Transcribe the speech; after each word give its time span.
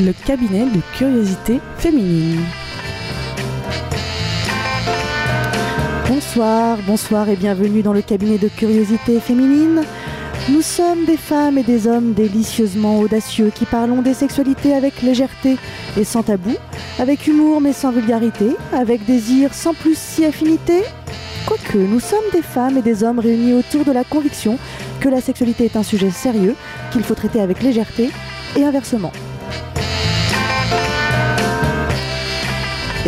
le 0.00 0.12
cabinet 0.12 0.66
de 0.66 0.80
curiosité 0.96 1.60
féminine. 1.76 2.40
Bonsoir, 6.06 6.78
bonsoir 6.86 7.28
et 7.28 7.36
bienvenue 7.36 7.82
dans 7.82 7.92
le 7.92 8.02
cabinet 8.02 8.38
de 8.38 8.48
curiosité 8.48 9.18
féminine. 9.18 9.82
Nous 10.50 10.62
sommes 10.62 11.04
des 11.04 11.16
femmes 11.16 11.58
et 11.58 11.64
des 11.64 11.88
hommes 11.88 12.12
délicieusement 12.12 13.00
audacieux 13.00 13.50
qui 13.52 13.64
parlons 13.64 14.00
des 14.00 14.14
sexualités 14.14 14.72
avec 14.72 15.02
légèreté 15.02 15.56
et 15.96 16.04
sans 16.04 16.22
tabou, 16.22 16.54
avec 17.00 17.26
humour 17.26 17.60
mais 17.60 17.72
sans 17.72 17.90
vulgarité, 17.90 18.56
avec 18.72 19.04
désir 19.04 19.52
sans 19.52 19.74
plus 19.74 19.98
si 19.98 20.24
affinité. 20.24 20.84
Quoique, 21.46 21.78
nous 21.78 22.00
sommes 22.00 22.30
des 22.32 22.42
femmes 22.42 22.76
et 22.76 22.82
des 22.82 23.02
hommes 23.02 23.18
réunis 23.18 23.54
autour 23.54 23.84
de 23.84 23.92
la 23.92 24.04
conviction 24.04 24.58
que 25.00 25.08
la 25.08 25.20
sexualité 25.20 25.64
est 25.64 25.76
un 25.76 25.82
sujet 25.82 26.10
sérieux 26.10 26.54
qu'il 26.92 27.02
faut 27.02 27.14
traiter 27.14 27.40
avec 27.40 27.62
légèreté 27.62 28.10
et 28.56 28.64
inversement. 28.64 29.12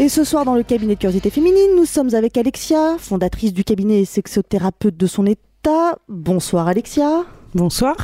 Et 0.01 0.09
ce 0.09 0.25
soir, 0.25 0.47
dans 0.47 0.55
le 0.55 0.63
cabinet 0.63 0.95
de 0.95 0.99
curiosité 0.99 1.29
féminine, 1.29 1.77
nous 1.77 1.85
sommes 1.85 2.15
avec 2.15 2.39
Alexia, 2.39 2.97
fondatrice 2.97 3.53
du 3.53 3.65
cabinet 3.65 4.01
et 4.01 4.05
sexothérapeute 4.07 4.97
de 4.97 5.07
son 5.07 5.27
état. 5.27 5.99
Bonsoir 6.09 6.69
Alexia. 6.69 7.27
Bonsoir. 7.55 7.97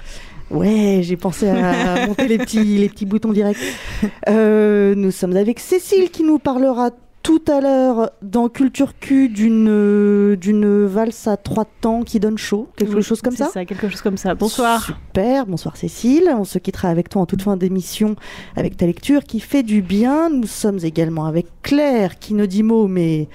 Ouais, 0.50 1.00
j'ai 1.00 1.16
pensé 1.16 1.48
à 1.48 2.06
monter 2.06 2.28
les 2.28 2.36
petits, 2.36 2.76
les 2.76 2.90
petits 2.90 3.06
boutons 3.06 3.32
directs. 3.32 3.56
Euh, 4.28 4.94
nous 4.94 5.10
sommes 5.10 5.34
avec 5.38 5.58
Cécile 5.58 6.10
qui 6.10 6.22
nous 6.22 6.38
parlera 6.38 6.90
tout 7.26 7.42
à 7.48 7.60
l'heure 7.60 8.12
dans 8.22 8.48
Culture 8.48 8.96
Q 9.00 9.28
d'une 9.28 10.36
d'une 10.36 10.84
valse 10.86 11.26
à 11.26 11.36
trois 11.36 11.64
temps 11.64 12.02
qui 12.04 12.20
donne 12.20 12.38
chaud, 12.38 12.68
quelque 12.76 12.94
Oui, 12.94 13.02
chose 13.02 13.20
comme 13.20 13.34
c'est 13.34 13.46
ça. 13.46 13.64
quelque 13.64 13.88
chose 13.88 14.00
comme 14.00 14.16
ça. 14.16 14.36
Bonsoir. 14.36 14.84
Super, 14.86 15.44
bonsoir 15.44 15.76
Cécile. 15.76 16.32
On 16.38 16.44
se 16.44 16.60
quittera 16.60 16.88
avec 16.88 17.08
toi 17.08 17.22
en 17.22 17.26
toute 17.26 17.42
fin 17.42 17.56
d'émission 17.56 18.14
avec 18.54 18.76
ta 18.76 18.86
lecture 18.86 19.24
qui 19.24 19.40
fait 19.40 19.64
du 19.64 19.82
bien. 19.82 20.30
Nous 20.30 20.46
sommes 20.46 20.78
également 20.84 21.26
avec 21.26 21.46
Claire 21.62 22.20
qui 22.20 22.32
ne 22.32 22.46
dit 22.46 22.62
mot 22.62 22.86
mais 22.86 23.28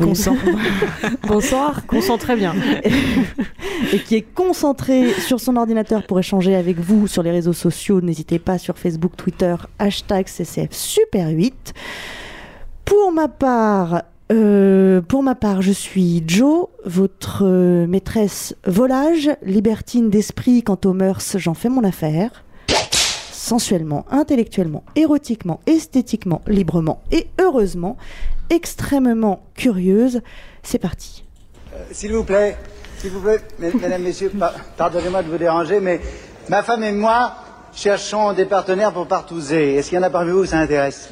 Consent. 0.00 0.36
Bonsoir. 1.26 1.84
Consent 1.86 2.18
très 2.18 2.36
bien. 2.36 2.54
et 3.92 3.98
qui 3.98 4.14
est 4.14 4.22
concentrée 4.34 5.10
sur 5.14 5.40
son 5.40 5.56
ordinateur 5.56 6.06
pour 6.06 6.20
échanger 6.20 6.54
avec 6.54 6.78
vous 6.78 7.08
sur 7.08 7.24
les 7.24 7.30
réseaux 7.32 7.54
sociaux. 7.54 8.00
N'hésitez 8.00 8.38
pas 8.38 8.58
sur 8.58 8.78
Facebook, 8.78 9.16
Twitter, 9.16 9.56
hashtag 9.80 10.26
CCF 10.28 10.68
Super 10.70 11.28
8. 11.30 11.72
Pour 12.86 13.12
ma 13.12 13.28
part, 13.28 14.02
euh, 14.32 15.00
pour 15.02 15.22
ma 15.22 15.34
part, 15.34 15.60
je 15.60 15.72
suis 15.72 16.22
Jo, 16.26 16.70
votre 16.84 17.44
euh, 17.44 17.86
maîtresse 17.86 18.54
volage, 18.64 19.30
libertine 19.42 20.08
d'esprit. 20.08 20.62
Quant 20.62 20.78
aux 20.84 20.92
mœurs, 20.92 21.36
j'en 21.36 21.54
fais 21.54 21.68
mon 21.68 21.84
affaire. 21.84 22.44
Sensuellement, 23.32 24.04
intellectuellement, 24.10 24.82
érotiquement, 24.96 25.60
esthétiquement, 25.66 26.42
librement 26.48 27.02
et 27.12 27.28
heureusement, 27.40 27.96
extrêmement 28.50 29.40
curieuse. 29.54 30.20
C'est 30.64 30.78
parti. 30.78 31.24
S'il 31.92 32.12
vous 32.12 32.24
plaît, 32.24 32.56
s'il 32.98 33.10
vous 33.10 33.20
plaît, 33.20 33.40
mes- 33.60 33.72
mesdames, 33.72 34.02
messieurs, 34.02 34.30
par- 34.30 34.54
pardonnez-moi 34.76 35.22
de 35.22 35.30
vous 35.30 35.38
déranger, 35.38 35.78
mais 35.80 36.00
ma 36.48 36.62
femme 36.64 36.82
et 36.82 36.92
moi 36.92 37.34
cherchons 37.72 38.32
des 38.32 38.46
partenaires 38.46 38.92
pour 38.92 39.06
partouzer. 39.06 39.74
Est-ce 39.74 39.90
qu'il 39.90 39.98
y 39.98 40.00
en 40.00 40.04
a 40.04 40.10
parmi 40.10 40.30
vous 40.32 40.38
où 40.40 40.46
ça 40.46 40.58
intéresse? 40.58 41.10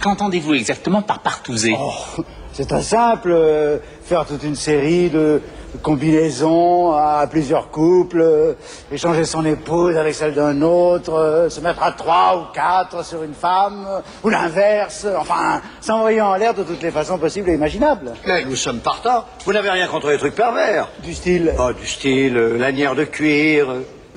Qu'entendez-vous 0.00 0.54
exactement 0.54 1.02
par 1.02 1.20
partouzer 1.20 1.76
Oh, 1.78 2.22
c'est 2.52 2.66
très 2.66 2.82
simple, 2.82 3.30
euh, 3.32 3.78
faire 4.02 4.24
toute 4.26 4.42
une 4.42 4.56
série 4.56 5.10
de 5.10 5.42
combinaisons 5.82 6.92
à 6.92 7.26
plusieurs 7.30 7.70
couples, 7.70 8.20
euh, 8.20 8.54
échanger 8.90 9.24
son 9.24 9.44
épouse 9.44 9.96
avec 9.96 10.14
celle 10.14 10.34
d'un 10.34 10.62
autre, 10.62 11.12
euh, 11.12 11.48
se 11.48 11.60
mettre 11.60 11.82
à 11.82 11.92
trois 11.92 12.38
ou 12.38 12.52
quatre 12.54 13.04
sur 13.04 13.22
une 13.22 13.34
femme, 13.34 13.86
euh, 13.88 14.00
ou 14.24 14.30
l'inverse, 14.30 15.06
enfin, 15.18 15.60
s'envoyer 15.80 16.20
en 16.20 16.34
l'air 16.34 16.54
de 16.54 16.62
toutes 16.62 16.82
les 16.82 16.90
façons 16.90 17.18
possibles 17.18 17.50
et 17.50 17.54
imaginables. 17.54 18.12
Mais 18.26 18.44
nous 18.44 18.56
sommes 18.56 18.80
partants. 18.80 19.24
Vous 19.44 19.52
n'avez 19.52 19.70
rien 19.70 19.86
contre 19.86 20.08
les 20.10 20.18
trucs 20.18 20.34
pervers. 20.34 20.88
Du 21.04 21.14
style... 21.14 21.54
Oh, 21.58 21.72
du 21.72 21.86
style 21.86 22.36
euh, 22.36 22.58
lanière 22.58 22.94
de 22.94 23.04
cuir. 23.04 23.68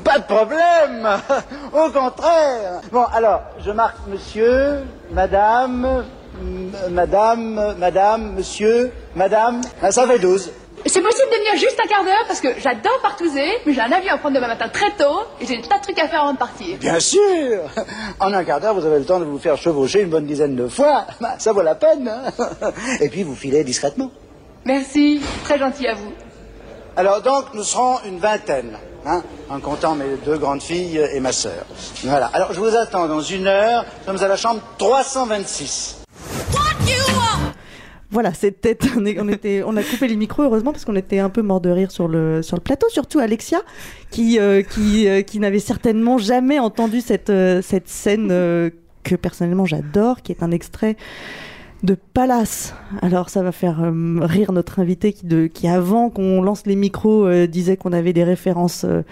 Pas 0.04 0.20
de 0.20 0.24
problème 0.26 1.08
Au 1.74 1.90
contraire 1.92 2.82
Bon, 2.92 3.04
alors, 3.14 3.42
je 3.66 3.72
marque 3.72 3.98
monsieur, 4.08 4.80
madame, 5.12 6.06
madame, 6.90 7.76
madame, 7.78 8.34
monsieur, 8.36 8.92
madame. 9.16 9.62
Ah, 9.82 9.92
ça 9.92 10.06
fait 10.08 10.20
12. 10.20 10.52
C'est 10.86 11.02
possible 11.02 11.30
de 11.32 11.38
venir 11.38 11.54
juste 11.54 11.80
un 11.82 11.88
quart 11.88 12.04
d'heure 12.04 12.26
parce 12.28 12.42
que 12.42 12.50
j'adore 12.60 13.00
partouzer, 13.02 13.48
mais 13.66 13.74
j'ai 13.74 13.80
un 13.80 13.92
avion 13.92 14.14
à 14.16 14.18
prendre 14.18 14.36
demain 14.36 14.50
matin 14.50 14.68
très 14.68 14.92
tôt 14.92 15.22
et 15.40 15.46
j'ai 15.46 15.62
tas 15.62 15.78
de 15.78 15.84
trucs 15.84 15.98
à 16.00 16.10
faire 16.10 16.24
avant 16.24 16.34
de 16.34 16.38
partir. 16.38 16.78
Bien 16.78 17.00
sûr 17.00 17.62
En 18.20 18.34
un 18.34 18.44
quart 18.44 18.60
d'heure, 18.60 18.74
vous 18.74 18.86
avez 18.86 19.00
le 19.00 19.06
temps 19.06 19.20
de 19.20 19.24
vous 19.26 19.40
faire 19.40 19.56
chevaucher 19.56 20.02
une 20.02 20.10
bonne 20.10 20.26
dizaine 20.26 20.56
de 20.58 20.68
fois. 20.68 21.06
Bah, 21.22 21.36
Ça 21.38 21.54
vaut 21.54 21.62
la 21.62 21.76
peine. 21.76 22.10
hein. 22.10 22.32
Et 23.00 23.08
puis, 23.08 23.24
vous 23.24 23.36
filez 23.36 23.64
discrètement. 23.64 24.12
Merci, 24.66 25.22
très 25.46 25.58
gentil 25.58 25.88
à 25.88 25.94
vous. 25.94 26.12
Alors 26.98 27.22
donc, 27.22 27.46
nous 27.54 27.64
serons 27.64 27.98
une 28.06 28.20
vingtaine, 28.20 28.78
hein, 29.06 29.22
en 29.50 29.60
comptant 29.60 29.96
mes 29.96 30.18
deux 30.26 30.38
grandes 30.38 30.62
filles 30.62 31.02
et 31.14 31.20
ma 31.20 31.32
sœur. 31.32 31.66
Voilà. 32.04 32.28
Alors, 32.28 32.54
je 32.54 32.60
vous 32.60 32.76
attends 32.76 33.08
dans 33.08 33.22
une 33.22 33.48
heure. 33.48 33.86
Nous 34.08 34.14
sommes 34.14 34.24
à 34.24 34.28
la 34.28 34.38
chambre 34.38 34.62
326. 34.78 36.04
Voilà, 38.14 38.32
c'était 38.32 38.78
on, 38.96 39.04
on 39.04 39.30
était 39.30 39.64
on 39.66 39.76
a 39.76 39.82
coupé 39.82 40.08
les 40.08 40.16
micros 40.16 40.44
heureusement 40.44 40.72
parce 40.72 40.86
qu'on 40.86 40.96
était 40.96 41.18
un 41.18 41.30
peu 41.32 41.42
mort 41.42 41.62
de 41.62 41.72
rire 41.72 41.92
sur 41.92 42.08
le 42.08 42.44
sur 42.44 42.56
le 42.56 42.62
plateau 42.62 42.88
surtout 42.90 43.18
Alexia 43.18 43.62
qui 44.12 44.40
euh, 44.40 44.62
qui 44.62 45.08
euh, 45.08 45.24
qui 45.24 45.40
n'avait 45.40 45.60
certainement 45.60 46.20
jamais 46.20 46.60
entendu 46.60 47.02
cette 47.02 47.32
euh, 47.32 47.64
cette 47.64 47.90
scène 47.90 48.30
euh, 48.32 48.70
que 49.04 49.16
personnellement 49.16 49.66
j'adore 49.66 50.22
qui 50.22 50.32
est 50.32 50.44
un 50.44 50.52
extrait 50.52 50.96
de 51.84 51.96
Palace. 52.14 52.74
Alors 53.02 53.30
ça 53.30 53.44
va 53.44 53.52
faire 53.52 53.84
euh, 53.84 54.20
rire 54.22 54.52
notre 54.52 54.80
invité 54.80 55.14
qui 55.14 55.26
de 55.26 55.48
qui 55.48 55.68
avant 55.68 56.10
qu'on 56.10 56.42
lance 56.42 56.64
les 56.66 56.76
micros 56.76 57.28
euh, 57.28 57.46
disait 57.46 57.78
qu'on 57.78 57.92
avait 57.92 58.14
des 58.14 58.24
références 58.24 58.86
euh, 58.86 59.04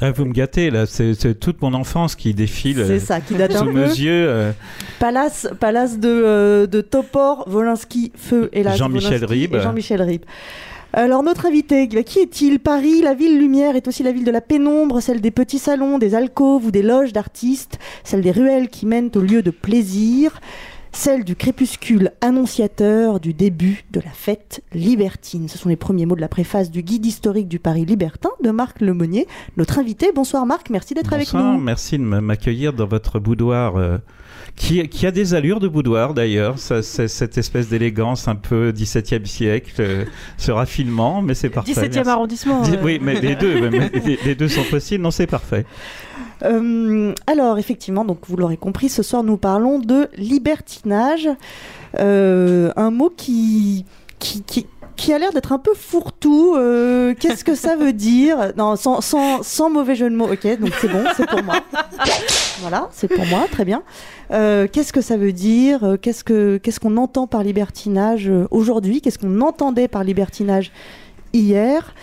Ah, 0.00 0.10
vous 0.10 0.24
me 0.24 0.32
gâtez 0.32 0.70
là, 0.70 0.86
c'est 0.86 1.38
toute 1.38 1.62
mon 1.62 1.74
enfance 1.74 2.16
qui 2.16 2.34
défile 2.34 2.84
c'est 2.86 2.98
ça 2.98 3.20
qui 3.20 3.34
date 3.34 3.52
sous 3.52 3.70
mes 3.70 3.86
yeux. 3.86 4.52
Palace, 4.98 5.48
Palace 5.60 5.98
de, 5.98 6.66
de 6.66 6.80
Topor, 6.80 7.48
Volinsky, 7.48 8.12
Feu 8.16 8.50
et 8.52 8.64
Jean-Michel 8.76 9.24
Ribes. 9.24 9.56
Jean-Michel 9.56 10.02
Ribes. 10.02 10.24
Alors 10.94 11.22
notre 11.22 11.46
invité, 11.46 11.86
qui 11.86 12.18
est-il? 12.18 12.60
Paris, 12.60 13.02
la 13.02 13.12
ville 13.12 13.38
lumière, 13.38 13.76
est 13.76 13.86
aussi 13.88 14.02
la 14.02 14.10
ville 14.10 14.24
de 14.24 14.30
la 14.30 14.40
pénombre, 14.40 15.02
celle 15.02 15.20
des 15.20 15.30
petits 15.30 15.58
salons, 15.58 15.98
des 15.98 16.14
alcôves 16.14 16.64
ou 16.64 16.70
des 16.70 16.82
loges 16.82 17.12
d'artistes, 17.12 17.78
celle 18.04 18.22
des 18.22 18.30
ruelles 18.30 18.68
qui 18.68 18.86
mènent 18.86 19.10
au 19.14 19.20
lieu 19.20 19.42
de 19.42 19.50
plaisir, 19.50 20.40
celle 20.92 21.24
du 21.24 21.36
crépuscule 21.36 22.12
annonciateur 22.20 23.20
du 23.20 23.34
début 23.34 23.84
de 23.90 24.00
la 24.00 24.10
fête 24.10 24.62
libertine. 24.72 25.48
Ce 25.48 25.58
sont 25.58 25.68
les 25.68 25.76
premiers 25.76 26.06
mots 26.06 26.16
de 26.16 26.20
la 26.20 26.28
préface 26.28 26.70
du 26.70 26.82
guide 26.82 27.06
historique 27.06 27.48
du 27.48 27.58
Paris 27.58 27.84
libertin 27.84 28.30
de 28.42 28.50
Marc 28.50 28.80
Lemonnier, 28.80 29.26
notre 29.56 29.78
invité. 29.78 30.10
Bonsoir 30.14 30.46
Marc, 30.46 30.70
merci 30.70 30.94
d'être 30.94 31.12
avec 31.12 31.26
bonsoir, 31.26 31.54
nous. 31.54 31.60
merci 31.60 31.98
de 31.98 32.02
m'accueillir 32.02 32.72
dans 32.72 32.86
votre 32.86 33.18
boudoir. 33.18 33.76
euh, 33.76 33.98
qui, 34.58 34.86
qui 34.88 35.06
a 35.06 35.10
des 35.10 35.34
allures 35.34 35.60
de 35.60 35.68
boudoir 35.68 36.14
d'ailleurs, 36.14 36.58
Ça, 36.58 36.82
cette 36.82 37.38
espèce 37.38 37.68
d'élégance 37.68 38.26
un 38.28 38.34
peu 38.34 38.72
17e 38.72 39.24
siècle, 39.24 39.72
euh, 39.80 40.04
ce 40.36 40.50
raffinement, 40.50 41.22
mais 41.22 41.34
c'est 41.34 41.48
parfait. 41.48 41.72
17e 41.72 41.94
merci. 41.94 42.10
arrondissement. 42.10 42.62
Dis- 42.62 42.74
euh, 42.74 42.82
Oui, 42.82 42.98
mais 43.00 43.20
les 43.20 43.36
deux, 43.36 43.70
mais 43.70 43.88
les, 44.04 44.18
les 44.24 44.34
deux 44.34 44.48
sont 44.48 44.64
possibles, 44.64 45.02
non, 45.04 45.10
c'est 45.10 45.26
parfait. 45.28 45.64
Euh, 46.42 47.12
alors, 47.26 47.58
effectivement, 47.58 48.04
donc 48.04 48.18
vous 48.26 48.36
l'aurez 48.36 48.56
compris, 48.56 48.88
ce 48.88 49.02
soir 49.02 49.22
nous 49.22 49.36
parlons 49.36 49.78
de 49.78 50.08
libertinage, 50.16 51.28
un 51.96 52.90
mot 52.90 53.10
qui, 53.16 53.84
qui, 54.18 54.42
qui, 54.42 54.66
qui 54.98 55.14
a 55.14 55.18
l'air 55.18 55.32
d'être 55.32 55.52
un 55.52 55.58
peu 55.58 55.72
fourre-tout. 55.74 56.54
Euh, 56.56 57.14
Qu'est-ce 57.18 57.44
que 57.44 57.54
ça 57.54 57.76
veut 57.76 57.94
dire? 57.94 58.52
Non, 58.58 58.76
sans, 58.76 59.00
sans, 59.00 59.42
sans 59.42 59.70
mauvais 59.70 59.94
jeu 59.94 60.10
de 60.10 60.14
mots. 60.14 60.28
Ok, 60.30 60.44
donc 60.60 60.72
c'est 60.80 60.88
bon, 60.88 61.04
c'est 61.16 61.26
pour 61.26 61.42
moi. 61.42 61.54
Voilà, 62.60 62.88
c'est 62.92 63.08
pour 63.08 63.24
moi, 63.26 63.46
très 63.50 63.64
bien. 63.64 63.82
Euh, 64.32 64.66
Qu'est-ce 64.70 64.92
que 64.92 65.00
ça 65.00 65.16
veut 65.16 65.32
dire? 65.32 65.96
Qu'est-ce 66.02 66.24
que 66.24 66.58
qu'est-ce 66.58 66.80
qu'on 66.80 66.98
entend 66.98 67.26
par 67.26 67.42
libertinage 67.42 68.28
euh, 68.28 68.46
aujourd'hui? 68.50 69.00
Qu'est-ce 69.00 69.18
qu'on 69.18 69.40
entendait 69.40 69.88
par 69.88 70.04
libertinage 70.04 70.72
hier? 71.32 71.94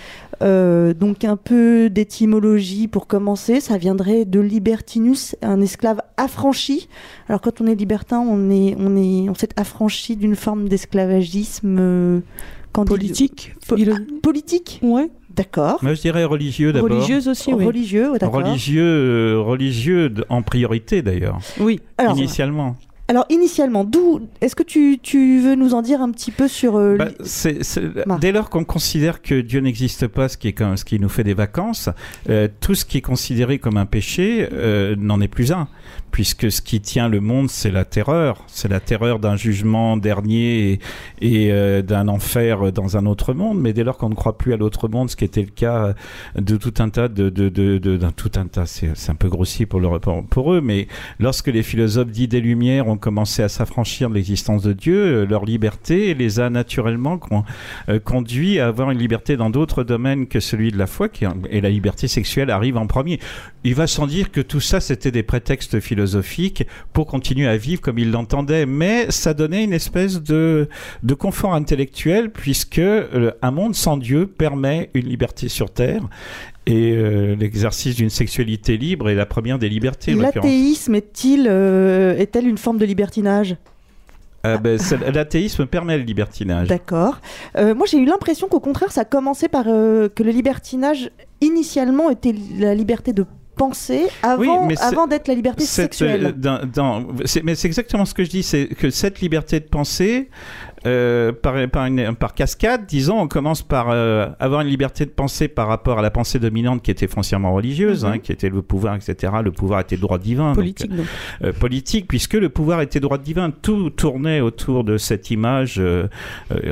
Euh, 0.41 0.93
donc 0.93 1.23
un 1.23 1.37
peu 1.37 1.89
d'étymologie 1.89 2.89
pour 2.89 3.07
commencer, 3.07 3.61
ça 3.61 3.77
viendrait 3.77 4.25
de 4.25 4.41
libertinus, 4.41 5.35
un 5.41 5.61
esclave 5.61 6.01
affranchi. 6.17 6.89
Alors 7.29 7.39
quand 7.39 7.61
on 7.61 7.67
est 7.67 7.75
libertin, 7.75 8.19
on 8.19 8.49
est 8.49 8.75
on 8.77 8.97
est 8.97 9.29
on 9.29 9.35
s'est 9.35 9.49
affranchi 9.55 10.17
d'une 10.17 10.35
forme 10.35 10.67
d'esclavagisme 10.67 11.77
euh, 11.79 12.19
Politique. 12.83 13.53
Po- 13.67 13.77
Il- 13.77 13.91
ah, 13.91 13.97
politique. 14.21 14.79
Ouais. 14.83 15.09
D'accord. 15.35 15.79
Moi, 15.81 15.93
je 15.95 16.01
dirais 16.01 16.23
religieux 16.23 16.71
d'abord. 16.71 16.89
Religieuse 16.89 17.27
aussi, 17.27 17.53
oui. 17.53 17.65
Religieux, 17.65 18.11
d'accord. 18.19 18.35
Religieux, 18.35 18.81
euh, 18.83 19.39
religieux 19.41 20.13
en 20.29 20.41
priorité 20.41 21.01
d'ailleurs, 21.01 21.39
Oui. 21.59 21.79
Alors 21.97 22.17
initialement. 22.17 22.77
Alors 23.07 23.25
initialement, 23.29 23.83
d'où 23.83 24.21
est-ce 24.41 24.55
que 24.55 24.63
tu, 24.63 24.97
tu 25.01 25.39
veux 25.39 25.53
nous 25.53 25.75
en 25.75 25.83
dire 25.83 26.01
un 26.01 26.09
petit 26.09 26.31
peu 26.31 26.47
sur 26.47 26.75
euh, 26.77 26.97
Bah, 26.97 28.17
dès 28.19 28.31
lors 28.31 28.49
qu'on 28.49 28.63
considère 28.63 29.21
que 29.21 29.41
Dieu 29.41 29.59
n'existe 29.59 30.07
pas, 30.07 30.27
ce 30.27 30.37
qui, 30.37 30.47
est 30.47 30.75
ce 30.75 30.83
qui 30.85 30.99
nous 30.99 31.09
fait 31.09 31.23
des 31.23 31.35
vacances, 31.35 31.89
euh, 32.29 32.47
tout 32.61 32.73
ce 32.73 32.83
qui 32.83 32.97
est 32.97 33.01
considéré 33.01 33.59
comme 33.59 33.77
un 33.77 33.85
péché 33.85 34.49
euh, 34.51 34.95
n'en 34.97 35.21
est 35.21 35.27
plus 35.27 35.51
un. 35.51 35.67
Puisque 36.09 36.49
ce 36.49 36.61
qui 36.61 36.79
tient 36.79 37.09
le 37.09 37.19
monde, 37.19 37.49
c'est 37.49 37.71
la 37.71 37.83
terreur. 37.83 38.43
C'est 38.47 38.69
la 38.69 38.79
terreur 38.79 39.19
d'un 39.19 39.35
jugement 39.35 39.97
dernier 39.97 40.71
et, 40.71 40.79
et, 41.19 41.51
euh, 41.51 41.81
d'un 41.81 42.07
enfer 42.07 42.71
dans 42.71 42.95
un 42.97 43.05
autre 43.05 43.33
monde. 43.33 43.59
Mais 43.59 43.73
dès 43.73 43.83
lors 43.83 43.97
qu'on 43.97 44.09
ne 44.09 44.15
croit 44.15 44.37
plus 44.37 44.53
à 44.53 44.57
l'autre 44.57 44.87
monde, 44.87 45.09
ce 45.11 45.15
qui 45.15 45.25
était 45.25 45.41
le 45.41 45.51
cas 45.51 45.93
de 46.35 46.55
tout 46.55 46.73
un 46.79 46.89
tas 46.89 47.07
de... 47.07 47.29
de, 47.29 47.49
de, 47.49 47.99
tout 48.15 48.31
un 48.35 48.47
tas, 48.47 48.65
c'est, 48.65 48.95
c'est 48.95 49.11
un 49.11 49.15
peu 49.15 49.27
grossier 49.27 49.65
pour, 49.65 49.79
le, 49.79 49.99
pour, 49.99 50.23
pour 50.25 50.53
eux, 50.53 50.61
mais 50.61 50.87
lorsque 51.19 51.47
les 51.47 51.63
philosophes 51.63 52.09
dits 52.09 52.29
des 52.29 52.39
Lumières 52.39 52.87
commencé 52.97 53.43
à 53.43 53.49
s'affranchir 53.49 54.09
de 54.09 54.15
l'existence 54.15 54.63
de 54.63 54.73
Dieu, 54.73 54.95
euh, 54.95 55.25
leur 55.25 55.45
liberté 55.45 56.13
les 56.13 56.39
a 56.39 56.49
naturellement 56.49 57.19
euh, 57.89 57.99
conduits 57.99 58.59
à 58.59 58.67
avoir 58.67 58.91
une 58.91 58.99
liberté 58.99 59.37
dans 59.37 59.49
d'autres 59.49 59.83
domaines 59.83 60.27
que 60.27 60.39
celui 60.39 60.71
de 60.71 60.77
la 60.77 60.87
foi, 60.87 61.07
et 61.49 61.61
la 61.61 61.69
liberté 61.69 62.07
sexuelle 62.07 62.49
arrive 62.49 62.77
en 62.77 62.87
premier. 62.87 63.19
Il 63.63 63.75
va 63.75 63.87
sans 63.87 64.07
dire 64.07 64.31
que 64.31 64.41
tout 64.41 64.59
ça, 64.59 64.79
c'était 64.79 65.11
des 65.11 65.23
prétextes 65.23 65.79
philosophiques 65.79 66.65
pour 66.93 67.07
continuer 67.07 67.47
à 67.47 67.57
vivre 67.57 67.81
comme 67.81 67.99
ils 67.99 68.11
l'entendaient, 68.11 68.65
mais 68.65 69.09
ça 69.09 69.33
donnait 69.33 69.63
une 69.63 69.73
espèce 69.73 70.21
de, 70.21 70.69
de 71.03 71.13
confort 71.13 71.53
intellectuel, 71.53 72.31
puisque 72.31 72.79
euh, 72.79 73.31
un 73.41 73.51
monde 73.51 73.75
sans 73.75 73.97
Dieu 73.97 74.27
permet 74.27 74.89
une 74.93 75.07
liberté 75.07 75.49
sur 75.49 75.71
Terre. 75.71 76.01
Et 76.67 76.93
euh, 76.93 77.35
l'exercice 77.35 77.95
d'une 77.95 78.09
sexualité 78.09 78.77
libre 78.77 79.09
est 79.09 79.15
la 79.15 79.25
première 79.27 79.59
des 79.59 79.69
libertés. 79.69 80.13
l'athéisme 80.15 80.95
est-il 80.95 81.47
euh, 81.47 82.17
est-elle 82.17 82.47
une 82.47 82.57
forme 82.57 82.79
de 82.79 82.85
libertinage? 82.85 83.55
Ah 84.43 84.57
ben, 84.57 84.79
L'athéisme 85.13 85.65
permet 85.65 85.97
le 85.97 86.03
libertinage. 86.03 86.67
D'accord. 86.67 87.19
Euh, 87.57 87.73
moi, 87.73 87.87
j'ai 87.89 87.97
eu 87.97 88.05
l'impression 88.05 88.47
qu'au 88.47 88.59
contraire, 88.59 88.91
ça 88.91 89.03
commençait 89.03 89.47
par 89.47 89.65
euh, 89.67 90.07
que 90.07 90.21
le 90.21 90.31
libertinage 90.31 91.09
initialement 91.41 92.09
était 92.11 92.35
la 92.59 92.75
liberté 92.75 93.11
de 93.11 93.25
penser 93.55 94.03
avant, 94.21 94.67
Oui, 94.67 94.75
d'être 95.09 95.27
la 95.27 95.33
liberté 95.33 95.63
sexuelle. 95.63 96.33
dans- 96.37 97.07
mais 97.43 97.55
c'est 97.55 97.67
exactement 97.67 98.05
ce 98.05 98.13
que 98.13 98.23
je 98.23 98.29
dis, 98.29 98.43
c'est 98.43 98.67
que 98.67 98.89
cette 98.89 99.21
liberté 99.21 99.59
de 99.59 99.65
penser, 99.65 100.29
euh, 100.85 101.31
par, 101.31 101.55
par, 101.69 101.85
une- 101.85 102.15
par 102.15 102.33
cascade, 102.33 102.85
disons, 102.87 103.19
on 103.21 103.27
commence 103.27 103.61
par 103.63 103.87
euh, 103.89 104.27
avoir 104.39 104.61
une 104.61 104.67
liberté 104.67 105.05
de 105.05 105.09
penser 105.11 105.47
par 105.47 105.67
rapport 105.67 105.99
à 105.99 106.01
la 106.01 106.11
pensée 106.11 106.39
dominante 106.39 106.81
qui 106.81 106.91
était 106.91 107.07
foncièrement 107.07 107.53
religieuse, 107.53 108.03
Mhm. 108.05 108.11
hein, 108.11 108.17
qui 108.19 108.31
était 108.31 108.49
le 108.49 108.61
pouvoir, 108.61 108.95
etc. 108.95 109.33
Le 109.43 109.51
pouvoir 109.51 109.79
était 109.81 109.97
droit 109.97 110.17
divin. 110.17 110.53
Politique, 110.53 110.95
donc. 110.95 111.05
euh, 111.43 111.51
politique, 111.53 112.07
puisque 112.07 112.33
le 112.35 112.49
pouvoir 112.49 112.81
était 112.81 112.99
droit 112.99 113.17
divin. 113.17 113.51
Tout 113.61 113.89
tournait 113.89 114.41
autour 114.41 114.83
de 114.83 114.97
cette 114.97 115.31
image. 115.31 115.81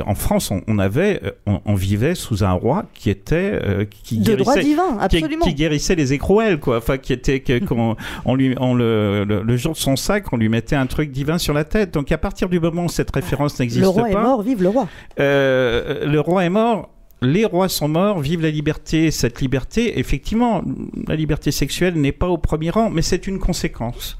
en 0.06 0.14
France, 0.14 0.50
on, 0.50 0.62
on 0.68 0.78
avait, 0.78 1.20
on, 1.46 1.60
on 1.64 1.74
vivait 1.74 2.14
sous 2.14 2.44
un 2.44 2.52
roi 2.52 2.84
qui 2.94 3.10
était 3.10 3.58
qui 4.02 4.18
de 4.18 4.34
droit 4.36 4.54
guérissait- 4.54 4.68
divin, 4.68 4.96
qui, 5.08 5.16
absolument. 5.16 5.44
qui 5.46 5.54
guérissait 5.54 5.94
les 5.94 6.12
écrouelles, 6.12 6.58
quoi. 6.58 6.78
Enfin, 6.78 6.98
qui 6.98 7.12
était 7.12 7.40
qu'on 7.68 7.96
on 8.24 8.34
lui, 8.34 8.54
on 8.60 8.74
le, 8.74 9.24
le, 9.24 9.42
le 9.42 9.56
jour 9.56 9.72
de 9.72 9.78
son 9.78 9.96
sac, 9.96 10.32
on 10.32 10.36
lui 10.36 10.48
mettait 10.48 10.76
un 10.76 10.86
truc 10.86 11.10
divin 11.10 11.38
sur 11.38 11.54
la 11.54 11.64
tête. 11.64 11.92
Donc, 11.94 12.12
à 12.12 12.18
partir 12.18 12.48
du 12.48 12.60
moment 12.60 12.84
où 12.84 12.88
cette 12.88 13.14
référence 13.14 13.58
n'existe 13.60 13.84
roi 14.12 14.20
est 14.20 14.24
mort, 14.24 14.42
vive 14.42 14.62
le 14.62 14.68
roi. 14.68 14.88
euh, 15.20 16.04
le 16.06 16.20
roi 16.20 16.44
est 16.44 16.50
mort. 16.50 16.90
Les 17.22 17.44
rois 17.46 17.68
sont 17.70 17.88
morts, 17.88 18.20
vive 18.20 18.42
la 18.42 18.50
liberté. 18.50 19.10
Cette 19.10 19.40
liberté, 19.40 19.98
effectivement, 19.98 20.62
la 21.08 21.16
liberté 21.16 21.50
sexuelle 21.52 21.94
n'est 21.94 22.12
pas 22.12 22.28
au 22.28 22.36
premier 22.36 22.68
rang, 22.70 22.90
mais 22.90 23.00
c'est 23.02 23.26
une 23.26 23.38
conséquence. 23.38 24.18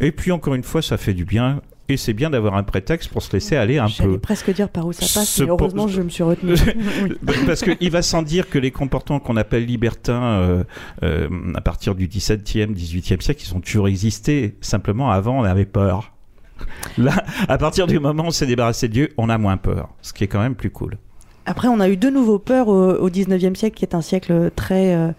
Et 0.00 0.12
puis, 0.12 0.32
encore 0.32 0.54
une 0.54 0.62
fois, 0.62 0.80
ça 0.80 0.96
fait 0.96 1.12
du 1.14 1.24
bien. 1.26 1.60
Et 1.90 1.96
c'est 1.96 2.12
bien 2.12 2.28
d'avoir 2.30 2.54
un 2.54 2.62
prétexte 2.62 3.10
pour 3.10 3.22
se 3.22 3.32
laisser 3.32 3.56
aller 3.56 3.78
un 3.78 3.88
peu. 3.88 4.18
presque 4.18 4.52
dire 4.54 4.68
par 4.68 4.86
où 4.86 4.92
ça 4.92 5.00
passe, 5.00 5.28
Ce 5.30 5.42
mais 5.42 5.48
heureusement, 5.50 5.84
po- 5.86 5.88
je 5.90 6.02
me 6.02 6.08
suis 6.10 6.22
retenue. 6.22 6.54
Parce 7.46 7.62
qu'il 7.62 7.90
va 7.90 8.02
sans 8.02 8.22
dire 8.22 8.48
que 8.50 8.58
les 8.58 8.70
comportements 8.70 9.20
qu'on 9.20 9.36
appelle 9.36 9.64
libertins 9.64 10.22
euh, 10.22 10.64
euh, 11.02 11.28
à 11.54 11.60
partir 11.62 11.94
du 11.94 12.06
17e, 12.06 12.74
18e 12.74 13.22
siècle, 13.22 13.42
ils 13.46 13.54
ont 13.56 13.60
toujours 13.60 13.88
existé. 13.88 14.56
Simplement, 14.60 15.10
avant, 15.10 15.38
on 15.40 15.44
avait 15.44 15.64
peur. 15.64 16.12
Là, 16.98 17.12
à 17.48 17.58
partir 17.58 17.86
du 17.86 17.98
moment 17.98 18.24
où 18.24 18.26
on 18.26 18.30
s'est 18.30 18.46
débarrassé 18.46 18.88
de 18.88 18.92
Dieu, 18.92 19.08
on 19.16 19.28
a 19.28 19.38
moins 19.38 19.56
peur. 19.56 19.88
Ce 20.02 20.12
qui 20.12 20.24
est 20.24 20.28
quand 20.28 20.40
même 20.40 20.54
plus 20.54 20.70
cool. 20.70 20.96
Après, 21.46 21.68
on 21.68 21.80
a 21.80 21.88
eu 21.88 21.96
de 21.96 22.10
nouveau 22.10 22.38
peur 22.38 22.68
au, 22.68 22.90
au 22.92 23.08
19e 23.10 23.54
siècle, 23.54 23.76
qui 23.76 23.84
est 23.84 23.94
un 23.94 24.02
siècle 24.02 24.50
très. 24.54 24.94
euh, 24.94 25.12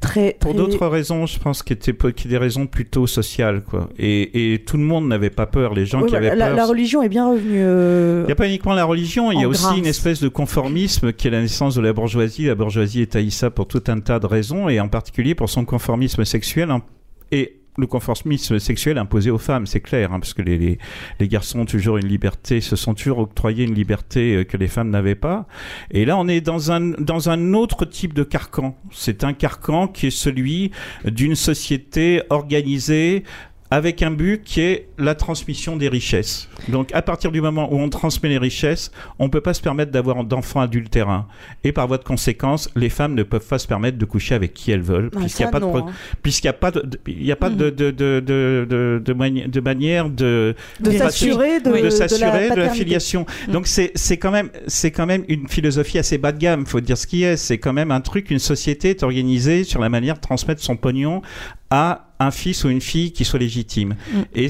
très, 0.00 0.36
Pour 0.40 0.50
très- 0.50 0.58
d'autres 0.58 0.86
raisons, 0.86 1.26
je 1.26 1.38
pense 1.38 1.62
qui 1.62 1.74
des 1.74 2.36
raisons 2.38 2.66
plutôt 2.66 3.06
sociales, 3.06 3.62
quoi. 3.62 3.88
Et, 3.98 4.54
et 4.54 4.58
tout 4.60 4.76
le 4.76 4.82
monde 4.84 5.06
n'avait 5.08 5.30
pas 5.30 5.46
peur. 5.46 5.74
Les 5.74 5.86
gens 5.86 6.02
Oui, 6.02 6.08
qui 6.08 6.16
avaient 6.16 6.34
la, 6.36 6.46
peur. 6.48 6.56
la 6.56 6.66
religion 6.66 7.02
est 7.02 7.08
bien 7.08 7.28
revenue. 7.30 7.58
euh, 7.62 8.22
Il 8.24 8.26
n'y 8.26 8.32
a 8.32 8.36
pas 8.36 8.46
uniquement 8.46 8.74
la 8.74 8.84
religion, 8.84 9.30
il 9.32 9.40
y 9.40 9.44
a 9.44 9.48
aussi 9.48 9.76
une 9.76 9.86
espèce 9.86 10.20
de 10.20 10.28
conformisme 10.28 11.12
qui 11.12 11.26
est 11.28 11.30
la 11.30 11.40
naissance 11.42 11.74
de 11.74 11.80
la 11.80 11.92
bourgeoisie. 11.92 12.46
La 12.46 12.54
bourgeoisie 12.54 13.02
est 13.02 13.14
haïssa 13.16 13.50
pour 13.50 13.66
tout 13.68 13.82
un 13.88 14.00
tas 14.00 14.18
de 14.20 14.26
raisons, 14.26 14.68
et 14.68 14.78
en 14.80 14.88
particulier 14.88 15.34
pour 15.34 15.48
son 15.50 15.64
conformisme 15.64 16.24
sexuel. 16.24 16.70
hein. 16.70 16.82
Et 17.30 17.57
le 17.78 17.86
conformisme 17.86 18.58
sexuel 18.58 18.98
imposé 18.98 19.30
aux 19.30 19.38
femmes, 19.38 19.66
c'est 19.66 19.80
clair, 19.80 20.12
hein, 20.12 20.20
parce 20.20 20.34
que 20.34 20.42
les, 20.42 20.58
les, 20.58 20.78
les 21.20 21.28
garçons 21.28 21.60
ont 21.60 21.64
toujours 21.64 21.96
une 21.96 22.08
liberté, 22.08 22.60
se 22.60 22.76
sont 22.76 22.94
toujours 22.94 23.18
octroyés 23.18 23.64
une 23.64 23.74
liberté 23.74 24.34
euh, 24.34 24.44
que 24.44 24.56
les 24.56 24.68
femmes 24.68 24.90
n'avaient 24.90 25.14
pas. 25.14 25.46
Et 25.90 26.04
là, 26.04 26.18
on 26.18 26.28
est 26.28 26.40
dans 26.40 26.72
un, 26.72 26.80
dans 26.80 27.30
un 27.30 27.54
autre 27.54 27.84
type 27.84 28.14
de 28.14 28.24
carcan. 28.24 28.76
C'est 28.90 29.24
un 29.24 29.32
carcan 29.32 29.86
qui 29.86 30.08
est 30.08 30.10
celui 30.10 30.72
d'une 31.04 31.36
société 31.36 32.22
organisée 32.30 33.24
avec 33.70 34.02
un 34.02 34.10
but 34.10 34.42
qui 34.44 34.60
est 34.62 34.88
la 34.96 35.14
transmission 35.14 35.76
des 35.76 35.88
richesses. 35.88 36.48
Donc, 36.68 36.90
à 36.94 37.02
partir 37.02 37.30
du 37.30 37.40
moment 37.42 37.72
où 37.72 37.78
on 37.78 37.88
transmet 37.90 38.28
les 38.30 38.38
richesses, 38.38 38.90
on 39.18 39.24
ne 39.24 39.28
peut 39.30 39.42
pas 39.42 39.52
se 39.52 39.60
permettre 39.60 39.92
d'avoir 39.92 40.24
d'enfants 40.24 40.60
adultérins. 40.60 41.26
Et 41.64 41.72
par 41.72 41.86
voie 41.86 41.98
de 41.98 42.04
conséquence, 42.04 42.70
les 42.76 42.88
femmes 42.88 43.14
ne 43.14 43.22
peuvent 43.22 43.46
pas 43.46 43.58
se 43.58 43.66
permettre 43.66 43.98
de 43.98 44.04
coucher 44.06 44.34
avec 44.34 44.54
qui 44.54 44.70
elles 44.70 44.80
veulent, 44.80 45.10
ah, 45.14 45.18
puisqu'il 45.20 45.42
n'y 45.42 45.48
a 45.48 45.48
ça, 45.48 45.52
pas 45.52 45.60
de, 45.60 45.64
non, 45.66 45.88
hein. 45.88 45.92
puisqu'il 46.22 46.48
a 46.48 46.52
pas 46.54 46.70
de, 46.70 46.80
de- 46.80 46.98
il 47.06 47.24
y 47.24 47.32
a 47.32 47.36
pas 47.36 47.50
de, 47.50 47.68
de, 47.70 47.90
de, 47.90 48.20
de, 48.20 48.66
de, 48.68 49.02
de 49.04 49.12
mani- 49.12 49.48
de 49.48 49.60
manière 49.60 50.08
de, 50.08 50.54
s'assurer 50.96 51.60
de, 51.60 51.70
de, 51.70 51.76
la 51.76 51.90
s'assurer 51.90 52.44
de, 52.44 52.48
la 52.48 52.48
paternité. 52.54 52.84
filiation. 52.84 53.26
Mm. 53.48 53.52
Donc 53.52 53.66
c'est 53.66 53.92
c'est 53.94 54.16
quand 54.16 54.30
même 54.30 54.50
c'est 54.66 54.90
quand 54.90 55.06
même 55.06 55.24
une 55.28 55.46
philosophie 55.48 55.98
assez 55.98 56.16
bas 56.18 56.32
de 56.32 56.38
gamme, 56.38 56.64
faut 56.66 56.80
dire 56.80 56.96
ce 56.96 57.06
qui 57.06 57.22
est. 57.22 57.36
C'est 57.36 57.58
quand 57.58 57.72
même 57.72 57.90
un 57.90 58.00
truc. 58.00 58.30
Une 58.30 58.38
société 58.38 58.90
est 58.90 59.02
organisée 59.02 59.64
sur 59.64 59.80
la 59.80 59.88
manière 59.88 60.14
de 60.14 60.20
transmettre 60.20 60.62
son 60.62 60.76
pognon 60.76 61.22
à 61.70 62.07
un 62.20 62.30
fils 62.30 62.64
ou 62.64 62.68
une 62.68 62.80
fille 62.80 63.12
qui 63.12 63.24
soit 63.24 63.38
légitime. 63.38 63.96
Mm. 64.12 64.20
Et 64.34 64.48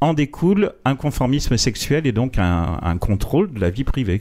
en 0.00 0.14
découle 0.14 0.72
un 0.84 0.96
conformisme 0.96 1.56
sexuel 1.56 2.06
et 2.06 2.12
donc 2.12 2.38
un, 2.38 2.78
un 2.82 2.98
contrôle 2.98 3.52
de 3.52 3.60
la 3.60 3.70
vie 3.70 3.84
privée. 3.84 4.20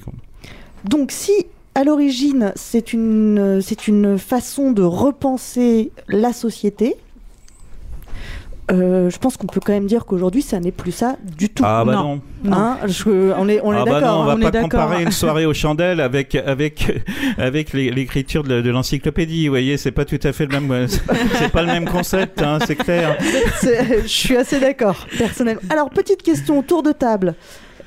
Donc, 0.83 1.11
si 1.11 1.31
à 1.75 1.83
l'origine, 1.83 2.53
c'est 2.55 2.93
une, 2.93 3.59
c'est 3.61 3.87
une 3.87 4.17
façon 4.17 4.71
de 4.71 4.81
repenser 4.81 5.91
la 6.07 6.31
société, 6.31 6.95
euh, 8.71 9.09
je 9.09 9.17
pense 9.19 9.37
qu'on 9.37 9.47
peut 9.47 9.59
quand 9.63 9.73
même 9.73 9.85
dire 9.85 10.05
qu'aujourd'hui, 10.05 10.41
ça 10.41 10.59
n'est 10.59 10.71
plus 10.71 10.91
ça 10.91 11.17
du 11.37 11.49
tout. 11.49 11.63
Ah 11.65 11.83
bah 11.85 11.93
Non. 11.93 12.21
non. 12.43 12.53
Hein, 12.57 12.77
je- 12.87 13.33
on 13.37 13.47
est, 13.47 13.59
on 13.63 13.73
est 13.73 13.77
ah 13.77 13.85
bah 13.85 13.91
non, 13.91 13.99
d'accord. 13.99 14.19
on 14.19 14.23
va 14.25 14.31
hein. 14.33 14.35
on 14.43 14.51
pas 14.51 14.61
comparer 14.61 15.03
une 15.03 15.11
soirée 15.21 15.45
aux 15.45 15.53
chandelles 15.53 16.01
avec 16.01 16.33
avec 16.35 16.91
avec 17.37 17.73
l'écriture 17.73 18.43
de, 18.43 18.61
de 18.61 18.69
l'encyclopédie. 18.71 19.47
Vous 19.47 19.51
voyez, 19.51 19.77
c'est 19.77 19.91
pas 19.91 20.05
tout 20.05 20.19
à 20.23 20.33
fait 20.33 20.45
le 20.47 20.59
même, 20.59 20.87
c'est 20.87 21.51
pas 21.51 21.61
le 21.61 21.67
même 21.67 21.85
concept, 21.87 22.41
hein, 22.41 22.57
c'est 22.65 22.75
clair. 22.75 23.17
C'est- 23.61 24.01
Je 24.01 24.07
suis 24.07 24.35
assez 24.35 24.59
d'accord, 24.59 25.05
personnellement. 25.17 25.61
Alors, 25.69 25.89
petite 25.89 26.21
question, 26.23 26.61
tour 26.63 26.81
de 26.83 26.91
table. 26.91 27.35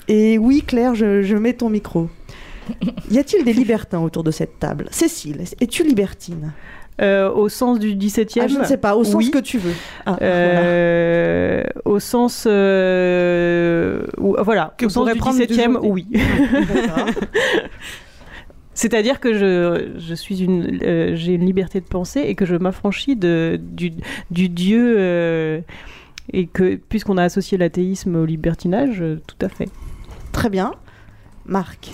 Et 0.06 0.38
oui, 0.38 0.62
Claire, 0.66 0.94
je, 0.94 1.22
je 1.22 1.36
mets 1.36 1.52
ton 1.54 1.68
micro. 1.70 2.08
Y 3.10 3.18
a-t-il 3.18 3.44
des 3.44 3.52
libertins 3.52 3.98
autour 4.00 4.22
de 4.24 4.30
cette 4.30 4.58
table? 4.58 4.86
Cécile, 4.90 5.42
es-tu 5.60 5.82
libertine? 5.84 6.52
Euh, 7.00 7.30
au 7.30 7.48
sens 7.48 7.78
du 7.78 7.94
17e 7.94 8.40
Ah, 8.42 8.48
Je 8.48 8.58
ne 8.58 8.64
sais 8.64 8.76
pas, 8.76 8.96
au 8.96 9.04
sens 9.04 9.14
oui. 9.14 9.30
que 9.30 9.38
tu 9.38 9.58
veux. 9.58 9.72
Ah, 10.04 10.16
voilà. 10.18 10.24
Euh, 10.30 11.62
Au 11.84 12.00
sens. 12.00 12.44
euh, 12.48 14.02
où- 14.18 14.36
voilà, 14.42 14.74
Que 14.76 14.86
au 14.86 14.88
sens 14.88 15.02
pourrait 15.02 15.12
du 15.14 15.18
prendre 15.20 15.38
17e, 15.38 15.74
d'aujourd'hui. 15.74 16.06
oui. 16.10 16.20
D'accord. 16.74 17.06
C'est-à-dire 18.74 19.18
que 19.18 19.34
je, 19.34 19.90
je 19.98 20.14
suis 20.14 20.42
une, 20.42 20.78
euh, 20.84 21.16
j'ai 21.16 21.32
une 21.34 21.44
liberté 21.44 21.80
de 21.80 21.86
penser 21.86 22.20
et 22.20 22.34
que 22.36 22.46
je 22.46 22.54
m'affranchis 22.54 23.16
de, 23.16 23.58
du, 23.60 23.92
du 24.30 24.48
Dieu 24.48 24.94
euh, 24.98 25.60
et 26.32 26.46
que 26.46 26.76
puisqu'on 26.76 27.16
a 27.16 27.24
associé 27.24 27.58
l'athéisme 27.58 28.14
au 28.14 28.24
libertinage, 28.24 29.00
euh, 29.00 29.20
tout 29.26 29.44
à 29.44 29.48
fait. 29.48 29.68
Très 30.30 30.48
bien. 30.48 30.72
Marc. 31.46 31.90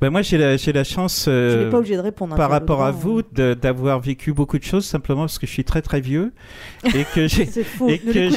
Ben 0.00 0.08
moi, 0.10 0.22
j'ai 0.22 0.38
la, 0.38 0.56
j'ai 0.56 0.72
la 0.72 0.82
chance, 0.84 1.26
euh, 1.28 1.70
pas 1.70 1.76
obligé 1.78 1.94
de 1.96 2.00
répondre. 2.00 2.32
hein, 2.32 2.36
par 2.36 2.48
rapport 2.50 2.82
à 2.82 2.90
vous, 2.90 3.20
de- 3.22 3.52
d'avoir 3.54 4.00
vécu 4.00 4.32
beaucoup 4.32 4.58
de 4.58 4.64
choses 4.64 4.86
simplement 4.86 5.22
parce 5.22 5.38
que 5.38 5.46
je 5.46 5.52
suis 5.52 5.64
très 5.64 5.82
très 5.82 6.00
vieux 6.00 6.32
et 6.86 7.04
que 7.14 7.26
j'ai. 7.28 7.46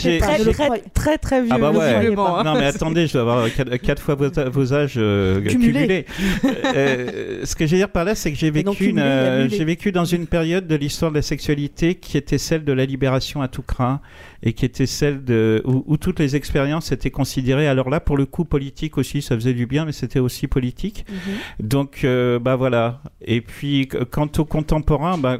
J'ai- 0.04 0.20
Très, 0.20 0.40
très, 0.40 0.80
très, 0.94 1.18
très 1.18 1.42
vieux. 1.42 1.52
Ah 1.54 1.58
bah 1.58 1.72
ouais. 1.72 2.14
hein. 2.18 2.44
Non 2.44 2.54
mais 2.56 2.66
attendez, 2.66 3.08
je 3.08 3.14
dois 3.14 3.22
avoir 3.22 3.48
4, 3.82 4.00
fois 4.02 4.16
vos, 4.16 4.30
vos 4.52 4.74
âges 4.74 4.96
euh, 4.98 5.42
Cumulés. 5.42 6.06
cumulés. 6.06 6.06
Euh, 6.76 7.42
ce 7.46 7.56
que 7.56 7.66
je 7.66 7.72
veux 7.72 7.78
dire 7.78 7.90
par 7.90 8.04
là, 8.06 8.16
c'est 8.16 8.32
que 8.32 8.38
j'ai 8.38 8.50
vécu, 8.52 8.86
une, 8.86 9.00
euh, 9.00 9.48
j'ai 9.50 9.64
vécu 9.64 9.92
dans 9.92 10.06
une 10.06 10.28
période 10.28 10.68
de 10.68 10.76
l'histoire 10.76 11.12
de 11.12 11.18
la 11.18 11.22
sexualité 11.22 11.96
qui 11.96 12.18
était 12.18 12.38
celle 12.38 12.64
de 12.64 12.74
la 12.74 12.86
libération 12.86 13.42
à 13.42 13.48
tout 13.48 13.62
craint 13.62 14.02
et 14.44 14.54
qui 14.54 14.66
était 14.66 14.86
celle 14.86 15.24
de 15.24 15.62
où, 15.66 15.84
où 15.88 15.98
toutes 15.98 16.20
les 16.20 16.36
expériences 16.36 16.92
étaient 16.92 17.12
considérées. 17.12 17.68
Alors 17.68 17.90
là, 17.90 18.00
pour 18.00 18.18
le 18.18 18.26
coup, 18.26 18.44
politique 18.46 18.98
aussi, 18.98 19.22
ça 19.22 19.36
faisait 19.36 19.54
du 19.54 19.66
bien, 19.66 19.86
mais 19.86 19.94
c'était 19.94 20.20
aussi 20.20 20.48
politique. 20.48 21.06
Mhm. 21.10 21.68
Donc, 21.68 22.02
euh, 22.04 22.40
bah 22.40 22.56
voilà. 22.58 23.02
Et 23.22 23.42
puis, 23.42 23.88
qu- 23.88 24.06
quant 24.06 24.30
au 24.38 24.46
contemporain, 24.46 25.18
bah, 25.18 25.38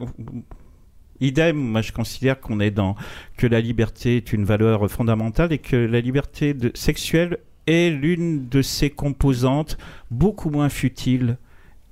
idem, 1.20 1.58
moi 1.58 1.82
je 1.82 1.92
considère 1.92 2.40
qu'on 2.40 2.60
est 2.60 2.72
dans 2.72 2.96
que 3.38 3.48
la 3.48 3.62
liberté 3.62 4.18
est 4.18 4.34
une 4.34 4.46
valeur 4.46 4.90
fondamentale 4.90 5.54
et 5.54 5.58
que 5.58 5.76
la 5.76 6.02
liberté 6.02 6.54
de, 6.54 6.72
sexuelle 6.74 7.38
est 7.68 7.90
l'une 7.92 8.50
de 8.50 8.62
ses 8.62 8.90
composantes 8.90 9.78
beaucoup 10.12 10.50
moins 10.50 10.70
futile 10.70 11.38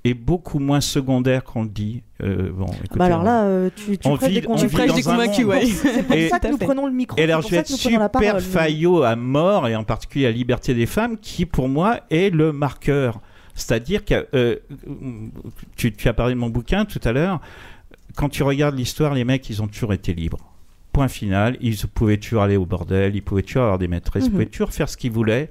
et 0.04 0.14
beaucoup 0.14 0.58
moins 0.58 0.80
secondaire 0.80 1.44
qu'on 1.44 1.62
le 1.62 1.68
dit. 1.68 2.02
Euh, 2.22 2.50
bon, 2.52 2.66
écoutez, 2.84 2.98
Bah 2.98 3.04
alors 3.06 3.20
on- 3.20 3.24
là, 3.24 3.44
euh, 3.44 3.70
tu, 3.74 3.96
tu 3.98 4.08
on 4.08 4.16
prêches 4.16 4.30
vit- 4.30 4.40
des 4.40 4.46
on 4.48 4.56
Tu 4.56 4.66
vit 4.66 4.74
convaincus. 5.02 5.36
des 5.38 5.44
ouais. 5.44 5.66
C'est 5.66 6.02
pour 6.04 6.16
Et- 6.16 6.28
ça 6.28 6.40
que 6.40 6.46
à 6.46 6.50
nous 6.50 6.58
prenons 6.58 6.86
le 6.86 6.92
micro. 6.92 7.16
Et 7.18 7.24
alors, 7.24 7.42
je 7.42 7.48
vais 7.48 7.58
être 7.58 7.68
super 7.68 8.40
faillot 8.40 9.02
à 9.04 9.14
mort, 9.16 9.68
et 9.68 9.76
en 9.76 9.84
particulier 9.84 10.24
la 10.24 10.32
liberté 10.32 10.74
des 10.74 10.86
femmes, 10.86 11.16
qui 11.18 11.46
pour 11.46 11.68
moi 11.68 12.00
est 12.10 12.34
le 12.34 12.52
marqueur. 12.52 13.20
C'est-à-dire 13.54 14.04
que 14.04 14.26
euh, 14.34 14.56
tu, 15.76 15.92
tu 15.92 16.08
as 16.08 16.12
parlé 16.14 16.34
de 16.34 16.38
mon 16.38 16.48
bouquin 16.48 16.84
tout 16.84 17.00
à 17.04 17.12
l'heure. 17.12 17.40
Quand 18.16 18.28
tu 18.28 18.42
regardes 18.42 18.76
l'histoire, 18.76 19.14
les 19.14 19.24
mecs, 19.24 19.48
ils 19.50 19.62
ont 19.62 19.66
toujours 19.68 19.92
été 19.92 20.14
libres. 20.14 20.38
Point 20.92 21.08
final. 21.08 21.56
Ils 21.60 21.76
pouvaient 21.86 22.18
toujours 22.18 22.42
aller 22.42 22.56
au 22.56 22.66
bordel, 22.66 23.14
ils 23.16 23.22
pouvaient 23.22 23.42
toujours 23.42 23.62
avoir 23.62 23.78
des 23.78 23.88
maîtresses, 23.88 24.24
ils 24.24 24.26
Mhm. 24.26 24.32
pouvaient 24.32 24.46
toujours 24.46 24.72
faire 24.72 24.88
ce 24.88 24.96
qu'ils 24.96 25.12
voulaient, 25.12 25.48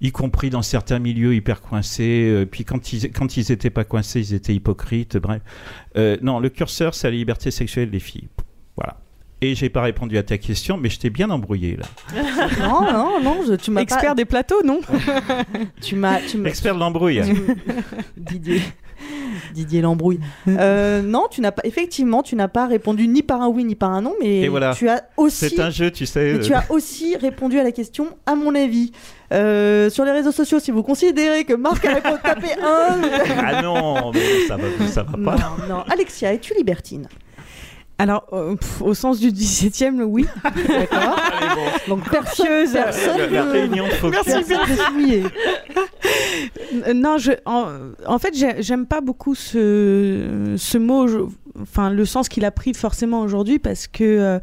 y 0.00 0.12
compris 0.12 0.48
dans 0.50 0.62
certains 0.62 0.98
milieux 0.98 1.34
hyper 1.34 1.60
coincés. 1.60 2.26
euh, 2.30 2.46
puis 2.46 2.64
quand 2.64 2.92
ils 2.92 3.10
quand 3.12 3.36
ils 3.36 3.52
étaient 3.52 3.70
pas 3.70 3.84
coincés, 3.84 4.20
ils 4.20 4.34
étaient 4.34 4.54
hypocrites. 4.54 5.16
Bref, 5.18 5.42
Euh, 5.96 6.16
non, 6.22 6.40
le 6.40 6.48
curseur, 6.48 6.94
c'est 6.94 7.08
la 7.10 7.16
liberté 7.16 7.50
sexuelle 7.50 7.90
des 7.90 8.00
filles. 8.00 8.28
Voilà. 8.76 8.98
Et 9.42 9.54
j'ai 9.54 9.70
pas 9.70 9.80
répondu 9.82 10.18
à 10.18 10.22
ta 10.22 10.36
question, 10.36 10.76
mais 10.76 10.90
je 10.90 10.98
t'ai 10.98 11.08
bien 11.10 11.30
embrouillé 11.30 11.76
là. 11.76 11.86
Non, 12.60 12.82
non, 12.92 13.20
non, 13.22 13.36
je- 13.46 13.54
tu 13.54 13.70
m'as 13.70 13.80
pas- 13.80 13.82
Expert 13.94 14.14
des 14.14 14.24
plateaux, 14.26 14.62
non? 14.64 14.80
Tu 15.80 15.96
m'as, 15.96 16.20
tu 16.20 16.36
m'as- 16.38 16.48
Expert 16.50 16.74
de 16.74 16.80
l'embrouille. 16.80 17.22
Didier. 18.16 18.60
Didier 19.54 19.80
l'embrouille. 19.80 20.20
Euh, 20.48 21.02
non, 21.02 21.26
tu 21.30 21.40
n'as 21.40 21.52
pas. 21.52 21.62
Effectivement, 21.64 22.22
tu 22.22 22.36
n'as 22.36 22.48
pas 22.48 22.66
répondu 22.66 23.08
ni 23.08 23.22
par 23.22 23.42
un 23.42 23.48
oui 23.48 23.64
ni 23.64 23.74
par 23.74 23.92
un 23.92 24.02
non, 24.02 24.14
mais 24.20 24.48
voilà. 24.48 24.74
tu 24.74 24.88
as 24.88 25.04
aussi. 25.16 25.48
C'est 25.48 25.60
un 25.60 25.70
jeu, 25.70 25.90
tu 25.90 26.06
sais. 26.06 26.34
Mais 26.34 26.40
tu 26.40 26.52
euh, 26.52 26.58
as 26.58 26.70
aussi 26.70 27.16
répondu 27.16 27.58
à 27.58 27.62
la 27.62 27.72
question, 27.72 28.08
à 28.26 28.34
mon 28.34 28.54
avis. 28.54 28.92
Euh, 29.32 29.90
sur 29.90 30.04
les 30.04 30.10
réseaux 30.10 30.32
sociaux, 30.32 30.58
si 30.58 30.72
vous 30.72 30.82
considérez 30.82 31.44
que 31.44 31.54
Marc 31.54 31.84
a 31.84 31.94
répondu 31.94 32.18
taper 32.22 32.52
un. 32.62 33.00
Ah 33.38 33.62
non, 33.62 34.10
mais 34.12 34.46
ça 34.48 34.56
va, 34.56 34.86
ça 34.88 35.02
va 35.04 35.16
non, 35.16 35.24
pas. 35.24 35.36
non. 35.68 35.82
Alexia, 35.88 36.32
es-tu 36.32 36.52
libertine? 36.54 37.06
Alors, 38.00 38.24
euh, 38.32 38.54
pff, 38.56 38.80
au 38.80 38.94
sens 38.94 39.20
du 39.20 39.30
17 39.30 39.82
e 40.00 40.04
oui. 40.04 40.24
D'accord. 40.68 41.16
Donc 41.86 42.08
personne, 42.10 42.46
La, 42.72 43.44
réunion 43.44 43.84
mouiller. 44.92 45.24
Euh, 46.86 46.94
Non, 46.94 47.18
je, 47.18 47.32
en, 47.44 47.66
en 48.06 48.18
fait, 48.18 48.34
j'ai- 48.34 48.62
j'aime 48.62 48.86
pas 48.86 49.02
beaucoup 49.02 49.34
ce, 49.34 50.54
ce 50.56 50.78
mot, 50.78 51.08
je- 51.08 51.18
enfin, 51.60 51.90
le 51.90 52.04
sens 52.06 52.28
qu'il 52.30 52.44
a 52.46 52.50
pris 52.50 52.72
forcément 52.74 53.20
aujourd'hui 53.20 53.58
parce 53.58 53.86
que. 53.86 54.04
euh, 54.04 54.38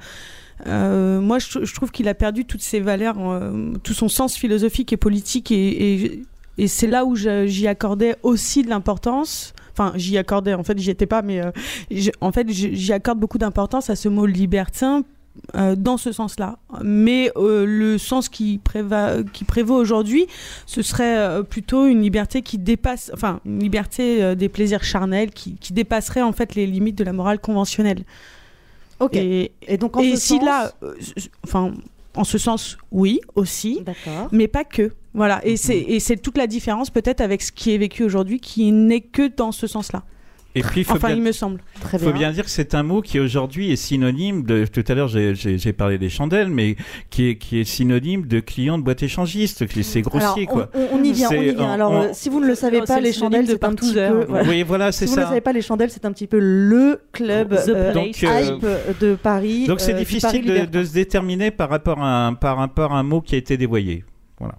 euh, 0.65 1.19
moi, 1.21 1.37
je, 1.39 1.63
je 1.65 1.73
trouve 1.75 1.91
qu'il 1.91 2.07
a 2.07 2.15
perdu 2.15 2.45
toutes 2.45 2.61
ses 2.63 2.79
valeurs, 2.79 3.17
euh, 3.19 3.73
tout 3.83 3.93
son 3.93 4.07
sens 4.09 4.35
philosophique 4.35 4.91
et 4.91 4.97
politique, 4.97 5.51
et, 5.51 5.93
et, 6.03 6.23
et 6.57 6.67
c'est 6.67 6.87
là 6.87 7.05
où 7.05 7.15
j'y 7.15 7.67
accordais 7.67 8.15
aussi 8.23 8.63
de 8.63 8.69
l'importance. 8.69 9.53
Enfin, 9.77 9.91
j'y 9.95 10.17
accordais, 10.17 10.53
en 10.55 10.63
fait, 10.63 10.77
j'y 10.79 10.89
étais 10.89 11.05
pas, 11.05 11.21
mais 11.21 11.39
euh, 11.39 11.51
en 12.21 12.31
fait, 12.31 12.49
j'y 12.49 12.93
accorde 12.93 13.19
beaucoup 13.19 13.37
d'importance 13.37 13.89
à 13.91 13.95
ce 13.95 14.09
mot 14.09 14.25
libertin 14.25 15.03
euh, 15.55 15.75
dans 15.75 15.97
ce 15.97 16.11
sens-là. 16.11 16.57
Mais 16.83 17.31
euh, 17.37 17.63
le 17.63 17.99
sens 17.99 18.27
qui, 18.27 18.59
préva- 18.67 19.23
qui 19.23 19.43
prévaut 19.43 19.75
aujourd'hui, 19.75 20.25
ce 20.65 20.81
serait 20.81 21.15
euh, 21.17 21.43
plutôt 21.43 21.85
une 21.85 22.01
liberté 22.01 22.41
qui 22.41 22.57
dépasse, 22.57 23.11
enfin, 23.13 23.39
une 23.45 23.59
liberté 23.59 24.35
des 24.35 24.49
plaisirs 24.49 24.83
charnels 24.83 25.29
qui, 25.29 25.53
qui 25.57 25.73
dépasserait 25.73 26.23
en 26.23 26.31
fait 26.31 26.55
les 26.55 26.65
limites 26.65 26.97
de 26.97 27.03
la 27.03 27.13
morale 27.13 27.37
conventionnelle. 27.39 28.03
Ok. 28.99 29.15
Et, 29.15 29.51
Et, 29.67 29.77
donc 29.77 29.95
en 29.95 30.01
et 30.01 30.15
ce 30.15 30.21
si 30.21 30.37
sens- 30.37 30.43
là, 30.45 30.71
enfin, 31.43 31.71
en 32.15 32.23
ce 32.23 32.39
sens, 32.39 32.79
oui, 32.91 33.21
aussi, 33.35 33.81
D'accord. 33.85 34.29
mais 34.31 34.47
pas 34.47 34.63
que. 34.63 34.91
Voilà. 35.17 35.41
Et 35.45 35.57
c'est 35.57 35.77
et 35.77 35.99
c'est 35.99 36.15
toute 36.15 36.37
la 36.37 36.47
différence 36.47 36.89
peut-être 36.89 37.19
avec 37.21 37.41
ce 37.41 37.51
qui 37.51 37.73
est 37.73 37.77
vécu 37.77 38.03
aujourd'hui, 38.03 38.39
qui 38.39 38.71
n'est 38.71 39.01
que 39.01 39.27
dans 39.35 39.51
ce 39.51 39.67
sens-là. 39.67 40.03
Et 40.55 40.61
puis, 40.61 40.81
il 40.81 40.83
faut 40.85 40.95
Enfin, 40.95 41.09
bien, 41.09 41.17
il 41.17 41.21
me 41.21 41.31
semble. 41.33 41.59
Très 41.81 41.99
faut 41.99 42.11
bien. 42.11 42.31
dire 42.31 42.43
que 42.45 42.49
c'est 42.49 42.73
un 42.73 42.81
mot 42.81 43.01
qui 43.01 43.19
aujourd'hui 43.19 43.71
est 43.71 43.75
synonyme 43.75 44.41
de. 44.43 44.65
Tout 44.65 44.83
à 44.87 44.95
l'heure, 44.95 45.07
j'ai- 45.07 45.73
parlé 45.73 45.99
des 45.99 46.09
chandelles, 46.09 46.49
mais 46.49 46.77
qui 47.11 47.29
est, 47.29 47.35
qui 47.37 47.59
est 47.59 47.63
synonyme 47.63 48.25
de 48.25 48.39
client 48.39 48.79
de 48.79 48.83
boîte 48.83 49.03
échangiste. 49.03 49.65
C'est 49.83 50.01
grossier, 50.01 50.47
Alors, 50.47 50.69
quoi. 50.69 50.69
On, 50.93 51.03
y 51.03 51.11
vient, 51.11 51.29
on 51.29 51.41
y 51.41 51.53
vient. 51.53 51.69
Alors, 51.71 51.91
on- 51.91 52.01
euh, 52.03 52.09
si 52.13 52.29
vous 52.29 52.39
ne 52.39 52.47
le 52.47 52.55
savez 52.55 52.79
Oh, 52.81 52.85
pas, 52.87 52.99
les 52.99 53.13
chandelles, 53.13 53.45
de 53.45 53.51
c'est 53.51 53.63
un 53.65 53.73
petit 53.75 53.93
peu. 53.93 54.25
voilà. 54.27 54.49
Oui, 54.49 54.63
voilà, 54.63 54.91
Si 54.91 54.99
c'est 54.99 55.05
vous 55.05 55.11
ne 55.11 55.17
le 55.17 55.21
ça. 55.23 55.27
savez 55.29 55.41
pas, 55.41 55.53
les 55.53 55.61
chandelles, 55.61 55.91
c'est 55.91 56.05
un 56.05 56.11
petit 56.11 56.25
peu 56.27 56.39
le 56.39 57.01
club 57.11 57.49
The 57.49 57.69
euh, 57.69 57.93
Donc, 57.93 58.17
hype 58.19 58.63
euh, 58.63 58.93
de 58.99 59.13
Paris. 59.15 59.67
Donc 59.67 59.79
c'est 59.79 59.93
euh, 59.93 59.97
difficile 59.99 60.69
de 60.71 60.83
se 60.83 60.93
déterminer 60.93 61.51
par 61.51 61.69
rapport 61.69 61.99
à 62.01 62.27
un, 62.27 62.33
par 62.33 62.57
rapport 62.57 62.93
à 62.93 62.97
un 62.99 63.03
mot 63.03 63.21
qui 63.21 63.35
a 63.35 63.37
été 63.37 63.57
dévoyé. 63.57 64.03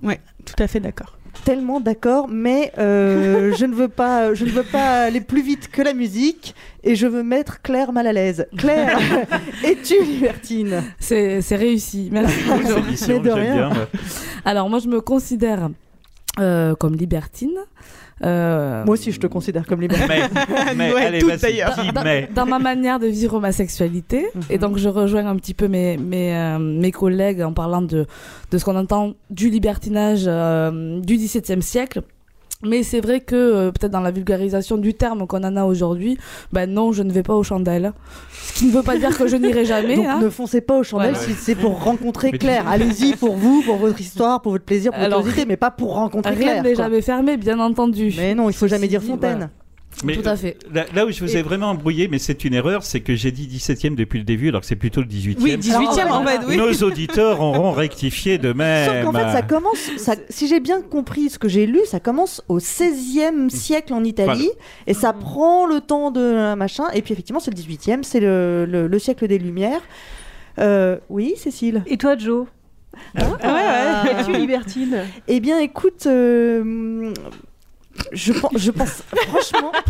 Ouais, 0.03 0.21
tout 0.45 0.61
à 0.63 0.67
fait 0.67 0.81
d'accord. 0.81 1.19
Tellement 1.45 1.81
d'accord, 1.81 2.27
mais 2.29 2.73
euh, 2.79 3.55
je 3.59 3.65
ne 3.65 3.75
veux 3.75 3.89
pas, 3.89 4.35
je 4.35 4.45
ne 4.45 4.51
veux 4.51 4.65
pas 4.65 5.03
aller 5.05 5.21
plus 5.21 5.43
vite 5.43 5.69
que 5.71 5.83
la 5.83 5.95
musique 5.95 6.55
et 6.83 6.95
je 6.97 7.07
veux 7.07 7.23
mettre 7.23 7.63
Claire 7.63 7.93
mal 7.93 8.07
à 8.07 8.13
l'aise. 8.13 8.47
Claire, 8.57 8.99
es-tu 9.65 10.03
libertine? 10.05 10.83
C'est 10.99 11.41
c'est 11.43 11.57
réussi. 11.57 12.09
Merci. 12.11 12.41
Émission, 12.79 13.21
bien. 13.21 13.71
Alors 14.45 14.69
moi 14.69 14.79
je 14.81 14.89
me 14.89 15.01
considère 15.01 15.69
euh, 16.39 16.75
comme 16.75 16.95
libertine. 16.95 17.57
Euh, 18.25 18.85
Moi 18.85 18.95
aussi, 18.95 19.13
je 19.13 19.21
te 19.21 19.27
considère 19.29 19.65
comme 19.67 19.81
libertine. 19.81 20.09
Mais, 20.09 20.75
mais 20.77 20.93
Ouais, 20.93 21.05
allez, 21.05 21.21
dans, 21.21 22.03
mais. 22.03 22.29
dans 22.35 22.47
ma 22.47 22.59
manière 22.59 22.99
de 22.99 23.07
vivre 23.07 23.39
ma 23.41 23.53
sexualité. 23.53 24.27
Et 24.51 24.59
donc 24.59 24.77
je 24.77 24.89
rejoins 24.89 25.27
un 25.27 25.37
petit 25.37 25.55
peu 25.55 25.69
mes, 25.69 25.97
mes, 25.97 26.35
euh, 26.37 26.59
mes 26.59 26.91
collègues 26.91 27.43
en 27.43 27.53
parlant 27.53 27.83
de, 27.83 28.07
de 28.51 28.59
ce 28.59 28.65
qu'on 28.65 28.77
entend 28.77 29.15
du 29.31 29.51
libertinage 29.51 30.25
euh, 30.27 31.01
du 31.01 31.17
XVIIe 31.17 31.63
siècle. 31.63 32.03
Mais 32.65 32.83
c'est 32.83 33.01
vrai 33.01 33.21
que 33.21 33.37
euh, 33.37 33.71
peut-être 33.71 33.93
dans 33.93 34.01
la 34.01 34.11
vulgarisation 34.11 34.79
du 34.79 34.93
terme 34.95 35.27
qu'on 35.29 35.45
en 35.45 35.57
a 35.57 35.65
aujourd'hui, 35.65 36.19
ben 36.53 36.69
non, 36.69 36.91
je 36.91 37.05
ne 37.05 37.13
vais 37.13 37.23
pas 37.23 37.35
aux 37.35 37.45
chandelles. 37.45 37.93
Ce 38.33 38.53
qui 38.55 38.67
ne 38.67 38.73
veut 38.73 38.83
pas 38.83 38.97
dire 38.99 39.17
que 39.17 39.29
je 39.29 39.37
n'irai 39.37 39.65
jamais. 39.65 39.95
Donc 39.97 40.07
hein. 40.07 40.19
ne 40.21 40.29
foncez 40.29 40.61
pas 40.61 40.77
aux 40.79 40.83
chandelles 40.83 41.15
Ouais. 41.15 41.21
si 41.21 41.35
c'est 41.35 41.55
pour 41.55 41.83
rencontrer 41.85 42.29
Mais 42.33 42.39
tu- 42.39 42.47
Claire. 42.47 42.67
Allez-y 42.69 43.15
pour 43.15 43.37
vous, 43.37 43.63
pour 43.63 43.77
votre 43.77 44.01
histoire, 44.01 44.43
pour 44.43 44.51
votre 44.53 44.65
plaisir, 44.65 44.91
pour 44.91 44.99
votre 45.01 45.07
Alors, 45.07 45.21
curiosité, 45.21 45.47
mais 45.47 45.57
pas 45.57 45.71
pour 45.71 45.95
rencontrer 45.95 46.33
Rien 46.35 46.41
Claire. 46.49 46.63
n'est 46.65 46.73
quoi. 46.75 46.85
jamais 46.85 47.01
fermé, 47.03 47.37
bien 47.37 47.61
entendu. 47.61 48.13
Mais 48.17 48.35
non, 48.35 48.51
il 48.51 48.55
faut 48.55 48.67
jamais 48.67 48.89
dire 48.89 49.03
Fontaine. 49.03 49.31
voilà. 49.37 49.51
Mais, 50.05 50.17
Tout 50.17 50.29
à 50.29 50.37
fait. 50.37 50.57
Là, 50.73 50.85
là 50.95 51.07
où 51.07 51.11
je 51.11 51.25
vous 51.25 51.37
ai 51.37 51.43
vraiment 51.43 51.71
embrouillé, 51.71 52.07
mais 52.09 52.19
c'est 52.19 52.45
une 52.45 52.55
erreur, 52.55 52.83
c'est 52.85 53.01
que 53.01 53.17
j'ai 53.17 53.33
dit 53.33 53.49
17e 53.49 53.95
depuis 53.97 54.19
le 54.19 54.25
début, 54.25 54.49
alors 54.49 54.61
que 54.61 54.67
c'est 54.67 54.77
plutôt 54.77 55.01
le 55.01 55.07
18e. 55.09 55.37
Oui, 55.41 55.57
18e 55.57 56.11
en 56.11 56.25
fait, 56.25 56.41
oui. 56.47 56.57
Nos 56.57 56.73
auditeurs 56.85 57.41
auront 57.41 57.73
rectifié 57.73 58.39
de 58.39 58.53
même. 58.53 58.87
Sauf 58.89 59.05
qu'en 59.05 59.13
fait, 59.19 59.33
ça 59.33 59.43
commence, 59.43 59.91
ça- 59.97 60.15
si 60.29 60.47
j'ai 60.47 60.61
bien 60.61 60.81
compris 60.83 61.31
ce 61.31 61.39
que 61.39 61.49
j'ai 61.49 61.67
lu, 61.67 61.81
ça 61.87 61.99
commence 62.01 62.43
au 62.49 62.59
16e 62.61 63.51
siècle 63.51 63.93
en 63.93 64.05
Italie, 64.05 64.51
et 64.87 64.95
ça 64.95 65.13
prend 65.13 65.67
le 65.67 65.81
temps 65.81 66.11
de 66.11 66.21
euh, 66.21 66.55
machin, 66.57 66.85
et 66.95 67.03
puis 67.03 67.13
effectivement, 67.13 67.41
c'est 67.41 67.51
le 67.51 67.57
18e, 67.57 68.03
c'est 68.05 68.21
le, 68.21 68.67
le- 68.69 68.87
le 68.87 68.99
siècle 68.99 69.27
des 69.27 69.39
Lumières. 69.39 69.81
Euh, 70.61 70.99
oui, 71.09 71.35
Cécile 71.37 71.83
Et 71.87 71.97
toi, 71.97 72.17
Joe? 72.17 72.47
Ah. 73.17 73.25
Ouais, 73.25 74.11
ouais. 74.13 74.21
Es-tu 74.21 74.33
libertine? 74.33 74.99
Eh 75.29 75.39
bien, 75.41 75.61
écoute, 75.61 76.07
euh, 76.07 77.13
je, 78.13 78.33
pense, 78.33 78.53
je 78.57 78.71
pense, 78.71 79.03
franchement, 79.29 79.73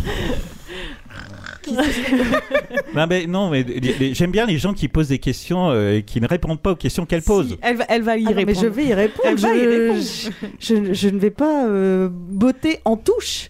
Non, 2.95 3.05
mais, 3.07 3.27
non, 3.27 3.49
mais 3.49 3.63
les- 3.63 3.93
les- 3.93 4.13
j'aime 4.13 4.31
bien 4.31 4.45
les 4.45 4.57
gens 4.57 4.73
qui 4.73 4.87
posent 4.87 5.09
des 5.09 5.19
questions 5.19 5.69
euh, 5.69 5.97
et 5.97 6.03
qui 6.03 6.19
ne 6.21 6.27
répondent 6.27 6.59
pas 6.59 6.71
aux 6.71 6.75
questions 6.75 7.05
qu'elles 7.05 7.21
posent. 7.21 7.49
Si, 7.49 7.59
elle, 7.61 7.77
va, 7.77 7.85
elle 7.89 8.01
va 8.01 8.17
y 8.17 8.23
Ah 8.25 8.29
non, 8.29 8.35
mais 8.35 8.43
répondre. 8.45 8.61
je 8.61 8.67
vais 8.67 8.85
y 8.85 8.93
répondre. 8.93 9.27
Elle 9.27 9.35
va 9.37 9.55
y 9.55 9.59
je, 9.59 9.67
répondre. 9.69 10.01
je- 10.59 10.93
je 10.93 11.09
ne 11.09 11.19
vais 11.19 11.29
pas 11.31 11.65
euh, 11.67 12.09
botter 12.11 12.79
en 12.85 12.97
touche. 12.97 13.49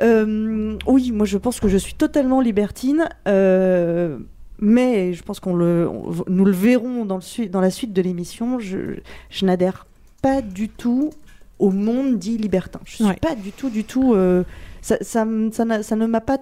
Euh, 0.00 0.76
oui, 0.86 1.10
moi 1.12 1.26
je 1.26 1.36
pense 1.38 1.60
que 1.60 1.68
je 1.68 1.76
suis 1.76 1.94
totalement 1.94 2.40
libertine, 2.40 3.08
euh, 3.26 4.18
mais 4.60 5.12
je 5.12 5.22
pense 5.22 5.40
qu'on 5.40 5.54
le, 5.54 5.88
on- 5.88 6.12
nous 6.28 6.44
le 6.44 6.52
verrons 6.52 7.04
dans, 7.04 7.18
le 7.18 7.46
dans 7.48 7.60
la 7.60 7.70
suite 7.70 7.92
de 7.92 8.00
l'émission. 8.02 8.60
Je, 8.60 8.78
je 9.30 9.44
n'adhère 9.44 9.86
pas 10.22 10.40
du 10.42 10.68
tout 10.68 11.10
au 11.60 11.70
monde 11.70 12.18
dit 12.18 12.36
libertin. 12.36 12.80
Je 12.84 12.96
suis 12.96 13.04
Ouais. 13.04 13.16
pas 13.20 13.34
du 13.34 13.52
tout, 13.52 13.70
du 13.70 13.84
tout 13.84 14.14
euh, 14.14 14.44
ça, 14.82 14.96
ça, 15.00 15.24
ça 15.52 15.96
ne 15.96 16.06
m'a 16.06 16.20
pas 16.20 16.38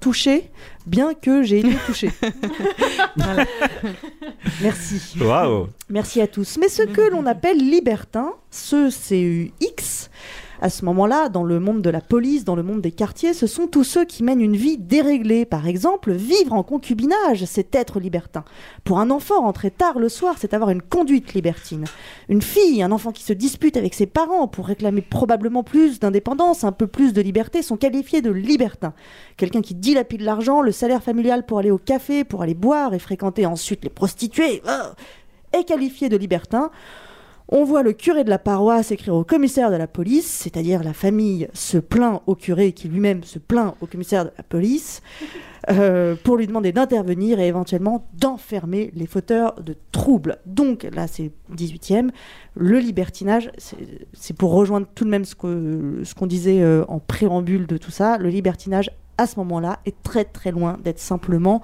touché, 0.00 0.50
bien 0.86 1.14
que 1.14 1.42
j'ai 1.42 1.60
été 1.60 1.74
touchée. 1.86 2.10
Merci. 4.62 5.00
Waouh 5.20 5.68
Merci 5.88 6.20
à 6.20 6.26
tous. 6.26 6.56
Mais 6.58 6.68
ce 6.68 6.82
que 6.82 7.10
l'on 7.10 7.26
appelle 7.26 7.58
libertin, 7.58 8.32
ce 8.50 8.90
CUX, 8.90 10.10
à 10.64 10.70
ce 10.70 10.86
moment-là, 10.86 11.28
dans 11.28 11.44
le 11.44 11.60
monde 11.60 11.82
de 11.82 11.90
la 11.90 12.00
police, 12.00 12.46
dans 12.46 12.56
le 12.56 12.62
monde 12.62 12.80
des 12.80 12.90
quartiers, 12.90 13.34
ce 13.34 13.46
sont 13.46 13.66
tous 13.66 13.84
ceux 13.84 14.06
qui 14.06 14.22
mènent 14.22 14.40
une 14.40 14.56
vie 14.56 14.78
déréglée. 14.78 15.44
Par 15.44 15.66
exemple, 15.66 16.12
vivre 16.12 16.54
en 16.54 16.62
concubinage, 16.62 17.44
c'est 17.44 17.74
être 17.74 18.00
libertin. 18.00 18.44
Pour 18.82 18.98
un 18.98 19.10
enfant, 19.10 19.42
rentrer 19.42 19.70
tard 19.70 19.98
le 19.98 20.08
soir, 20.08 20.36
c'est 20.38 20.54
avoir 20.54 20.70
une 20.70 20.80
conduite 20.80 21.34
libertine. 21.34 21.84
Une 22.30 22.40
fille, 22.40 22.82
un 22.82 22.92
enfant 22.92 23.12
qui 23.12 23.24
se 23.24 23.34
dispute 23.34 23.76
avec 23.76 23.92
ses 23.92 24.06
parents 24.06 24.48
pour 24.48 24.66
réclamer 24.66 25.02
probablement 25.02 25.64
plus 25.64 26.00
d'indépendance, 26.00 26.64
un 26.64 26.72
peu 26.72 26.86
plus 26.86 27.12
de 27.12 27.20
liberté, 27.20 27.60
sont 27.60 27.76
qualifiés 27.76 28.22
de 28.22 28.30
libertins. 28.30 28.94
Quelqu'un 29.36 29.60
qui 29.60 29.74
dilapide 29.74 30.22
l'argent, 30.22 30.62
le 30.62 30.72
salaire 30.72 31.02
familial 31.02 31.44
pour 31.44 31.58
aller 31.58 31.72
au 31.72 31.78
café, 31.78 32.24
pour 32.24 32.40
aller 32.40 32.54
boire 32.54 32.94
et 32.94 32.98
fréquenter 32.98 33.44
ensuite 33.44 33.84
les 33.84 33.90
prostituées, 33.90 34.62
ah, 34.66 34.94
est 35.52 35.64
qualifié 35.64 36.08
de 36.08 36.16
libertin. 36.16 36.70
On 37.48 37.64
voit 37.64 37.82
le 37.82 37.92
curé 37.92 38.24
de 38.24 38.30
la 38.30 38.38
paroisse 38.38 38.90
écrire 38.90 39.14
au 39.14 39.24
commissaire 39.24 39.70
de 39.70 39.76
la 39.76 39.86
police, 39.86 40.26
c'est-à-dire 40.26 40.82
la 40.82 40.94
famille 40.94 41.48
se 41.52 41.76
plaint 41.76 42.22
au 42.26 42.34
curé 42.34 42.72
qui 42.72 42.88
lui-même 42.88 43.22
se 43.22 43.38
plaint 43.38 43.74
au 43.82 43.86
commissaire 43.86 44.24
de 44.24 44.30
la 44.36 44.42
police, 44.42 45.02
euh, 45.70 46.16
pour 46.24 46.38
lui 46.38 46.46
demander 46.46 46.72
d'intervenir 46.72 47.38
et 47.40 47.46
éventuellement 47.46 48.08
d'enfermer 48.14 48.90
les 48.94 49.06
fauteurs 49.06 49.60
de 49.62 49.76
troubles. 49.92 50.38
Donc 50.46 50.86
là, 50.94 51.06
c'est 51.06 51.32
18e. 51.54 52.10
Le 52.54 52.78
libertinage, 52.78 53.50
c'est 53.58 54.36
pour 54.36 54.52
rejoindre 54.52 54.86
tout 54.94 55.04
de 55.04 55.10
même 55.10 55.26
ce 55.26 55.34
qu'on 55.34 56.26
disait 56.26 56.62
euh, 56.62 56.84
en 56.88 56.98
préambule 56.98 57.66
de 57.66 57.76
tout 57.76 57.90
ça, 57.90 58.16
le 58.16 58.30
libertinage 58.30 58.90
à 59.18 59.26
ce 59.26 59.38
moment-là 59.40 59.80
est 59.86 60.02
très 60.02 60.24
très 60.24 60.50
loin 60.50 60.78
d'être 60.82 60.98
simplement 60.98 61.62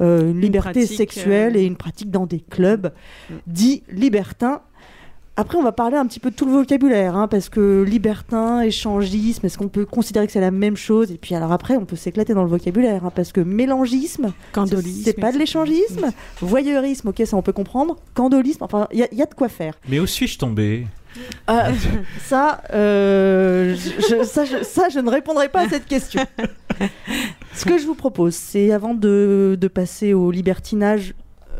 euh, 0.00 0.30
une 0.30 0.40
liberté 0.40 0.80
pratique, 0.80 0.96
sexuelle 0.96 1.56
et 1.56 1.64
une 1.64 1.76
pratique 1.76 2.10
dans 2.10 2.26
des 2.26 2.40
clubs 2.40 2.92
dits 3.46 3.82
libertins. 3.90 4.62
Après, 5.40 5.56
on 5.56 5.62
va 5.62 5.72
parler 5.72 5.96
un 5.96 6.04
petit 6.06 6.20
peu 6.20 6.30
de 6.30 6.34
tout 6.36 6.44
le 6.44 6.52
vocabulaire, 6.52 7.16
hein, 7.16 7.26
parce 7.26 7.48
que 7.48 7.82
libertin, 7.82 8.60
échangisme, 8.60 9.46
est-ce 9.46 9.56
qu'on 9.56 9.68
peut 9.68 9.86
considérer 9.86 10.26
que 10.26 10.32
c'est 10.32 10.40
la 10.40 10.50
même 10.50 10.76
chose? 10.76 11.10
Et 11.10 11.16
puis 11.16 11.34
alors 11.34 11.50
après, 11.50 11.76
on 11.76 11.86
peut 11.86 11.96
s'éclater 11.96 12.34
dans 12.34 12.42
le 12.42 12.50
vocabulaire, 12.50 13.06
hein, 13.06 13.12
parce 13.14 13.32
que 13.32 13.40
mélangisme, 13.40 14.32
c'est 15.04 15.18
pas 15.18 15.32
de 15.32 15.38
l'échangisme. 15.38 16.10
Voyeurisme, 16.42 17.08
ok, 17.08 17.22
ça 17.24 17.36
on 17.38 17.42
peut 17.42 17.54
comprendre. 17.54 17.96
Candolisme, 18.12 18.64
enfin, 18.64 18.86
il 18.92 18.98
y, 18.98 19.02
a- 19.02 19.08
il 19.12 19.18
y 19.18 19.22
a 19.22 19.26
de 19.26 19.34
quoi 19.34 19.48
faire. 19.48 19.74
Mais 19.88 19.98
où 19.98 20.06
suis-je 20.06 20.36
tombé? 20.38 20.86
Ah, 21.46 21.70
ça, 22.20 22.60
euh, 22.74 23.74
je- 23.76 24.24
ça, 24.24 24.44
je, 24.44 24.62
ça, 24.62 24.88
je 24.90 24.98
ne 25.00 25.08
répondrai 25.08 25.48
pas 25.48 25.62
à 25.62 25.68
cette 25.70 25.86
question. 25.86 26.20
Ce 27.54 27.64
que 27.64 27.78
je 27.78 27.86
vous 27.86 27.94
propose, 27.96 28.34
c'est 28.34 28.72
avant 28.72 28.94
de, 28.94 29.56
de 29.60 29.68
passer 29.68 30.14
au 30.14 30.30
libertinage, 30.30 31.14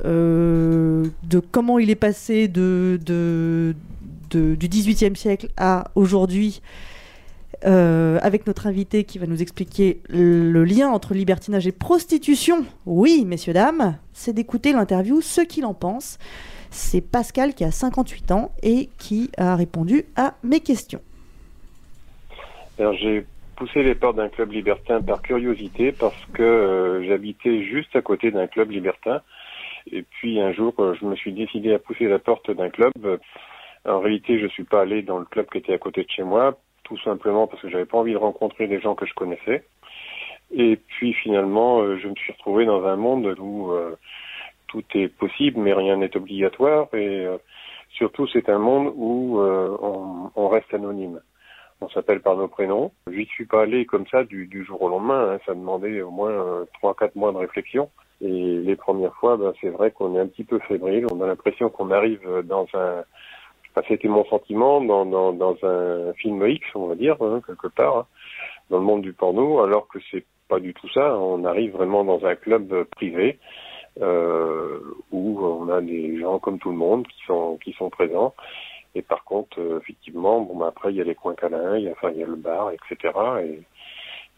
euh, 0.05 1.07
de 1.25 1.41
comment 1.41 1.79
il 1.79 1.91
est 1.91 1.95
passé 1.95 2.49
de, 2.49 2.99
de, 3.05 3.75
de- 4.31 4.55
du 4.55 5.17
siècle 5.17 5.49
à 5.57 5.91
aujourd'hui, 5.95 6.61
euh, 7.67 8.19
avec 8.23 8.47
notre 8.47 8.67
invité 8.67 9.05
qui 9.05 9.19
va 9.19 9.27
nous 9.27 9.43
expliquer 9.43 10.01
le 10.09 10.65
lien 10.65 10.89
entre 10.89 11.15
libertinage 11.15 11.67
et 11.67 11.73
prostitution. 11.73 12.65
Oui, 12.87 13.25
messieurs, 13.27 13.53
dames, 13.53 13.97
c'est 14.13 14.33
d'écouter 14.33 14.73
l'interview 14.73 15.21
Ce 15.21 15.41
qu'il 15.41 15.67
en 15.67 15.75
pense. 15.75 16.19
C'est 16.71 17.01
Pascal 17.01 17.55
qui 17.55 17.65
a 17.65 17.71
58 17.71 18.31
ans 18.31 18.53
et 18.63 18.89
qui 18.99 19.31
a 19.37 19.57
répondu 19.57 20.05
à 20.17 20.35
mes 20.45 20.61
questions. 20.61 21.01
Alors 22.79 22.95
j'ai 22.95 23.27
poussé 23.57 23.83
les 23.83 23.95
portes 23.95 24.17
d'un 24.17 24.29
club 24.31 24.53
libertin 24.53 25.03
par 25.03 25.21
curiosité 25.21 25.93
parce 25.93 26.17
que 26.33 26.43
euh, 26.43 27.07
j'habitais 27.07 27.63
juste 27.65 27.95
à 27.95 28.01
côté 28.01 28.31
d'un 28.31 28.47
club 28.47 28.71
libertin. 28.71 29.21
Et 29.93 30.03
puis 30.03 30.41
un 30.41 30.53
jour, 30.53 30.75
euh, 30.79 30.95
je 31.01 31.05
me 31.05 31.17
suis 31.17 31.33
décidé 31.33 31.75
à 31.75 31.79
pousser 31.79 32.07
la 32.07 32.19
porte 32.19 32.51
d'un 32.51 32.71
club. 32.71 32.93
En 33.85 34.01
réalité, 34.01 34.39
je 34.39 34.47
suis 34.47 34.65
pas 34.65 34.83
allé 34.83 35.03
dans 35.03 35.19
le 35.19 35.25
club 35.25 35.47
qui 35.51 35.59
était 35.59 35.73
à 35.73 35.79
côté 35.79 36.05
de 36.05 36.11
chez 36.11 36.23
moi, 36.23 36.59
tout 36.85 36.99
simplement 36.99 37.47
parce 37.47 37.63
que 37.63 37.71
j'avais 37.71 37.87
pas 37.87 37.99
envie 37.99 38.13
de 38.13 38.19
rencontrer 38.19 38.67
des 38.67 38.81
gens 38.81 38.95
que 38.95 39.07
je 39.07 39.15
connaissais. 39.15 39.65
Et 40.53 40.77
puis 40.77 41.13
finalement, 41.15 41.81
euh, 41.81 41.99
je 41.99 42.09
me 42.09 42.15
suis 42.15 42.33
retrouvé 42.33 42.67
dans 42.67 42.85
un 42.85 42.97
monde 42.97 43.35
où 43.39 43.73
euh, 43.73 43.97
tout 44.69 44.85
est 44.95 45.09
possible, 45.09 45.61
mais 45.61 45.73
rien 45.73 45.97
n'est 45.97 46.17
obligatoire. 46.17 46.89
Et 46.95 47.27
surtout, 47.91 48.27
c'est 48.29 48.49
un 48.49 48.59
monde 48.59 48.93
où 48.95 49.41
on, 49.41 50.31
on 50.37 50.49
reste 50.49 50.73
anonyme 50.75 51.21
on 51.83 51.89
s'appelle 51.89 52.21
par 52.21 52.37
nos 52.37 52.47
prénoms. 52.47 52.93
J'y 53.11 53.25
suis 53.25 53.47
pas 53.47 53.63
allé 53.63 53.87
comme 53.87 54.07
ça 54.09 54.25
du, 54.25 54.65
jour 54.65 54.83
au 54.83 54.89
lendemain. 54.89 55.33
hein. 55.33 55.39
Ça 55.47 55.55
demandait 55.55 56.03
au 56.03 56.11
moins 56.11 56.67
trois, 56.75 56.95
quatre 56.95 57.17
mois 57.17 57.33
de 57.33 57.39
réflexion. 57.39 57.91
Et 58.23 58.59
les 58.59 58.77
premières 58.77 59.15
fois, 59.15 59.37
ben, 59.37 59.53
c'est 59.61 59.71
vrai 59.71 59.91
qu'on 59.91 60.15
est 60.15 60.21
un 60.21 60.27
petit 60.27 60.45
peu 60.45 60.59
fébrile. 60.61 61.07
On 61.13 61.21
a 61.23 61.27
l'impression 61.27 61.71
qu'on 61.71 61.91
arrive 61.91 62.21
dans 62.45 62.67
un, 62.75 63.05
enfin, 63.71 63.87
c'était 63.89 64.09
mon 64.09 64.25
sentiment, 64.27 64.81
dans, 64.81 65.07
dans, 65.07 65.33
dans 65.33 65.57
un 65.63 66.13
film 66.15 66.47
X, 66.47 66.67
on 66.75 66.87
va 66.89 66.95
dire, 66.95 67.17
hein, 67.21 67.41
quelque 67.47 67.69
part, 67.69 67.97
hein, 67.97 68.07
dans 68.69 68.79
le 68.79 68.85
monde 68.85 69.03
du 69.03 69.13
porno, 69.13 69.61
alors 69.61 69.89
que 69.89 69.99
c'est 70.11 70.25
pas 70.49 70.61
du 70.61 70.75
tout 70.75 70.89
ça. 70.91 71.17
On 71.17 71.45
arrive 71.45 71.73
vraiment 71.73 72.05
dans 72.05 72.25
un 72.27 72.35
club 72.35 72.85
privé 72.85 73.39
euh, 74.01 74.81
où 75.11 75.41
on 75.41 75.69
a 75.69 75.81
des 75.81 76.19
gens 76.21 76.39
comme 76.39 76.59
tout 76.59 76.71
le 76.71 76.77
monde 76.77 77.07
qui 77.07 77.23
sont 77.27 77.59
qui 77.63 77.73
sont 77.73 77.91
présents. 77.91 78.35
Et 78.95 79.03
par 79.03 79.25
contre, 79.25 79.61
euh, 79.61 79.79
effectivement, 79.81 80.41
bon, 80.41 80.57
bah, 80.57 80.67
après, 80.69 80.93
il 80.93 80.97
y 80.97 81.01
a 81.01 81.05
les 81.05 81.15
coins 81.15 81.35
câlins, 81.35 81.77
il 81.77 81.85
y 81.85 81.89
a, 81.89 81.93
enfin, 81.93 82.11
il 82.11 82.19
y 82.19 82.23
a 82.25 82.27
le 82.27 82.35
bar, 82.35 82.73
etc. 82.73 83.15
Et, 83.43 83.47
et 83.53 83.63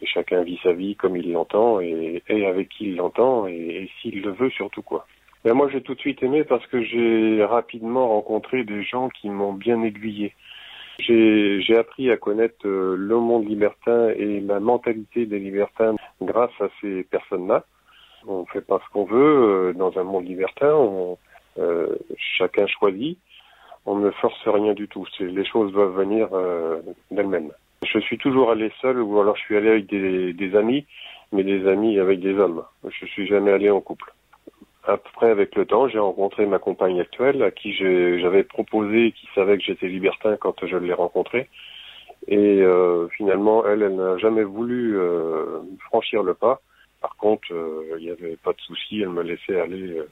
chacun 0.05 0.43
vit 0.43 0.59
sa 0.63 0.73
vie 0.73 0.97
comme 0.97 1.17
il 1.17 1.33
l'entend 1.33 1.81
et, 1.81 2.23
et 2.29 2.47
avec 2.47 2.69
qui 2.69 2.87
il 2.87 2.97
l'entend 2.97 3.47
et, 3.47 3.91
s'il 4.01 4.23
le 4.23 4.31
veut 4.31 4.51
surtout, 4.51 4.83
quoi. 4.83 5.07
Mais 5.45 5.53
moi, 5.53 5.69
j'ai 5.71 5.81
tout 5.81 5.95
de 5.95 6.01
suite 6.01 6.23
aimé 6.23 6.45
parce 6.45 6.65
que 6.69 6.83
j'ai 6.83 7.45
rapidement 7.45 8.09
rencontré 8.09 8.63
des 8.63 8.85
gens 8.85 9.09
qui 9.09 9.29
m'ont 9.29 9.53
bien 9.53 9.83
aiguillé. 9.83 10.35
J'ai 11.01 11.77
appris 11.77 12.11
à 12.11 12.17
connaître 12.17 12.65
euh, 12.65 12.95
le 12.97 13.17
monde 13.17 13.49
libertin 13.49 14.11
et 14.11 14.41
la 14.41 14.61
mentalité 14.61 15.27
des 15.27 15.41
libertins 15.41 15.97
grâce 16.21 16.53
à 16.61 16.69
ces 16.81 17.03
personnes-là. 17.05 17.65
On 18.29 18.45
fait 18.47 18.61
pas 18.61 18.81
ce 18.87 18.93
qu'on 18.93 19.05
veut 19.05 19.71
euh, 19.71 19.73
dans 19.73 19.99
un 19.99 20.05
monde 20.05 20.29
libertin. 20.29 20.73
On, 20.75 21.19
euh, 21.59 21.97
chacun 22.17 22.67
choisit 22.67 23.19
on 23.87 23.97
ne 23.97 24.11
force 24.11 24.47
rien 24.47 24.75
du 24.75 24.89
tout. 24.89 25.07
Les 25.21 25.45
choses 25.45 25.73
doivent 25.73 25.97
venir 25.97 26.29
euh, 26.33 26.81
d'elles-mêmes. 27.11 27.51
Je 27.85 27.99
suis 27.99 28.19
toujours 28.19 28.51
allé 28.51 28.71
seul 28.81 29.01
ou 29.01 29.21
alors 29.21 29.37
je 29.37 29.43
suis 29.43 29.57
allé 29.57 29.69
avec 29.69 29.87
des, 29.87 30.57
amis, 30.57 30.87
mais 31.33 31.43
des 31.43 31.67
amis 31.67 31.99
avec 31.99 32.21
des 32.21 32.35
hommes. 32.35 32.65
Je 32.89 33.07
suis 33.07 33.27
jamais 33.27 33.51
allé 33.51 33.71
en 33.71 33.81
couple. 33.81 34.13
Après, 34.85 35.31
avec 35.31 35.55
le 35.55 35.67
temps, 35.67 35.89
j'ai 35.89 35.99
rencontré 35.99 36.47
ma 36.47 36.59
compagne 36.59 37.01
actuelle, 37.01 37.43
à 37.43 37.51
qui 37.51 37.73
j'avais 37.73 38.45
proposé, 38.45 39.13
qui 39.13 39.29
savait 39.35 39.57
que 39.59 39.65
j'étais 39.65 39.87
libertin 39.89 40.37
quand 40.37 40.67
je 40.67 40.77
l'ai 40.77 40.93
rencontrée. 40.93 41.49
Et 42.29 42.63
euh, 42.63 43.09
finalement, 43.09 43.67
elle, 43.67 43.83
elle 43.83 43.97
n'a 43.97 44.17
jamais 44.19 44.45
voulu 44.45 44.97
euh, 44.97 45.61
franchir 45.87 46.23
le 46.23 46.35
pas. 46.35 46.61
Par 47.01 47.17
contre, 47.17 47.53
euh, 47.53 47.97
il 47.99 48.05
n'y 48.05 48.11
avait 48.11 48.37
pas 48.37 48.53
de 48.53 48.61
souci, 48.61 49.01
elle 49.01 49.09
me 49.09 49.23
laissait 49.23 49.61
aller, 49.61 49.99
euh, 49.99 50.09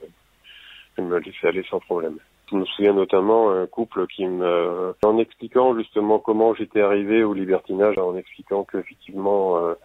elle 0.97 1.05
me 1.05 1.17
laissait 1.19 1.47
aller 1.47 1.63
sans 1.69 1.79
problème. 1.79 2.17
Je 2.51 2.57
me 2.57 2.65
souviens 2.65 2.93
notamment 2.93 3.51
un 3.51 3.65
couple 3.65 4.07
qui 4.07 4.25
me, 4.25 4.93
en 5.05 5.17
expliquant 5.19 5.77
justement 5.77 6.19
comment 6.19 6.53
j'étais 6.53 6.81
arrivé 6.81 7.23
au 7.23 7.33
libertinage, 7.33 7.97
en 7.97 8.17
expliquant 8.17 8.65
qu'effectivement 8.65 9.57
euh, 9.57 9.75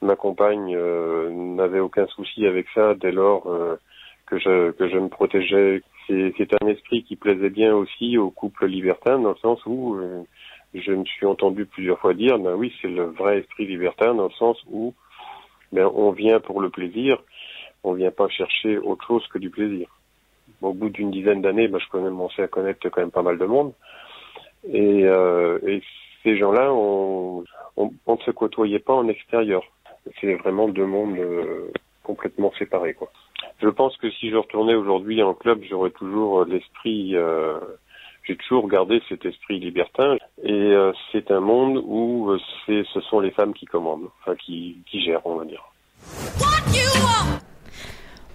ma 0.00 0.16
compagne 0.16 0.74
euh, 0.74 1.30
n'avait 1.30 1.80
aucun 1.80 2.06
souci 2.06 2.46
avec 2.46 2.68
ça 2.74 2.94
dès 2.94 3.12
lors 3.12 3.46
euh, 3.48 3.76
que 4.24 4.38
je 4.38 4.70
que 4.70 4.88
je 4.88 4.96
me 4.96 5.08
protégeais. 5.08 5.82
C'est 6.08 6.62
un 6.62 6.68
esprit 6.68 7.02
qui 7.02 7.16
plaisait 7.16 7.50
bien 7.50 7.74
aussi 7.74 8.16
au 8.16 8.30
couple 8.30 8.66
libertin 8.66 9.18
dans 9.18 9.30
le 9.30 9.36
sens 9.36 9.60
où 9.66 9.98
je 10.72 10.92
me 10.92 11.04
suis 11.04 11.26
entendu 11.26 11.66
plusieurs 11.66 11.98
fois 11.98 12.14
dire, 12.14 12.38
ben 12.38 12.54
oui, 12.54 12.72
c'est 12.80 12.88
le 12.88 13.06
vrai 13.06 13.40
esprit 13.40 13.66
libertin 13.66 14.14
dans 14.14 14.28
le 14.28 14.34
sens 14.38 14.56
où 14.70 14.94
ben 15.72 15.90
on 15.92 16.12
vient 16.12 16.38
pour 16.38 16.60
le 16.60 16.70
plaisir, 16.70 17.18
on 17.82 17.92
vient 17.92 18.12
pas 18.12 18.28
chercher 18.28 18.78
autre 18.78 19.04
chose 19.04 19.26
que 19.26 19.38
du 19.38 19.50
plaisir 19.50 19.88
au 20.62 20.72
bout 20.72 20.88
d'une 20.88 21.10
dizaine 21.10 21.42
d'années, 21.42 21.68
ben, 21.68 21.78
je 21.78 21.88
commençais 21.88 22.42
à 22.42 22.48
connaître 22.48 22.88
quand 22.88 23.00
même 23.00 23.10
pas 23.10 23.22
mal 23.22 23.38
de 23.38 23.46
monde. 23.46 23.72
Et, 24.68 25.04
euh, 25.04 25.58
ces 26.22 26.36
gens-là, 26.36 26.72
on, 26.72 27.44
ne 27.76 28.16
se 28.24 28.30
côtoyait 28.32 28.80
pas 28.80 28.94
en 28.94 29.08
extérieur. 29.08 29.62
C'est 30.20 30.34
vraiment 30.34 30.68
deux 30.68 30.86
mondes 30.86 31.18
euh, 31.18 31.70
complètement 32.02 32.52
séparés. 32.58 32.94
Quoi. 32.94 33.10
Je 33.62 33.68
pense 33.68 33.96
que 33.96 34.10
si 34.10 34.30
je 34.30 34.36
retournais 34.36 34.74
aujourd'hui 34.74 35.22
en 35.22 35.34
club, 35.34 35.62
j'aurais 35.68 35.90
toujours 35.90 36.44
l'esprit... 36.44 37.16
Euh, 37.16 37.58
j'ai 38.24 38.36
toujours 38.36 38.68
gardé 38.68 39.00
cet 39.08 39.24
esprit 39.24 39.60
libertin. 39.60 40.16
Et 40.42 40.74
c'est 41.12 41.30
un 41.30 41.38
monde 41.38 41.80
où 41.86 42.36
ce 42.66 43.00
sont 43.08 43.20
les 43.20 43.30
femmes 43.30 43.54
qui 43.54 43.66
commandent, 43.66 44.08
enfin 44.20 44.34
qui, 44.34 44.78
qui 44.90 45.00
gèrent, 45.00 45.24
on 45.24 45.36
va 45.36 45.44
dire. 45.44 45.62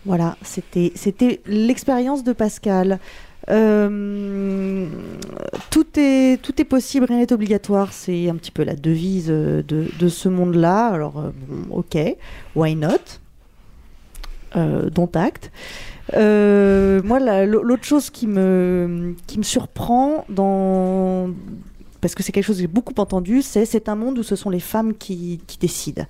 Voilà, 0.06 0.36
c'était 0.42 1.42
l'expérience 1.46 2.24
de 2.24 2.34
Pascal. 2.34 3.00
Euh, 3.50 4.88
tout, 5.70 5.86
est, 5.96 6.42
tout 6.42 6.60
est 6.62 6.66
possible, 6.66 7.06
rien 7.08 7.18
n'est 7.18 7.34
obligatoire. 7.34 7.92
C'est 7.94 8.30
un 8.30 8.36
petit 8.36 8.52
peu 8.52 8.64
la 8.64 8.76
devise 8.76 9.28
euh, 9.30 9.64
de, 9.68 9.88
de 10.00 10.08
ce 10.10 10.30
monde-là. 10.30 10.88
Alors, 10.88 11.20
euh, 11.20 11.30
bon, 11.48 11.78
ok, 11.78 11.98
why 12.56 12.76
not? 12.76 12.98
Dont 14.56 15.10
acte. 15.14 15.50
Moi, 16.14 17.20
la- 17.20 17.46
l'autre 17.46 17.86
chose 17.86 18.10
qui 18.10 18.28
me, 18.28 19.16
qui 19.28 19.38
me 19.38 19.44
surprend 19.44 20.26
dans. 20.30 21.30
Parce 22.02 22.16
que 22.16 22.24
c'est 22.24 22.32
quelque 22.32 22.44
chose 22.46 22.58
que 22.58 22.62
j'ai 22.64 22.68
beaucoup 22.68 22.96
entendu, 22.98 23.42
c'est 23.44 23.66
c'est 23.66 23.88
un 23.88 23.96
monde 23.96 24.18
où 24.20 24.24
ce 24.24 24.36
sont 24.36 24.50
les 24.50 24.60
femmes 24.60 24.94
qui, 24.94 25.40
qui 25.48 25.58
décident. 25.58 26.06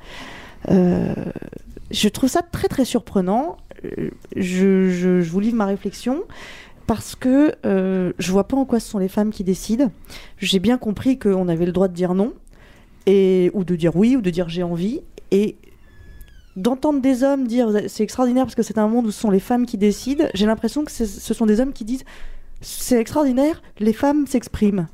Je 0.68 2.08
trouve 2.08 2.30
ça 2.30 2.42
très 2.42 2.68
très 2.68 2.86
surprenant. 2.86 3.58
Je, 4.36 5.22
vous 5.22 5.40
livre 5.40 5.56
ma 5.56 5.66
réflexion 5.66 6.24
parce 6.88 7.16
que 7.16 7.54
euh, 7.66 8.12
je 8.20 8.32
vois 8.32 8.48
pas 8.48 8.58
en 8.58 8.66
quoi 8.66 8.80
ce 8.80 8.90
sont 8.90 9.00
les 9.00 9.08
femmes 9.08 9.32
qui 9.32 9.44
décident. 9.44 9.92
J'ai 10.38 10.60
bien 10.60 10.78
compris 10.78 11.18
qu'on 11.18 11.48
avait 11.48 11.66
le 11.66 11.72
droit 11.72 11.88
de 11.88 11.94
dire 11.94 12.14
non, 12.14 12.34
et, 13.06 13.50
ou 13.54 13.64
de 13.64 13.76
dire 13.76 13.96
oui, 13.96 14.16
ou 14.16 14.22
de 14.22 14.30
dire 14.30 14.50
j'ai 14.50 14.64
envie. 14.64 15.02
Et 15.32 15.56
d'entendre 16.58 17.02
des 17.02 17.24
hommes 17.24 17.48
dire 17.48 17.70
c'est 17.88 18.04
extraordinaire 18.04 18.46
parce 18.46 18.56
que 18.56 18.64
c'est 18.64 18.78
un 18.78 18.88
monde 18.88 19.06
où 19.06 19.12
ce 19.12 19.22
sont 19.22 19.32
les 19.32 19.40
femmes 19.40 19.66
qui 19.66 19.78
décident, 19.78 20.26
j'ai 20.34 20.46
l'impression 20.46 20.84
que 20.84 20.92
ce 20.92 21.34
sont 21.34 21.46
des 21.46 21.62
hommes 21.62 21.74
qui 21.74 21.86
disent 21.86 22.04
c'est 22.62 23.00
extraordinaire, 23.00 23.62
les 23.80 23.94
femmes 23.94 24.28
s'expriment. 24.28 24.88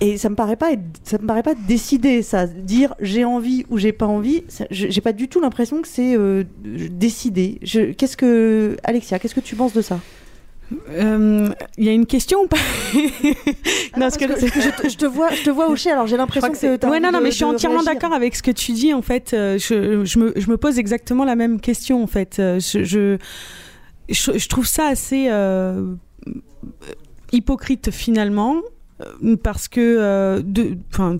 Et 0.00 0.16
ça 0.16 0.28
me 0.28 0.36
paraît 0.36 0.56
pas 0.56 0.70
ça 1.02 1.18
me 1.18 1.26
paraît 1.26 1.42
pas 1.42 1.54
décider 1.54 2.22
ça, 2.22 2.46
dire 2.46 2.94
j'ai 3.00 3.24
envie 3.24 3.66
ou 3.68 3.78
j'ai 3.78 3.90
pas 3.92 4.06
envie. 4.06 4.44
J'ai 4.70 5.00
pas 5.00 5.12
du 5.12 5.26
tout 5.28 5.40
l'impression 5.40 5.82
que 5.82 5.88
c'est 5.88 6.16
euh, 6.16 6.44
décider. 6.62 7.58
Je- 7.62 7.92
Qu'est-ce 7.92 8.16
que 8.16 8.76
Alexia, 8.84 9.18
qu'est-ce 9.18 9.34
que 9.34 9.40
tu 9.40 9.56
penses 9.56 9.72
de 9.72 9.82
ça? 9.82 9.98
Euh, 10.90 11.48
Il 11.78 11.84
y 11.84 11.88
a 11.88 11.92
une 11.92 12.06
question 12.06 12.40
ou 12.42 12.46
pas? 12.46 12.58
Non, 12.94 13.00
parce 14.00 14.16
que- 14.18 14.26
Parce 14.26 14.40
que 14.52 14.60
je, 14.60 14.68
te, 14.70 14.88
je 14.88 14.96
te 14.98 15.06
vois, 15.06 15.30
je 15.30 15.42
te 15.42 15.50
vois 15.50 15.68
hocher. 15.70 15.90
Alors 15.90 16.06
j'ai 16.06 16.16
l'impression 16.18 16.50
que, 16.52 16.56
c'est. 16.58 16.78
t'as 16.78 16.90
Ouais, 16.90 17.00
non, 17.00 17.10
non, 17.10 17.18
de- 17.18 17.24
mais 17.24 17.30
je 17.30 17.36
suis 17.36 17.44
entièrement 17.44 17.82
d'accord 17.82 18.12
avec 18.12 18.36
ce 18.36 18.42
que 18.42 18.50
tu 18.52 18.72
dis. 18.72 18.92
En 18.94 19.02
fait, 19.02 19.32
Euh, 19.32 19.58
je, 19.58 20.04
je, 20.04 20.18
me, 20.20 20.32
je 20.36 20.48
me 20.50 20.56
pose 20.58 20.78
exactement 20.78 21.24
la 21.24 21.34
même 21.36 21.58
question. 21.60 22.02
En 22.02 22.06
fait, 22.06 22.36
Euh, 22.38 22.60
je, 22.60 22.84
je, 22.84 23.16
je, 24.10 24.38
je 24.38 24.48
trouve 24.48 24.66
ça 24.66 24.86
assez 24.86 25.26
euh, 25.30 25.94
hypocrite 27.32 27.90
finalement. 27.90 28.56
Euh, 29.00 29.36
Parce 29.42 29.68
que, 29.68 29.80
euh, 29.80 30.42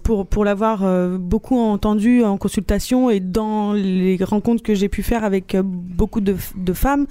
pour 0.02 0.44
l'avoir 0.44 0.84
euh, 0.84 1.18
beaucoup 1.18 1.58
entendu 1.58 2.24
en 2.24 2.36
consultation 2.36 3.10
et 3.10 3.20
dans 3.20 3.72
les 3.72 4.18
rencontres 4.22 4.62
que 4.62 4.74
j'ai 4.74 4.88
pu 4.88 5.02
faire 5.02 5.24
avec 5.24 5.56
beaucoup 5.62 6.20
de, 6.20 6.36
femmes 6.72 7.06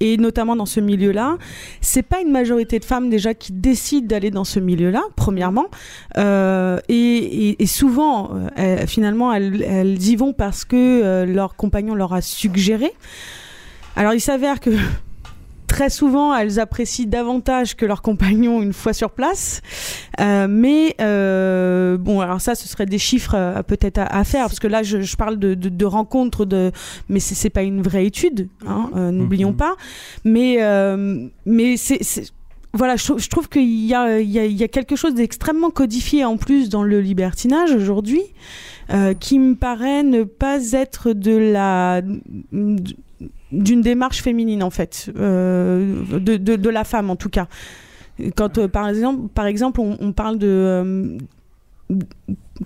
et 0.00 0.16
notamment 0.16 0.54
dans 0.56 0.66
ce 0.66 0.80
milieu-là, 0.80 1.38
c'est 1.80 2.02
pas 2.02 2.20
une 2.20 2.30
majorité 2.30 2.78
de 2.78 2.84
femmes 2.84 3.10
déjà 3.10 3.34
qui 3.34 3.52
décident 3.52 4.06
d'aller 4.06 4.30
dans 4.30 4.44
ce 4.44 4.60
milieu-là, 4.60 5.02
premièrement, 5.16 5.66
et, 6.16 7.56
souvent, 7.66 8.30
finalement, 8.86 9.32
elles, 9.32 10.02
y 10.02 10.16
vont 10.16 10.32
parce 10.32 10.64
que 10.64 11.24
leur 11.24 11.56
compagnon 11.56 11.94
leur 11.94 12.12
a 12.12 12.20
suggéré. 12.20 12.92
Alors, 13.96 14.14
il 14.14 14.20
s'avère 14.20 14.60
que 14.60 14.70
très 15.68 15.90
souvent, 15.90 16.34
elles 16.34 16.58
apprécient 16.58 17.06
davantage 17.06 17.76
que 17.76 17.86
leur 17.86 18.02
compagnon 18.02 18.60
une 18.62 18.72
fois 18.72 18.92
sur 18.92 19.10
place. 19.10 19.60
Euh, 20.20 20.48
mais 20.50 20.96
euh, 21.00 21.96
bon, 21.96 22.20
alors 22.20 22.40
ça, 22.40 22.56
ce 22.56 22.66
serait 22.66 22.86
des 22.86 22.98
chiffres 22.98 23.36
euh, 23.36 23.62
peut-être 23.62 23.98
à, 23.98 24.06
à 24.06 24.24
faire, 24.24 24.46
parce 24.46 24.58
que 24.58 24.66
là, 24.66 24.82
je, 24.82 25.00
je 25.02 25.16
parle 25.16 25.36
de, 25.38 25.54
de, 25.54 25.68
de 25.68 25.84
rencontres, 25.84 26.44
de, 26.44 26.72
mais 27.08 27.20
c'est 27.20 27.36
c'est 27.36 27.50
pas 27.50 27.62
une 27.62 27.82
vraie 27.82 28.06
étude, 28.06 28.48
hein, 28.66 28.90
euh, 28.96 29.10
n'oublions 29.12 29.50
Mhm. 29.50 29.56
pas. 29.56 29.76
Mais, 30.24 30.58
mais 31.46 31.76
c'est 31.76 32.02
c'est- 32.02 32.32
voilà, 32.74 32.96
je, 32.96 33.04
trou- 33.04 33.18
je 33.18 33.28
trouve 33.28 33.48
qu'il 33.48 33.86
y 33.86 33.94
a, 33.94 34.20
il 34.20 34.28
y, 34.30 34.38
a, 34.38 34.44
il 34.44 34.56
y 34.56 34.62
a 34.64 34.68
quelque 34.68 34.94
chose 34.96 35.14
d'extrêmement 35.14 35.70
codifié 35.70 36.24
en 36.24 36.36
plus 36.36 36.68
dans 36.68 36.82
le 36.82 37.00
libertinage 37.00 37.72
aujourd'hui, 37.72 38.22
qui 39.20 39.38
me 39.38 39.54
paraît 39.54 40.02
ne 40.02 40.22
pas 40.24 40.72
être 40.72 41.12
de 41.12 41.36
la 41.36 42.02
d'une 43.52 43.80
démarche 43.80 44.22
féminine 44.22 44.62
en 44.62 44.70
fait, 44.70 45.10
euh, 45.18 46.02
de, 46.12 46.36
de, 46.36 46.56
de 46.56 46.68
la 46.70 46.84
femme 46.84 47.10
en 47.10 47.16
tout 47.16 47.30
cas. 47.30 47.46
Quand 48.36 48.58
euh, 48.58 48.68
par 48.68 48.88
exemple, 48.88 49.28
par 49.32 49.46
exemple, 49.46 49.80
on, 49.80 49.96
on 50.00 50.12
parle 50.12 50.38
de 50.38 50.46
euh, 50.48 51.18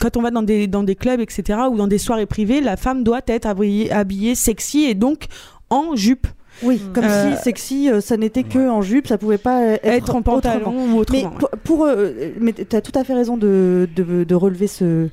quand 0.01 0.17
on 0.17 0.23
va 0.23 0.31
dans 0.31 0.43
des 0.43 0.67
dans 0.67 0.83
des 0.83 0.97
clubs 0.97 1.21
etc 1.21 1.61
ou 1.71 1.77
dans 1.77 1.87
des 1.87 1.99
soirées 1.99 2.27
privées, 2.27 2.61
la 2.61 2.77
femme 2.77 3.05
doit 3.05 3.21
être 3.27 3.47
habillée, 3.47 3.93
habillée 3.93 4.35
sexy 4.35 4.85
et 4.85 4.95
donc 4.95 5.27
en 5.71 5.95
jupe. 5.95 6.27
Oui, 6.63 6.81
comme 6.93 7.05
Euh, 7.05 7.35
si 7.37 7.43
sexy, 7.43 7.91
euh, 7.91 8.01
ça 8.01 8.17
n'était 8.19 8.43
que 8.43 8.69
en 8.69 8.83
jupe, 8.83 9.07
ça 9.07 9.17
pouvait 9.19 9.39
pas 9.39 9.63
être, 9.63 9.87
Être 9.87 10.15
en 10.15 10.23
pantalon 10.23 10.61
autrement. 10.69 10.95
ou 10.95 10.99
autrement. 10.99 11.31
Mais 11.33 11.39
pour, 11.39 11.49
pour, 11.65 11.85
euh, 11.87 12.11
mais 12.41 12.53
tu 12.53 12.77
as 12.77 12.81
tout 12.83 12.93
à 12.95 13.05
fait 13.05 13.15
raison 13.15 13.37
de, 13.39 13.89
de, 13.97 14.25
de 14.25 14.35
relever 14.35 14.67
ce, 14.67 15.09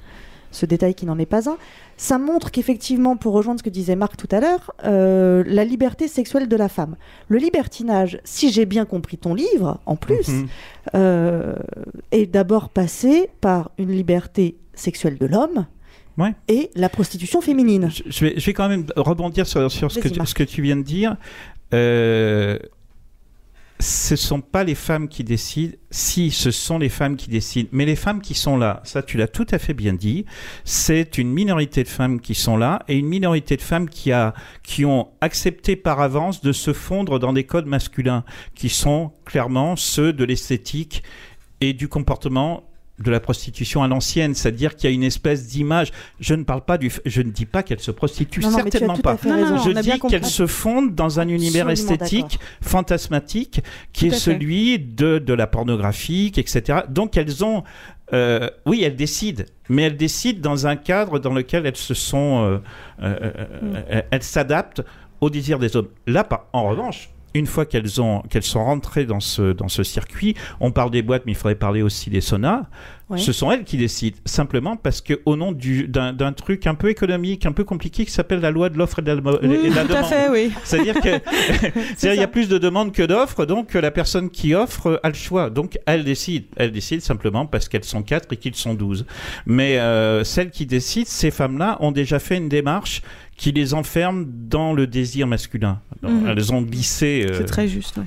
ce 0.52 0.66
détail 0.66 0.96
qui 0.96 1.06
n'en 1.06 1.18
est 1.20 1.26
pas 1.26 1.50
un. 1.50 1.58
Ça 1.98 2.18
montre 2.18 2.50
qu'effectivement, 2.52 3.18
pour 3.18 3.34
rejoindre 3.34 3.60
ce 3.60 3.64
que 3.64 3.70
disait 3.70 3.96
Marc 3.96 4.16
tout 4.18 4.28
à 4.32 4.40
l'heure, 4.40 4.72
euh, 4.86 5.44
la 5.46 5.66
liberté 5.66 6.08
sexuelle 6.08 6.48
de 6.48 6.56
la 6.56 6.70
femme. 6.70 6.96
Le 7.28 7.38
libertinage, 7.38 8.20
si 8.24 8.52
j'ai 8.52 8.66
bien 8.66 8.86
compris 8.86 9.18
ton 9.18 9.34
livre, 9.34 9.80
en 9.86 9.96
plus, 9.96 10.28
Mhm. 10.30 10.48
euh, 10.96 11.56
est 12.12 12.26
d'abord 12.26 12.70
passé 12.70 13.30
par 13.42 13.72
une 13.78 13.92
liberté 13.92 14.56
sexuelle 14.74 15.18
de 15.18 15.26
l'homme 15.26 15.66
Ouais. 16.18 16.34
et 16.48 16.70
la 16.76 16.90
prostitution 16.90 17.40
féminine. 17.42 17.90
Je, 18.08 18.26
vais, 18.26 18.34
je 18.38 18.46
vais 18.46 18.54
quand 18.54 18.68
même 18.70 18.86
rebondir 18.96 19.46
sur, 19.48 19.72
sur 19.72 19.92
ce, 19.92 20.00
que 20.00 20.04
Vas-y, 20.04 20.12
tu, 20.14 20.18
Marc. 20.20 20.30
ce 20.30 20.36
que 20.36 20.44
tu 20.44 20.62
viens 20.62 20.76
de 20.78 20.82
dire. 20.84 21.16
Euh, 21.74 22.58
ce 23.82 24.18
sont 24.18 24.42
pas 24.42 24.66
les 24.66 24.76
femmes 24.76 25.08
qui 25.08 25.24
décident. 25.24 25.76
Si, 25.90 26.32
ce 26.32 26.52
sont 26.52 26.78
les 26.78 26.90
femmes 26.90 27.16
qui 27.16 27.30
décident. 27.30 27.70
Mais 27.72 27.86
les 27.86 27.96
femmes 27.96 28.22
qui 28.22 28.34
sont 28.34 28.58
là, 28.58 28.82
ça 28.84 29.02
tu 29.02 29.18
l'as 29.18 29.28
tout 29.28 29.48
à 29.52 29.58
fait 29.58 29.74
bien 29.74 29.94
dit, 29.94 30.26
c'est 30.66 31.18
une 31.18 31.32
minorité 31.32 31.84
de 31.84 31.88
femmes 31.88 32.20
qui 32.20 32.36
sont 32.36 32.58
là 32.58 32.84
et 32.90 32.98
une 32.98 33.08
minorité 33.08 33.56
de 33.56 33.62
femmes 33.62 33.90
qui, 33.90 34.12
a, 34.12 34.34
qui 34.64 34.84
ont 34.84 35.10
accepté 35.22 35.78
par 35.78 36.02
avance 36.02 36.42
de 36.42 36.52
se 36.52 36.74
fondre 36.74 37.20
dans 37.20 37.32
des 37.32 37.46
codes 37.46 37.68
masculins 37.68 38.26
qui 38.54 38.68
sont 38.68 39.14
clairement 39.24 39.78
ceux 39.78 40.12
de 40.12 40.26
l'esthétique 40.26 41.04
et 41.62 41.74
du 41.74 41.88
comportement 41.88 42.69
de 43.00 43.12
la 43.12 43.20
prostitution 43.20 43.82
à 43.82 43.88
l'ancienne, 43.88 44.36
c'est-à-dire 44.36 44.76
qu'il 44.76 44.90
y 44.90 44.92
a 44.92 44.96
une 44.96 45.04
espèce 45.04 45.48
d'image. 45.48 45.92
Je 46.20 46.34
ne 46.36 46.44
parle 46.44 46.66
pas 46.66 46.78
du, 46.78 46.92
je 47.06 47.22
ne 47.22 47.32
dis 47.32 47.46
pas 47.46 47.64
qu'elle 47.64 47.80
se 47.80 47.92
prostitue, 47.92 48.42
Non, 48.42 48.52
non, 48.52 48.58
mais 48.58 48.64
tu 48.64 48.68
as 48.78 48.80
certainement 48.80 48.98
pas. 48.98 49.18
Je 49.24 49.80
dis 49.82 50.00
compris. 50.00 50.10
qu'elle 50.20 50.26
se 50.26 50.46
fonde 50.48 50.96
dans 50.96 51.20
un 51.20 51.28
univers 51.30 51.68
Absolument 51.70 51.94
esthétique, 51.96 52.40
fantasmatique, 52.62 53.62
qui 53.94 54.10
Tout 54.10 54.16
est 54.16 54.18
celui 54.18 54.80
de, 54.80 55.20
de 55.20 55.34
la 55.34 55.48
pornographie, 55.48 56.32
etc. 56.36 56.80
Donc 56.90 57.18
elles 57.18 57.44
ont, 57.44 57.64
euh, 58.14 58.50
oui, 58.66 58.84
elles 58.84 58.96
décident, 58.96 59.44
mais 59.70 59.84
elles 59.84 59.98
décident 59.98 60.42
dans 60.42 60.68
un 60.68 60.76
cadre 60.76 61.20
dans 61.20 61.34
lequel 61.34 61.66
elles 61.66 61.76
se 61.78 61.94
sont, 61.94 62.44
euh, 62.44 62.58
euh, 63.04 63.32
euh, 63.92 64.02
elles- 64.12 64.24
s'adaptent 64.24 64.82
au 65.22 65.30
désir 65.30 65.60
des 65.60 65.76
hommes. 65.76 65.90
Là, 66.08 66.28
en 66.54 66.70
revanche, 66.70 67.10
une 67.34 67.46
fois 67.46 67.66
qu'elles 67.66 68.02
ont, 68.02 68.22
qu'elles 68.30 68.44
sont 68.44 68.64
rentrées 68.64 69.06
dans 69.06 69.20
ce, 69.20 69.54
dans 69.54 69.68
ce 69.68 69.84
circuit, 69.84 70.36
on 70.60 70.72
parle 70.72 70.92
des 70.92 71.02
boîtes, 71.02 71.24
mais 71.26 71.32
il 71.34 71.36
faudrait 71.36 71.56
parler 71.56 71.82
aussi 71.82 72.10
des 72.10 72.22
saunas. 72.22 72.64
Ouais. 73.10 73.18
Ce 73.18 73.32
sont 73.32 73.52
elles 73.52 73.64
qui 73.64 73.78
décident, 73.78 74.18
simplement 74.26 74.76
parce 74.78 75.02
que 75.02 75.20
au 75.26 75.36
nom 75.36 75.52
du- 75.52 75.88
d'un 75.88 76.14
d'un 76.14 76.32
truc 76.32 76.68
un 76.68 76.76
peu 76.76 76.90
économique, 76.92 77.48
un 77.48 77.52
peu 77.52 77.64
compliqué, 77.64 78.06
qui 78.06 78.12
s'appelle 78.12 78.40
la 78.40 78.52
loi 78.52 78.70
de 78.70 78.78
l'offre 78.78 79.00
et 79.00 79.02
de 79.02 79.12
la, 79.12 79.20
mo- 79.20 79.40
Oui, 79.42 79.58
et 79.64 79.70
de 79.72 79.76
la 79.76 79.84
tout 79.84 79.94
à 79.94 79.96
demande. 79.96 80.06
fait, 80.12 80.30
oui. 80.30 80.52
C'est-à-dire 80.64 80.94
que 81.02 81.10
c'est-à-dire 81.98 82.14
il 82.14 82.20
y 82.20 82.24
a 82.24 82.28
plus 82.28 82.48
de 82.50 82.60
demandes 82.60 82.92
que 82.94 83.02
d'offres, 83.02 83.46
donc 83.46 83.74
la 83.74 83.90
personne 83.90 84.30
qui 84.30 84.54
offre 84.54 85.00
a 85.02 85.08
le 85.10 85.16
choix. 85.16 85.50
Donc 85.50 85.80
elle 85.88 86.04
décide. 86.04 86.46
Elle 86.56 86.72
décide 86.72 87.02
simplement 87.02 87.48
parce 87.48 87.68
qu'elles 87.68 87.84
sont 87.84 88.04
quatre 88.04 88.32
et 88.34 88.38
qu'ils 88.38 88.54
sont 88.56 88.76
douze. 88.76 89.08
Mais 89.48 89.80
euh, 89.80 90.24
celles 90.24 90.52
qui 90.52 90.68
décident, 90.68 91.08
ces 91.10 91.32
femmes-là 91.32 91.78
ont 91.80 91.92
déjà 91.92 92.20
fait 92.20 92.38
une 92.38 92.50
démarche 92.50 93.02
qui 93.40 93.54
les 93.54 93.74
enferme 93.74 94.26
dans 94.28 94.74
le 94.74 94.86
désir 94.86 95.26
masculin. 95.26 95.80
Mhm. 96.02 96.28
Elles 96.28 96.54
ont 96.54 96.62
glissé. 96.62 97.26
euh, 97.26 97.34
C'est 97.38 97.46
très 97.46 97.68
juste. 97.70 97.96
ouais, 97.98 98.04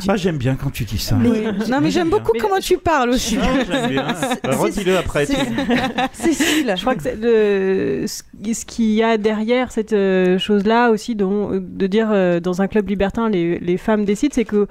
ce. 0.00 0.10
Ah, 0.10 0.16
j'aime 0.16 0.38
bien 0.38 0.56
quand 0.56 0.70
tu 0.70 0.82
dis 0.84 0.98
ça. 0.98 1.14
Non, 1.16 1.80
mais 1.80 1.90
j'aime 1.92 2.10
beaucoup 2.10 2.32
comment 2.40 2.58
tu 2.58 2.78
parles 2.78 3.10
aussi. 3.10 3.36
Non, 3.36 3.44
j'aime 3.70 3.90
bien. 3.90 4.06
Euh, 4.44 4.56
Redis-le 4.56 4.96
après. 4.98 5.24
C'est- 5.26 5.36
Cécile, 6.12 6.74
Je 6.76 6.80
crois 6.80 6.96
que 6.96 7.02
c'est 7.04 7.14
le, 7.16 8.06
ce 8.06 8.64
qu'il 8.64 8.90
y 8.90 9.02
a 9.04 9.18
derrière 9.18 9.70
cette 9.70 9.92
euh, 9.92 10.36
chose-là 10.38 10.90
aussi, 10.90 11.14
dont- 11.14 11.50
de 11.52 11.86
dire 11.86 12.08
euh, 12.10 12.40
dans 12.40 12.60
un 12.60 12.66
club 12.66 12.88
libertin, 12.88 13.30
les, 13.30 13.60
les 13.60 13.76
femmes 13.76 14.04
décident, 14.04 14.34
c'est 14.34 14.44
que 14.44 14.66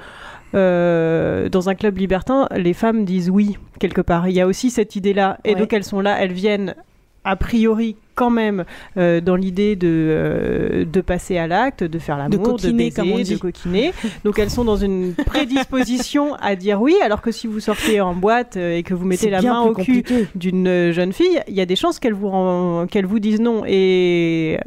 euh, 0.56 1.48
dans 1.50 1.70
un 1.70 1.76
club 1.76 1.98
libertin, 1.98 2.48
les 2.56 2.74
femmes 2.74 3.06
disent 3.06 3.30
oui, 3.30 3.58
quelque 3.80 4.02
part. 4.02 4.28
Il 4.28 4.36
y 4.36 4.42
a 4.42 4.48
aussi 4.48 4.70
cette 4.70 4.96
idée-là. 4.98 5.38
Et 5.46 5.54
Ouais. 5.54 5.60
donc 5.60 5.72
elles 5.74 5.84
sont 5.86 6.02
là, 6.02 6.18
elles 6.22 6.34
viennent 6.34 6.76
a 7.24 7.36
priori 7.36 7.96
quand 8.22 8.30
même 8.30 8.66
euh, 8.98 9.20
dans 9.20 9.36
l'idée 9.36 9.76
de, 9.76 9.88
euh, 9.90 10.86
de 10.86 11.02
passer 11.02 11.40
à 11.40 11.48
l'acte, 11.48 11.84
de 11.84 11.98
faire 11.98 12.20
l'amour, 12.20 12.38
de, 12.38 12.52
coquiner, 12.52 12.74
baiser, 12.74 12.92
comme 12.92 13.12
on 13.12 13.18
de 13.18 13.36
coquiner. 13.36 13.94
Donc 14.24 14.38
elles 14.38 14.52
sont 14.52 14.64
dans 14.64 14.76
une 14.76 15.16
prédisposition 15.16 16.36
à 16.36 16.56
dire 16.56 16.80
oui, 16.80 16.94
alors 17.02 17.24
que 17.24 17.32
si 17.32 17.48
vous 17.48 17.60
sortez 17.60 18.00
en 18.00 18.14
boîte 18.14 18.58
euh, 18.58 18.78
et 18.78 18.84
que 18.84 18.94
vous 18.94 19.06
mettez 19.06 19.32
la 19.32 19.42
main 19.42 19.62
au 19.62 19.74
cul 19.74 20.04
d'une 20.36 20.92
jeune 20.92 21.14
fille, 21.14 21.42
il 21.48 21.56
y 21.56 21.62
a 21.62 21.66
des 21.66 21.76
chances 21.76 21.98
qu'elle 21.98 22.14
vous, 22.14 22.30
vous 22.30 23.20
dise 23.20 23.42
non. 23.42 23.64
Et 23.66 24.60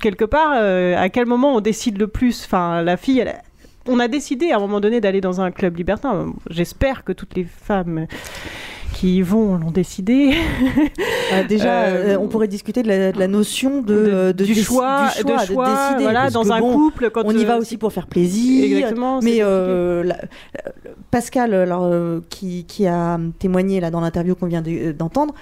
quelque 0.00 0.24
part, 0.24 0.52
euh, 0.54 0.96
à 0.96 1.08
quel 1.08 1.26
moment 1.26 1.56
on 1.56 1.60
décide 1.60 1.98
le 1.98 2.06
plus? 2.06 2.44
Enfin, 2.44 2.80
la 2.82 2.96
fille, 2.96 3.18
elle, 3.18 3.40
on 3.88 3.98
a 3.98 4.06
décidé 4.06 4.52
à 4.52 4.58
un 4.58 4.60
moment 4.60 4.78
donné 4.78 5.00
d'aller 5.00 5.20
dans 5.20 5.40
un 5.40 5.50
club 5.50 5.76
libertin. 5.76 6.32
J'espère 6.48 7.02
que 7.02 7.10
toutes 7.10 7.34
les 7.34 7.44
femmes 7.44 8.06
qui 9.00 9.16
y 9.16 9.22
vont 9.22 9.56
l'ont 9.56 9.70
décidé. 9.70 10.34
Euh, 11.32 11.44
déjà, 11.46 11.82
Euh, 11.84 12.14
euh, 12.14 12.18
on 12.20 12.26
pourrait 12.26 12.48
discuter 12.48 12.82
de 12.82 12.88
la, 12.88 13.12
de 13.12 13.18
la 13.18 13.28
notion 13.28 13.82
de, 13.82 14.32
du 14.32 14.52
choix, 14.56 15.06
du 15.16 15.20
choix, 15.22 15.36
de 15.36 15.46
choix, 15.46 15.68
décider. 15.86 16.02
voilà, 16.02 16.28
dans 16.28 16.50
un 16.50 16.58
bon, 16.58 16.72
couple, 16.74 17.10
quand 17.10 17.22
on 17.24 17.30
y 17.30 17.44
va 17.44 17.56
aussi 17.56 17.76
pour 17.76 17.92
faire 17.92 18.08
plaisir. 18.08 18.64
Exactement, 18.64 19.20
Mais 19.22 19.38
euh, 19.42 20.02
la- 20.02 20.16
Pascal, 21.12 21.54
alors, 21.54 21.88
qui, 22.30 22.64
qui 22.64 22.88
a 22.88 23.20
témoigné 23.38 23.78
là 23.78 23.92
dans 23.92 24.00
l'interview 24.00 24.34
qu'on 24.34 24.46
vient 24.48 24.60
de- 24.60 24.90
d'entendre, 24.90 25.34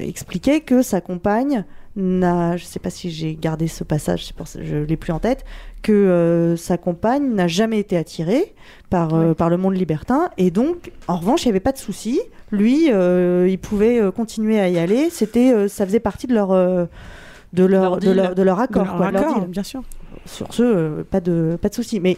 expliquait 0.00 0.60
que 0.60 0.82
sa 0.82 1.00
compagne 1.00 1.64
n'a, 1.96 2.56
je 2.56 2.64
sais 2.64 2.78
pas 2.78 2.90
si 2.90 3.10
j'ai 3.10 3.34
gardé 3.34 3.66
ce 3.66 3.84
passage, 3.84 4.32
pour 4.34 4.46
je 4.46 4.76
l'ai 4.76 4.96
plus 4.96 5.12
en 5.12 5.18
tête, 5.18 5.44
que 5.82 5.92
euh, 5.92 6.56
sa 6.56 6.78
compagne 6.78 7.34
n'a 7.34 7.48
jamais 7.48 7.78
été 7.78 7.96
attirée 7.96 8.54
par, 8.90 9.14
euh, 9.14 9.34
par 9.34 9.50
le 9.50 9.56
monde 9.56 9.74
libertin 9.76 10.30
et 10.36 10.50
donc 10.50 10.92
en 11.08 11.16
revanche 11.16 11.44
il 11.44 11.48
n'y 11.48 11.50
avait 11.50 11.60
pas 11.60 11.72
de 11.72 11.78
souci. 11.78 12.20
Lui, 12.52 12.90
euh, 12.92 13.48
il 13.48 13.58
pouvait 13.58 14.00
continuer 14.14 14.60
à 14.60 14.68
y 14.68 14.78
aller. 14.78 15.10
C'était, 15.10 15.68
ça 15.68 15.86
faisait 15.86 16.00
partie 16.00 16.26
de 16.26 16.34
leur 16.34 16.48
de 16.48 17.64
leur, 17.64 17.82
Leur 17.82 17.98
de 17.98 18.10
leur, 18.10 18.34
de 18.34 18.42
leur 18.42 18.60
accord, 18.60 18.82
De 18.82 18.88
leur 18.88 18.96
quoi, 18.96 19.08
de 19.08 19.12
leur 19.12 19.28
accord, 19.28 19.46
bien 19.46 19.62
sûr. 19.62 19.82
Sur 20.26 20.52
ce, 20.52 21.02
pas 21.02 21.20
de 21.20 21.58
pas 21.60 21.68
de 21.68 21.74
souci. 21.74 22.00
Mais 22.00 22.16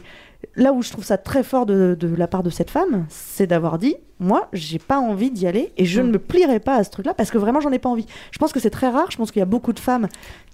là 0.57 0.73
où 0.73 0.83
je 0.83 0.91
trouve 0.91 1.05
ça 1.05 1.17
très 1.19 1.43
fort 1.43 1.67
de, 1.67 1.97
de 1.99 2.15
la 2.15 2.27
part 2.27 2.43
de 2.43 2.51
cette 2.51 2.71
femme, 2.71 3.07
c'est 3.09 3.47
d'avoir 3.47 3.79
dit 3.79 3.97
moi, 4.21 4.49
j'ai 4.53 4.79
pas 4.79 4.99
envie 5.01 5.31
d'y 5.33 5.49
aller 5.49 5.73
et 5.77 5.85
je 5.85 6.01
Mm. 6.01 6.07
ne 6.07 6.13
me 6.13 6.19
plierai 6.19 6.61
pas 6.61 6.77
à 6.77 6.85
ce 6.85 6.91
truc-là 6.91 7.13
parce 7.13 7.31
que 7.33 7.39
vraiment, 7.39 7.61
j'en 7.61 7.73
ai 7.73 7.81
pas 7.81 7.89
envie. 7.89 8.07
Je 8.31 8.39
pense 8.39 8.53
que 8.53 8.61
c'est 8.61 8.71
très 8.71 8.89
rare. 8.89 9.11
Je 9.11 9.17
pense 9.17 9.33
qu'il 9.33 9.41
y 9.41 9.43
a 9.43 9.47
beaucoup 9.47 9.73
de 9.73 9.81
femmes 9.81 10.07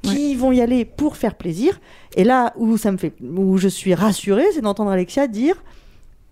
qui 0.03 0.35
vont 0.37 0.53
y 0.53 0.61
aller 0.63 0.85
pour 0.87 1.17
faire 1.17 1.35
plaisir. 1.35 1.79
Et 2.17 2.25
là 2.25 2.55
où 2.57 2.79
ça 2.79 2.93
me 2.93 2.97
fait, 2.97 3.13
où 3.23 3.59
je 3.59 3.69
suis 3.69 3.93
rassurée, 3.95 4.47
c'est 4.55 4.63
d'entendre 4.63 4.91
Alexia 4.91 5.27
dire. 5.27 5.63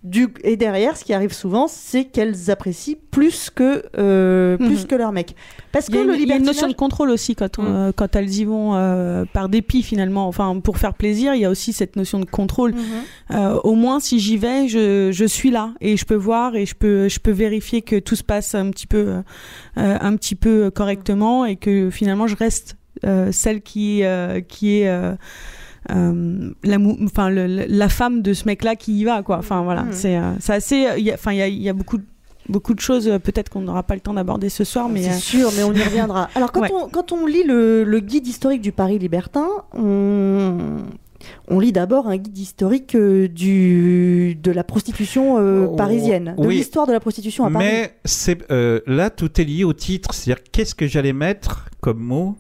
Du, 0.04 0.28
et 0.44 0.56
derrière, 0.56 0.96
ce 0.96 1.02
qui 1.04 1.12
arrive 1.14 1.32
souvent, 1.32 1.66
c'est 1.66 2.04
qu'elles 2.04 2.50
apprécient 2.52 2.94
plus 3.11 3.50
que, 3.50 3.82
euh, 3.98 4.56
plus 4.56 4.82
Mhm. 4.82 4.87
que 4.87 4.94
leur 4.94 5.11
mec. 5.11 5.35
Parce 5.72 5.88
Il 5.88 5.94
que 5.94 5.96
y, 5.96 6.00
a 6.00 6.04
le 6.04 6.14
une, 6.14 6.20
il 6.20 6.28
y 6.28 6.32
a 6.32 6.37
une 6.37 6.44
notion 6.44 6.68
de 6.68 6.74
contrôle 6.74 7.11
aussi 7.11 7.35
quand, 7.35 7.59
on- 7.59 7.62
Mm. 7.62 7.66
euh, 7.74 7.92
quand 7.96 8.14
elles 8.14 8.32
y 8.32 8.44
vont 8.44 8.76
euh, 8.76 9.24
par 9.32 9.48
dépit 9.48 9.82
finalement. 9.82 10.28
Enfin, 10.28 10.61
pour 10.61 10.78
faire 10.78 10.94
plaisir, 10.94 11.35
il 11.35 11.40
y 11.40 11.44
a 11.44 11.50
aussi 11.50 11.72
cette 11.72 11.96
notion 11.96 12.20
de 12.20 12.24
contrôle. 12.24 12.72
Mhm. 12.74 12.80
Euh, 13.32 13.54
au 13.64 13.74
moins, 13.74 13.98
si 13.98 14.20
j'y 14.20 14.37
vais, 14.37 14.68
je, 14.68 15.11
je 15.12 15.24
suis 15.24 15.50
là 15.50 15.72
et 15.80 15.96
je 15.96 16.04
peux 16.04 16.14
voir 16.14 16.54
et 16.54 16.66
je 16.66 16.76
peux, 16.76 17.09
je 17.09 17.18
peux 17.18 17.32
vérifier 17.32 17.82
que 17.82 17.98
tout 17.98 18.14
se 18.16 18.22
passe 18.24 18.54
un 18.54 18.70
petit 18.70 18.87
peu, 18.87 19.14
un 19.76 20.16
petit 20.16 20.37
peu 20.37 20.70
correctement 20.70 21.44
et 21.46 21.56
que 21.56 21.90
finalement 21.90 22.28
je 22.28 22.37
reste 22.37 22.76
celle 23.32 23.61
qui, 23.62 24.02
qui 24.48 24.78
est 24.82 25.16
euh, 25.90 25.94
euh, 25.94 26.51
la, 26.64 26.79
mou- 26.79 26.96
enfin, 27.05 27.31
le- 27.31 27.46
le- 27.46 27.66
la 27.68 27.88
femme 27.88 28.22
de 28.22 28.33
ce 28.35 28.44
mec-là 28.46 28.77
qui 28.77 28.99
y 28.99 29.05
va. 29.05 29.22
Quoi. 29.22 29.38
Enfin 29.38 29.62
voilà, 29.62 29.87
c'est 29.92 30.16
euh, 30.16 30.33
c'est 30.40 30.53
assez. 30.55 30.87
il 30.99 31.05
y 31.05 31.11
a- 31.11 31.14
Enfin, 31.14 31.33
il 31.33 31.38
y 31.38 31.42
a, 31.42 31.49
il 31.49 31.62
y 31.62 31.68
a 31.68 31.72
beaucoup 31.72 31.99
de 31.99 32.05
beaucoup 32.49 32.75
de 32.75 32.81
choses 32.81 33.09
euh, 33.09 33.18
peut-être 33.18 33.49
qu'on 33.49 33.62
n'aura 33.62 33.83
pas 33.83 33.94
le 33.94 34.01
temps 34.01 34.14
d'aborder 34.14 34.49
ce 34.51 34.62
soir 34.62 34.88
mais 34.88 35.03
C'est 35.03 35.11
euh, 35.11 35.14
sûr, 35.14 35.51
mais 35.57 35.64
on 35.64 35.72
y 35.72 35.83
reviendra. 35.83 36.29
Alors, 36.37 36.53
quand, 36.53 36.61
Ouais. 36.61 36.70
on, 36.72 36.88
quand 36.88 37.11
on 37.12 37.27
lit 37.27 37.42
le, 37.42 37.83
le 37.83 37.99
guide 38.01 38.25
historique 38.27 38.61
du 38.61 38.70
Paris 38.70 39.01
libertin, 39.01 39.49
on, 39.72 40.57
on 41.49 41.59
lit 41.59 41.72
d'abord 41.72 42.07
un 42.07 42.16
guide 42.18 42.38
historique 42.38 42.94
euh, 42.94 43.27
du, 43.27 44.37
de 44.40 44.51
la 44.53 44.62
prostitution 44.62 45.38
euh, 45.38 45.66
Oh, 45.70 45.75
parisienne, 45.77 46.37
de 46.38 46.46
oui. 46.46 46.57
l'histoire 46.59 46.87
de 46.87 46.92
la 46.92 47.01
prostitution 47.01 47.44
à 47.46 47.51
Paris. 47.51 47.64
Mais 47.66 47.96
euh, 48.53 48.81
là, 48.87 49.11
tout 49.11 49.40
est 49.40 49.44
lié 49.44 49.64
au 49.64 49.72
titre. 49.72 50.14
C'est-à-dire, 50.14 50.44
qu'est-ce 50.53 50.75
que 50.77 50.87
j'allais 50.87 51.12
mettre 51.12 51.66
comme 51.81 51.99
mot? 51.99 52.37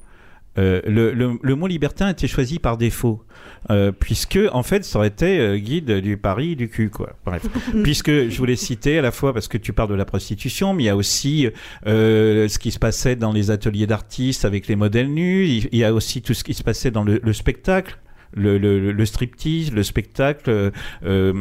Euh, 0.58 0.80
le, 0.86 1.12
le- 1.12 1.38
le 1.42 1.54
mot 1.54 1.66
libertin 1.66 2.06
a 2.06 2.10
été 2.12 2.26
choisi 2.26 2.58
par 2.58 2.76
défaut, 2.78 3.22
euh, 3.70 3.92
puisque 3.92 4.38
en 4.52 4.62
fait, 4.62 4.84
ça 4.84 4.98
aurait 4.98 5.08
été 5.08 5.38
euh, 5.38 5.58
guide 5.58 5.90
du 6.00 6.16
Paris 6.16 6.56
du 6.56 6.68
cul, 6.68 6.88
quoi. 6.90 7.14
Bref, 7.26 7.42
puisque 7.82 8.10
je 8.30 8.36
voulais 8.38 8.56
citer 8.56 8.98
à 8.98 9.02
la 9.02 9.10
fois 9.10 9.32
parce 9.34 9.48
que 9.48 9.58
tu 9.58 9.72
parles 9.72 9.90
de 9.90 9.94
la 9.94 10.04
prostitution, 10.06 10.72
mais 10.74 10.84
il 10.84 10.86
y 10.86 10.90
a 10.90 10.96
aussi 10.96 11.48
euh, 11.86 12.48
ce 12.48 12.58
qui 12.58 12.70
se 12.70 12.78
passait 12.78 13.16
dans 13.16 13.32
les 13.32 13.50
ateliers 13.50 13.86
d'artistes 13.86 14.44
avec 14.44 14.66
les 14.68 14.76
modèles 14.76 15.12
nus. 15.12 15.46
Il 15.46 15.68
il 15.72 15.78
y 15.78 15.84
a 15.84 15.92
aussi 15.92 16.22
tout 16.22 16.32
ce 16.34 16.44
qui 16.44 16.54
se 16.54 16.62
passait 16.62 16.90
dans 16.90 17.04
le, 17.04 17.20
le 17.22 17.32
spectacle. 17.32 17.98
Le, 18.34 18.58
le, 18.58 18.92
le 18.92 19.06
striptease, 19.06 19.72
le 19.72 19.82
spectacle 19.82 20.50
euh, 20.50 20.70
euh, 21.04 21.32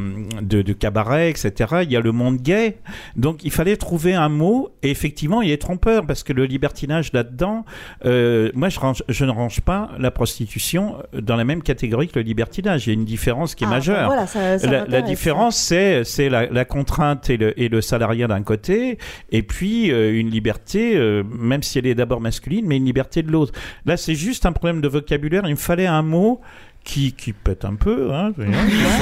de, 0.42 0.62
de 0.62 0.74
cabaret, 0.74 1.30
etc. 1.30 1.80
Il 1.84 1.92
y 1.92 1.98
a 1.98 2.00
le 2.00 2.12
monde 2.12 2.38
gay. 2.38 2.78
Donc 3.16 3.44
il 3.44 3.52
fallait 3.52 3.76
trouver 3.76 4.14
un 4.14 4.30
mot, 4.30 4.70
et 4.84 4.92
effectivement 4.92 5.42
il 5.42 5.52
est 5.52 5.62
trompeur, 5.62 6.06
parce 6.06 6.24
que 6.24 6.32
le 6.32 6.46
libertinage 6.46 7.12
là-dedans, 7.12 7.66
euh, 8.06 8.50
moi 8.54 8.70
je, 8.70 8.80
range, 8.80 9.04
je 9.10 9.26
ne 9.26 9.32
range 9.32 9.62
pas 9.62 9.90
la 10.00 10.12
prostitution 10.12 10.98
dans 11.14 11.36
la 11.36 11.44
même 11.44 11.62
catégorie 11.64 12.08
que 12.08 12.20
le 12.20 12.24
libertinage. 12.26 12.88
Il 12.88 12.90
y 12.90 12.92
a 12.92 12.94
une 12.94 13.06
différence 13.06 13.56
qui 13.56 13.64
est 13.64 13.68
Ah, 13.68 13.72
majeure. 13.72 14.06
voilà, 14.08 14.28
ça- 14.28 14.60
ça 14.60 14.86
la, 14.88 15.02
différence, 15.02 15.58
c'est 15.58 16.04
c'est 16.04 16.30
la, 16.30 16.46
la 16.48 16.66
contrainte 16.66 17.30
et 17.30 17.38
le, 17.38 17.60
et 17.60 17.68
le 17.68 17.82
salariat 17.82 18.28
d'un 18.28 18.44
côté, 18.44 18.98
et 19.32 19.42
puis 19.44 19.92
euh, 19.92 20.18
une 20.18 20.30
liberté, 20.30 20.98
même 21.40 21.64
si 21.64 21.80
elle 21.80 21.88
est 21.88 21.96
d'abord 21.96 22.22
masculine, 22.22 22.66
mais 22.68 22.78
une 22.78 22.86
liberté 22.86 23.22
de 23.24 23.32
l'autre. 23.32 23.54
Là, 23.86 23.98
c'est 23.98 24.16
juste 24.16 24.46
un 24.46 24.52
problème 24.52 24.82
de 24.82 24.88
vocabulaire. 24.88 25.44
Il 25.46 25.52
me 25.52 25.56
fallait 25.56 25.88
un 25.88 26.02
mot 26.04 26.42
qui, 26.86 27.12
qui 27.14 27.34
pète 27.34 27.66
un 27.66 27.76
peu, 27.76 28.14
hein, 28.14 28.32
qui 28.34 28.44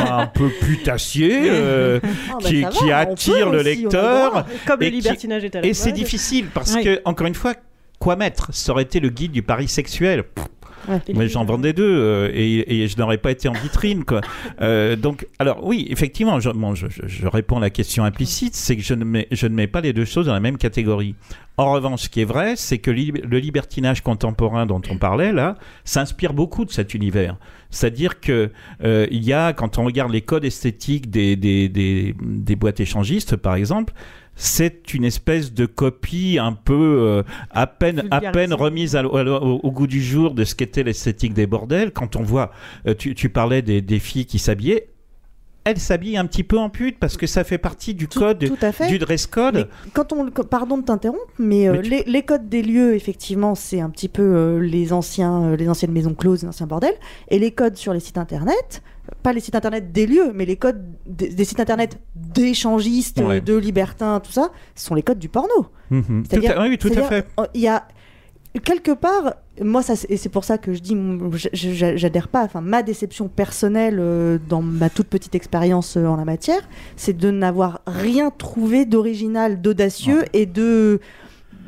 un 0.09 0.25
peu 0.27 0.49
putassier, 0.49 1.41
euh, 1.51 1.99
Ah, 2.03 2.07
bah, 2.41 2.49
qui, 2.49 2.63
on 2.65 2.89
attire 2.91 3.49
le 3.51 3.59
aussi, 3.59 3.75
le 3.75 3.81
lecteur. 3.81 4.45
Comme 4.65 4.79
le 4.79 4.85
et 4.87 4.89
qui- 4.89 4.95
libertinage 4.95 5.43
est 5.43 5.55
à 5.55 5.61
la 5.61 5.67
Et 5.67 5.73
c'est 5.75 5.91
difficile 5.91 6.47
parce 6.53 6.73
Oui. 6.75 6.83
que, 6.83 7.01
encore 7.05 7.27
une 7.27 7.35
fois, 7.35 7.53
quoi 7.99 8.15
mettre? 8.15 8.53
Ça 8.53 8.71
aurait 8.71 8.83
été 8.83 8.99
le 8.99 9.09
guide 9.09 9.31
du 9.33 9.43
pari 9.43 9.67
sexuel. 9.67 10.23
Pff, 10.23 10.45
Ouais. 10.89 10.99
mais 11.15 11.27
j'en 11.29 11.45
vendais 11.45 11.71
deux 11.73 11.83
euh, 11.87 12.29
et, 12.33 12.83
et 12.83 12.87
je 12.87 12.97
n'aurais 12.97 13.17
pas 13.17 13.31
été 13.31 13.47
en 13.47 13.53
vitrine 13.53 14.03
quoi. 14.03 14.21
Euh, 14.61 14.95
donc 14.95 15.27
alors 15.39 15.65
oui 15.65 15.87
effectivement 15.89 16.39
je, 16.39 16.49
bon, 16.49 16.75
je, 16.75 16.87
je- 16.89 17.07
je 17.07 17.27
réponds 17.27 17.57
à 17.57 17.61
la 17.61 17.69
question 17.69 18.03
implicite 18.03 18.53
c'est 18.55 18.75
que 18.75 18.83
je 18.83 18.93
ne 18.93 19.03
mets 19.03 19.27
je 19.31 19.47
ne 19.47 19.55
mets 19.55 19.67
pas 19.67 19.81
les 19.81 19.93
deux 19.93 20.05
choses 20.05 20.25
dans 20.27 20.33
la 20.33 20.39
même 20.39 20.57
catégorie. 20.57 21.15
En 21.57 21.71
revanche 21.73 22.01
ce 22.03 22.09
qui 22.09 22.21
est 22.21 22.25
vrai 22.25 22.55
c'est 22.55 22.77
que 22.79 22.91
li- 22.91 23.11
le 23.11 23.37
libertinage 23.39 24.01
contemporain 24.01 24.65
dont 24.65 24.81
on 24.89 24.97
parlait 24.97 25.31
là 25.31 25.57
s'inspire 25.85 26.33
beaucoup 26.33 26.65
de 26.65 26.71
cet 26.71 26.93
univers. 26.93 27.37
C'est-à-dire 27.69 28.19
que 28.19 28.51
euh, 28.83 29.07
il 29.09 29.23
y 29.23 29.33
a 29.33 29.53
quand 29.53 29.77
on 29.77 29.85
regarde 29.85 30.11
les 30.11 30.21
codes 30.21 30.45
esthétiques 30.45 31.09
des 31.09 31.35
des, 31.35 31.69
des, 31.69 32.15
des 32.21 32.55
boîtes 32.55 32.79
échangistes 32.79 33.35
par 33.35 33.55
exemple 33.55 33.93
c'est 34.35 34.93
une 34.93 35.03
espèce 35.05 35.53
de 35.53 35.65
copie 35.65 36.37
un 36.41 36.53
peu 36.53 36.73
euh, 37.01 37.23
à 37.51 37.67
peine 37.67 38.03
à 38.11 38.19
peine 38.31 38.53
remise 38.53 38.95
à 38.95 39.05
au, 39.05 39.59
au 39.63 39.71
goût 39.71 39.87
du 39.87 40.01
jour 40.01 40.33
de 40.33 40.43
ce 40.43 40.55
qu'était 40.55 40.83
l'esthétique 40.83 41.33
des 41.33 41.45
bordels. 41.47 41.91
Quand 41.91 42.15
on 42.15 42.23
voit, 42.23 42.51
euh, 42.87 42.95
tu, 42.97 43.13
tu 43.15 43.29
parlais 43.29 43.61
des, 43.61 43.81
des 43.81 43.99
filles 43.99 44.25
qui 44.25 44.39
s'habillaient, 44.39 44.87
elles 45.65 45.79
s'habillent 45.79 46.17
un 46.17 46.25
petit 46.25 46.43
peu 46.43 46.57
en 46.57 46.69
pute 46.69 46.99
parce 46.99 47.15
que 47.15 47.25
ça 47.25 47.43
fait 47.45 47.57
partie 47.57 47.93
du 47.93 48.07
code 48.09 48.45
Tout 48.45 48.57
à 48.61 48.71
fait. 48.73 48.87
du 48.87 48.97
dress 48.97 49.27
code. 49.27 49.55
Mais 49.55 49.91
quand 49.93 50.11
on, 50.11 50.29
pardon 50.29 50.77
de 50.77 50.83
t'interrompre, 50.83 51.21
mais, 51.39 51.69
euh, 51.69 51.81
tu- 51.81 51.89
les, 51.89 52.03
les 52.05 52.21
codes 52.23 52.49
des 52.49 52.61
lieux, 52.63 52.95
effectivement, 52.95 53.55
c'est 53.55 53.79
un 53.79 53.89
petit 53.89 54.09
peu 54.09 54.23
euh, 54.23 54.59
les 54.59 54.91
anciens, 54.91 55.43
euh, 55.51 55.55
les 55.55 55.69
anciennes 55.69 55.93
maisons 55.93 56.15
closes, 56.15 56.41
les 56.41 56.49
anciens 56.49 56.67
bordels, 56.67 56.95
et 57.29 57.39
les 57.39 57.51
codes 57.51 57.77
sur 57.77 57.93
les 57.93 58.01
sites 58.01 58.17
internet, 58.17 58.81
pas 59.23 59.33
les 59.33 59.39
sites 59.39 59.55
internet 59.55 59.91
des 59.91 60.05
lieux, 60.05 60.31
mais 60.33 60.45
les 60.45 60.57
codes 60.57 60.83
des, 61.07 61.29
des 61.29 61.45
sites 61.45 61.59
internet 61.59 61.97
d'échangistes, 62.15 63.21
Ouais. 63.25 63.41
de 63.41 63.55
libertins, 63.55 64.19
tout 64.19 64.31
ça, 64.31 64.51
sont 64.75 64.95
les 64.95 65.03
codes 65.03 65.19
du 65.19 65.29
porno. 65.29 65.67
Mhm. 65.89 66.03
Tout 66.03 66.23
C'est-à-dire- 66.29 66.59
à, 66.59 66.67
oui, 66.67 66.77
tout 66.77 66.91
à 66.95 67.01
fait. 67.03 67.25
euh, 67.39 67.45
Il 67.53 67.61
y 67.61 67.67
a 67.67 67.87
quelque 68.63 68.91
part, 68.91 69.33
moi, 69.61 69.81
ça, 69.81 69.93
et 70.09 70.17
c'est 70.17 70.29
pour 70.29 70.43
ça 70.43 70.57
que 70.59 70.73
je 70.73 70.79
dis, 70.79 70.95
j'adhère 71.53 72.27
pas. 72.27 72.43
Enfin, 72.43 72.61
ma 72.61 72.83
déception 72.83 73.27
personnelle 73.27 73.97
euh, 73.99 74.37
dans 74.49 74.61
ma 74.61 74.89
toute 74.89 75.07
petite 75.07 75.33
expérience 75.35 75.97
euh, 75.97 76.05
en 76.05 76.15
la 76.17 76.25
matière, 76.25 76.61
c'est 76.95 77.17
de 77.17 77.31
n'avoir 77.31 77.81
rien 77.87 78.29
trouvé 78.29 78.85
d'original, 78.85 79.61
d'audacieux 79.61 80.23
et 80.33 80.45
de 80.45 80.99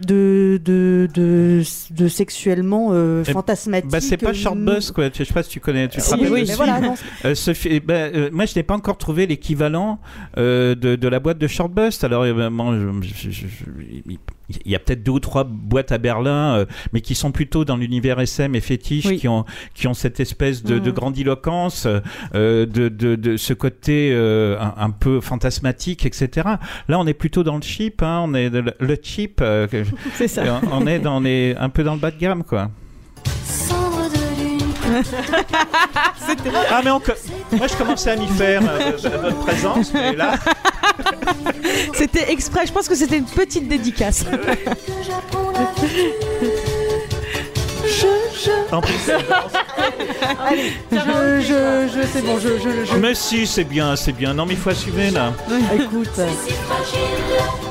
de, 0.01 0.59
de, 0.63 1.07
de, 1.13 1.61
de 1.91 2.07
sexuellement 2.07 2.89
euh, 2.91 3.23
Eh, 3.27 3.31
fantasmatique. 3.31 3.89
Bah, 3.91 4.01
c'est 4.01 4.17
pas 4.17 4.29
euh, 4.31 4.33
Short 4.33 4.57
Bus, 4.57 4.91
quoi. 4.91 5.09
Je 5.13 5.23
sais 5.23 5.33
pas 5.33 5.43
si 5.43 5.49
tu 5.49 5.59
connais. 5.59 5.87
Tu 5.87 5.97
te 5.99 6.03
Si, 6.03 6.11
rappelles 6.11 6.31
oui, 6.31 6.45
mais 6.47 6.55
voilà, 6.55 6.81
Euh, 7.23 7.35
ce 7.35 7.53
fi- 7.53 7.79
bah, 7.79 7.93
euh, 7.93 8.29
moi, 8.31 8.45
je 8.45 8.55
n'ai 8.55 8.63
pas 8.63 8.75
encore 8.75 8.97
trouvé 8.97 9.25
l'équivalent 9.27 9.99
de, 10.37 10.73
de 10.73 11.07
la 11.07 11.19
boîte 11.19 11.37
de 11.37 11.47
Shortbust. 11.47 12.03
Alors, 12.03 12.23
euh, 12.23 12.49
moi, 12.49 12.75
je- 13.01 13.07
je- 13.07 13.29
je- 13.31 13.47
je- 13.47 14.15
il 14.49 14.71
y 14.71 14.75
a 14.75 14.79
peut-être 14.79 15.03
deux 15.03 15.11
ou 15.13 15.19
trois 15.19 15.43
boîtes 15.43 15.91
à 15.91 15.97
Berlin, 15.97 16.55
euh, 16.57 16.65
mais 16.93 17.01
qui 17.01 17.15
sont 17.15 17.31
plutôt 17.31 17.65
dans 17.65 17.77
l'univers 17.77 18.19
SM 18.19 18.55
et 18.55 18.61
fétiche, 18.61 19.05
Oui. 19.05 19.17
qui 19.17 19.27
ont 19.27 19.45
qui 19.73 19.87
ont 19.87 19.93
cette 19.93 20.19
espèce 20.19 20.63
de, 20.63 20.79
de 20.79 20.89
Mhm. 20.89 20.95
grandiloquence, 20.95 21.87
euh, 22.35 22.65
de, 22.65 22.89
de, 22.89 23.15
de 23.15 23.37
ce 23.37 23.53
côté 23.53 24.11
euh, 24.13 24.57
un, 24.59 24.73
un 24.77 24.89
peu 24.91 25.19
fantasmatique, 25.21 26.05
etc. 26.05 26.47
Là, 26.87 26.99
on 26.99 27.07
est 27.07 27.13
plutôt 27.13 27.43
dans 27.43 27.55
le 27.55 27.61
cheap. 27.61 28.01
Hein, 28.03 28.21
on 28.25 28.33
est 28.33 28.49
le, 28.49 28.73
le 28.79 28.97
cheap. 29.01 29.43
c'est 30.13 30.27
ça. 30.27 30.61
on 30.71 30.83
on 30.83 30.87
est 30.87 30.99
dans 30.99 31.19
les 31.19 31.55
un 31.59 31.69
peu 31.69 31.83
dans 31.83 31.93
le 31.95 31.99
bas 31.99 32.11
de 32.11 32.17
gamme, 32.19 32.43
quoi. 32.43 32.69
Ah 36.71 36.81
mais 36.83 36.91
on 36.91 36.99
co- 36.99 37.11
moi 37.51 37.67
je 37.67 37.75
commençais 37.75 38.11
à 38.11 38.15
m'y 38.15 38.27
faire 38.27 38.61
euh, 38.67 38.91
de, 38.91 38.97
de 39.09 39.17
votre 39.17 39.39
présence, 39.39 39.91
mais 39.93 40.13
là 40.15 40.35
C'était 41.93 42.31
exprès. 42.31 42.65
Je 42.67 42.71
pense 42.71 42.87
que 42.87 42.95
c'était 42.95 43.17
une 43.17 43.25
petite 43.25 43.67
dédicace. 43.67 44.25
En 48.71 48.81
plus, 48.81 48.93
Allez, 50.47 50.73
je, 50.91 50.97
je, 51.41 51.87
je, 52.01 52.07
c'est 52.07 52.21
bon, 52.25 52.37
je, 52.39 52.49
je, 52.59 52.85
je- 52.91 52.97
mais 52.97 53.15
si, 53.15 53.47
c'est 53.47 53.63
bien, 53.63 53.95
c'est 53.95 54.11
bien. 54.11 54.33
Non, 54.33 54.45
mais 54.45 54.53
il 54.53 54.59
faut 54.59 54.69
assumer 54.71 55.11
là. 55.11 55.31
Écoute, 55.73 56.09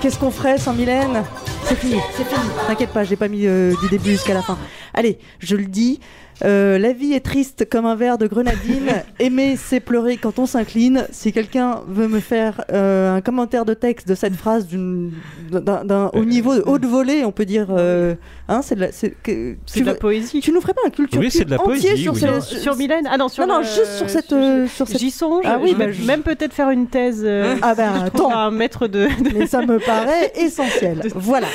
qu'est-ce 0.00 0.18
qu'on 0.18 0.30
ferait 0.30 0.58
sans 0.58 0.72
Mylène? 0.72 1.22
C'est 1.64 1.76
fini, 1.78 1.96
c'est 2.16 2.24
fini. 2.26 2.46
T'inquiète 2.66 2.90
pas, 2.90 3.04
j'ai 3.04 3.16
pas 3.16 3.28
mis 3.28 3.46
euh, 3.46 3.74
du 3.82 3.88
début 3.88 4.12
jusqu'à 4.12 4.34
la 4.34 4.42
fin. 4.42 4.58
Allez, 4.94 5.18
je 5.40 5.56
le 5.56 5.64
dis. 5.64 6.00
Euh, 6.44 6.78
la 6.78 6.92
vie 6.92 7.12
est 7.12 7.20
triste 7.24 7.68
comme 7.68 7.86
un 7.86 7.94
verre 7.94 8.18
de 8.18 8.26
grenadine. 8.26 8.88
Aimer, 9.20 9.56
c'est 9.56 9.80
pleurer 9.80 10.16
quand 10.16 10.38
on 10.38 10.46
s'incline. 10.46 11.06
Si 11.12 11.32
quelqu'un 11.32 11.82
veut 11.86 12.08
me 12.08 12.20
faire 12.20 12.64
euh, 12.72 13.14
un 13.16 13.20
commentaire 13.20 13.64
de 13.64 13.74
texte 13.74 14.08
de 14.08 14.14
cette 14.14 14.34
phrase 14.34 14.66
d'une, 14.66 15.12
d'un, 15.50 15.84
d'un- 15.84 16.10
au 16.14 16.24
niveau 16.24 16.54
de 16.56 16.62
haute 16.66 16.84
volée, 16.84 17.24
on 17.24 17.32
peut 17.32 17.44
dire, 17.44 17.68
euh, 17.70 18.14
hein, 18.48 18.60
c'est 18.62 18.74
de 18.74 18.80
la, 18.80 18.92
c'est, 18.92 19.10
que- 19.22 19.56
C'est 19.66 19.74
tu 19.78 19.80
de 19.82 19.86
la 19.86 19.94
poésie. 19.94 20.40
Tu 20.40 20.50
nous 20.52 20.60
ferais 20.60 20.74
pas 20.74 20.82
un 20.86 20.90
culture 20.90 21.20
Oui, 21.20 21.30
c'est 21.30 21.44
de 21.44 21.50
la 21.50 21.58
poésie, 21.58 21.96
sur, 21.98 22.14
oui. 22.14 22.18
Sur, 22.20 22.42
sur 22.42 22.76
Mylène 22.76 23.08
Ah 23.10 23.16
non, 23.16 23.28
sur 23.28 23.46
non, 23.46 23.54
non, 23.54 23.60
le- 23.60 23.64
juste 23.66 23.92
sur 23.98 24.10
cette, 24.10 24.32
euh, 24.32 24.66
sur 24.66 24.88
cette. 24.88 24.98
J'y 24.98 25.10
songe. 25.10 25.44
Ah 25.46 25.58
oui, 25.62 25.70
je 25.72 25.76
bah, 25.76 25.86
même 26.06 26.22
peut-être 26.22 26.52
faire 26.52 26.70
une 26.70 26.86
thèse. 26.88 27.22
euh, 27.24 27.54
Ah 27.62 27.74
ben 27.74 27.92
attends. 28.06 28.32
un 28.34 28.50
maître 28.50 28.86
de. 28.88 29.06
de- 29.06 29.38
Mais 29.38 29.46
ça 29.46 29.62
me 29.64 29.78
paraît 29.78 30.32
essentiel. 30.36 31.00
Voilà. 31.14 31.46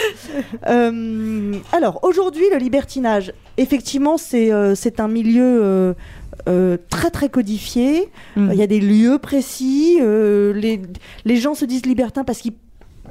Euh, 0.67 1.53
alors, 1.71 1.99
aujourd'hui, 2.03 2.45
le 2.51 2.57
libertinage, 2.57 3.33
effectivement, 3.57 4.17
c'est 4.17 4.51
euh, 4.51 4.68
c'est 4.75 4.99
un 4.99 5.07
milieu 5.07 5.43
euh, 5.63 5.93
euh, 6.47 6.77
très 6.89 7.09
très 7.11 7.29
codifié. 7.29 8.09
Mhm. 8.35 8.49
Il 8.53 8.57
y 8.57 8.63
a 8.63 8.67
des 8.67 8.79
lieux 8.79 9.17
précis. 9.17 9.99
euh, 10.01 10.53
les, 10.53 10.81
les 11.25 11.37
gens 11.37 11.53
se 11.53 11.65
disent 11.65 11.85
libertins 11.85 12.23
parce 12.23 12.39
qu'ils 12.39 12.53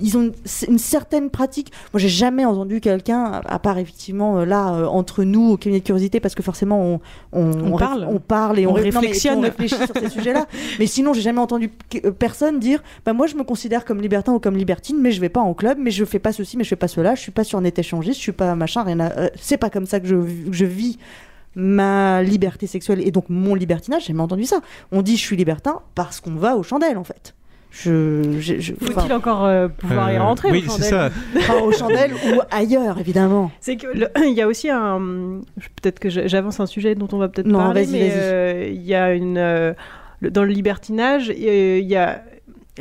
ils 0.01 0.17
ont 0.17 0.23
une, 0.23 0.33
une 0.69 0.79
certaine 0.79 1.29
pratique. 1.29 1.73
Moi, 1.93 1.99
j'ai 1.99 2.09
jamais 2.09 2.45
entendu 2.45 2.81
quelqu'un, 2.81 3.41
à 3.45 3.59
part 3.59 3.79
effectivement 3.79 4.39
euh, 4.39 4.45
là 4.45 4.73
euh, 4.73 4.87
entre 4.87 5.25
nous 5.25 5.51
au 5.51 5.57
cabinet 5.57 5.81
de 5.81 5.85
curiosité, 5.85 6.21
parce 6.21 6.37
que 6.37 6.43
forcément 6.45 7.01
on, 7.33 7.77
parle. 7.77 8.07
on 8.09 8.21
parle 8.21 8.61
et 8.61 8.67
on, 8.69 8.75
mais 8.75 8.83
réfléchit 8.83 9.75
sur 9.75 9.87
ces 10.01 10.09
sujets-là. 10.09 10.47
Mais 10.79 10.87
sinon, 10.87 11.15
j'ai 11.15 11.21
jamais 11.23 11.41
entendu 11.41 11.73
euh, 12.05 12.13
personne 12.13 12.61
dire, 12.61 12.81
bah 13.05 13.13
moi 13.13 13.27
je 13.27 13.35
me 13.35 13.43
considère 13.43 13.85
comme 13.85 14.01
libertin 14.01 14.35
ou 14.35 14.39
comme 14.39 14.57
libertine, 14.57 14.99
mais 15.01 15.11
je 15.11 15.21
vais 15.21 15.29
pas 15.31 15.41
en 15.41 15.53
club, 15.53 15.79
mais 15.81 15.91
je 15.91 16.05
fais 16.05 16.21
pas 16.21 16.33
ceci, 16.33 16.57
mais 16.57 16.63
je 16.63 16.69
fais 16.69 16.77
pas 16.77 16.87
cela, 16.87 17.17
je 17.17 17.21
suis 17.21 17.33
pas 17.33 17.43
sur 17.43 17.61
net 17.61 17.77
échangiste, 17.77 18.19
je 18.19 18.23
suis 18.23 18.31
pas 18.33 18.55
machin, 18.55 18.85
rien. 18.85 19.01
à- 19.01 19.11
euh, 19.19 19.29
C'est 19.35 19.57
pas 19.57 19.69
comme 19.69 19.87
ça 19.87 19.99
que 19.99 20.07
je, 20.07 20.15
que 20.15 20.53
je 20.53 20.65
vis 20.65 20.97
ma 21.61 22.23
liberté 22.23 22.67
sexuelle 22.67 23.01
et 23.07 23.11
donc 23.11 23.25
mon 23.29 23.55
libertinage. 23.55 24.03
J'ai 24.03 24.09
jamais 24.09 24.23
entendu 24.23 24.45
ça. 24.45 24.61
On 24.93 25.03
dit 25.03 25.17
je 25.17 25.23
suis 25.23 25.37
libertin 25.37 25.81
parce 25.95 26.21
qu'on 26.21 26.37
va 26.37 26.57
aux 26.57 26.63
chandelles 26.63 26.97
en 26.99 27.05
fait. 27.05 27.35
Je, 27.71 28.37
je, 28.41 28.59
je- 28.61 28.73
enfin, 28.83 29.03
Faut-il 29.03 29.13
encore 29.13 29.45
euh, 29.45 29.69
pouvoir 29.69 30.11
y 30.11 30.17
Euh, 30.17 30.23
rentrer 30.23 30.51
Oui, 30.51 30.65
aux 30.67 30.71
c'est 30.71 30.89
chandelles 30.91 31.13
ça. 31.35 31.39
Enfin, 31.41 31.61
aux 31.61 31.73
chandelles 31.73 32.13
ou 32.15 32.41
ailleurs, 32.51 32.99
évidemment. 32.99 33.51
C'est 33.61 33.77
que 33.77 33.87
le- 33.89 34.09
il 34.27 34.33
y 34.33 34.41
a 34.41 34.47
aussi 34.47 34.71
un. 34.71 35.41
Peut-être 35.83 35.99
que 35.99 36.09
j'avance 36.09 36.61
un 36.61 36.67
sujet 36.67 36.95
dont 36.95 37.09
on 37.13 37.19
va 37.19 37.29
peut-être 37.29 37.47
Non, 37.47 37.59
parler, 37.59 37.83
vas-y, 37.85 37.93
mais 37.93 38.09
vas-y. 38.09 38.19
euh, 38.23 38.69
il 38.73 38.83
y 38.83 38.95
a 38.95 39.13
une 39.13 39.37
euh, 39.37 39.75
le- 40.21 40.31
dans 40.31 40.45
le 40.45 40.51
libertinage, 40.53 41.29
il 41.37 41.85
y 41.87 41.97
a 41.97 42.23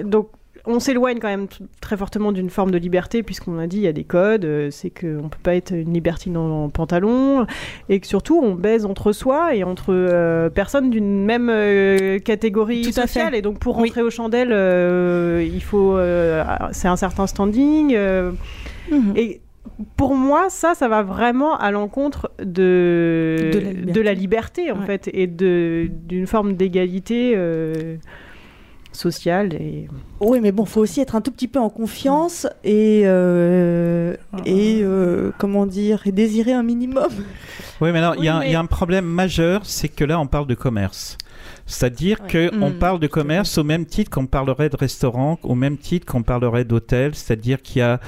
donc 0.04 0.30
on 0.68 0.80
s'éloigne 0.80 1.20
quand 1.20 1.28
même 1.30 1.48
très 1.82 1.98
fortement 1.98 2.32
d'une 2.32 2.50
forme 2.50 2.72
de 2.72 2.78
liberté 2.78 3.24
puisqu'on 3.24 3.58
a 3.58 3.68
dit 3.68 3.78
il 3.78 3.84
y 3.84 3.88
a 3.88 3.94
des 3.94 4.04
codes, 4.04 4.46
euh, 4.46 4.70
c'est 4.72 4.90
qu'on 4.90 5.30
peut 5.30 5.38
pas 5.42 5.56
être 5.56 5.72
une 5.72 5.94
libertine 5.94 6.38
en, 6.38 6.66
en 6.66 6.70
pantalon 6.70 7.46
et 7.90 8.00
que 8.00 8.08
surtout 8.08 8.40
on 8.44 8.54
baise 8.54 8.86
entre 8.86 9.12
soi 9.14 9.56
et 9.56 9.64
entre 9.64 9.88
euh, 9.94 10.50
personnes 10.50 10.90
d'une 10.90 11.26
même 11.26 11.50
euh, 11.50 12.20
catégorie 12.20 12.82
Tout 12.84 12.92
sociale 12.92 13.34
et 13.36 13.42
donc 13.42 13.60
pour 13.60 13.76
rentrer 13.76 14.02
aux 14.02 14.10
chandelles 14.10 14.50
il 14.52 15.64
faut 15.64 15.96
euh, 15.98 16.44
c'est 16.72 16.88
un 16.88 16.98
certain 16.98 17.28
standing 17.28 17.96
Mhm. 18.90 19.14
et 19.18 19.42
pour 19.98 20.16
moi, 20.16 20.46
ça, 20.50 20.74
ça 20.76 20.88
va 20.88 21.04
vraiment 21.04 21.58
à 21.58 21.72
l'encontre 21.72 22.32
de, 22.40 23.50
De 23.52 23.60
la 23.60 23.70
liberté. 23.72 23.92
de 23.92 24.02
la 24.02 24.14
liberté, 24.14 24.72
en 24.72 24.80
Ouais. 24.80 24.86
fait, 24.86 25.10
et 25.14 25.28
d'une 25.28 26.26
forme 26.26 26.54
d'égalité 26.56 27.34
euh, 27.36 27.98
sociale. 28.98 29.54
Et... 29.54 29.88
Oui, 30.20 30.40
mais 30.42 30.52
bon, 30.52 30.66
faut 30.66 30.82
aussi 30.82 31.00
être 31.02 31.16
un 31.16 31.22
tout 31.22 31.32
petit 31.32 31.48
peu 31.48 31.60
en 31.60 31.70
confiance 31.70 32.48
et 32.64 33.04
euh, 33.06 34.16
et 34.46 34.80
euh, 34.84 35.32
comment 35.38 35.66
dire 35.66 36.02
et 36.06 36.12
désirer 36.12 36.54
un 36.54 36.64
minimum. 36.64 37.08
Oui, 37.82 37.92
mais 37.92 38.00
alors, 38.00 38.16
il 38.18 38.24
y, 38.26 38.28
a- 38.28 38.34
Oui, 38.36 38.40
mais- 38.42 38.50
il 38.50 38.52
y 38.54 38.56
a 38.56 38.60
un 38.60 38.66
problème 38.66 39.06
majeur, 39.06 39.62
c'est 39.66 39.90
que 39.90 40.04
là, 40.04 40.20
on 40.20 40.28
parle 40.28 40.48
de 40.48 40.56
commerce. 40.56 41.18
C'est-à-dire 41.66 42.20
Ouais. 42.22 42.28
que 42.30 42.56
on 42.62 42.70
Mm. 42.70 42.80
parle 42.80 43.00
de 43.00 43.08
commerce 43.08 43.58
au 43.58 43.64
même 43.64 43.86
titre 43.86 44.10
qu'on 44.10 44.26
parlerait 44.26 44.70
de 44.70 44.78
restaurant, 44.78 45.38
au 45.44 45.54
même 45.54 45.78
titre 45.78 46.06
qu'on 46.06 46.24
parlerait 46.24 46.64
d'hôtel. 46.64 47.14
C'est-à-dire 47.14 47.62
qu'il 47.62 47.80
y 47.80 47.84
a, 47.84 48.00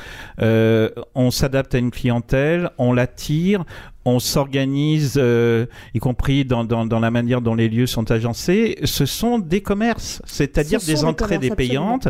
euh, 0.41 0.89
on 1.13 1.29
s'adapte 1.29 1.75
à 1.75 1.77
une 1.77 1.91
clientèle, 1.91 2.69
on 2.77 2.93
l'attire, 2.93 3.65
on 4.05 4.19
s'organise, 4.19 5.15
euh, 5.17 5.65
y 5.93 5.99
compris 5.99 6.45
dans, 6.45 6.63
dans, 6.63 6.85
dans 6.85 6.99
la 6.99 7.11
manière 7.11 7.41
dont 7.41 7.53
les 7.53 7.67
lieux 7.67 7.85
sont 7.85 8.09
agencés. 8.11 8.77
Ce 8.85 9.05
sont 9.05 9.39
des 9.39 9.61
commerces, 9.61 10.21
c'est-à-dire 10.25 10.79
Ce 10.81 10.87
des 10.87 11.03
entrées, 11.03 11.37
des 11.37 11.51
payantes. 11.51 12.07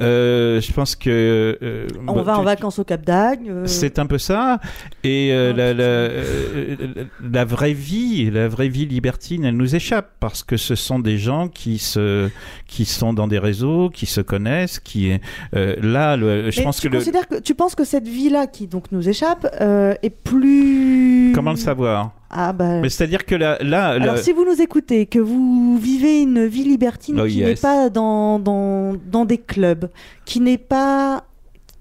Euh, 0.00 0.60
je 0.60 0.72
pense 0.72 0.94
que 0.94 1.58
euh, 1.62 1.86
On 2.06 2.14
bah, 2.14 2.22
va 2.22 2.38
en 2.38 2.42
vacances 2.44 2.78
au 2.78 2.84
Cap 2.84 3.04
d'Agde. 3.04 3.48
euh, 3.48 3.66
c'est 3.66 3.98
un 3.98 4.06
peu 4.06 4.18
ça. 4.18 4.60
Et 5.02 5.32
Ah, 5.32 5.52
la, 5.52 5.72
putain. 5.72 5.82
la, 5.82 7.28
la 7.30 7.44
vraie 7.44 7.72
vie, 7.74 8.30
la 8.30 8.48
vraie 8.48 8.68
vie 8.68 8.86
libertine, 8.86 9.44
elle 9.44 9.56
nous 9.56 9.74
échappe 9.74 10.12
parce 10.20 10.44
que 10.44 10.56
ce 10.56 10.74
sont 10.76 11.00
des 11.00 11.18
gens 11.18 11.48
qui 11.48 11.78
se, 11.78 12.28
qui 12.68 12.84
sont 12.84 13.12
dans 13.12 13.26
des 13.26 13.40
réseaux, 13.40 13.90
qui 13.90 14.06
se 14.06 14.20
connaissent, 14.20 14.78
qui 14.78 15.12
là, 15.52 16.16
le- 16.16 16.50
je 16.50 16.60
mais 16.60 16.64
pense 16.64 16.80
tu 16.80 16.88
que 16.88 16.96
le, 16.96 17.02
que 17.02 17.40
tu 17.40 17.54
penses 17.54 17.74
que 17.74 17.84
cette 17.84 18.06
vie-là 18.08 18.46
qui 18.46 18.68
donc 18.68 18.92
nous 18.92 19.08
échappe 19.08 19.46
est 19.60 20.10
plus 20.10 21.31
comment 21.32 21.50
le 21.52 21.56
savoir? 21.56 22.12
Ah 22.30 22.52
bah. 22.52 22.80
Mais 22.80 22.88
c'est-à-dire 22.88 23.24
que 23.26 23.34
là, 23.34 23.58
là, 23.60 23.88
Alors, 23.90 24.18
si 24.18 24.32
vous 24.32 24.44
nous 24.44 24.60
écoutez, 24.60 25.06
que 25.06 25.18
vous 25.18 25.78
vivez 25.78 26.22
une 26.22 26.46
vie 26.46 26.64
libertine 26.64 27.20
Oh, 27.20 27.26
qui 27.26 27.38
yes. 27.38 27.48
n'est 27.48 27.54
pas 27.56 27.90
dans, 27.90 28.38
dans, 28.38 28.94
dans 29.10 29.24
des 29.24 29.38
clubs, 29.38 29.90
qui 30.24 30.40
n'est 30.40 30.58
pas 30.58 31.24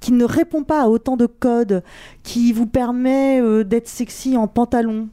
qui 0.02 0.12
ne 0.14 0.26
répond 0.26 0.64
pas 0.64 0.82
à 0.82 0.88
autant 0.88 1.16
de 1.16 1.28
codes, 1.28 1.84
qui 2.24 2.54
vous 2.54 2.68
permet 2.68 3.42
euh, 3.42 3.64
d'être 3.64 3.88
sexy 3.88 4.38
en 4.38 4.48
pantalon, 4.48 5.08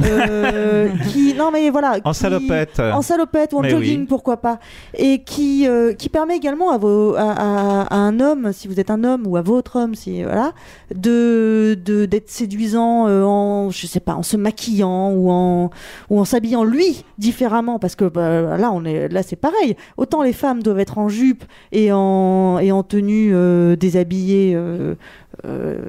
euh, 0.00 0.88
qui 1.12 1.34
non 1.34 1.50
mais 1.50 1.70
voilà, 1.70 1.98
en 2.04 2.12
qui- 2.12 2.18
salopette. 2.18 2.80
en 2.80 3.02
salopette 3.02 3.52
ou 3.52 3.58
en 3.58 3.62
Mais 3.62 3.70
jogging, 3.70 4.00
oui. 4.00 4.06
pourquoi 4.06 4.36
pas, 4.38 4.58
et 4.96 5.22
qui, 5.22 5.66
euh, 5.66 5.94
qui 5.94 6.08
permet 6.08 6.36
également 6.36 6.70
à, 6.70 6.78
vos, 6.78 7.14
à, 7.14 7.22
à- 7.22 7.82
à 7.94 7.96
un 7.96 8.20
homme, 8.20 8.52
si 8.52 8.68
vous 8.68 8.78
êtes 8.78 8.90
un 8.90 9.04
homme, 9.04 9.26
ou 9.26 9.36
à 9.36 9.42
votre 9.42 9.76
homme, 9.76 9.94
si 9.94 10.22
voilà, 10.22 10.52
de 10.94 11.78
de- 11.84 12.04
d'être 12.06 12.28
séduisant 12.30 13.08
en, 13.08 13.70
je 13.70 13.86
sais 13.86 14.00
pas, 14.00 14.14
en 14.14 14.22
se 14.22 14.36
maquillant 14.36 15.12
ou 15.12 15.30
en 15.30 15.70
ou 16.10 16.20
en 16.20 16.24
s'habillant 16.24 16.64
lui 16.64 17.04
différemment, 17.18 17.78
parce 17.78 17.94
que 17.96 18.04
bah, 18.04 18.56
là 18.58 18.70
on 18.72 18.84
est 18.84 19.08
là 19.08 19.22
c'est 19.22 19.36
pareil. 19.36 19.76
Autant 19.96 20.22
les 20.22 20.32
femmes 20.32 20.62
doivent 20.62 20.80
être 20.80 20.98
en 20.98 21.08
jupe 21.08 21.44
et 21.72 21.90
en 21.92 22.58
et 22.58 22.70
en 22.72 22.82
tenue 22.82 23.32
déshabillée 23.76 24.58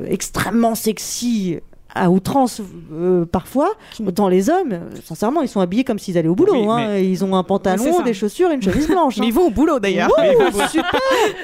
extrêmement 0.08 0.76
sexy 0.76 1.60
à 1.96 2.10
outrance 2.10 2.62
euh, 2.94 3.26
parfois, 3.26 3.74
autant 4.06 4.28
les 4.30 4.50
hommes, 4.50 4.72
euh, 4.74 4.80
sincèrement, 5.04 5.42
ils 5.42 5.48
sont 5.48 5.60
habillés 5.60 5.84
comme 5.84 6.00
s'ils 6.00 6.18
allaient 6.18 6.28
au 6.28 6.36
boulot. 6.36 6.54
Oui, 6.54 6.68
hein. 6.70 6.88
mais- 6.90 7.10
Ils 7.10 7.24
ont 7.26 7.36
un 7.36 7.44
pantalon, 7.44 8.02
des 8.04 8.14
chaussures 8.14 8.50
et 8.52 8.56
une 8.56 8.62
chemise 8.62 8.88
blanche. 8.88 9.18
Mais 9.18 9.26
hein. 9.26 9.28
ils 9.30 9.34
vont 9.34 9.48
au 9.48 9.52
boulot 9.52 9.80
d'ailleurs. 9.80 10.10
Super 10.70 11.00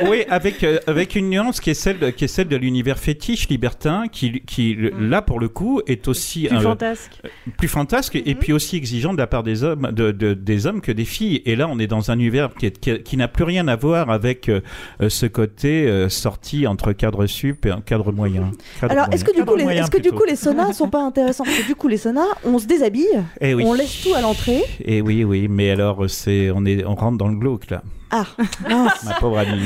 Oui, 0.10 0.24
avec 0.30 0.64
euh, 0.64 0.80
avec 0.88 1.16
une 1.16 1.30
nuance 1.30 1.60
qui 1.60 1.70
est 1.70 1.74
celle 1.74 2.00
de, 2.00 2.10
qui 2.10 2.26
est 2.26 2.28
celle 2.28 2.48
de 2.48 2.56
l'univers 2.56 2.98
fétiche 3.00 3.50
libertin, 3.50 4.08
qui 4.12 4.42
qui 4.42 4.74
le- 4.74 4.92
là 5.00 5.22
pour 5.22 5.40
le 5.40 5.50
coup 5.50 5.82
est 5.88 6.08
aussi 6.08 6.48
Plus 6.48 6.58
un- 6.58 6.62
fantasque. 6.62 7.12
plus 7.58 7.68
fantasque 7.68 8.16
et 8.16 8.36
puis 8.36 8.54
aussi 8.54 8.76
exigeant 8.78 9.14
de 9.14 9.18
la 9.18 9.28
part 9.28 9.44
des 9.44 9.64
hommes, 9.64 9.90
de, 9.92 10.12
de- 10.12 10.34
des 10.34 10.66
hommes 10.68 10.82
que 10.82 10.92
des 10.92 11.06
filles. 11.06 11.42
Et 11.46 11.56
là, 11.56 11.68
on 11.70 11.80
est 11.80 11.88
dans 11.88 12.12
un 12.12 12.16
univers 12.16 12.54
qui, 12.54 12.68
est- 12.68 12.80
qui, 12.80 13.02
qui 13.04 13.18
n'a 13.18 13.28
plus 13.28 13.44
rien 13.44 13.68
à 13.68 13.76
voir 13.76 14.10
avec 14.10 14.50
euh, 14.50 14.62
euh, 15.02 15.10
ce 15.10 15.26
côté 15.26 15.88
euh, 15.88 16.10
sorti 16.10 16.68
entre 16.68 16.94
cadre 16.94 17.26
sup 17.26 17.66
et 17.66 17.72
un 17.72 17.82
cadre 17.82 18.12
moyen. 18.12 18.52
Cadre 18.80 18.94
Alors, 18.94 19.08
est-ce 19.12 19.26
que 19.26 19.36
du 19.36 19.44
coup, 19.44 19.56
est-ce 19.58 19.92
que 19.92 19.98
du 20.02 20.12
coup, 20.12 20.24
les 20.28 20.37
saunas 20.38 20.73
sont 20.73 20.89
pas 20.89 21.02
intéressants 21.04 21.43
Parce 21.43 21.58
que 21.60 21.65
du 21.67 21.76
coup, 21.76 21.88
les 21.88 21.97
saunas, 21.97 22.21
on 22.45 22.58
se 22.60 22.65
déshabille, 22.65 23.08
Eh 23.41 23.54
oui. 23.54 23.63
on 23.67 23.73
laisse 23.73 24.02
tout 24.04 24.13
à 24.13 24.21
l'entrée. 24.21 24.63
Et 24.86 25.02
oui, 25.02 25.23
oui, 25.23 25.47
mais 25.50 25.71
alors 25.71 26.10
c'est, 26.10 26.50
on 26.54 26.65
est, 26.65 26.86
on 26.86 26.95
rentre 26.95 27.17
dans 27.17 27.28
le 27.28 27.36
glauque 27.38 27.69
là, 27.69 27.82
Ah, 28.10 28.26
mince. 28.70 29.04
ma 29.04 29.13
pauvre 29.15 29.38
amie. 29.39 29.62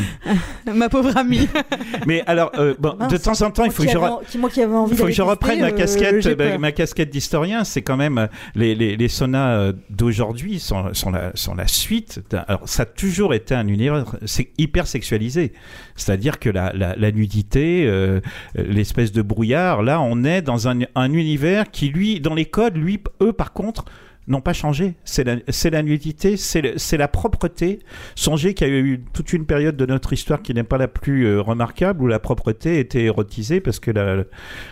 Ma 0.74 0.90
pauvre 0.90 1.16
amie. 1.16 1.48
mais 2.08 2.24
alors, 2.26 2.52
euh, 2.58 2.74
bon, 2.80 2.96
de 3.10 3.18
temps 3.18 3.40
en 3.42 3.52
temps, 3.52 3.66
il 3.66 3.72
faut 3.72 3.84
que 3.84 3.90
je, 3.90 3.98
moi 4.38 4.50
qui 4.50 4.64
envie 4.64 4.96
faut 4.96 5.06
que 5.06 5.22
reprenne 5.22 5.60
ma 5.60 5.68
euh, 5.68 5.72
casquette, 5.72 6.22
j'ai 6.22 6.36
bah, 6.36 6.58
ma 6.58 6.72
casquette 6.72 7.10
d'historien. 7.10 7.64
C'est 7.64 7.82
quand 7.82 7.98
même 7.98 8.18
euh, 8.18 8.28
les, 8.56 8.74
les, 8.74 8.96
les 8.96 9.08
saunas 9.08 9.56
euh, 9.56 9.74
d'aujourd'hui 9.90 10.60
sont, 10.60 10.94
sont, 10.94 11.12
la, 11.12 11.32
sont 11.36 11.54
la 11.56 11.68
suite. 11.68 12.22
Alors, 12.48 12.68
ça 12.68 12.84
a 12.84 12.86
toujours 12.86 13.34
été 13.34 13.54
un 13.54 13.68
univers 13.68 14.06
c'est 14.26 14.50
hyper 14.58 14.88
sexualisé. 14.88 15.54
C'est-à-dire 15.96 16.40
que 16.40 16.50
la, 16.50 16.72
la, 16.74 16.96
la 16.96 17.12
nudité, 17.12 17.86
euh, 17.86 18.22
l'espèce 18.56 19.12
de 19.12 19.22
brouillard, 19.22 19.84
là, 19.84 20.02
on 20.02 20.24
est 20.24 20.42
dans 20.42 20.68
un, 20.68 20.80
un 20.96 21.14
univers 21.14 21.72
qui, 21.72 21.90
lui, 21.90 22.20
dans 22.20 22.34
les 22.34 22.46
codes, 22.46 22.78
lui, 22.78 23.00
eux, 23.22 23.34
par 23.34 23.54
contre, 23.54 23.86
n'ont 24.32 24.42
pas 24.42 24.54
changé. 24.54 24.96
C'est 25.04 25.24
la, 25.24 25.84
nudité, 25.84 26.38
c'est, 26.38 26.98
la 26.98 27.08
propreté. 27.08 27.80
Songez 28.16 28.54
qu'il 28.54 28.68
y 28.68 28.72
a 28.72 28.74
eu 28.80 29.04
toute 29.14 29.34
une 29.34 29.46
période 29.46 29.78
de 29.78 29.86
notre 29.86 30.14
histoire 30.14 30.42
qui 30.42 30.54
n'est 30.54 30.64
pas 30.64 30.78
la 30.78 30.88
plus 30.88 31.26
euh, 31.28 31.42
remarquable 31.42 32.02
où 32.02 32.08
la 32.08 32.20
propreté 32.20 32.80
était 32.80 33.04
érotisée 33.04 33.62
parce 33.62 33.80
que 33.80 33.92
la, 33.92 34.24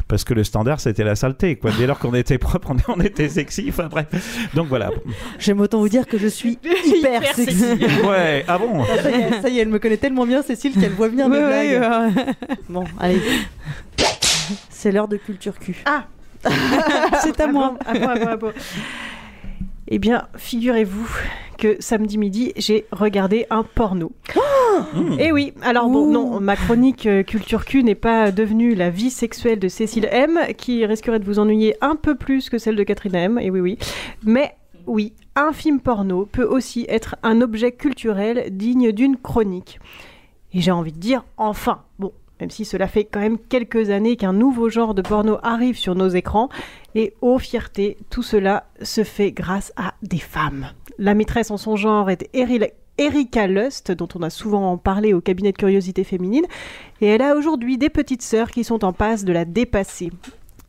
parce 0.07 0.24
que 0.24 0.34
le 0.34 0.43
standard 0.43 0.80
c'était 0.80 1.03
la 1.03 1.16
saleté. 1.16 1.55
Quoi. 1.57 1.72
Dès 1.78 1.86
lors 1.88 1.99
qu'on 1.99 2.14
était 2.16 2.38
propre, 2.38 2.72
on, 2.72 2.93
on 2.93 3.01
était 3.01 3.30
sexy. 3.30 3.66
Enfin 3.70 3.88
bref. 3.88 4.07
Donc 4.55 4.68
voilà. 4.68 4.89
J'aime 5.38 5.60
autant 5.60 5.80
vous 5.80 5.89
dire 5.89 6.07
que 6.07 6.18
je 6.18 6.28
suis 6.28 6.51
hyper, 6.86 6.86
Hyper 6.86 7.36
sexy. 7.36 7.55
sexy. 7.60 8.01
Ouais. 8.05 8.45
Ah 8.47 8.57
bon? 8.57 8.84
Ça, 8.86 9.12
y 9.12 9.14
est, 9.14 9.41
ça 9.41 9.49
y 9.49 9.60
est, 9.60 9.62
elle 9.62 9.70
me 9.70 9.80
connaît 9.80 9.97
tellement 9.97 10.26
bien, 10.26 10.41
Cécile, 10.41 10.74
qu'elle 10.74 10.93
voit 10.93 11.10
bien 11.10 11.28
mes 11.30 11.38
Ouais, 11.38 11.78
blagues. 11.78 12.16
ouais, 12.16 12.24
ouais. 12.24 12.55
Bon, 12.70 12.84
allez. 12.99 13.22
C'est 14.70 14.91
l'heure 14.91 15.07
de 15.07 15.18
culture 15.18 15.60
cul. 15.60 15.76
Ah 15.86 16.05
C'est 17.22 17.39
à 17.41 17.47
moi. 17.47 17.76
À 17.86 17.93
moi, 17.99 18.12
à 18.12 18.16
moi, 18.20 18.32
à 18.32 18.38
moi. 18.38 18.53
Eh 19.91 19.97
bien, 19.97 20.27
figurez-vous 20.37 21.09
que 21.57 21.75
samedi 21.79 22.19
midi, 22.19 22.53
j'ai 22.55 22.85
regardé 22.91 23.47
un 23.49 23.63
porno. 23.63 24.11
Eh 25.17 25.31
oui, 25.31 25.51
alors 25.63 25.89
bon, 25.89 26.05
non, 26.05 26.39
ma 26.39 26.55
chronique 26.55 27.07
euh, 27.07 27.23
Culture 27.23 27.65
Q 27.65 27.83
n'est 27.83 27.95
pas 27.95 28.31
devenue 28.31 28.75
la 28.75 28.91
vie 28.91 29.09
sexuelle 29.09 29.57
de 29.57 29.67
Cécile 29.67 30.07
M, 30.11 30.39
qui 30.55 30.85
risquerait 30.85 31.19
de 31.19 31.25
vous 31.25 31.39
ennuyer 31.39 31.75
un 31.81 31.95
peu 31.95 32.13
plus 32.13 32.51
que 32.51 32.59
celle 32.59 32.75
de 32.75 32.83
Catherine 32.83 33.15
M, 33.15 33.39
et 33.39 33.49
oui, 33.49 33.59
oui. 33.61 33.77
Mais 34.23 34.55
oui, 34.85 35.13
un 35.35 35.53
film 35.53 35.79
porno 35.79 36.27
peut 36.27 36.45
aussi 36.45 36.85
être 36.87 37.15
un 37.23 37.41
objet 37.41 37.71
culturel 37.71 38.45
digne 38.51 38.91
d'une 38.91 39.17
chronique. 39.17 39.79
Et 40.53 40.61
j'ai 40.61 40.71
envie 40.71 40.93
de 40.93 40.99
dire, 40.99 41.25
enfin, 41.35 41.81
bon, 41.97 42.13
même 42.39 42.49
si 42.49 42.65
cela 42.65 42.87
fait 42.87 43.05
quand 43.05 43.19
même 43.19 43.37
quelques 43.37 43.89
années 43.89 44.15
qu'un 44.15 44.33
nouveau 44.33 44.69
genre 44.69 44.93
de 44.93 45.01
porno 45.01 45.37
arrive 45.43 45.77
sur 45.77 45.95
nos 45.95 46.09
écrans, 46.09 46.49
et 46.95 47.13
ô 47.21 47.37
fierté, 47.37 47.97
tout 48.09 48.23
cela 48.23 48.65
se 48.81 49.03
fait 49.03 49.31
grâce 49.31 49.73
à 49.75 49.93
des 50.01 50.19
femmes. 50.19 50.71
La 50.97 51.13
maîtresse 51.13 51.51
en 51.51 51.57
son 51.57 51.75
genre 51.75 52.09
est 52.09 52.29
Erika 52.97 53.47
Lust, 53.47 53.91
dont 53.91 54.09
on 54.15 54.21
a 54.21 54.29
souvent 54.29 54.77
parlé 54.77 55.13
au 55.13 55.21
cabinet 55.21 55.51
de 55.51 55.57
curiosité 55.57 56.03
féminine, 56.03 56.45
et 57.01 57.07
elle 57.07 57.21
a 57.21 57.35
aujourd'hui 57.35 57.77
des 57.77 57.89
petites 57.89 58.21
sœurs 58.21 58.51
qui 58.51 58.63
sont 58.63 58.83
en 58.83 58.93
passe 58.93 59.23
de 59.23 59.33
la 59.33 59.45
dépasser. 59.45 60.11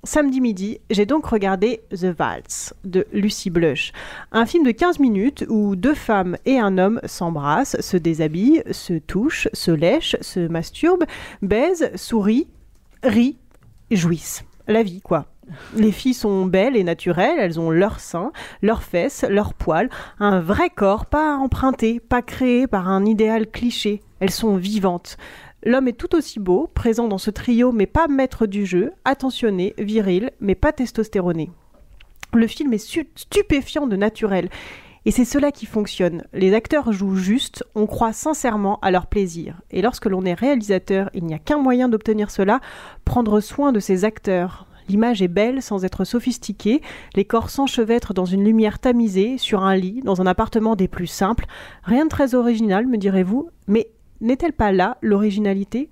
Samedi 0.03 0.41
midi, 0.41 0.79
j'ai 0.89 1.05
donc 1.05 1.27
regardé 1.27 1.83
The 1.91 2.19
Waltz 2.19 2.73
de 2.85 3.07
Lucy 3.13 3.51
Blush, 3.51 3.93
un 4.33 4.47
film 4.47 4.65
de 4.65 4.71
15 4.71 4.99
minutes 4.99 5.45
où 5.51 5.77
deux 5.77 5.95
femmes 5.95 6.39
et 6.47 6.59
un 6.59 6.79
homme 6.79 7.03
s'embrassent, 7.05 7.79
se 7.81 7.99
déshabillent, 7.99 8.63
se 8.71 8.95
touchent, 8.95 9.49
se 9.53 9.71
lèchent, 9.71 10.17
se 10.23 10.41
masturbent, 10.41 11.05
baisent, 11.43 11.91
sourient, 11.97 12.49
rient, 13.03 13.37
jouissent. 13.91 14.43
La 14.67 14.83
vie, 14.83 15.03
quoi. 15.03 15.27
Les 15.77 15.93
filles 15.93 16.15
sont 16.15 16.47
belles 16.47 16.77
et 16.77 16.85
naturelles, 16.85 17.39
elles 17.39 17.61
ont 17.61 17.71
leurs 17.71 18.01
seins, 18.01 18.33
leurs 18.63 18.83
fesses, 18.83 19.27
leurs 19.29 19.53
poils, 19.53 19.91
un 20.19 20.41
vrai 20.41 20.71
corps, 20.71 21.05
pas 21.07 21.37
emprunté, 21.37 22.01
pas 22.01 22.23
créé 22.23 22.67
par 22.67 22.89
un 22.89 23.05
idéal 23.05 23.47
cliché. 23.47 24.01
Elles 24.21 24.31
sont 24.31 24.57
vivantes. 24.57 25.19
L'homme 25.63 25.89
est 25.89 25.99
tout 25.99 26.15
aussi 26.15 26.41
beau, 26.41 26.71
présent 26.75 27.07
dans 27.07 27.19
ce 27.19 27.31
trio, 27.31 27.71
mais 27.71 27.87
pas 27.87 28.09
maître 28.09 28.47
du 28.47 28.65
jeu, 28.65 28.93
attentionné, 29.05 29.75
viril, 29.79 30.31
mais 30.41 30.55
pas 30.55 30.73
testostéroné. 30.73 31.51
Le 32.33 32.47
film 32.47 32.73
est 32.73 33.07
stupéfiant 33.15 33.87
de 33.87 33.97
naturel. 33.97 34.49
Et 35.07 35.11
c'est 35.11 35.25
cela 35.25 35.51
qui 35.51 35.67
fonctionne. 35.67 36.25
Les 36.33 36.55
acteurs 36.55 36.93
jouent 36.93 37.17
juste, 37.17 37.65
on 37.75 37.87
croit 37.87 38.13
sincèrement 38.13 38.79
à 38.81 38.91
leur 38.91 39.07
plaisir. 39.07 39.61
Et 39.71 39.83
lorsque 39.83 40.07
l'on 40.07 40.25
est 40.25 40.35
réalisateur, 40.35 41.11
il 41.15 41.25
n'y 41.25 41.35
a 41.35 41.39
qu'un 41.39 41.59
moyen 41.59 41.89
d'obtenir 41.89 42.31
cela, 42.31 42.61
prendre 43.05 43.41
soin 43.41 43.73
de 43.73 43.81
ses 43.81 44.05
acteurs. 44.05 44.67
L'image 44.89 45.23
est 45.23 45.29
belle 45.29 45.63
sans 45.63 45.85
être 45.85 46.05
sophistiquée, 46.05 46.83
les 47.15 47.25
corps 47.25 47.51
s'enchevêtrent 47.51 48.13
dans 48.13 48.25
une 48.25 48.45
lumière 48.45 48.79
tamisée, 48.79 49.39
sur 49.39 49.63
un 49.63 49.77
lit, 49.77 50.01
dans 50.05 50.21
un 50.21 50.27
appartement 50.27 50.75
des 50.75 50.89
plus 50.89 51.07
simples. 51.07 51.47
Rien 51.85 52.05
de 52.05 52.11
très 52.11 52.35
original, 52.35 52.87
me 52.87 52.99
direz-vous, 52.99 53.51
mais 53.69 53.91
n'est-elle 54.21 54.53
pas 54.53 54.73
là 54.73 54.97
l'originalité? 55.03 55.91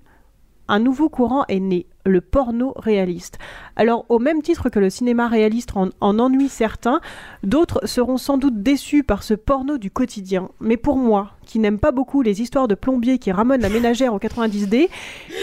Un 0.67 0.79
nouveau 0.79 1.09
courant 1.09 1.45
est 1.47 1.59
né, 1.59 1.87
le 2.05 2.21
porno 2.21 2.73
réaliste. 2.75 3.39
Alors, 3.75 4.05
au 4.07 4.19
même 4.19 4.43
titre 4.43 4.69
que 4.69 4.77
le 4.77 4.91
cinéma 4.91 5.27
réaliste 5.27 5.75
en, 5.75 5.89
en 5.99 6.19
ennuie 6.19 6.47
certains, 6.47 7.01
d'autres 7.41 7.87
seront 7.87 8.17
sans 8.17 8.37
doute 8.37 8.61
déçus 8.61 9.03
par 9.03 9.23
ce 9.23 9.33
porno 9.33 9.79
du 9.79 9.89
quotidien. 9.89 10.49
Mais 10.59 10.77
pour 10.77 10.97
moi, 10.97 11.31
qui 11.47 11.57
n'aime 11.57 11.79
pas 11.79 11.91
beaucoup 11.91 12.21
les 12.21 12.43
histoires 12.43 12.67
de 12.67 12.75
plombiers 12.75 13.17
qui 13.17 13.31
ramènent 13.31 13.61
la 13.61 13.69
ménagère 13.69 14.13
en 14.13 14.19
90D, 14.19 14.89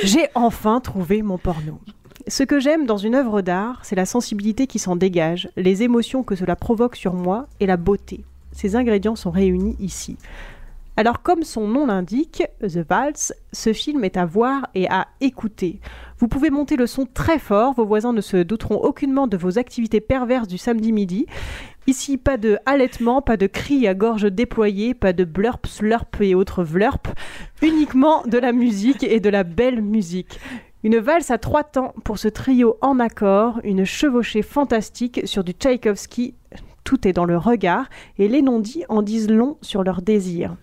j'ai 0.04 0.28
enfin 0.36 0.78
trouvé 0.78 1.22
mon 1.22 1.38
porno. 1.38 1.80
Ce 2.28 2.42
que 2.42 2.60
j'aime 2.60 2.86
dans 2.86 2.96
une 2.96 3.14
œuvre 3.16 3.40
d'art, 3.40 3.80
c'est 3.82 3.96
la 3.96 4.06
sensibilité 4.06 4.66
qui 4.66 4.78
s'en 4.78 4.94
dégage, 4.94 5.48
les 5.56 5.82
émotions 5.82 6.22
que 6.22 6.36
cela 6.36 6.54
provoque 6.54 6.96
sur 6.96 7.14
moi 7.14 7.46
et 7.58 7.66
la 7.66 7.76
beauté. 7.76 8.24
Ces 8.52 8.74
ingrédients 8.74 9.16
sont 9.16 9.30
réunis 9.30 9.76
ici. 9.80 10.16
Alors 10.98 11.20
comme 11.20 11.42
son 11.42 11.68
nom 11.68 11.84
l'indique, 11.84 12.42
The 12.62 12.80
Waltz, 12.90 13.34
ce 13.52 13.74
film 13.74 14.02
est 14.02 14.16
à 14.16 14.24
voir 14.24 14.66
et 14.74 14.88
à 14.88 15.08
écouter. 15.20 15.80
Vous 16.18 16.26
pouvez 16.26 16.48
monter 16.48 16.76
le 16.76 16.86
son 16.86 17.04
très 17.04 17.38
fort, 17.38 17.74
vos 17.74 17.84
voisins 17.84 18.14
ne 18.14 18.22
se 18.22 18.38
douteront 18.38 18.76
aucunement 18.76 19.26
de 19.26 19.36
vos 19.36 19.58
activités 19.58 20.00
perverses 20.00 20.48
du 20.48 20.56
samedi 20.56 20.92
midi. 20.92 21.26
Ici, 21.86 22.16
pas 22.16 22.38
de 22.38 22.56
halètement, 22.64 23.20
pas 23.20 23.36
de 23.36 23.46
cris 23.46 23.86
à 23.86 23.92
gorge 23.92 24.32
déployée, 24.32 24.94
pas 24.94 25.12
de 25.12 25.24
blurp, 25.24 25.66
slurp 25.66 26.18
et 26.22 26.34
autres 26.34 26.64
vlurp, 26.64 27.02
uniquement 27.60 28.22
de 28.22 28.38
la 28.38 28.52
musique 28.52 29.02
et 29.02 29.20
de 29.20 29.28
la 29.28 29.44
belle 29.44 29.82
musique. 29.82 30.40
Une 30.82 30.96
valse 30.96 31.30
à 31.30 31.36
trois 31.36 31.64
temps 31.64 31.92
pour 32.04 32.18
ce 32.18 32.28
trio 32.28 32.78
en 32.80 33.00
accord, 33.00 33.60
une 33.64 33.84
chevauchée 33.84 34.42
fantastique 34.42 35.20
sur 35.24 35.44
du 35.44 35.52
Tchaïkovski. 35.52 36.34
Tout 36.84 37.06
est 37.06 37.12
dans 37.12 37.26
le 37.26 37.36
regard 37.36 37.90
et 38.16 38.28
les 38.28 38.40
non-dits 38.40 38.84
en 38.88 39.02
disent 39.02 39.28
long 39.28 39.58
sur 39.60 39.82
leur 39.82 40.00
désir. 40.00 40.56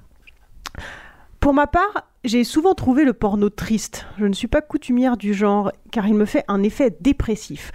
Pour 1.43 1.53
ma 1.53 1.67
part, 1.67 2.07
j'ai 2.23 2.45
souvent 2.45 2.73
trouvé 2.73 3.03
le 3.03 3.11
porno 3.11 3.49
triste. 3.49 4.05
Je 4.17 4.23
ne 4.23 4.31
suis 4.31 4.47
pas 4.47 4.61
coutumière 4.61 5.17
du 5.17 5.33
genre, 5.33 5.73
car 5.91 6.07
il 6.07 6.13
me 6.13 6.23
fait 6.23 6.45
un 6.47 6.63
effet 6.63 6.95
dépressif. 7.01 7.73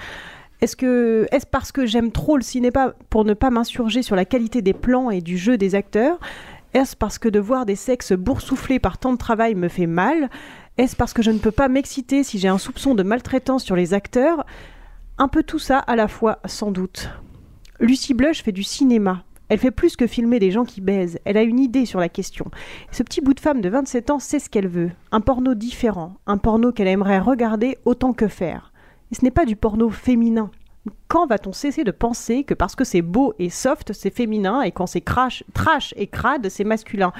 Est-ce 0.62 1.46
parce 1.46 1.70
que 1.70 1.84
j'aime 1.84 2.10
trop 2.10 2.38
le 2.38 2.42
cinéma 2.42 2.94
pour 3.10 3.26
ne 3.26 3.34
pas 3.34 3.50
m'insurger 3.50 4.00
sur 4.00 4.16
la 4.16 4.24
qualité 4.24 4.62
des 4.62 4.72
plans 4.72 5.10
et 5.10 5.20
du 5.20 5.36
jeu 5.36 5.58
des 5.58 5.74
acteurs? 5.74 6.18
Est-ce 6.72 6.96
parce 6.96 7.18
que 7.18 7.28
de 7.28 7.38
voir 7.38 7.66
des 7.66 7.76
sexes 7.76 8.14
boursouflés 8.14 8.78
par 8.78 8.96
tant 8.96 9.12
de 9.12 9.18
travail 9.18 9.54
me 9.54 9.68
fait 9.68 9.86
mal? 9.86 10.30
Est-ce 10.78 10.96
parce 10.96 11.12
que 11.12 11.20
je 11.20 11.30
ne 11.30 11.38
peux 11.38 11.52
pas 11.52 11.68
m'exciter 11.68 12.22
si 12.22 12.38
j'ai 12.38 12.48
un 12.48 12.56
soupçon 12.56 12.94
de 12.94 13.02
maltraitance 13.02 13.64
sur 13.64 13.76
les 13.76 13.92
acteurs? 13.92 14.46
Un 15.18 15.28
peu 15.28 15.42
tout 15.42 15.58
ça 15.58 15.76
à 15.78 15.94
la 15.94 16.08
fois, 16.08 16.38
sans 16.46 16.70
doute. 16.70 17.10
Lucie 17.80 18.14
Blush 18.14 18.42
fait 18.42 18.50
du 18.50 18.62
cinéma. 18.62 19.24
Elle 19.48 19.58
fait 19.58 19.70
plus 19.70 19.96
que 19.96 20.06
filmer 20.06 20.38
des 20.38 20.50
gens 20.50 20.64
qui 20.64 20.80
baisent. 20.80 21.18
Elle 21.24 21.36
a 21.36 21.42
une 21.42 21.58
idée 21.58 21.86
sur 21.86 22.00
la 22.00 22.08
question. 22.08 22.50
Ce 22.92 23.02
petit 23.02 23.20
bout 23.20 23.34
de 23.34 23.40
femme 23.40 23.60
de 23.60 23.68
27 23.68 24.10
ans 24.10 24.18
sait 24.18 24.38
ce 24.38 24.50
qu'elle 24.50 24.68
veut. 24.68 24.90
Un 25.10 25.20
porno 25.20 25.54
différent. 25.54 26.16
Un 26.26 26.36
porno 26.38 26.72
qu'elle 26.72 26.88
aimerait 26.88 27.18
regarder 27.18 27.78
autant 27.84 28.12
que 28.12 28.28
faire. 28.28 28.72
Et 29.10 29.14
ce 29.14 29.24
n'est 29.24 29.30
pas 29.30 29.46
du 29.46 29.56
porno 29.56 29.88
féminin. 29.88 30.50
Quand 31.08 31.26
va-t-on 31.26 31.52
cesser 31.52 31.84
de 31.84 31.90
penser 31.90 32.44
que 32.44 32.54
parce 32.54 32.74
que 32.74 32.84
c'est 32.84 33.02
beau 33.02 33.34
et 33.38 33.50
soft, 33.50 33.92
c'est 33.92 34.14
féminin, 34.14 34.62
et 34.62 34.70
quand 34.70 34.86
c'est 34.86 35.02
trash 35.02 35.42
et 35.96 36.06
crade, 36.06 36.48
c'est 36.48 36.64
masculin? 36.64 37.12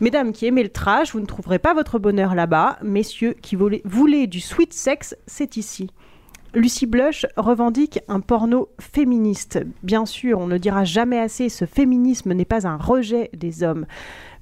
Mesdames 0.00 0.32
qui 0.32 0.46
aimez 0.46 0.62
le 0.62 0.68
trash, 0.70 1.12
vous 1.12 1.20
ne 1.20 1.26
trouverez 1.26 1.58
pas 1.58 1.72
votre 1.74 1.98
bonheur 1.98 2.34
là-bas. 2.34 2.78
Messieurs 2.82 3.34
qui 3.40 3.56
voulez, 3.56 3.82
voulez 3.84 4.26
du 4.26 4.40
sweet 4.40 4.72
sex, 4.72 5.16
c'est 5.26 5.56
ici. 5.56 5.90
Lucie 6.56 6.86
Blush 6.86 7.26
revendique 7.36 8.00
un 8.08 8.20
porno 8.20 8.70
féministe. 8.80 9.60
Bien 9.82 10.06
sûr, 10.06 10.38
on 10.38 10.46
ne 10.46 10.56
dira 10.56 10.84
jamais 10.84 11.18
assez, 11.18 11.50
ce 11.50 11.66
féminisme 11.66 12.32
n'est 12.32 12.46
pas 12.46 12.66
un 12.66 12.78
rejet 12.78 13.28
des 13.36 13.62
hommes. 13.62 13.84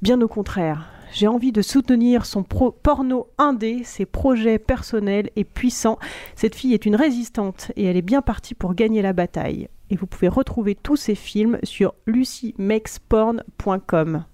Bien 0.01 0.21
au 0.21 0.29
contraire, 0.29 0.91
j'ai 1.13 1.27
envie 1.27 1.51
de 1.51 1.61
soutenir 1.61 2.25
son 2.25 2.45
pro- 2.45 2.71
porno 2.71 3.27
indé, 3.37 3.83
ses 3.83 4.07
projets 4.07 4.61
personnels 4.61 5.31
et 5.35 5.43
puissants. 5.43 5.99
Cette 6.37 6.55
fille 6.55 6.73
est 6.75 6.87
une 6.87 6.95
résistante 6.95 7.73
et 7.75 7.83
elle 7.85 7.97
est 7.97 8.03
bien 8.03 8.23
partie 8.23 8.55
pour 8.55 8.75
gagner 8.75 9.03
la 9.03 9.13
bataille. 9.13 9.69
Et 9.91 9.97
vous 9.97 10.07
pouvez 10.07 10.29
retrouver 10.29 10.77
tous 10.77 10.95
ses 10.97 11.17
films 11.17 11.59
sur 11.65 11.95
lucymexporn.com. 12.07 14.25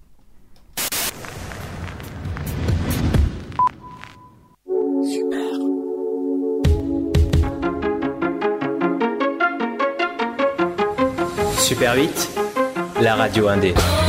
8, 11.69 12.29
la 13.01 13.15
radio 13.15 13.47
indé. 13.47 14.00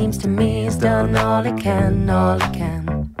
Seems 0.00 0.16
to 0.16 0.28
me 0.28 0.64
he's 0.64 0.76
done 0.76 1.14
all 1.14 1.42
he 1.42 1.52
can, 1.60 2.08
all 2.08 2.40
he 2.40 2.50
can. 2.54 3.14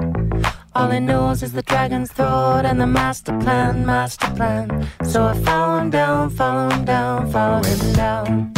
All 0.74 0.88
he 0.88 0.98
knows 0.98 1.42
is 1.42 1.52
the 1.52 1.60
dragon's 1.60 2.10
throat 2.10 2.62
and 2.64 2.80
the 2.80 2.86
master 2.86 3.38
plan, 3.38 3.84
master 3.84 4.30
plan. 4.34 4.88
So 5.04 5.26
I 5.26 5.34
follow 5.44 5.78
him 5.78 5.90
down, 5.90 6.30
follow 6.30 6.70
him 6.70 6.84
down, 6.86 7.30
follow 7.30 7.62
him 7.62 7.92
down. 7.92 8.52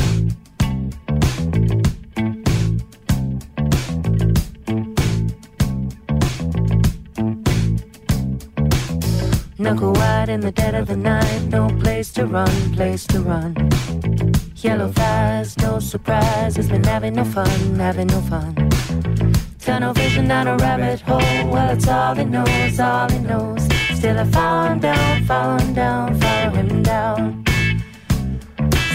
Knuckle 9.59 9.95
wide 9.95 10.29
in 10.29 10.41
the 10.43 10.53
dead 10.53 10.77
of 10.77 10.87
the 10.87 10.97
night, 10.97 11.43
no 11.49 11.67
place 11.81 12.13
to 12.13 12.27
run, 12.27 12.55
place 12.73 13.05
to 13.09 13.21
run. 13.21 14.02
Thighs, 16.53 16.57
has 16.57 16.69
been 16.69 16.85
having 16.85 17.15
no 17.15 17.25
fun, 17.25 17.79
having 17.79 18.09
no 18.09 18.21
fun. 18.23 18.55
Tunnel 19.59 19.95
vision 19.95 20.29
down 20.29 20.49
a 20.49 20.57
rabbit 20.57 21.01
hole, 21.01 21.19
well, 21.51 21.71
it's 21.71 21.89
all 21.89 22.15
he 22.15 22.25
knows, 22.25 22.79
all 22.79 23.09
he 23.11 23.19
knows. 23.21 23.65
Still, 23.95 24.19
I 24.19 24.25
follow 24.25 24.79
down, 24.79 25.25
follow 25.25 25.73
down, 25.73 26.21
follow 26.21 26.51
him 26.51 26.83
down. 26.83 27.45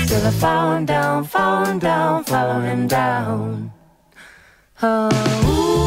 Still, 0.06 0.28
I 0.28 0.32
follow 0.32 0.86
down, 0.86 1.24
follow 1.24 1.80
down, 1.80 2.24
follow 2.26 2.60
him 2.62 2.88
down. 2.88 3.72
Oh. 4.84 5.87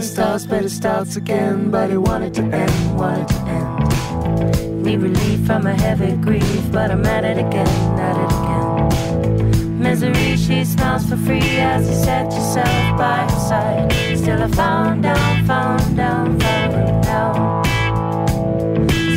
Starts, 0.00 0.46
but 0.46 0.64
it 0.64 0.70
starts 0.70 1.16
again. 1.16 1.70
But 1.70 1.90
he 1.90 1.96
wanted 1.96 2.34
to 2.34 2.42
end, 2.42 2.98
wanted 2.98 3.28
to 3.28 3.34
end. 3.34 4.82
Need 4.84 5.00
relief 5.02 5.46
from 5.46 5.66
a 5.66 5.74
heavy 5.74 6.16
grief, 6.16 6.70
but 6.70 6.90
I'm 6.90 7.04
at 7.06 7.24
it 7.24 7.38
again, 7.38 7.66
at 7.98 8.16
it 8.16 8.30
again. 8.36 9.78
Misery, 9.80 10.36
she 10.36 10.64
smiles 10.64 11.08
for 11.08 11.16
free 11.16 11.58
as 11.58 11.88
you 11.88 11.94
set 11.94 12.26
yourself 12.26 12.98
by 12.98 13.26
her 13.28 13.40
side. 13.48 13.92
Still, 14.16 14.42
I 14.42 14.48
found 14.48 15.02
down, 15.02 15.46
found 15.46 15.96
down, 15.96 16.38
found 16.40 17.02
down. 17.02 17.64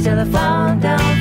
Still, 0.02 0.20
I 0.20 0.26
found 0.26 0.82
down, 0.82 1.19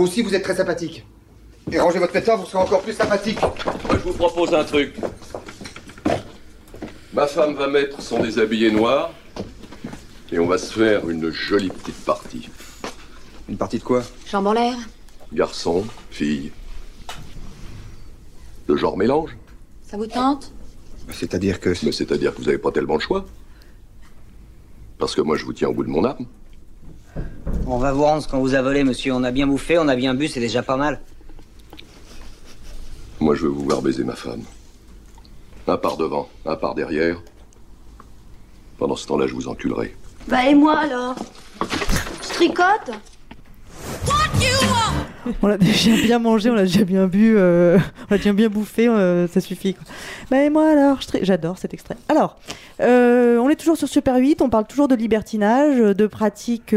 Vous 0.00 0.06
aussi, 0.06 0.22
vous 0.22 0.34
êtes 0.34 0.42
très 0.42 0.56
sympathique. 0.56 1.04
Et 1.70 1.78
rangez 1.78 1.98
votre 1.98 2.14
pétard, 2.14 2.38
vous 2.38 2.46
serez 2.46 2.62
encore 2.62 2.80
plus 2.80 2.94
sympathique. 2.94 3.38
Moi, 3.42 3.98
je 3.98 3.98
vous 3.98 4.14
propose 4.14 4.54
un 4.54 4.64
truc. 4.64 4.94
Ma 7.12 7.26
femme 7.26 7.52
va 7.52 7.66
mettre 7.66 8.00
son 8.00 8.22
déshabillé 8.22 8.70
noir 8.70 9.12
et 10.32 10.38
on 10.38 10.46
va 10.46 10.56
se 10.56 10.72
faire 10.72 11.06
une 11.10 11.28
jolie 11.28 11.68
petite 11.68 12.02
partie. 12.02 12.48
Une 13.46 13.58
partie 13.58 13.78
de 13.78 13.84
quoi? 13.84 14.02
Jambes 14.26 14.46
en 14.46 14.54
l'air 14.54 14.74
Garçon, 15.34 15.84
fille. 16.10 16.50
Le 18.68 18.76
genre 18.78 18.96
mélange. 18.96 19.36
Ça 19.86 19.98
vous 19.98 20.06
tente? 20.06 20.50
C'est-à-dire 21.10 21.60
que. 21.60 21.74
Mais 21.82 21.92
c'est-à-dire 21.92 22.32
que 22.32 22.38
vous 22.38 22.46
n'avez 22.46 22.56
pas 22.56 22.72
tellement 22.72 22.94
le 22.94 23.00
choix. 23.00 23.26
Parce 24.96 25.14
que 25.14 25.20
moi, 25.20 25.36
je 25.36 25.44
vous 25.44 25.52
tiens 25.52 25.68
au 25.68 25.74
bout 25.74 25.84
de 25.84 25.90
mon 25.90 26.06
âme. 26.06 26.24
On 27.66 27.78
va 27.78 27.92
vous 27.92 28.02
rendre 28.02 28.22
ce 28.22 28.28
qu'on 28.28 28.40
vous 28.40 28.54
a 28.54 28.62
volé, 28.62 28.84
monsieur. 28.84 29.12
On 29.12 29.24
a 29.24 29.30
bien 29.30 29.46
bouffé, 29.46 29.78
on 29.78 29.88
a 29.88 29.96
bien 29.96 30.14
bu, 30.14 30.28
c'est 30.28 30.40
déjà 30.40 30.62
pas 30.62 30.76
mal. 30.76 31.00
Moi, 33.20 33.34
je 33.34 33.42
veux 33.42 33.48
vous 33.48 33.64
voir 33.64 33.82
baiser 33.82 34.04
ma 34.04 34.16
femme. 34.16 34.42
Un 35.66 35.76
par 35.76 35.96
devant, 35.96 36.28
un 36.46 36.56
par 36.56 36.74
derrière. 36.74 37.22
Pendant 38.78 38.96
ce 38.96 39.06
temps-là, 39.06 39.26
je 39.26 39.34
vous 39.34 39.46
enculerai. 39.46 39.94
Bah 40.26 40.46
et 40.46 40.54
moi 40.54 40.78
alors? 40.78 41.14
Je 42.22 42.28
tricote 42.28 42.90
On 45.42 45.46
l'a 45.46 45.58
déjà 45.58 45.92
bien 45.92 46.18
mangé, 46.18 46.50
on 46.50 46.54
l'a 46.54 46.62
déjà 46.62 46.84
bien 46.84 47.06
bu, 47.06 47.34
euh, 47.36 47.78
on 48.08 48.14
l'a 48.14 48.16
déjà 48.18 48.32
bien 48.32 48.48
bouffé, 48.48 48.88
euh, 48.88 49.26
ça 49.28 49.40
suffit. 49.40 49.74
Quoi. 49.74 49.84
Bah 50.30 50.42
et 50.42 50.50
moi 50.50 50.68
alors, 50.70 50.98
j'adore 51.22 51.58
cet 51.58 51.74
extrait. 51.74 51.96
Alors, 52.08 52.38
euh, 52.80 53.38
on 53.38 53.48
est 53.48 53.56
toujours 53.56 53.76
sur 53.76 53.88
Super 53.88 54.16
8, 54.16 54.40
on 54.42 54.48
parle 54.48 54.66
toujours 54.66 54.88
de 54.88 54.94
libertinage, 54.94 55.76
de 55.78 56.06
pratiques 56.06 56.74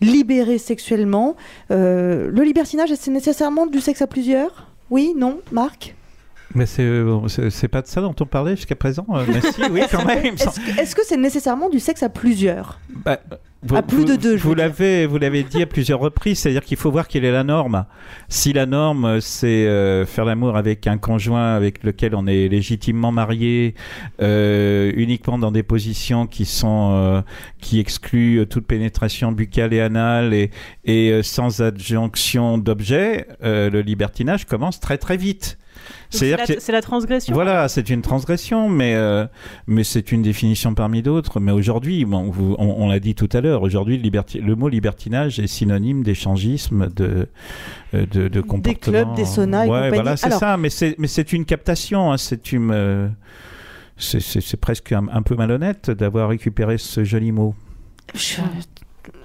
libérées 0.00 0.58
sexuellement. 0.58 1.36
Le 1.70 2.42
libertinage, 2.42 2.90
c'est 2.98 3.10
nécessairement 3.10 3.66
du 3.66 3.80
sexe 3.80 4.02
à 4.02 4.06
plusieurs? 4.06 4.66
Oui, 4.90 5.14
non, 5.16 5.40
Marc? 5.52 5.94
Mais 6.54 6.66
c'est 6.66 7.68
pas 7.68 7.80
de 7.82 7.86
ça 7.86 8.00
dont 8.00 8.14
on 8.20 8.26
parlait 8.26 8.56
jusqu'à 8.56 8.74
présent 8.74 9.06
mais 9.28 9.40
si, 9.40 9.62
oui, 9.70 9.82
quand 9.90 10.04
même. 10.06 10.34
est-ce 10.78 10.96
que 10.96 11.02
c'est 11.06 11.16
nécessairement 11.16 11.68
du 11.68 11.78
sexe 11.78 12.02
à 12.02 12.08
plusieurs? 12.08 12.80
Bah, 12.88 13.20
vous, 13.62 13.76
À 13.76 13.82
plus 13.82 14.06
de 14.06 14.16
deux, 14.16 14.36
Vous 14.36 14.54
l'avez, 14.54 15.04
vous 15.04 15.18
l'avez 15.18 15.42
dit 15.42 15.60
à 15.60 15.66
plusieurs 15.66 16.00
reprises, 16.00 16.38
c'est-à-dire 16.38 16.64
qu'il 16.64 16.78
faut 16.78 16.90
voir 16.90 17.08
quelle 17.08 17.26
est 17.26 17.32
la 17.32 17.44
norme. 17.44 17.84
Si 18.28 18.54
la 18.54 18.64
norme 18.64 19.20
c'est 19.20 19.66
euh, 19.66 20.06
faire 20.06 20.24
l'amour 20.24 20.56
avec 20.56 20.86
un 20.86 20.96
conjoint 20.96 21.54
avec 21.54 21.84
lequel 21.84 22.14
on 22.14 22.26
est 22.26 22.48
légitimement 22.48 23.12
marié, 23.12 23.74
euh, 24.22 24.90
uniquement 24.96 25.36
dans 25.36 25.52
des 25.52 25.62
positions 25.62 26.26
qui 26.26 26.46
sont 26.46 26.92
euh, 26.94 27.20
qui 27.60 27.80
excluent 27.80 28.46
toute 28.46 28.66
pénétration 28.66 29.30
buccale 29.30 29.74
et 29.74 29.80
anale 29.80 30.32
et, 30.32 30.50
et 30.84 31.10
euh, 31.10 31.22
sans 31.22 31.60
adjonction 31.60 32.56
d'objet, 32.56 33.26
euh, 33.42 33.68
le 33.68 33.82
libertinage 33.82 34.46
commence 34.46 34.80
très 34.80 34.96
très 34.96 35.18
vite. 35.18 35.58
C'est 36.10 36.30
la, 36.36 36.46
que- 36.46 36.58
c'est 36.60 36.72
la 36.72 36.82
transgression. 36.82 37.32
voilà, 37.34 37.68
c'est 37.68 37.88
une 37.90 38.02
transgression, 38.02 38.68
mais 38.68 38.94
euh, 38.94 39.26
mais 39.66 39.84
c'est 39.84 40.12
une 40.12 40.22
définition 40.22 40.74
parmi 40.74 41.02
d'autres. 41.02 41.38
Mais 41.40 41.52
aujourd'hui, 41.52 42.04
bon, 42.04 42.32
on, 42.58 42.64
on 42.84 42.88
l'a 42.88 42.98
dit 43.00 43.14
tout 43.14 43.28
à 43.32 43.40
l'heure, 43.40 43.62
aujourd'hui, 43.62 43.96
le, 43.96 44.02
liberti- 44.08 44.40
le 44.40 44.56
mot 44.56 44.68
libertinage 44.68 45.38
est 45.38 45.46
synonyme 45.46 46.02
d'échangisme, 46.02 46.88
de 46.94 47.28
euh, 47.94 48.06
de, 48.06 48.28
de 48.28 48.40
comportement. 48.40 48.92
clubs, 49.04 49.14
des 49.16 49.24
saunas 49.24 49.66
et 49.66 49.68
Ouais, 49.68 49.76
compagnie. 49.76 49.94
voilà, 49.94 50.16
c'est 50.16 50.26
Alors- 50.26 50.38
ça. 50.40 50.56
Mais 50.56 50.68
c'est 50.70 51.32
une 51.32 51.44
captation. 51.44 52.12
hein, 52.12 52.16
c'est 52.18 52.52
une 52.52 52.70
euh, 52.72 53.08
c'est 53.98 54.56
presque 54.60 54.92
un, 54.92 55.06
un 55.12 55.22
peu 55.22 55.34
malhonnête 55.36 55.90
d'avoir 55.90 56.28
récupéré 56.30 56.78
ce 56.78 57.04
joli 57.04 57.32
mot. 57.32 57.54
Je- 58.14 58.40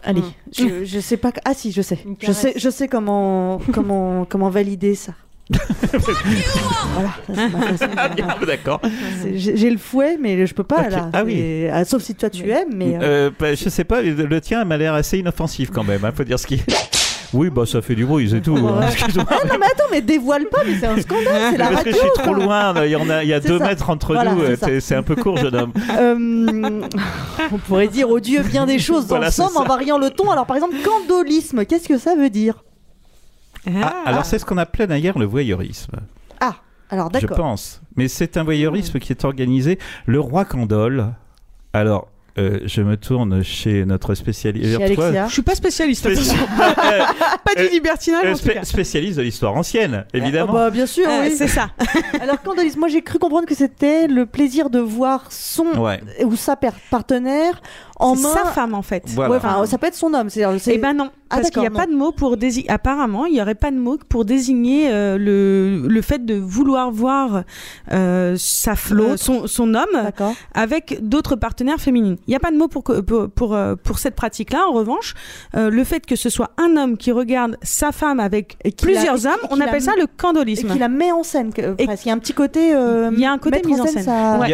Allez, 0.03 0.22
je, 0.56 0.86
je 0.86 0.99
sais 0.99 1.18
pas. 1.18 1.32
Ah 1.45 1.53
si, 1.53 1.72
je 1.72 1.82
sais. 1.82 1.97
Je 2.22 2.32
sais, 2.32 2.53
je 2.58 2.70
sais 2.70 2.88
comment 2.88 3.60
comment 3.74 4.26
comment 4.26 4.49
valider 4.49 4.93
ça. 4.95 5.14
Voilà. 5.50 7.10
façon 7.78 7.86
de- 8.39 8.46
D'accord. 8.46 8.82
J'ai 9.34 9.70
le 9.70 9.78
fouet, 9.78 10.18
mais 10.20 10.46
je 10.48 10.54
peux 10.54 10.64
pas 10.64 10.89
là. 10.89 11.10
Ah 11.14 11.24
oui. 11.24 11.68
Ah, 11.72 11.86
sauf 11.86 12.02
si 12.02 12.16
toi 12.16 12.30
tu 12.30 12.50
aimes, 12.50 12.74
mais. 12.76 12.96
euh, 12.96 13.00
Euh, 13.04 13.32
bah, 13.39 13.54
je 13.54 13.70
sais 13.70 13.84
pas, 13.84 14.02
le, 14.02 14.41
tien 14.41 14.64
m'a 14.66 14.78
l'air 14.78 14.93
assez 14.93 15.20
inoffensif 15.20 15.70
quand 15.72 15.84
même. 15.84 16.02
Il 16.04 16.16
faut 16.16 16.24
dire 16.24 16.39
ce 16.39 16.48
qui. 16.48 16.62
Oui, 17.34 17.50
bah 17.50 17.64
ça 17.66 17.82
fait 17.82 17.96
du 17.96 18.06
bruit, 18.06 18.30
c'est 18.30 18.39
tout. 18.39 18.56
hein. 18.56 18.80
Ah 18.82 19.39
non 19.46 19.56
mais 19.60 19.66
attends, 19.66 19.84
mais 19.91 20.00
dévoile 20.00 20.46
pas, 20.46 20.60
mais 20.66 20.76
c'est 20.80 20.86
un 20.86 21.02
scandale, 21.02 21.52
c'est 21.52 21.58
la 21.58 21.68
Parce 21.70 21.84
que 21.84 21.89
radio. 21.89 21.91
je 21.93 21.98
suis 21.98 22.24
trop 22.24 22.34
loin, 22.34 22.74
il 22.86 22.91
y, 22.91 22.96
en 22.96 23.10
a, 23.10 23.24
il 23.24 23.30
y 23.30 23.34
a 23.34 23.41
deux 23.41 23.58
ça. 23.58 23.66
mètres 23.66 23.89
entre 23.89 24.14
Voilà, 24.14 24.32
nous, 24.36 24.41
c'est 24.58 24.70
euh, 24.72 24.80
c'est 24.80 24.96
un 24.96 25.04
peu 25.04 25.16
court, 25.18 25.36
jeune 25.36 25.56
homme. 25.56 25.74
Euh, 26.00 26.82
on 27.52 27.58
pourrait 27.58 27.89
dire 27.89 28.10
au 28.10 28.22
Dieu 28.22 28.41
bien 28.43 28.66
des 28.66 28.80
choses 28.80 29.06
Voilà, 29.08 29.28
ensemble 29.28 29.58
en 29.58 29.64
variant 29.66 29.98
le 29.98 30.12
ton. 30.12 30.30
Alors 30.32 30.46
par 30.46 30.56
exemple, 30.56 30.76
candolisme, 30.86 31.66
qu'est-ce 31.66 31.89
que 31.89 31.98
ça 31.98 32.16
veut 32.16 32.30
dire? 32.30 32.64
Ah, 33.82 33.95
alors 34.05 34.26
c'est 34.26 34.39
ce 34.39 34.45
qu'on 34.45 34.57
appelait 34.57 34.88
d'ailleurs 34.88 35.18
le 35.20 35.26
voyeurisme, 35.26 35.93
Ah, 36.39 36.55
alors 36.89 37.09
je 37.13 37.20
d'accord. 37.22 37.38
pense. 37.38 37.82
Mais 37.95 38.07
c'est 38.07 38.38
un 38.38 38.43
voyeurisme 38.43 38.99
qui 38.99 39.11
est 39.13 39.26
organisé. 39.26 39.80
Le 40.05 40.20
roi 40.20 40.45
Candole, 40.45 41.13
alors 41.74 42.07
euh, 42.38 42.59
je 42.66 42.82
me 42.82 42.97
tourne 42.97 43.41
chez 43.43 43.86
notre 43.86 44.13
spécialiste. 44.13 44.78
Je 44.82 45.32
suis 45.32 45.41
pas 45.41 45.55
spécialiste. 45.55 46.05
Spéci- 46.09 46.36
pas 46.57 47.55
du 47.55 47.70
libertinage 47.70 48.26
Euh, 48.26 48.30
en 48.32 48.34
tout 48.34 48.39
spé- 48.39 48.53
cas. 48.55 48.63
spécialiste 48.66 49.18
de 49.18 49.24
l'histoire 49.24 49.55
ancienne, 49.55 50.03
Ah, 50.05 50.18
évidemment. 50.18 50.51
bah, 50.51 50.70
bien 50.70 50.86
sûr, 50.86 51.07
Euh, 51.07 51.22
oui. 51.24 51.34
c'est 51.38 51.47
ça. 51.47 51.70
Alors 52.22 52.41
candolisme, 52.41 52.80
moi 52.80 52.89
j'ai 52.89 53.01
cru 53.01 53.20
comprendre 53.20 53.47
que 53.47 53.55
c'était 53.55 54.07
le 54.07 54.26
plaisir 54.26 54.70
de 54.70 54.80
voir 54.80 55.32
son 55.32 55.68
Ouais. 55.78 56.01
ou 56.26 56.36
sa 56.36 56.57
partenaire 56.91 57.61
en 57.98 58.16
main. 58.16 58.30
sa 58.34 58.46
femme 58.46 58.74
en 58.74 58.82
fait. 58.82 59.04
Voilà. 59.08 59.32
Ouais, 59.32 59.38
enfin, 59.38 59.66
ça 59.66 59.78
peut 59.78 59.88
être 59.88 59.96
son 59.96 60.14
homme. 60.14 60.30
C'est, 60.30 60.43
Eh 60.68 60.78
ben 60.78 60.93
non, 60.93 61.10
Ah, 61.30 61.38
parce 61.38 61.50
qu'il 61.50 61.62
n'y 61.62 61.68
a 61.68 61.72
pas 61.72 61.86
de 61.88 61.93
mot 61.96 62.12
pour 62.12 62.38
désigner. 62.38 62.70
Apparemment, 62.70 63.26
il 63.26 63.34
n'y 63.34 63.41
aurait 63.41 63.56
pas 63.56 63.72
de 63.72 63.78
mot 63.78 63.98
pour 64.10 64.26
désigner 64.26 64.89
euh, 64.91 65.18
le, 65.18 65.88
le 65.88 66.02
fait 66.02 66.26
de 66.26 66.36
vouloir 66.36 66.91
voir 66.91 67.43
euh, 67.91 68.36
sa 68.38 68.74
euh, 68.91 69.18
son, 69.18 69.48
son 69.48 69.74
homme 69.74 70.12
avec 70.54 71.00
d'autres 71.02 71.36
partenaires 71.36 71.80
féminines. 71.80 72.18
Il 72.28 72.32
n'y 72.32 72.36
a 72.36 72.39
pas 72.39 72.52
de 72.52 72.58
mot 72.58 72.68
pour 72.68 72.84
pour 72.84 73.30
pour, 73.30 73.54
euh, 73.56 73.76
pour 73.76 74.00
cette 74.00 74.16
pratique-là. 74.16 74.66
En 74.68 74.74
revanche, 74.74 75.14
euh, 75.56 75.70
le 75.70 75.84
fait 75.84 76.06
que 76.06 76.16
ce 76.16 76.30
soit 76.30 76.52
un 76.58 76.78
homme 76.78 76.98
qui 76.98 77.12
regarde 77.12 77.58
sa 77.62 77.91
femme 77.91 78.20
avec 78.20 78.58
plusieurs 78.82 79.18
la- 79.24 79.32
hommes, 79.32 79.39
et 79.43 79.48
on 79.52 79.60
appelle 79.62 79.74
la- 79.76 79.80
ça 79.80 79.93
le 79.98 80.04
Et 80.04 80.08
candolisme. 80.18 80.70
qui 80.72 80.80
la 80.80 80.89
met 80.89 81.12
en 81.12 81.24
scène, 81.24 81.54
que- 81.54 81.74
presque. 81.84 82.06
Il 82.06 82.10
y 82.10 82.12
a 82.12 82.14
un 82.16 82.20
petit 82.20 82.34
côté. 82.34 82.74
euh, 82.76 83.10
Il 83.14 83.20
y 83.20 83.26
a 83.26 83.32
un 83.32 83.38
côté 83.38 83.62
mise 83.66 83.80
en 83.82 83.86
scène. 83.88 84.04
ça- 84.04 84.36
a- 84.43 84.48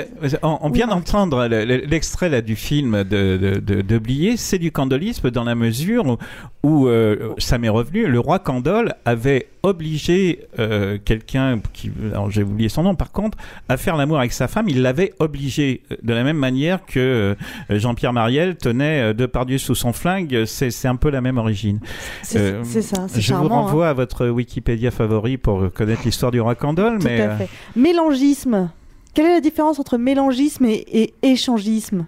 on, 0.43 0.59
on 0.61 0.69
vient 0.69 0.87
d'entendre 0.87 1.47
le- 1.47 1.65
le- 1.65 1.77
l'extrait 1.85 2.29
là 2.29 2.41
du 2.41 2.55
film 2.55 3.03
de, 3.03 3.30
de, 3.37 3.59
de, 3.59 3.81
de 3.81 3.97
Blier, 3.97 4.37
c'est 4.37 4.57
du 4.59 4.71
candolisme 4.71 5.29
dans 5.31 5.43
la 5.43 5.55
mesure 5.55 6.05
où, 6.07 6.17
où, 6.63 6.87
euh, 6.87 7.33
ça 7.37 7.57
m'est 7.57 7.69
revenu, 7.69 8.07
le 8.07 8.19
roi 8.19 8.39
Candole 8.39 8.93
avait 9.05 9.47
obligé 9.63 10.45
euh, 10.59 10.97
quelqu'un, 11.03 11.59
qui, 11.73 11.91
alors 12.11 12.31
j'ai 12.31 12.43
oublié 12.43 12.69
son 12.69 12.83
nom 12.83 12.95
par 12.95 13.11
contre, 13.11 13.37
à 13.69 13.77
faire 13.77 13.95
l'amour 13.95 14.17
avec 14.19 14.33
sa 14.33 14.47
femme, 14.47 14.67
il 14.69 14.81
l'avait 14.81 15.13
obligé 15.19 15.81
euh, 15.91 15.95
de 16.03 16.13
la 16.13 16.23
même 16.23 16.37
manière 16.37 16.85
que 16.85 17.35
Jean-Pierre 17.69 18.13
Mariel 18.13 18.55
tenait 18.57 19.01
euh, 19.01 19.13
Depardieu 19.13 19.57
sous 19.57 19.75
son 19.75 19.93
flingue, 19.93 20.45
c'est 20.45 20.87
un 20.87 20.95
peu 20.95 21.09
la 21.09 21.21
même 21.21 21.37
origine. 21.37 21.79
C'est- 22.23 22.63
ça, 22.81 23.07
Je 23.15 23.33
vous 23.33 23.47
renvoie 23.47 23.89
à 23.89 23.93
votre 23.93 24.27
Wikipédia 24.27 24.91
favori 24.91 25.37
pour 25.37 25.71
connaître 25.73 26.01
l'histoire 26.05 26.31
du 26.31 26.41
roi 26.41 26.55
Candole, 26.55 26.97
Tout 26.99 27.05
mais 27.07 27.21
à 27.21 27.35
fait. 27.37 27.49
Mélangisme. 27.75 28.69
Quelle 29.13 29.25
est 29.25 29.33
la 29.33 29.41
différence 29.41 29.79
entre 29.79 29.97
mélangisme 29.97 30.65
et, 30.65 30.85
et 31.01 31.13
échangisme? 31.23 32.05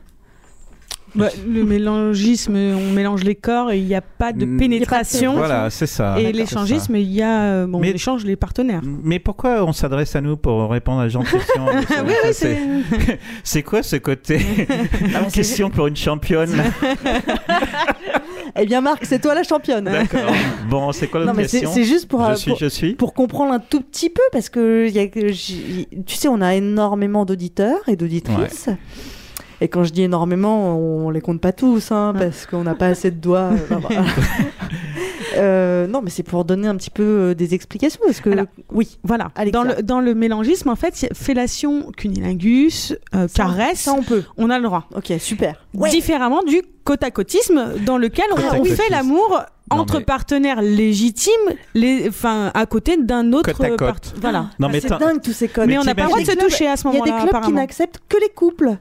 Bah, 1.15 1.29
le 1.47 1.63
mélangisme, 1.63 2.55
on 2.55 2.91
mélange 2.91 3.23
les 3.23 3.35
corps 3.35 3.71
et 3.71 3.77
il 3.77 3.85
n'y 3.85 3.93
a 3.93 4.01
pas 4.01 4.33
de 4.33 4.45
Mm. 4.45 4.57
pénétration. 4.57 5.33
Voilà, 5.35 5.69
c'est 5.69 5.85
ça. 5.85 6.19
Et 6.19 6.31
l'échangisme, 6.31 6.95
il 6.95 7.11
y 7.11 7.21
a, 7.21 7.43
euh, 7.43 7.67
bon, 7.67 7.79
Mais- 7.79 7.91
on 7.91 7.95
échange 7.95 8.25
les 8.25 8.35
partenaires. 8.35 8.81
Mais 8.83 9.19
pourquoi 9.19 9.63
on 9.63 9.73
s'adresse 9.73 10.15
à 10.15 10.21
nous 10.21 10.37
pour 10.37 10.69
répondre 10.71 11.01
à 11.01 11.05
de 11.07 11.11
questions 11.11 11.65
Oui, 11.67 12.13
oui, 12.25 12.29
C'est- 12.33 12.57
C'est 13.43 13.61
quoi 13.63 13.83
ce 13.83 13.97
côté 13.97 14.39
Ah, 15.15 15.25
Question 15.31 15.69
pour 15.69 15.85
une 15.87 15.95
championne 15.95 16.51
Eh 18.55 18.65
bien, 18.65 18.81
Marc, 18.81 19.05
c'est 19.05 19.19
toi 19.21 19.33
la 19.33 19.43
championne. 19.43 19.85
D'accord. 19.85 20.19
Bon, 20.69 20.91
c'est 20.91 21.07
quoi 21.07 21.21
Non, 21.21 21.27
l'autre 21.27 21.37
mais 21.37 21.47
c'est 21.47 21.59
question 21.61 21.73
c'est 21.73 21.83
juste 21.85 22.07
pour, 22.07 22.23
Je 22.25 22.31
euh, 22.31 22.35
suis, 22.35 22.51
pour, 22.51 22.59
je 22.59 22.65
suis. 22.67 22.93
pour 22.93 23.13
comprendre 23.13 23.51
un 23.53 23.59
tout 23.59 23.81
petit 23.81 24.09
peu, 24.09 24.21
parce 24.31 24.49
que 24.49 24.87
y 24.89 24.99
a 24.99 25.07
tu 25.07 26.15
sais, 26.15 26.27
on 26.27 26.41
a 26.41 26.55
énormément 26.55 27.25
d'auditeurs 27.25 27.79
et 27.87 27.95
d'auditrices. 27.95 28.69
Et 29.63 29.69
quand 29.69 29.85
je 29.85 29.91
dis 29.93 30.01
énormément, 30.03 30.77
on 30.77 31.09
les 31.09 31.21
compte 31.21 31.39
pas 31.39 31.53
tous, 31.53 31.91
hein, 31.93 32.13
parce 32.17 32.45
qu'on 32.45 32.63
n'a 32.63 32.75
pas 32.75 32.87
assez 32.87 33.11
de 33.11 33.15
doigts. 33.17 33.51
euh, 33.71 33.77
voilà. 33.79 34.03
Euh, 35.35 35.87
non, 35.87 36.01
mais 36.03 36.11
c'est 36.11 36.21
pour 36.21 36.45
donner 36.45 36.67
un 36.67 36.75
petit 36.75 36.91
peu 36.91 37.01
euh, 37.03 37.33
des 37.33 37.55
explications, 37.55 37.99
parce 38.05 38.21
que 38.21 38.29
oui, 38.71 38.99
Voilà. 39.03 39.31
Alexia. 39.35 39.63
Dans 39.63 39.67
le, 39.67 39.81
dans 39.81 39.99
le 39.99 40.13
mélangisme, 40.13 40.69
en 40.69 40.75
fait, 40.75 41.07
fellation, 41.15 41.91
cunilingus, 41.97 42.95
euh, 43.15 43.27
caresse. 43.33 43.79
ça, 43.79 43.93
on 43.97 44.03
peut. 44.03 44.23
On 44.37 44.51
a 44.51 44.59
le 44.59 44.65
droit. 44.65 44.87
Ok, 44.95 45.11
super. 45.17 45.55
Différemment 45.89 46.43
du 46.43 46.61
côte 46.83 47.01
à 47.01 47.09
côtisme, 47.09 47.73
dans 47.83 47.97
lequel 47.97 48.25
on, 48.31 48.59
on 48.59 48.63
fait 48.65 48.89
l'amour 48.91 49.41
Non, 49.71 49.79
entre 49.79 49.97
mais- 49.99 50.03
partenaires 50.05 50.61
légitimes, 50.61 51.31
les, 51.73 52.07
enfin, 52.09 52.51
à 52.53 52.67
côté 52.67 52.97
d'un 52.97 53.33
autre. 53.33 53.51
Côte 53.53 53.65
à 53.65 53.69
côte. 53.69 53.79
part- 53.79 53.95
Voilà. 54.21 54.39
Non, 54.59 54.67
Ah, 54.67 54.71
mais 54.71 54.81
c'est 54.81 54.89
dingue 54.89 55.19
tous 55.21 55.33
ces 55.33 55.47
codes. 55.47 55.67
Mais 55.67 55.79
on 55.79 55.83
n'a 55.83 55.95
pas 55.95 56.03
le 56.03 56.07
droit 56.09 56.19
de 56.19 56.25
se 56.25 56.31
toucher 56.37 56.67
à 56.67 56.77
ce 56.77 56.83
clubs- 56.83 56.93
Il 56.93 56.97
y 56.97 57.01
a 57.01 57.05
moment-là. 57.05 57.23
des 57.23 57.29
clubs 57.31 57.43
qui 57.45 57.53
n'acceptent 57.53 57.99
que 58.07 58.17
les 58.21 58.29
couples. 58.29 58.77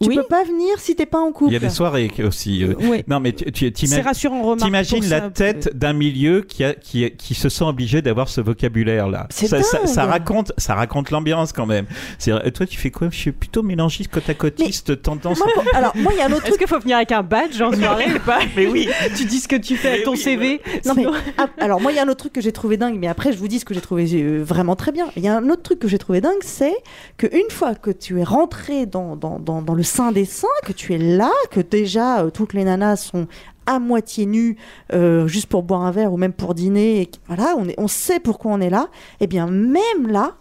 Tu 0.00 0.08
Oui. 0.08 0.16
peux 0.16 0.24
pas 0.24 0.42
venir 0.44 0.78
si 0.78 0.96
t'es 0.96 1.06
pas 1.06 1.20
en 1.20 1.30
couple. 1.30 1.50
Il 1.50 1.54
y 1.54 1.56
a 1.56 1.60
des 1.60 1.70
soirées 1.70 2.10
aussi. 2.26 2.64
euh. 2.64 2.74
Oui. 2.80 3.04
Non, 3.06 3.20
mais 3.20 3.32
tu, 3.32 3.72
tu, 3.72 3.86
C'est 3.86 4.00
rassurant, 4.00 4.42
remarque. 4.42 4.60
T'imagines 4.60 5.08
la 5.08 5.20
ça. 5.20 5.30
tête 5.30 5.76
d'un 5.78 5.92
milieu 5.92 6.42
qui, 6.42 6.64
a, 6.64 6.74
qui, 6.74 7.08
qui 7.12 7.34
se 7.34 7.48
sent 7.48 7.64
obligé 7.64 8.02
d'avoir 8.02 8.28
ce 8.28 8.40
vocabulaire-là. 8.40 9.28
C'est 9.30 9.46
Ça, 9.46 9.62
ça, 9.62 9.86
ça 9.86 10.04
raconte, 10.04 10.52
ça 10.58 10.74
raconte 10.74 11.10
l'ambiance 11.10 11.52
quand 11.52 11.64
même. 11.66 11.86
Euh, 12.28 12.50
toi, 12.50 12.66
tu 12.66 12.76
fais 12.78 12.90
quoi? 12.90 13.08
Je 13.10 13.16
suis 13.16 13.32
plutôt 13.32 13.62
mélangiste, 13.62 14.10
côte 14.10 14.28
à 14.28 14.34
côtiste, 14.34 15.00
tendance. 15.00 15.38
Moi, 15.38 15.48
pour- 15.54 15.64
alors, 15.74 15.96
moi, 15.96 16.12
il 16.12 16.18
y 16.18 16.20
a 16.20 16.24
un 16.26 16.32
autre 16.32 16.38
Est-ce 16.42 16.48
truc. 16.48 16.58
qu'il 16.58 16.68
faut 16.68 16.80
venir 16.80 16.96
avec 16.96 17.12
un 17.12 17.22
badge 17.22 17.60
en 17.62 17.72
soirée 17.72 18.12
ou 18.14 18.18
pas? 18.18 18.40
Mais 18.56 18.66
oui. 18.66 18.88
Tu 19.16 19.24
dis 19.26 19.38
ce 19.38 19.48
que 19.48 19.56
tu 19.56 19.76
fais 19.76 19.88
avec 19.90 20.04
ton 20.04 20.16
CV. 20.16 20.60
Non, 20.86 20.94
mais, 20.96 21.06
ah, 21.38 21.46
alors 21.58 21.80
moi 21.80 21.92
il 21.92 21.94
y 21.94 21.98
a 21.98 22.02
un 22.02 22.08
autre 22.08 22.16
truc 22.18 22.32
que 22.32 22.40
j'ai 22.40 22.52
trouvé 22.52 22.76
dingue, 22.76 22.98
mais 22.98 23.06
après 23.06 23.32
je 23.32 23.38
vous 23.38 23.48
dis 23.48 23.58
ce 23.60 23.64
que 23.64 23.74
j'ai 23.74 23.80
trouvé 23.80 24.06
euh, 24.14 24.42
vraiment 24.42 24.74
très 24.76 24.90
bien. 24.92 25.06
Il 25.16 25.22
y 25.22 25.28
a 25.28 25.36
un 25.36 25.48
autre 25.50 25.62
truc 25.62 25.78
que 25.78 25.88
j'ai 25.88 25.98
trouvé 25.98 26.20
dingue, 26.20 26.42
c'est 26.42 26.74
que 27.16 27.26
une 27.26 27.48
fois 27.50 27.74
que 27.76 27.90
tu 27.90 28.18
es 28.20 28.24
rentré 28.24 28.86
dans, 28.86 29.14
dans, 29.16 29.38
dans, 29.38 29.62
dans 29.62 29.74
le 29.74 29.83
sein 29.84 30.12
des 30.12 30.24
seins, 30.24 30.48
que 30.64 30.72
tu 30.72 30.94
es 30.94 30.98
là, 30.98 31.30
que 31.50 31.60
déjà 31.60 32.22
euh, 32.22 32.30
toutes 32.30 32.52
les 32.52 32.64
nanas 32.64 32.96
sont 32.96 33.26
à 33.66 33.78
moitié 33.78 34.26
nues, 34.26 34.56
euh, 34.92 35.26
juste 35.26 35.46
pour 35.46 35.62
boire 35.62 35.82
un 35.82 35.90
verre 35.90 36.12
ou 36.12 36.16
même 36.16 36.32
pour 36.32 36.54
dîner, 36.54 37.02
et 37.02 37.10
voilà, 37.26 37.54
on, 37.56 37.68
est, 37.68 37.74
on 37.78 37.88
sait 37.88 38.20
pourquoi 38.20 38.52
on 38.52 38.60
est 38.60 38.70
là, 38.70 38.88
et 39.20 39.26
bien 39.26 39.46
même 39.46 40.08
là, 40.08 40.36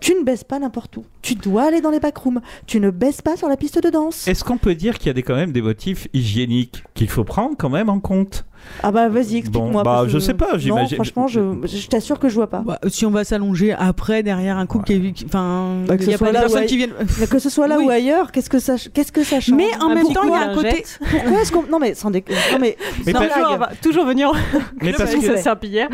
tu 0.00 0.14
ne 0.14 0.22
baisses 0.22 0.44
pas 0.44 0.58
n'importe 0.58 0.96
où. 0.96 1.04
Tu 1.24 1.34
dois 1.36 1.62
aller 1.68 1.80
dans 1.80 1.90
les 1.90 2.00
backrooms. 2.00 2.40
Tu 2.66 2.80
ne 2.80 2.90
baisses 2.90 3.22
pas 3.22 3.36
sur 3.36 3.48
la 3.48 3.56
piste 3.56 3.82
de 3.82 3.88
danse. 3.88 4.28
Est-ce 4.28 4.44
qu'on 4.44 4.58
peut 4.58 4.74
dire 4.74 4.98
qu'il 4.98 5.06
y 5.06 5.10
a 5.10 5.14
des, 5.14 5.22
quand 5.22 5.34
même 5.34 5.52
des 5.52 5.62
motifs 5.62 6.06
hygiéniques 6.12 6.84
qu'il 6.94 7.08
faut 7.08 7.24
prendre 7.24 7.56
quand 7.58 7.70
même 7.70 7.88
en 7.88 7.98
compte? 8.00 8.44
Ah 8.82 8.90
bah 8.90 9.10
vas-y, 9.10 9.36
explique-moi. 9.36 9.82
Bon, 9.82 9.82
bah, 9.82 10.04
je 10.08 10.18
sais 10.18 10.32
pas, 10.32 10.52
Non, 10.52 10.58
j'imagine- 10.58 10.94
franchement, 10.94 11.28
je, 11.28 11.40
je 11.66 11.86
t'assure 11.86 12.18
que 12.18 12.30
je 12.30 12.34
vois 12.34 12.48
pas. 12.48 12.62
Bah, 12.64 12.78
si 12.88 13.04
on 13.04 13.10
va 13.10 13.22
s'allonger 13.22 13.72
après 13.72 14.22
derrière 14.22 14.56
un 14.56 14.64
couple 14.64 14.86
qui 14.86 15.14
enfin 15.26 15.80
Bah, 15.86 15.98
que 15.98 16.04
y 16.04 16.14
a 16.14 16.16
soit 16.16 16.32
pas 16.32 16.64
qui 16.64 16.78
viennent 16.78 16.94
que 17.30 17.38
ce 17.38 17.50
soit 17.50 17.68
là 17.68 17.76
Oui. 17.78 17.84
ou 17.84 17.90
ailleurs, 17.90 18.32
qu'est-ce 18.32 18.48
que 18.48 18.58
ça, 18.58 18.76
qu'est-ce 18.94 19.12
que 19.12 19.22
ça 19.22 19.38
change? 19.40 19.54
Mais 19.54 19.68
en 19.82 19.90
Un 19.90 19.94
même 19.96 20.06
temps 20.14 20.22
il 20.24 20.30
y 20.30 20.32
a 20.32 20.48
un 20.50 20.54
côté. 20.54 20.82
Pourquoi 21.10 21.42
est-ce 21.42 21.52
qu'on 21.52 21.64
non 21.70 21.78
mais 21.78 21.92
sans 21.94 22.10
déconner, 22.10 22.38
non 22.52 22.58
mais, 22.58 22.78
Mais 23.04 23.12
sans 23.12 23.20
toujours, 23.20 23.66
toujours 23.82 24.06
venir. 24.06 24.32
Mais 24.80 24.92
parce 24.94 25.14
que- 25.14 25.26
avec 25.28 25.38
Saint-Pierre. 25.40 25.88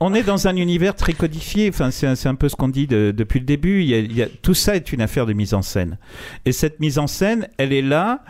On 0.00 0.12
est 0.12 0.24
dans 0.24 0.48
un 0.48 0.56
univers 0.56 0.96
très 0.96 1.12
codifié. 1.12 1.68
Enfin, 1.68 1.92
c'est 1.92 2.08
un, 2.08 2.16
c'est 2.16 2.28
un 2.28 2.34
peu 2.34 2.48
ce 2.48 2.56
qu'on 2.56 2.68
dit 2.68 2.88
de- 2.88 3.14
depuis 3.16 3.38
le 3.38 3.46
début. 3.46 3.82
Il 3.82 3.88
y 3.88 3.94
a- 3.94 3.98
il 3.98 4.16
y 4.16 4.22
a- 4.22 4.28
tout 4.42 4.54
ça 4.54 4.75
une 4.78 5.00
affaire 5.00 5.26
de 5.26 5.32
mise 5.32 5.54
en 5.54 5.62
scène. 5.62 5.98
Et 6.44 6.52
cette 6.52 6.80
mise 6.80 6.98
en 6.98 7.06
scène, 7.06 7.48
elle 7.58 7.72
est 7.72 7.82
là. 7.82 8.22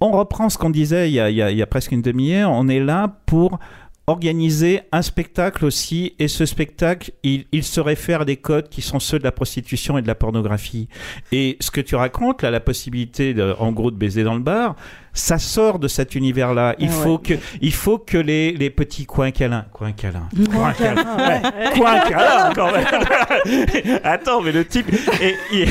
On 0.00 0.10
reprend 0.10 0.48
ce 0.48 0.58
qu'on 0.58 0.70
disait 0.70 1.10
il 1.10 1.14
y, 1.14 1.62
a, 1.62 1.66
presque 1.66 1.92
une 1.92 2.02
demi-heure. 2.02 2.50
On 2.50 2.68
est 2.68 2.80
là 2.80 3.20
pour 3.26 3.58
organiser 4.06 4.80
un 4.90 5.02
spectacle 5.02 5.64
aussi. 5.64 6.14
Et 6.18 6.28
ce 6.28 6.44
spectacle, 6.44 7.12
il, 7.22 7.46
se 7.62 7.80
réfère 7.80 8.22
à 8.22 8.24
des 8.24 8.36
codes 8.36 8.68
qui 8.68 8.82
sont 8.82 8.98
ceux 8.98 9.18
de 9.18 9.24
la 9.24 9.32
prostitution 9.32 9.96
et 9.98 10.02
de 10.02 10.08
la 10.08 10.16
pornographie. 10.16 10.88
Et 11.30 11.56
ce 11.60 11.70
que 11.70 11.80
tu 11.80 11.94
racontes, 11.94 12.42
là, 12.42 12.50
la 12.50 12.60
possibilité, 12.60 13.34
en 13.58 13.72
gros, 13.72 13.90
de 13.90 13.96
baiser 13.96 14.24
dans 14.24 14.34
le 14.34 14.40
bar, 14.40 14.76
ça 15.14 15.38
sort 15.38 15.78
de 15.78 15.88
cet 15.88 16.14
univers-là. 16.14 16.74
Il 16.78 16.88
Ah 16.88 16.92
faut 16.92 17.16
ouais. 17.18 17.22
que, 17.22 17.34
il 17.60 17.72
faut 17.72 17.98
que 17.98 18.16
les, 18.18 18.52
les 18.52 18.70
petits 18.70 19.04
coins 19.06 19.30
câlins, 19.30 19.66
coins 19.72 19.92
câlins, 19.92 20.28
coins 20.50 20.72
câlin, 20.72 21.04
câlins, 21.04 21.70
coins 21.76 21.98
câlins, 22.00 22.52
quand 22.54 22.72
même. 22.72 23.98
Attends, 24.04 24.40
mais 24.40 24.52
le 24.52 24.64
type, 24.64 24.86
et, 25.20 25.34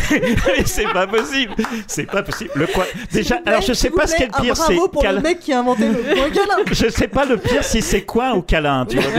c'est 0.66 0.92
pas 0.92 1.08
possible, 1.08 1.54
c'est 1.88 2.06
pas 2.06 2.24
possible. 2.24 2.52
Le 2.56 2.68
coin, 2.68 2.86
déjà, 3.12 3.38
plaît, 3.38 3.50
alors 3.52 3.62
je 3.62 3.74
sais 3.74 3.90
pas 3.90 4.08
ce 4.08 4.16
qu'est 4.16 4.26
le 4.28 4.42
pire, 4.42 4.52
un 4.54 4.56
c'est 4.56 5.12
le 5.12 5.22
mec 5.22 5.40
qui 5.40 5.54
a 5.54 5.60
inventé 5.60 5.88
le 5.88 5.94
point 5.96 6.30
câlin. 6.34 6.64
Je 6.72 6.90
sais 6.90 7.08
pas 7.08 7.26
le 7.26 7.38
pire 7.38 7.64
si 7.64 7.82
c'est 7.82 8.02
coin 8.04 8.34
ou 8.34 8.42
câlin, 8.42 8.86
tu 8.86 8.98
vois. 8.98 9.12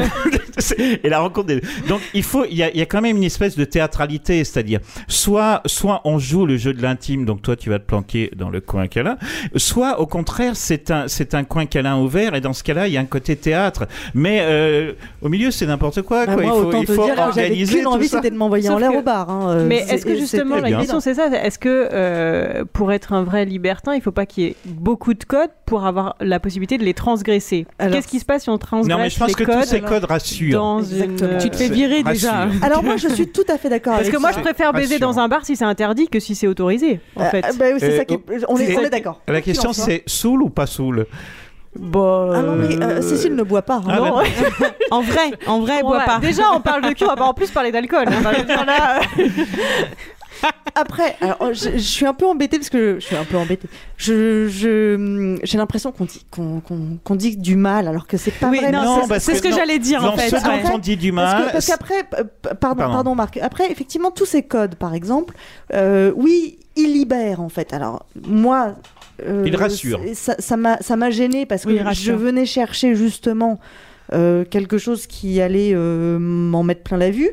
C'est- 0.59 1.01
Et 1.03 1.09
la 1.09 1.21
rencontre 1.21 1.47
des 1.49 1.61
Donc 1.89 2.01
il 2.15 2.23
faut, 2.23 2.45
il 2.45 2.57
y 2.57 2.63
a, 2.63 2.71
il 2.71 2.77
y 2.79 2.83
a 2.83 2.87
quand 2.87 3.01
même 3.01 3.17
une 3.17 3.25
espèce 3.25 3.57
de 3.57 3.65
théâtralité, 3.65 4.45
c'est-à-dire 4.45 4.81
soit, 5.09 5.63
soit 5.67 6.01
on 6.05 6.19
joue 6.19 6.47
le 6.47 6.57
jeu 6.57 6.73
de 6.75 6.83
l'intime, 6.83 7.25
donc 7.25 7.43
toi 7.43 7.57
tu 7.57 7.71
vas 7.71 7.79
te 7.79 7.85
planquer 7.87 8.31
dans 8.37 8.51
le 8.51 8.61
coin 8.61 8.87
câlin, 8.87 9.17
soit 9.57 9.99
au 10.01 10.07
contraire 10.13 10.57
c'est 10.57 10.91
un, 10.91 11.09
c'est 11.09 11.35
un 11.35 11.43
coin 11.43 11.65
câlin 11.65 11.97
ouvert 11.99 12.35
et 12.35 12.41
dans 12.43 12.53
ce 12.53 12.63
cas-là 12.63 12.87
il 12.87 12.93
y 12.93 12.99
a 12.99 13.01
un 13.01 13.07
côté 13.07 13.35
théâtre. 13.35 13.87
Mais 14.15 14.41
euh, 14.43 14.93
au 15.23 15.29
milieu 15.31 15.51
c'est 15.51 15.65
n'importe 15.67 16.03
quoi, 16.03 16.27
Bah, 16.27 16.35
quoi. 16.35 16.43
moi, 16.43 16.53
il 16.55 16.61
faut, 16.61 16.69
autant 16.69 16.81
il 16.83 16.87
te 16.87 16.93
faut 16.93 17.05
dire, 17.05 17.15
j'avais 17.35 17.65
qu'une 17.65 17.87
envie, 17.87 18.09
c'était 18.09 18.31
de 18.31 18.37
m'envoyer 18.37 18.69
en 18.69 18.79
l'air 18.79 18.93
que- 18.93 18.97
au 18.99 19.03
bar. 19.03 19.31
hein, 19.31 19.49
euh, 19.51 19.67
Mais 19.67 19.85
c'est- 19.87 19.95
est-ce 19.95 20.05
que 20.05 20.13
c'est- 20.15 20.21
justement 20.21 20.57
la 20.57 20.71
question 20.71 21.01
c'est 21.01 21.15
ça 21.15 21.29
Est-ce 21.29 21.59
que 21.59 21.89
euh, 21.93 22.65
pour 22.73 22.93
être 22.93 23.13
un 23.15 23.23
vrai 23.25 23.45
libertin, 23.47 23.95
il 23.95 24.03
faut 24.03 24.11
pas 24.13 24.27
qu'il 24.27 24.45
y 24.45 24.47
ait 24.49 24.57
beaucoup 24.67 25.15
de 25.15 25.25
codes 25.25 25.51
pour 25.65 25.87
avoir 25.87 26.15
la 26.21 26.39
possibilité 26.41 26.77
de 26.77 26.85
les 26.85 26.95
transgresser? 26.95 27.67
Alors- 27.79 27.95
Qu'est-ce 27.97 28.09
qui 28.09 28.21
se 28.21 28.25
passe 28.27 28.43
si 28.43 28.51
on 28.51 28.59
transgresse 28.59 28.95
Non 28.97 29.03
mais 29.03 29.09
je 29.11 29.19
pense 29.19 29.35
que 29.35 29.45
codes 29.45 29.61
tous 29.63 29.69
ces 29.69 29.81
codes 29.81 30.05
rassurent. 30.05 30.53
dans 30.53 30.79
Exactement. 30.81 31.33
une 31.33 31.39
tu 31.39 31.49
te 31.51 31.57
fais 31.57 31.69
C'est- 31.69 31.73
virer 31.73 32.03
déjà 32.03 32.49
Alors 32.61 32.83
moi 32.85 32.97
je 32.97 33.09
suis 33.09 33.29
tout 33.29 33.45
à 33.49 33.57
fait 33.57 33.69
d'accord 33.71 33.97
Parce 33.97 34.11
que 34.11 34.19
moi, 34.19 34.33
je 34.33 34.41
préfère 34.41 34.73
baiser 34.73 34.99
dans 34.99 35.19
un 35.19 35.29
bar 35.29 35.45
si 35.47 35.57
c'est 35.57 35.65
interdit 35.65 36.09
que 36.09 36.21
si 36.21 36.35
c'est 36.35 36.47
autorisé, 36.47 37.01
en 37.17 37.23
Euh, 37.23 37.31
fait. 37.31 37.41
bah 37.59 37.67
oui, 37.73 37.79
c'est 37.79 37.93
Euh, 37.93 37.97
ça 37.99 38.05
qui 38.05 38.15
est... 38.15 38.21
on 38.49 38.57
est, 38.59 38.67
c'est- 38.67 38.77
on 38.79 38.83
est 38.83 38.91
d'accord. 38.91 39.21
La 39.29 39.41
question 39.41 39.71
Quoi 39.73 39.85
c'est 40.07 40.21
saoul 40.23 40.43
ou 40.43 40.51
pas 40.51 40.67
saoul 40.67 41.07
Bon, 41.75 42.31
Ah 42.35 42.43
non 42.43 42.57
mais 42.57 42.83
euh, 42.83 43.01
Cécile 43.01 43.35
ne 43.35 43.43
boit 43.43 43.63
pas. 43.63 43.77
hein. 43.77 43.83
Ah, 43.89 43.97
Non. 43.97 44.17
en 44.91 45.01
vrai 45.01 45.31
en 45.47 45.61
vrai 45.61 45.81
bois 45.81 45.99
ouais, 45.99 46.05
pas 46.05 46.19
Déjà, 46.19 46.43
on 46.55 46.61
parle 46.61 46.83
de 46.83 46.93
cul, 46.93 47.05
on 47.11 47.15
va 47.15 47.25
en 47.25 47.33
plus 47.35 47.51
parler 47.51 47.73
d'alcool. 47.73 48.09
euh, 48.09 49.23
Après, 50.75 51.17
alors, 51.21 51.53
je, 51.53 51.71
je 51.75 51.79
suis 51.79 52.07
un 52.07 52.15
peu 52.15 52.27
embêtée 52.27 52.59
parce 52.59 52.71
que 52.71 52.97
je 52.99 53.05
suis 53.07 53.15
un 53.17 53.25
peu 53.25 53.37
embêtée. 53.37 53.69
Je, 53.97 54.49
je, 54.49 55.39
j'ai 55.45 55.59
l'impression 55.59 55.93
qu'on 55.93 56.05
dit, 56.07 56.25
qu'on, 56.31 56.61
qu'on, 56.61 56.99
qu'on 57.05 57.15
dit 57.15 57.37
du 57.37 57.57
mal 57.57 57.87
alors 57.87 58.07
que 58.07 58.17
c'est 58.17 58.31
pas 58.33 58.49
Oui, 58.49 58.59
vrai. 58.59 58.73
c'est- 59.21 59.33
que 59.33 59.39
ce 59.39 59.43
que 59.43 59.53
j'allais 59.53 59.79
dire 59.79 60.03
en 60.05 60.17
fait 60.17 60.31
ce 60.31 60.37
ouais. 60.37 60.63
on 60.73 60.79
dit 60.79 60.97
du 60.97 61.13
Parce 61.13 61.33
mal, 61.35 61.47
que- 61.47 61.53
parce 61.53 61.67
qu'après, 61.67 61.95
euh, 62.19 62.25
pardon, 62.61 62.79
Pardon. 62.79 62.95
pardon, 62.95 63.15
Marc. 63.15 63.37
Après, 63.37 63.71
effectivement, 63.71 64.11
tous 64.11 64.25
ces 64.27 64.43
codes, 64.43 64.75
par 64.75 64.95
exemple, 64.95 65.35
euh, 65.75 66.11
oui, 66.17 66.59
ils 66.77 66.93
libèrent 66.93 67.41
en 67.41 67.49
fait. 67.51 67.73
Alors 67.73 68.07
moi, 68.27 68.75
euh, 69.27 69.45
Ils 69.47 69.57
rassurent. 69.57 70.01
c'est- 70.15 70.41
Ça, 70.41 70.57
m'a, 70.57 70.79
ça 70.81 70.97
m'a 70.97 71.11
gêné 71.11 71.47
parce 71.47 71.65
que 71.65 71.71
Oui, 71.71 71.81
je 71.95 72.13
venais 72.13 72.47
chercher 72.47 72.95
justement 72.95 73.59
euh, 74.13 74.45
quelque 74.45 74.79
chose 74.79 75.07
qui 75.07 75.41
allait 75.41 75.73
euh, 75.75 76.19
m'en 76.19 76.63
mettre 76.63 76.83
plein 76.83 76.99
la 76.99 77.11
vue. 77.11 77.31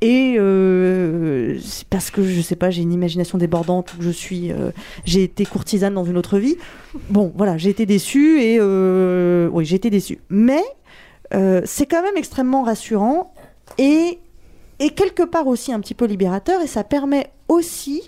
Et 0.00 0.34
euh, 0.38 1.58
c'est 1.62 1.86
parce 1.86 2.10
que 2.10 2.24
je 2.24 2.40
sais 2.40 2.56
pas, 2.56 2.70
j'ai 2.70 2.82
une 2.82 2.92
imagination 2.92 3.38
débordante, 3.38 3.94
ou 3.94 3.98
que 3.98 4.02
je 4.04 4.10
suis, 4.10 4.50
euh, 4.50 4.70
j'ai 5.04 5.22
été 5.22 5.44
courtisane 5.46 5.94
dans 5.94 6.04
une 6.04 6.16
autre 6.16 6.38
vie. 6.38 6.56
Bon, 7.08 7.32
voilà, 7.36 7.56
j'ai 7.56 7.70
été 7.70 7.86
déçue 7.86 8.40
et 8.40 8.56
euh, 8.60 9.48
oui, 9.52 9.64
j'ai 9.64 9.76
été 9.76 9.90
déçue. 9.90 10.18
Mais 10.28 10.62
euh, 11.34 11.60
c'est 11.64 11.86
quand 11.86 12.02
même 12.02 12.16
extrêmement 12.16 12.62
rassurant 12.64 13.32
et, 13.78 14.18
et 14.80 14.90
quelque 14.90 15.22
part 15.22 15.46
aussi 15.46 15.72
un 15.72 15.78
petit 15.80 15.94
peu 15.94 16.06
libérateur 16.06 16.60
et 16.62 16.66
ça 16.66 16.82
permet 16.82 17.28
aussi 17.48 18.02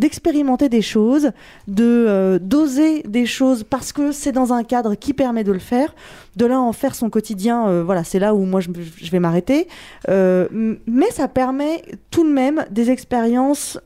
d'expérimenter 0.00 0.70
des 0.70 0.80
choses, 0.80 1.30
de 1.68 2.06
euh, 2.08 2.38
d'oser 2.40 3.02
des 3.02 3.26
choses 3.26 3.64
parce 3.64 3.92
que 3.92 4.12
c'est 4.12 4.32
dans 4.32 4.54
un 4.54 4.64
cadre 4.64 4.94
qui 4.94 5.12
permet 5.12 5.44
de 5.44 5.52
le 5.52 5.58
faire, 5.58 5.94
de 6.36 6.46
là 6.46 6.58
en 6.58 6.72
faire 6.72 6.94
son 6.94 7.10
quotidien, 7.10 7.68
euh, 7.68 7.84
voilà, 7.84 8.02
c'est 8.02 8.18
là 8.18 8.34
où 8.34 8.46
moi 8.46 8.60
je, 8.60 8.70
vais 9.10 9.20
m'arrêter. 9.20 9.68
Euh, 10.08 10.48
mais 10.86 11.10
ça 11.10 11.28
permet 11.28 11.82
tout 12.10 12.24
de 12.24 12.32
même 12.32 12.64
des 12.70 12.90
expériences 12.90 13.78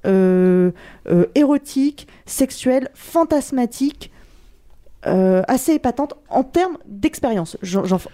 érotiques, 1.34 2.06
sexuelles, 2.26 2.88
fantasmatiques, 2.94 4.12
euh, 5.06 5.42
assez 5.48 5.72
épatantes 5.74 6.14
en 6.30 6.42
termes 6.42 6.78
d'expérience. 6.86 7.56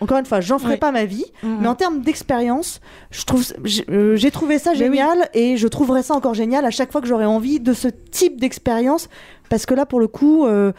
Encore 0.01 0.19
une 0.19 0.27
fois, 0.27 0.41
j'en 0.41 0.59
ferai 0.59 0.75
Oui. 0.75 0.79
pas 0.79 0.93
ma 0.93 1.05
vie, 1.05 1.25
Mhm. 1.43 1.59
mais 1.61 1.69
en 1.69 1.75
termes 1.75 2.01
d'expérience, 2.01 2.81
je 3.11 3.25
trouve, 3.25 3.45
j'ai 3.65 3.85
euh, 3.91 4.17
j'ai 4.17 4.31
trouvé 4.31 4.59
ça 4.59 4.71
oui. 4.73 4.79
génial 4.79 5.29
et 5.35 5.57
je 5.57 5.69
trouverai 5.69 6.03
ça 6.03 6.15
encore 6.15 6.35
génial 6.35 6.65
à 6.65 6.71
chaque 6.71 6.91
fois 6.93 7.01
que 7.01 7.07
j'aurai 7.07 7.27
envie 7.27 7.61
de 7.61 7.73
ce 7.73 7.89
type 7.89 8.41
d'expérience, 8.41 9.09
parce 9.49 9.67
que 9.67 9.75
là, 9.75 9.87
pour 9.87 10.01
le 10.01 10.09
coup, 10.09 10.47
euh, 10.47 10.73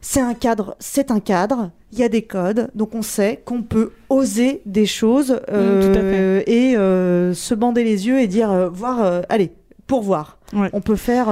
c'est 0.00 0.20
un 0.20 0.34
cadre, 0.34 0.74
c'est 0.78 1.10
un 1.10 1.20
cadre. 1.20 1.70
Il 1.92 1.98
y 1.98 2.02
a 2.02 2.08
des 2.08 2.22
codes, 2.22 2.68
donc 2.74 2.94
on 2.94 3.02
sait 3.02 3.42
qu'on 3.44 3.62
peut 3.62 3.92
oser 4.08 4.62
des 4.64 4.86
choses 4.86 5.40
euh, 5.52 6.42
fait. 6.42 6.50
et 6.50 6.76
euh, 6.76 7.34
se 7.34 7.54
bander 7.54 7.84
les 7.84 8.06
yeux 8.08 8.18
et 8.20 8.26
dire, 8.26 8.50
euh, 8.50 8.68
voir, 8.70 9.22
allez, 9.28 9.52
pour 9.86 10.00
voir. 10.02 10.38
Ouais. 10.54 10.70
On 10.72 10.80
peut 10.80 10.96
faire 10.96 11.28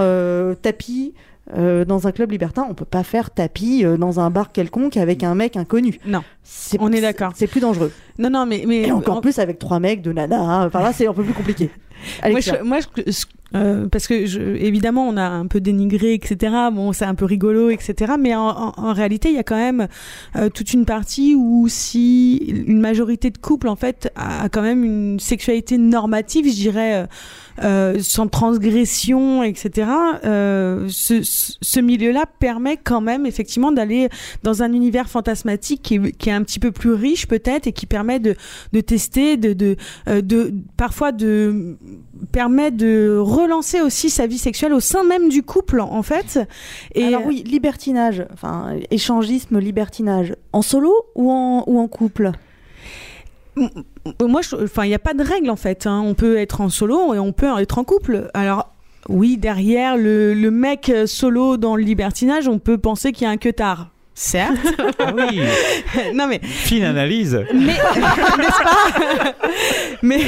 tapis 0.63 1.15
euh, 1.57 1.85
dans 1.85 2.07
un 2.07 2.13
club 2.13 2.31
libertin, 2.31 2.67
on 2.69 2.75
peut 2.75 2.85
pas 2.85 3.03
faire 3.03 3.31
tapis 3.31 3.85
euh, 3.85 3.97
dans 3.97 4.21
un 4.21 4.31
bar 4.31 4.53
quelconque 4.53 4.97
avec 4.97 5.23
un 5.25 5.35
mec 5.35 5.57
inconnu. 5.57 5.99
Non. 6.07 6.23
On 6.79 6.91
est 6.93 7.01
d'accord. 7.01 7.33
C'est 7.35 7.47
plus 7.47 7.61
dangereux. 7.61 7.93
non 8.19 8.31
non 8.31 8.47
mais 8.47 8.65
mais 8.67 8.83
Et 8.89 8.93
encore 8.93 9.19
en- 9.19 9.21
plus 9.21 9.39
avec 9.39 9.59
trois 9.59 9.81
mecs 9.81 10.03
de 10.03 10.13
nana. 10.13 10.67
Enfin 10.67 10.81
là, 10.81 10.93
c'est 10.93 11.07
un 11.07 11.15
peu 11.15 11.23
plus 11.25 11.33
compliqué. 11.35 11.71
moi, 12.23 12.31
Alexia. 12.31 12.59
je, 12.59 12.65
moi 12.65 12.79
je- 12.81 13.11
ce- 13.13 13.27
euh, 13.55 13.89
parce 13.89 14.07
que 14.07 14.27
je, 14.27 14.41
évidemment 14.41 15.07
on 15.09 15.17
a 15.17 15.25
un 15.29 15.47
peu 15.49 15.61
dénigré 15.61 16.15
etc 16.15 16.55
bon 16.73 16.93
c'est 16.93 17.05
un 17.05 17.17
peu 17.17 17.25
rigolo 17.25 17.69
etc 17.69 18.13
mais 18.19 18.33
en, 18.35 18.47
en- 18.49 18.73
en 18.77 18.93
réalité 18.93 19.29
il 19.29 19.35
y 19.35 19.39
a 19.39 19.43
quand 19.43 19.57
même 19.57 19.89
euh, 20.37 20.49
toute 20.51 20.73
une 20.73 20.85
partie 20.85 21.35
où 21.35 21.67
si 21.69 22.37
une 22.37 22.81
majorité 22.81 23.29
de 23.31 23.39
couples 23.39 23.67
en 23.69 23.75
fait 23.75 24.11
a, 24.15 24.45
a 24.45 24.49
quand 24.49 24.63
même 24.63 24.85
une 24.85 25.19
sexualité 25.19 25.79
normative 25.79 26.47
je 26.49 26.55
dirais 26.55 26.95
euh, 27.03 27.07
euh, 27.63 27.99
sans 28.01 28.27
transgression 28.29 29.43
etc 29.43 29.89
euh, 30.25 30.87
ce, 30.89 31.23
ce- 31.23 31.81
milieu-là 31.81 32.25
permet 32.39 32.77
quand 32.77 33.01
même 33.01 33.27
effectivement 33.27 33.73
d'aller 33.73 34.09
dans 34.43 34.63
un 34.63 34.73
univers 34.73 35.09
fantasmatique 35.09 35.83
qui 35.83 35.95
est, 35.97 36.13
qui 36.13 36.29
est 36.29 36.33
un 36.33 36.43
petit 36.43 36.59
peu 36.59 36.73
plus 36.73 36.93
riche 36.93 37.27
peut-être 37.27 37.67
et 37.67 37.73
qui 37.73 37.87
permet 37.87 38.19
de, 38.21 38.35
de 38.73 38.81
tester 38.81 39.37
de, 39.37 39.53
de, 39.53 39.77
euh, 40.09 40.21
de 40.21 40.53
parfois 40.77 41.13
de 41.13 41.77
permet 42.33 42.71
de 42.71 43.17
relancer 43.19 43.81
aussi 43.81 44.11
sa 44.11 44.27
vie 44.27 44.39
sexuelle 44.39 44.75
au 44.75 44.81
sein 44.81 45.05
même 45.05 45.29
du 45.31 45.43
couple, 45.43 45.81
en 45.81 46.03
fait. 46.03 46.39
Et 46.95 47.05
Alors 47.05 47.27
oui, 47.27 47.43
libertinage, 47.47 48.27
enfin 48.33 48.75
échangisme, 48.91 49.59
libertinage, 49.59 50.35
en 50.53 50.63
solo 50.63 50.93
ou 51.15 51.31
en, 51.31 51.65
ou 51.67 51.79
en 51.79 51.89
couple? 51.89 52.33
Moi, 54.23 54.41
je- 54.43 54.57
enfin, 54.65 54.85
il 54.85 54.89
n'y 54.89 54.95
a 54.95 54.99
pas 54.99 55.15
de 55.15 55.23
règle 55.23 55.51
en 55.51 55.57
fait. 55.57 55.87
hein. 55.87 56.03
On 56.05 56.15
peut 56.15 56.37
être 56.39 56.61
en 56.61 56.69
solo 56.69 57.15
et 57.15 57.19
on 57.19 57.33
peut 57.33 57.49
être 57.59 57.79
en 57.79 57.85
couple. 57.85 58.31
Alors. 58.35 58.73
Oui, 59.09 59.39
derrière 59.39 59.97
le, 59.97 60.35
le 60.35 60.51
mec 60.51 60.91
euh, 60.91 61.07
solo 61.07 61.57
dans 61.57 61.75
le 61.75 61.83
libertinage, 61.83 62.49
on 62.49 62.59
peut 62.59 62.77
penser 62.77 63.13
qu'il 63.13 63.25
y 63.25 63.27
a 63.27 63.31
un 63.31 63.39
queutard. 63.39 63.89
Certes. 64.23 64.59
Ah 64.99 65.15
oui, 65.17 65.41
non 66.15 66.27
mais 66.27 66.41
fine 66.43 66.85
analyse. 66.85 67.43
mais 67.55 67.73
n'est-ce 67.73 68.63
pas? 68.63 69.35
Mais 70.03 70.21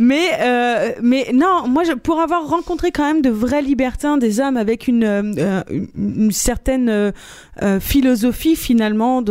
mais 0.00 0.26
euh, 0.40 0.90
mais 1.00 1.30
non 1.32 1.68
moi 1.68 1.84
je, 1.84 1.92
pour 1.92 2.18
avoir 2.20 2.48
rencontré 2.48 2.90
quand 2.90 3.04
même 3.06 3.22
de 3.22 3.30
vrais 3.30 3.62
libertins 3.62 4.18
des 4.18 4.40
hommes 4.40 4.56
avec 4.56 4.88
une 4.88 5.04
euh, 5.04 5.62
une, 5.70 5.88
une 5.94 6.32
certaine 6.32 6.88
euh, 6.88 7.78
philosophie 7.78 8.56
finalement 8.56 9.22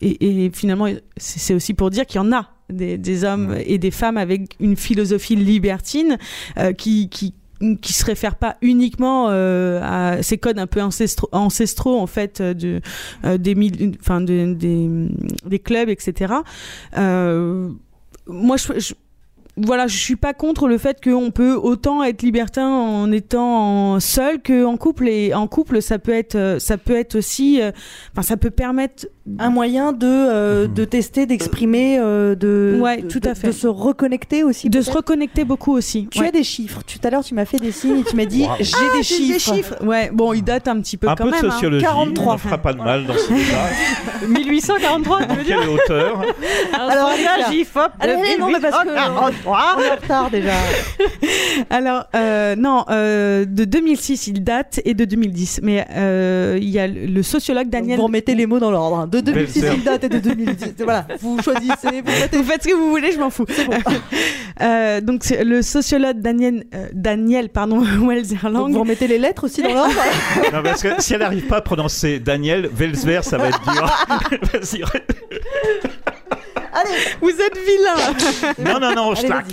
et, 0.00 0.46
et 0.46 0.50
finalement 0.50 0.86
c'est 1.18 1.38
c'est 1.38 1.52
aussi 1.52 1.74
pour 1.74 1.90
dire 1.90 2.06
qu'il 2.06 2.22
y 2.22 2.24
en 2.24 2.32
a 2.32 2.48
des, 2.70 2.96
des 2.96 3.24
hommes 3.24 3.54
et 3.66 3.76
des 3.76 3.90
femmes 3.90 4.16
avec 4.16 4.56
une 4.60 4.76
philosophie 4.76 5.36
libertine 5.36 6.16
euh, 6.58 6.72
qui 6.72 7.10
qui 7.10 7.34
qui 7.80 7.92
se 7.92 8.04
réfère 8.04 8.36
pas 8.36 8.56
uniquement 8.60 9.28
euh, 9.30 9.80
à 9.82 10.22
ces 10.22 10.36
codes 10.38 10.58
un 10.58 10.66
peu 10.66 10.80
ancestraux, 10.82 11.98
en 11.98 12.06
fait 12.06 12.40
euh, 12.40 12.54
euh, 13.24 13.38
de- 13.38 15.08
des 15.48 15.58
clubs 15.58 15.88
etc 15.88 16.34
moi 18.28 18.56
je, 18.56 18.78
je- 18.78 18.94
voilà, 19.58 19.86
je 19.86 19.96
suis 19.96 20.16
pas 20.16 20.34
contre 20.34 20.68
le 20.68 20.76
fait 20.76 21.02
qu'on 21.02 21.30
peut 21.30 21.54
autant 21.54 22.02
être 22.02 22.20
libertin 22.22 22.68
en 22.68 23.10
étant 23.10 23.98
seul 24.00 24.42
que 24.42 24.64
en 24.66 24.76
couple 24.76 25.08
et 25.08 25.32
en 25.32 25.46
couple 25.46 25.80
ça 25.80 25.98
peut 25.98 26.12
être 26.12 26.56
ça 26.60 26.76
peut 26.76 26.94
être 26.96 27.14
aussi 27.14 27.60
enfin 28.12 28.20
ça 28.22 28.36
peut 28.36 28.50
permettre 28.50 29.06
Un 29.38 29.50
moyen 29.50 29.92
de, 29.92 30.06
euh, 30.06 30.66
de 30.68 30.84
tester, 30.84 31.26
d'exprimer, 31.26 31.98
euh, 31.98 32.34
de, 32.36 32.78
Ouais, 32.80 32.98
de- 33.02 33.08
tout 33.08 33.18
de- 33.20 33.28
à 33.28 33.34
fait. 33.34 33.48
de 33.48 33.52
se 33.52 33.66
reconnecter 33.66 34.44
aussi. 34.44 34.70
de 34.70 34.80
se 34.80 34.90
reconnecter 34.90 35.44
beaucoup 35.44 35.72
aussi. 35.72 36.06
Tu 36.10 36.20
Ouais. 36.20 36.28
as 36.28 36.30
des 36.30 36.44
chiffres. 36.44 36.80
Tout 36.86 36.98
à 37.06 37.10
l'heure, 37.10 37.24
tu 37.24 37.34
m'as 37.34 37.44
fait 37.44 37.56
des 37.58 37.72
signes 37.72 37.98
et 38.00 38.04
tu 38.04 38.14
m'as 38.14 38.24
dit 38.24 38.42
Wow. 38.42 38.50
j'ai 38.60 38.72
Ah, 38.76 38.96
des, 38.96 39.02
j'ai 39.02 39.14
chiffres. 39.14 39.32
des 39.32 39.38
chiffres. 39.38 39.74
Ouais, 39.84 40.10
bon, 40.12 40.32
ils 40.32 40.42
datent 40.44 40.68
un 40.68 40.80
petit 40.80 40.96
peu 40.96 41.08
Un 41.08 41.14
quand 41.16 41.24
peu 41.24 41.30
de 41.30 41.36
même. 41.36 41.44
hein. 41.46 41.50
sociologie 41.50 41.84
43. 41.84 42.34
ne 42.34 42.38
fera 42.38 42.58
pas 42.58 42.72
de 42.72 42.78
mal 42.78 43.04
dans 43.06 43.14
ce 43.14 43.28
cas. 43.28 44.26
1843, 44.28 45.18
tu 45.28 45.36
veux 45.36 45.44
dire 45.44 45.58
Quelle 45.60 45.68
hauteur 45.70 46.22
Alors, 46.74 47.08
là. 47.10 47.50
J-Fop 47.50 47.82
Allez, 48.00 48.12
allez, 48.12 48.38
non, 48.38 48.46
mais 48.50 48.60
parce 48.60 48.84
que 48.84 48.88
on 48.88 48.94
est 48.94 49.46
en 49.46 49.94
retard 49.96 50.30
déjà. 50.30 50.52
Alors, 51.70 52.04
euh, 52.14 52.54
non, 52.56 52.84
euh, 52.90 53.44
de 53.44 53.64
2006, 53.64 54.26
il 54.28 54.42
date, 54.44 54.80
et 54.84 54.94
de 54.94 55.04
2010. 55.04 55.60
Mais 55.62 55.86
euh, 55.96 56.58
il 56.60 56.68
y 56.68 56.78
a 56.78 56.86
le 56.86 57.06
le 57.16 57.22
sociologue 57.22 57.68
Daniel. 57.70 57.96
Vous 57.98 58.04
remettez 58.04 58.34
les 58.34 58.46
mots 58.46 58.58
dans 58.58 58.70
l'ordre. 58.70 59.06
De 59.16 59.32
2006, 59.32 59.60
Belzer. 59.60 59.74
il 59.76 59.84
date 59.84 60.04
et 60.04 60.08
de 60.08 60.18
2010. 60.18 60.74
Voilà, 60.78 61.06
vous 61.20 61.40
choisissez. 61.42 62.02
Vous 62.04 62.10
mettez... 62.20 62.36
Vous 62.36 62.44
faites 62.44 62.62
ce 62.62 62.68
que 62.68 62.74
vous 62.74 62.90
voulez, 62.90 63.12
je 63.12 63.18
m'en 63.18 63.30
fous. 63.30 63.46
Euh, 64.62 65.02
donc, 65.02 65.20
c'est 65.22 65.44
le 65.44 65.60
sociologue 65.60 66.18
Daniel, 66.20 66.64
euh, 66.74 66.86
Daniel 66.94 67.50
pardon. 67.50 67.80
Donc, 67.84 68.70
vous 68.72 68.80
remettez 68.80 69.06
les 69.06 69.18
lettres 69.18 69.44
aussi 69.44 69.62
dans 69.62 69.68
l'ordre. 69.74 69.92
Non, 70.50 70.62
parce 70.62 70.82
que 70.82 70.88
si 70.98 71.12
elle 71.12 71.20
n'arrive 71.20 71.46
pas 71.46 71.58
à 71.58 71.60
prononcer 71.60 72.20
Daniel, 72.20 72.70
Velsver, 72.72 73.20
ça 73.22 73.36
va 73.36 73.48
être 73.48 73.60
dur. 73.62 74.06
Vas-y. 74.52 74.82
Allez, 76.76 76.98
Vous 77.22 77.30
êtes 77.30 77.56
vilain. 77.56 78.54
Non, 78.58 78.80
non, 78.80 78.94
non, 78.94 79.14
je 79.14 79.20
allez, 79.20 79.28
claque. 79.28 79.46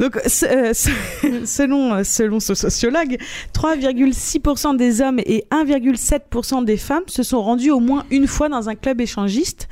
Donc, 0.00 0.16
euh, 0.16 0.72
selon, 1.44 1.94
euh, 1.94 2.04
selon 2.04 2.40
ce 2.40 2.54
sociologue, 2.54 3.18
3,6% 3.54 4.76
des 4.76 5.02
hommes 5.02 5.18
et 5.18 5.44
1,7% 5.50 6.64
des 6.64 6.76
femmes 6.78 7.04
se 7.08 7.22
sont 7.22 7.42
rendus 7.42 7.70
au 7.70 7.80
moins 7.80 8.04
une 8.10 8.26
fois 8.26 8.48
dans 8.48 8.68
un 8.68 8.74
club 8.74 9.00
échangiste. 9.00 9.68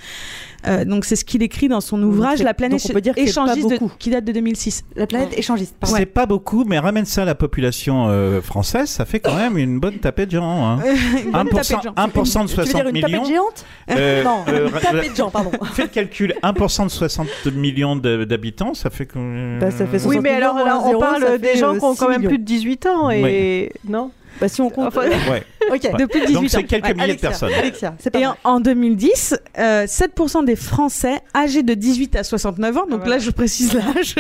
Euh, 0.66 0.84
donc, 0.84 1.04
c'est 1.04 1.16
ce 1.16 1.24
qu'il 1.24 1.42
écrit 1.42 1.68
dans 1.68 1.80
son 1.80 2.00
ouvrage 2.02 2.42
La 2.42 2.54
planète 2.54 2.80
on 2.88 2.92
peut 2.92 3.00
dire 3.00 3.14
échangiste 3.16 3.68
de- 3.68 3.78
qui 3.98 4.10
date 4.10 4.24
de 4.24 4.32
2006. 4.32 4.84
La 4.96 5.06
planète 5.06 5.36
échangiste. 5.36 5.74
pardon. 5.80 5.96
C'est 5.96 6.06
pas 6.06 6.26
beaucoup, 6.26 6.64
mais 6.64 6.78
ramène 6.78 7.04
ça 7.04 7.22
à 7.22 7.24
la 7.24 7.34
population 7.34 8.06
euh, 8.08 8.40
française, 8.40 8.88
ça 8.88 9.04
fait 9.04 9.18
quand 9.20 9.34
même 9.34 9.58
une 9.58 9.80
bonne 9.80 9.98
tapée 9.98 10.26
de 10.26 10.30
gens. 10.32 10.64
Hein. 10.64 10.78
Une 11.24 11.32
bonne 11.32 11.46
1%, 11.48 11.50
tapée 11.50 11.76
de 11.78 11.82
gens. 11.82 11.92
1% 11.92 12.42
de 12.44 12.48
Tu 12.48 12.56
veux 12.56 12.64
60 12.64 12.66
dire 12.74 12.86
une 12.88 13.00
tapette 13.00 13.10
millions. 13.10 13.24
géante 13.24 13.64
Euh, 13.90 14.22
Non, 14.24 14.44
euh, 14.48 14.68
une 14.68 14.80
tapée 14.80 15.08
de 15.08 15.16
gens, 15.16 15.30
pardon. 15.30 15.50
Fais 15.72 15.82
le 15.82 15.88
calcul, 15.88 16.34
1% 16.42 16.84
de 16.84 16.90
60 16.90 17.26
millions 17.54 17.96
d'habitants, 17.96 18.74
ça 18.74 18.90
fait 18.90 19.06
que... 19.06 19.58
Bah, 19.60 19.70
ça 19.70 19.86
fait 19.86 19.96
Oui, 19.96 20.16
60 20.16 20.22
mais 20.22 20.30
alors 20.30 20.54
millions 20.54 20.66
là, 20.66 20.80
on 20.84 20.98
parle 20.98 21.38
des 21.38 21.56
gens 21.56 21.74
euh, 21.74 21.78
qui 21.78 21.84
ont 21.84 21.92
6 21.94 21.98
quand 21.98 22.08
même 22.08 22.18
millions. 22.20 22.28
plus 22.30 22.38
de 22.38 22.44
18 22.44 22.86
ans 22.86 23.10
et. 23.10 23.72
Non? 23.88 24.10
Bah, 24.40 24.48
si 24.48 24.60
on 24.60 24.70
compte. 24.70 24.88
Enfin, 24.88 25.02
Ouais. 25.08 25.44
Ok. 25.70 25.84
Ouais. 25.84 25.92
Depuis 25.98 26.20
18 26.20 26.32
Donc 26.34 26.50
c'est 26.50 26.64
quelques 26.64 26.86
Ouais, 26.86 26.94
milliers 26.94 27.14
de 27.14 27.20
personnes. 27.20 27.52
Alexia, 27.52 27.94
c'est 27.98 28.10
pas 28.10 28.18
Et 28.18 28.26
en, 28.26 28.36
en 28.42 28.58
2010, 28.60 29.36
euh, 29.58 29.84
7% 29.86 30.44
des 30.44 30.56
Français 30.56 31.20
âgés 31.34 31.62
de 31.62 31.74
18 31.74 32.16
à 32.16 32.24
69 32.24 32.76
ans, 32.76 32.80
donc 32.86 33.00
Voilà. 33.00 33.16
là 33.16 33.18
je 33.18 33.30
précise 33.30 33.72
l'âge, 33.74 34.16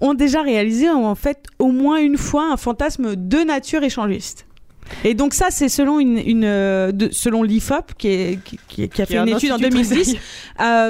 ont 0.00 0.14
déjà 0.14 0.40
réalisé 0.42 0.88
en 0.88 1.14
fait 1.14 1.44
au 1.58 1.68
moins 1.72 1.98
une 1.98 2.16
fois 2.16 2.50
un 2.50 2.56
fantasme 2.56 3.14
de 3.16 3.38
nature 3.38 3.82
échangiste. 3.84 4.46
Et 5.04 5.14
donc 5.14 5.34
ça, 5.34 5.46
c'est 5.50 5.68
selon 5.68 6.00
une, 6.00 6.18
une 6.18 6.44
euh, 6.44 6.92
de- 6.92 7.08
selon 7.12 7.42
l'IFOP 7.42 7.92
qui, 7.96 8.08
est- 8.08 8.42
qui, 8.44 8.58
qui- 8.68 8.88
qui 8.88 9.02
a 9.02 9.06
fait 9.06 9.14
une 9.14 9.20
un 9.20 9.26
étude 9.26 9.52
en 9.52 9.56
institut 9.56 9.70
très 9.70 9.82
2010 9.82 10.04
sérieux. 10.04 10.20
à, 10.58 10.88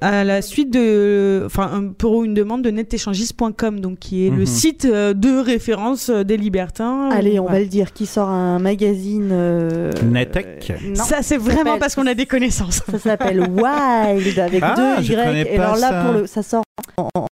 à 0.00 0.24
la 0.24 0.42
suite 0.42 0.70
de, 0.72 1.42
enfin 1.46 1.92
pour 1.98 2.24
une 2.24 2.34
demande 2.34 2.62
de 2.62 2.70
netéchangiste.com, 2.70 3.80
donc 3.80 3.98
qui 3.98 4.26
est 4.26 4.30
Mhm. 4.30 4.38
le 4.38 4.46
site 4.46 4.84
euh, 4.84 5.14
de 5.14 5.38
référence 5.38 6.08
euh, 6.10 6.24
des 6.24 6.36
libertins. 6.36 7.10
Allez, 7.10 7.38
on 7.40 7.46
va 7.46 7.58
le 7.60 7.66
dire. 7.66 7.92
Qui 7.92 8.06
sort 8.06 8.28
un 8.28 8.58
magazine. 8.58 9.30
euh, 9.32 9.90
Netech. 10.04 10.70
euh, 10.70 10.74
non. 10.96 11.04
Ça, 11.04 11.18
c'est 11.22 11.36
vraiment 11.38 11.78
parce 11.78 11.94
qu'on 11.94 12.06
a 12.06 12.14
des 12.14 12.26
connaissances. 12.26 12.82
Ça 12.90 12.98
s'appelle 12.98 13.40
Wild 13.50 14.38
avec 14.38 14.62
Ah, 14.62 14.74
deux 14.76 15.02
je 15.04 15.12
Y. 15.12 15.46
Et 15.48 15.58
alors 15.58 15.76
là, 15.76 15.88
ça. 15.88 16.02
pour 16.04 16.12
le, 16.20 16.26
ça 16.26 16.42
sort 16.42 16.62
en, 16.96 17.08
en- 17.14 17.26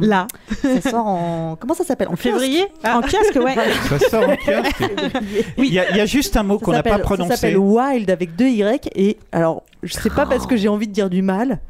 Là, 0.00 0.26
ça 0.60 0.90
sort 0.90 1.06
en 1.06 1.56
comment 1.58 1.74
ça 1.74 1.84
s'appelle? 1.84 2.08
En 2.08 2.16
Février? 2.16 2.66
En 2.84 3.00
kiosque, 3.00 3.36
ouais. 3.42 3.54
Ça 3.88 3.98
sort 4.10 4.28
en 4.28 4.36
kiosque. 4.36 4.82
Oui. 5.58 5.68
Il 5.68 5.74
y, 5.74 5.78
a- 5.78 5.90
il 5.90 5.96
y 5.96 6.00
a 6.00 6.06
juste 6.06 6.36
un 6.36 6.42
mot 6.42 6.58
qu'on 6.58 6.72
n'a 6.72 6.82
pas 6.82 6.90
s'appelle- 6.90 7.02
Ça 7.02 7.04
prononcé. 7.14 7.36
s'appelle 7.36 7.58
Wild 7.58 8.10
avec 8.10 8.34
deux 8.36 8.48
Y. 8.48 8.88
Et 8.96 9.18
alors, 9.30 9.62
je 9.82 9.92
sais 9.94 10.10
pas 10.10 10.26
parce 10.26 10.46
que 10.46 10.56
j'ai 10.56 10.68
envie 10.68 10.88
de 10.88 10.92
dire 10.92 11.08
du 11.10 11.22
mal. 11.22 11.60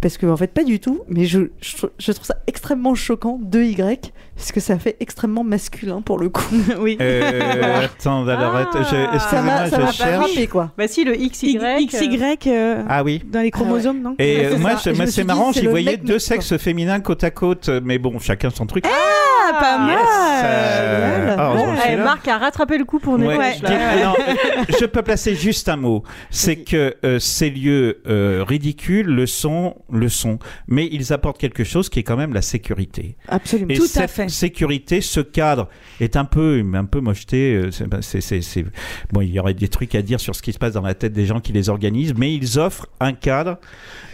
Parce 0.00 0.16
que 0.16 0.24
en 0.26 0.36
fait 0.36 0.52
pas 0.52 0.64
du 0.64 0.80
tout, 0.80 1.00
mais 1.08 1.26
je, 1.26 1.40
je, 1.60 1.76
trou- 1.76 1.90
je 1.98 2.12
trouve 2.12 2.24
ça 2.26 2.36
extrêmement 2.46 2.94
choquant, 2.94 3.38
2Y, 3.44 3.98
parce 4.34 4.50
que 4.50 4.58
ça 4.58 4.78
fait 4.78 4.96
extrêmement 4.98 5.44
masculin 5.44 6.00
pour 6.00 6.18
le 6.18 6.30
coup. 6.30 6.42
oui. 6.80 6.96
Euh, 7.02 7.84
attends, 7.84 8.26
alors, 8.26 8.54
Ah. 8.56 8.60
attends, 8.60 8.82
je- 8.82 8.88
ça 8.88 9.14
excusez-moi, 9.14 9.64
je 9.66 9.70
pas 9.72 9.92
cherche. 9.92 10.30
frappé 10.30 10.46
quoi. 10.46 10.72
Bah 10.78 10.88
si, 10.88 11.04
le 11.04 11.14
XY. 11.14 11.58
XY 11.86 12.18
euh, 12.46 12.82
Ah 12.88 13.04
oui. 13.04 13.22
dans 13.30 13.40
les 13.42 13.50
chromosomes, 13.50 14.00
non 14.00 14.14
Et 14.18 14.22
Ouais, 14.38 14.44
euh, 14.46 14.50
c'est 14.52 14.58
moi, 14.58 14.70
je- 14.82 14.90
moi, 14.90 15.06
c'est 15.06 15.24
marrant, 15.24 15.52
j'y 15.52 15.66
voyais 15.66 15.98
deux 15.98 16.18
sexes 16.18 16.56
féminins 16.56 17.00
côte 17.00 17.22
à 17.22 17.30
côte, 17.30 17.68
mais 17.84 17.98
bon, 17.98 18.18
chacun 18.18 18.48
son 18.48 18.64
truc. 18.64 18.86
Ah, 18.88 19.52
pas 19.60 19.78
mal 19.78 19.90
Yes, 19.98 20.44
euh, 20.44 21.36
ah, 21.38 21.52
que 21.54 21.76
je 21.76 21.80
suis 21.82 21.90
Eh. 21.92 21.96
Marc 21.96 22.26
a 22.28 22.38
rattrapé 22.38 22.78
le 22.78 22.84
coup 22.84 23.00
pour 23.00 23.14
euh, 23.14 23.18
je 24.78 24.84
peux 24.86 25.02
placer 25.02 25.34
juste 25.34 25.68
un 25.68 25.76
mot. 25.76 26.02
C'est 26.30 26.56
que 26.56 26.94
euh, 27.04 27.18
ces 27.18 27.50
lieux 27.50 28.00
euh, 28.08 28.44
ridicules 28.46 29.06
le 29.06 29.26
sont, 29.26 29.74
le 29.92 30.08
sont, 30.08 30.38
mais 30.68 30.88
ils 30.90 31.12
apportent 31.12 31.38
quelque 31.38 31.64
chose 31.64 31.88
qui 31.88 31.98
est 32.00 32.02
quand 32.02 32.16
même 32.16 32.32
la 32.34 32.42
sécurité. 32.42 33.16
Absolument. 33.28 33.70
Et 33.70 33.76
Tout 33.76 33.84
à 33.84 33.86
cette 33.86 34.10
fait. 34.10 34.28
sécurité, 34.28 35.00
ce 35.00 35.20
cadre 35.20 35.68
est 36.00 36.16
un 36.16 36.24
peu, 36.24 36.64
un 36.74 36.84
peu 36.84 37.00
mocheté. 37.00 37.54
euh, 37.54 37.70
c'est- 37.70 37.86
c'est- 38.02 38.20
c'est- 38.20 38.40
c'est- 38.42 38.64
Bon, 39.12 39.20
il 39.20 39.30
y 39.30 39.38
aurait 39.40 39.54
des 39.54 39.68
trucs 39.68 39.94
à 39.94 40.02
dire 40.02 40.20
sur 40.20 40.34
ce 40.34 40.42
qui 40.42 40.52
se 40.52 40.58
passe 40.58 40.72
dans 40.74 40.82
la 40.82 40.94
tête 40.94 41.12
des 41.12 41.26
gens 41.26 41.40
qui 41.40 41.52
les 41.52 41.68
organisent, 41.68 42.14
mais 42.16 42.34
ils 42.34 42.58
offrent 42.58 42.86
un 43.00 43.12
cadre 43.12 43.58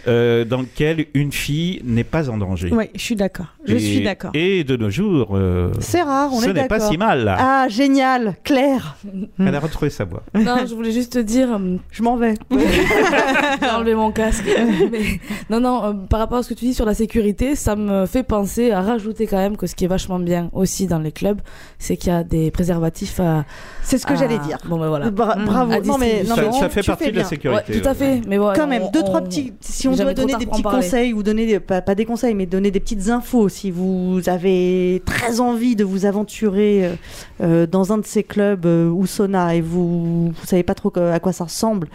euh, 0.07 0.45
dans 0.45 0.61
lequel 0.61 1.05
une 1.13 1.31
fille 1.31 1.81
n'est 1.83 2.03
pas 2.03 2.29
en 2.29 2.37
danger. 2.37 2.69
Oui, 2.71 2.85
je 2.95 3.01
suis 3.01 3.15
d'accord. 3.15 3.47
Je 3.65 3.75
Et- 3.75 3.79
suis 3.79 4.01
d'accord. 4.03 4.31
Et 4.33 4.63
de 4.63 4.75
nos 4.77 4.89
jours, 4.89 5.35
euh, 5.35 5.71
C'est 5.79 6.01
rare, 6.01 6.29
on 6.33 6.39
ce 6.39 6.49
est 6.49 6.53
n'est 6.53 6.67
pas 6.67 6.79
si 6.79 6.97
mal. 6.97 7.23
Là. 7.25 7.37
Ah 7.39 7.67
génial, 7.69 8.35
Claire, 8.43 8.97
Elle 9.39 9.55
a 9.55 9.59
retrouvé 9.59 9.89
sa 9.89 10.05
voix. 10.05 10.23
Non, 10.33 10.57
je 10.67 10.73
voulais 10.75 10.91
juste 10.91 11.13
te 11.13 11.19
dire, 11.19 11.53
euh, 11.53 11.77
je 11.91 12.03
m'en 12.03 12.15
vais. 12.17 12.35
j'ai 12.51 13.69
enlevé 13.69 13.95
mon 13.95 14.11
casque. 14.11 14.45
Mais- 14.91 15.19
non, 15.49 15.59
non, 15.59 15.83
euh, 15.83 15.93
par 16.09 16.19
rapport 16.19 16.37
à 16.39 16.43
ce 16.43 16.49
que 16.49 16.53
tu 16.53 16.65
dis 16.65 16.73
sur 16.73 16.85
la 16.85 16.93
sécurité, 16.93 17.55
ça 17.55 17.75
me 17.75 18.05
fait 18.05 18.23
penser 18.23 18.71
à 18.71 18.81
rajouter 18.81 19.27
quand 19.27 19.37
même 19.37 19.57
que 19.57 19.67
ce 19.67 19.75
qui 19.75 19.85
est 19.85 19.89
vachement 19.89 20.19
bien 20.19 20.49
aussi 20.53 20.87
dans 20.87 20.99
les 20.99 21.11
clubs, 21.11 21.39
c'est 21.79 21.95
qu'il 21.95 22.11
y 22.11 22.15
a 22.15 22.23
des 22.23 22.49
préservatifs 22.51 23.19
à. 23.19 23.45
C'est 23.83 23.97
ce 23.97 24.05
que 24.05 24.13
à- 24.13 24.15
j'allais 24.15 24.39
dire. 24.39 24.57
Bon, 24.65 24.79
ben 24.79 24.87
voilà. 24.87 25.09
Bra- 25.11 25.35
Mm. 25.37 25.45
bravo. 25.45 25.71
À 25.73 25.79
Non 25.79 25.97
mais, 25.97 26.23
non, 26.23 26.35
ça, 26.35 26.41
mais 26.41 26.51
ça 26.59 26.69
fait 26.69 26.83
partie 26.83 27.03
fais 27.05 27.11
de 27.11 27.17
la 27.17 27.23
sécurité. 27.23 27.71
Ouais, 27.73 27.79
tout 27.81 27.87
à 27.87 27.93
fait. 27.93 28.21
Mais 28.27 28.37
voilà, 28.37 28.57
Quand 28.59 28.67
même, 28.67 28.83
on- 28.83 28.91
deux 28.91 29.03
trois 29.03 29.21
petits. 29.21 29.53
Si 29.61 29.87
on 29.87 29.95
doit 29.95 30.13
donner 30.13 30.35
des 30.35 30.45
petits 30.47 30.63
conseils 30.63 31.13
ou 31.13 31.21
donner 31.23 31.45
des, 31.45 31.59
pas, 31.59 31.81
pas 31.81 31.93
des 31.95 32.05
conseils, 32.05 32.33
mais 32.33 32.45
donner 32.45 32.71
des 32.71 32.79
petites 32.79 33.09
infos. 33.09 33.47
Si 33.49 33.69
vous 33.71 34.21
avez 34.27 35.01
très 35.05 35.39
envie 35.39 35.75
de 35.75 35.83
vous 35.83 36.05
aventurer 36.05 36.85
euh, 36.85 36.93
euh, 37.41 37.67
dans 37.67 37.93
un 37.93 37.99
de 37.99 38.05
ces 38.05 38.23
clubs 38.23 38.65
euh, 38.65 38.89
ou 38.89 39.05
sauna 39.05 39.55
et 39.55 39.61
vous 39.61 40.29
vous 40.29 40.45
savez 40.45 40.63
pas 40.63 40.73
trop 40.73 40.91
à 40.97 41.19
quoi 41.19 41.31
ça 41.31 41.43
ressemble, 41.43 41.87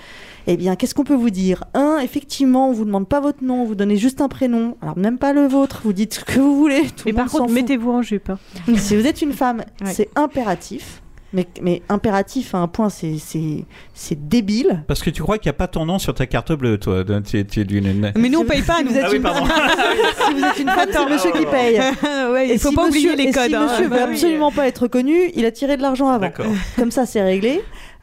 eh 0.47 0.57
bien, 0.57 0.77
qu'est-ce 0.77 0.95
qu'on 0.95 1.05
peut 1.05 1.15
vous 1.15 1.31
dire? 1.31 1.65
Un, 1.75 1.99
effectivement, 2.03 2.69
on 2.69 2.73
vous 2.73 2.85
demande 2.85 3.09
pas 3.09 3.21
votre 3.21 3.43
nom, 3.45 3.65
vous 3.65 3.75
donnez 3.75 3.97
juste 3.97 4.21
un 4.21 4.29
prénom, 4.29 4.77
alors 4.83 4.99
même 4.99 5.19
pas 5.19 5.33
le 5.33 5.47
vôtre, 5.47 5.81
vous 5.85 5.93
dites 5.93 6.15
ce 6.15 6.25
que 6.25 6.39
vous 6.41 6.57
voulez. 6.57 6.83
Tout 6.83 7.05
Mais 7.07 7.13
le 7.13 7.17
par 7.17 7.25
monde 7.27 7.31
s'en 7.31 7.39
contre, 7.39 7.51
fout. 7.53 7.61
mettez-vous 7.63 7.91
en 7.93 8.03
jupe. 8.03 8.31
hein. 8.31 8.39
Si 8.77 8.97
vous 8.97 9.07
êtes 9.07 9.23
une 9.23 9.33
femme, 9.33 9.63
Ouais. 9.85 9.93
c'est 9.93 10.09
impératif. 10.17 10.99
Mais, 11.35 11.47
mais 11.63 11.81
impératif 11.89 12.55
à 12.55 12.59
un 12.59 12.69
point, 12.69 12.91
c'est- 12.91 13.17
c'est 13.17 13.65
c'est 13.95 14.29
débile. 14.29 14.85
Parce 14.87 15.03
que 15.03 15.09
tu 15.09 15.23
crois 15.23 15.39
qu'il 15.39 15.49
n'y 15.49 15.55
a 15.55 15.57
pas 15.57 15.67
ton 15.67 15.87
nom 15.87 15.99
sur 15.99 16.13
ta 16.13 16.27
carte 16.27 16.53
bleue, 16.53 16.77
toi. 16.77 17.05
Tu 17.25 17.39
es, 17.39 17.45
tu 17.47 17.61
es 17.61 17.65
d'une. 17.65 18.13
Mais 18.19 18.29
nous, 18.29 18.41
on 18.41 18.45
paye 18.45 18.61
pas, 18.61 18.77
Si 18.79 18.85
nous. 18.85 18.91
vous 18.91 18.97
êtes 18.99 19.05
Ah 19.07 19.11
oui, 19.11 19.17
une- 19.17 19.23
pardon. 19.23 19.47
si 20.27 20.35
vous 20.35 20.45
êtes 20.45 20.59
une 20.59 20.69
femme, 20.69 20.89
c'est 20.93 21.07
monsieur 21.11 21.33
qui 21.33 21.47
paye. 21.47 21.79
ouais, 22.33 22.49
il 22.49 22.51
Et 22.53 22.59
faut 22.59 22.69
si 22.69 22.75
pas 22.75 22.87
monsieur- 22.87 23.13
oublier 23.13 23.25
les 23.25 23.31
et 23.31 23.33
codes. 23.33 23.49
Si 23.49 23.55
hein. 23.55 23.67
monsieur 23.67 23.89
Bah 23.89 23.97
veut 23.97 24.05
oui. 24.09 24.13
absolument 24.13 24.53
pas 24.53 24.67
être 24.69 24.89
connu, 24.89 25.31
il 25.35 25.47
a 25.47 25.51
tiré 25.51 25.79
de 25.79 25.83
l'argent 25.83 26.09
avant. 26.09 26.21
D'accord. 26.21 26.45
Comme 26.77 26.91
ça, 26.91 27.07
c'est 27.07 27.23
réglé. 27.23 27.63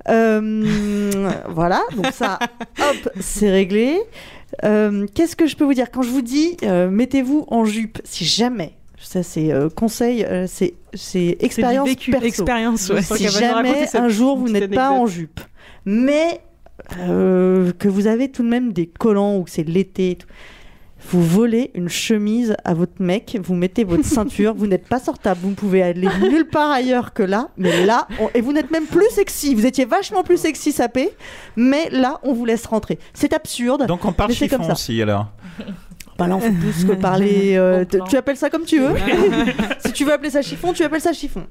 Euh, 0.09 1.31
voilà, 1.49 1.81
donc 1.95 2.07
ça, 2.11 2.39
hop, 2.79 3.09
c'est 3.19 3.49
réglé. 3.49 3.99
Euh, 4.63 5.05
Qu'est-ce 5.13 5.35
que 5.35 5.45
je 5.47 5.55
peux 5.55 5.63
vous 5.63 5.73
dire? 5.73 5.91
Quand 5.91 6.01
je 6.01 6.09
vous 6.09 6.21
dis 6.21 6.57
euh, 6.63 6.89
mettez-vous 6.89 7.45
en 7.49 7.65
jupe, 7.65 7.99
si 8.03 8.25
jamais, 8.25 8.73
ça 8.99 9.21
c'est 9.23 9.51
euh, 9.51 9.69
conseil, 9.69 10.25
euh, 10.25 10.47
c'est 10.47 10.73
expérience 11.39 11.89
expérience, 11.89 12.89
ouais. 12.89 13.01
Si 13.01 13.27
raconter 13.27 13.29
jamais 13.29 13.87
un 13.93 14.09
jour 14.09 14.37
vous 14.37 14.49
n'êtes 14.49 14.73
pas 14.73 14.91
en 14.91 15.05
jupe, 15.05 15.39
mais 15.85 16.41
euh, 17.01 17.71
que 17.77 17.87
vous 17.87 18.07
avez 18.07 18.31
tout 18.31 18.41
de 18.43 18.49
même 18.49 18.73
des 18.73 18.87
collants 18.87 19.37
ou 19.37 19.43
que 19.43 19.51
c'est 19.51 19.63
l'été, 19.63 20.11
et 20.11 20.15
tout, 20.15 20.27
vous 21.11 21.23
volez 21.23 21.71
une 21.75 21.89
chemise 21.89 22.55
à 22.65 22.73
votre 22.73 23.01
mec, 23.01 23.37
vous 23.41 23.55
mettez 23.55 23.83
votre 23.83 24.05
ceinture, 24.17 24.53
vous 24.55 24.67
n'êtes 24.67 24.87
pas 24.87 24.99
sortable, 24.99 25.39
vous 25.43 25.49
ne 25.51 25.55
pouvez 25.55 25.81
aller 25.81 26.07
nulle 26.21 26.45
part 26.47 26.71
ailleurs 26.71 27.13
que 27.13 27.23
là, 27.23 27.49
mais 27.57 27.85
là, 27.85 28.07
on- 28.19 28.29
et 28.33 28.41
vous 28.41 28.51
n'êtes 28.53 28.69
même 28.71 28.85
plus 28.85 29.09
sexy, 29.11 29.55
vous 29.55 29.65
étiez 29.65 29.85
vachement 29.85 30.23
plus 30.23 30.37
sexy 30.37 30.71
sapé, 30.71 31.09
mais 31.55 31.89
là, 31.89 32.19
on 32.23 32.33
vous 32.33 32.45
laisse 32.45 32.65
rentrer. 32.65 32.99
C'est 33.13 33.33
absurde. 33.33 33.87
Donc 33.87 34.03
on 34.05 34.11
parle 34.13 34.33
c'est 34.33 34.47
comme 34.47 34.59
chiffon 34.59 34.67
ça. 34.67 34.73
aussi, 34.73 35.01
alors. 35.01 35.27
Bah 36.17 36.27
là, 36.27 36.35
on 36.35 36.39
fait 36.41 36.51
plus 36.51 36.83
que 36.85 36.91
parler. 36.93 37.53
euh, 37.57 37.85
tu 38.09 38.17
appelles 38.17 38.35
ça 38.35 38.49
comme 38.49 38.65
tu 38.65 38.79
veux. 38.79 38.93
si 39.85 39.93
tu 39.93 40.03
veux 40.03 40.11
appeler 40.11 40.29
ça 40.29 40.41
chiffon, 40.41 40.73
tu 40.73 40.83
appelles 40.83 40.99
ça 40.99 41.13
chiffon. 41.13 41.45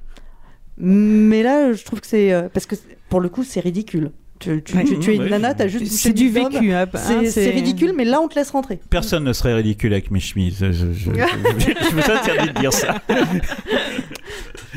Mais 0.77 1.43
là, 1.43 1.73
je 1.73 1.83
trouve 1.85 2.01
que 2.01 2.07
c'est. 2.07 2.33
euh, 2.33 2.49
parce 2.53 2.67
que 2.67 2.77
pour 3.09 3.21
le 3.21 3.29
coup, 3.31 3.45
c'est 3.45 3.61
ridicule. 3.61 4.11
Tu, 4.41 4.63
tu- 4.63 4.77
Ouais. 4.77 4.85
tu- 4.85 4.99
tu 5.01 5.11
es 5.11 5.15
une 5.17 5.23
Ouais. 5.23 5.31
nana, 5.31 5.53
t'as 5.55 5.67
juste. 5.67 5.83
une 5.85 5.91
C'est 5.91 6.13
du 6.13 6.29
vécu, 6.31 6.73
hein, 6.73 6.87
C'est 6.93 6.99
hein, 7.13 7.21
c'est 7.25 7.31
c'est- 7.31 7.51
ridicule, 7.51 7.93
mais 7.97 8.05
là, 8.05 8.21
on 8.21 8.29
te 8.29 8.37
laisse 8.37 8.51
rentrer. 8.51 8.79
Personne 8.89 9.25
ne 9.25 9.33
serait 9.33 9.55
ridicule 9.55 9.93
avec 9.93 10.11
mes 10.13 10.21
chemises. 10.21 10.59
Je, 10.61 10.73
je, 10.73 10.93
je, 10.93 11.11
je 11.11 11.91
vous 11.95 12.11
interdis 12.11 12.53
de 12.53 12.61
dire 12.61 12.73
ça. 12.73 12.97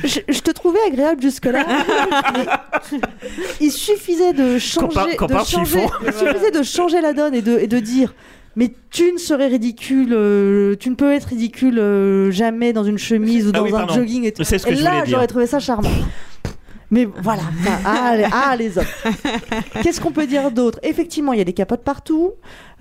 Je, 0.04 0.20
je 0.30 0.40
te 0.40 0.52
trouvais 0.52 0.80
agréable 0.88 1.22
jusque-là. 1.22 1.64
il 3.62 3.72
suffisait 3.72 4.34
de 4.34 4.58
changer, 4.58 5.16
de 5.16 5.38
changer, 5.46 5.80
il 6.06 6.14
suffisait 6.14 6.52
de 6.52 6.64
changer 6.64 7.02
la 7.02 7.14
donne 7.14 7.36
et 7.36 7.42
de, 7.42 7.60
et 7.60 7.68
de 7.68 7.78
dire. 7.80 8.14
Mais 8.56 8.74
tu 8.90 9.12
ne 9.14 9.18
serais 9.18 9.48
ridicule, 9.48 10.10
euh, 10.14 10.76
tu 10.80 10.90
ne 10.90 10.96
peux 10.96 11.12
être 11.14 11.26
ridicule 11.26 11.78
euh, 11.80 12.32
jamais 12.32 12.74
dans 12.74 12.84
une 12.84 12.98
chemise 12.98 13.46
ou 13.48 13.52
Ah 13.54 13.58
dans 13.60 13.64
oui, 13.64 13.70
un 13.70 13.78
pardon. 13.78 13.94
jogging 13.94 14.26
et 14.26 14.32
tout. 14.32 14.44
C'est 14.44 14.58
ce 14.58 14.66
que 14.66 14.72
et 14.72 14.76
je 14.76 14.84
là, 14.84 15.04
j'aurais 15.06 15.28
trouvé 15.28 15.46
ça 15.46 15.60
charmant. 15.60 15.90
Mais 16.92 17.06
voilà, 17.06 17.44
enfin, 17.44 17.80
ah, 17.86 18.16
les, 18.18 18.26
ah, 18.32 18.56
les 18.58 18.78
hommes. 18.78 18.84
Qu'est-ce 19.82 20.02
qu'on 20.02 20.12
peut 20.12 20.28
dire 20.28 20.52
d'autre? 20.52 20.78
Effectivement, 20.84 21.32
il 21.32 21.40
y 21.40 21.42
a 21.42 21.46
des 21.46 21.54
capotes 21.54 21.84
partout. 21.84 22.34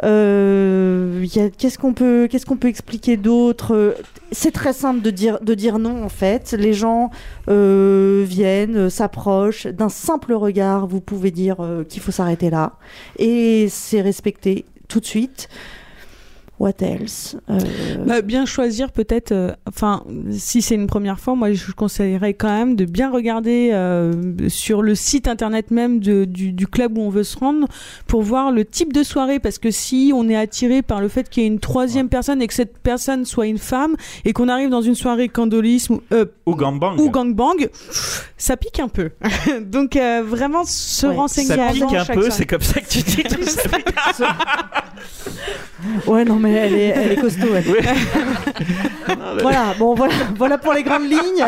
Euh, 0.03 1.25
Qu'est-ce 1.57 1.79
qu'on 1.79 1.93
peut, 1.93 2.27
qu'est-ce 2.29 2.45
qu'on 2.45 2.57
peut 2.57 2.69
expliquer 2.69 3.17
d'autre? 3.17 3.95
C'est 4.33 4.51
très 4.51 4.73
simple 4.73 5.01
de 5.01 5.11
dire, 5.11 5.41
de 5.41 5.55
dire 5.55 5.79
non 5.79 6.03
en 6.03 6.09
fait. 6.09 6.53
Les 6.59 6.73
gens 6.73 7.11
euh, 7.49 8.25
viennent, 8.27 8.77
euh, 8.77 8.91
s'approchent. 8.91 9.67
D'un 9.67 9.89
simple 9.89 10.33
regard, 10.33 10.87
vous 10.89 11.01
pouvez 11.01 11.31
dire 11.31 11.57
euh, 11.61 11.85
qu'il 11.85 12.03
faut 12.03 12.13
s'arrêter 12.13 12.51
là. 12.51 12.73
Et 13.19 13.69
c'est 13.69 14.01
respecté 14.01 14.65
tout 14.89 15.01
de 15.01 15.07
suite. 15.07 15.49
What 16.61 16.75
else? 16.83 17.37
Euh, 17.49 17.59
Bah, 18.07 18.21
bien 18.21 18.45
choisir 18.45 18.93
peut-être, 18.93 19.33
euh, 19.33 19.53
enfin, 19.67 20.05
si 20.31 20.61
c'est 20.61 20.75
une 20.75 20.87
première 20.89 21.19
fois, 21.19 21.35
moi 21.35 21.53
je 21.53 21.73
conseillerais 21.73 22.35
quand 22.35 22.51
même 22.53 22.77
de 22.77 22.85
bien 22.85 23.11
regarder 23.11 23.71
euh, 23.73 24.13
sur 24.49 24.83
le 24.83 24.95
site 24.95 25.27
internet 25.27 25.71
même 25.71 26.01
de- 26.01 26.27
du, 26.27 26.53
du 26.53 26.67
club 26.67 26.99
où 26.99 27.01
on 27.01 27.09
veut 27.09 27.23
se 27.25 27.39
rendre 27.39 27.67
pour 28.07 28.21
voir 28.21 28.53
le 28.53 28.67
type 28.67 28.93
de 28.93 29.03
soirée, 29.03 29.39
parce 29.41 29.59
que 29.59 29.71
si 29.71 30.13
on 30.15 30.29
est 30.29 30.37
attiré 30.37 30.83
par 30.83 31.01
le 31.01 31.09
fait 31.09 31.31
qu'il 31.31 31.43
y 31.43 31.47
ait 31.47 31.49
une 31.49 31.61
troisième 31.61 32.11
personne 32.11 32.43
et 32.43 32.47
que 32.47 32.53
cette 32.55 32.77
personne 32.77 33.25
soit 33.25 33.47
une 33.47 33.57
femme 33.59 33.97
et 34.27 34.35
qu'on 34.35 34.49
arrive 34.51 34.69
dans 34.69 34.83
une 34.83 34.95
soirée 34.95 35.31
candolisme 35.31 35.95
ou, 35.95 36.03
euh, 36.13 36.27
Ou 36.45 36.55
gangbang. 36.57 36.99
ou 37.01 37.09
gangbang, 37.11 37.69
ça 38.37 38.59
pique 38.59 38.81
un 38.81 38.89
peu. 38.89 39.09
Donc 39.65 39.97
euh, 39.97 40.23
vraiment 40.27 40.65
se 40.67 41.07
Ouais. 41.07 41.17
renseigner 41.17 41.49
Ça 41.49 41.69
pique 41.73 41.83
avant 41.85 41.95
un 42.01 42.05
peu, 42.05 42.29
c'est 42.29 42.45
comme 42.45 42.61
ça 42.61 42.83
que 42.83 42.87
tu 42.89 42.99
dis 43.03 43.23
tout 43.23 43.43
ça. 43.45 43.63
Ouais, 46.07 46.25
non, 46.25 46.37
mais 46.37 46.53
elle 46.53 46.75
est, 46.75 46.87
elle 46.89 47.13
est 47.13 47.21
costaud. 47.21 47.49
elle. 47.55 47.65
voilà, 49.43 49.75
bon, 49.79 49.95
voilà, 49.95 50.15
voilà 50.37 50.59
pour 50.59 50.73
les 50.73 50.83
grandes 50.83 51.09
lignes. 51.09 51.45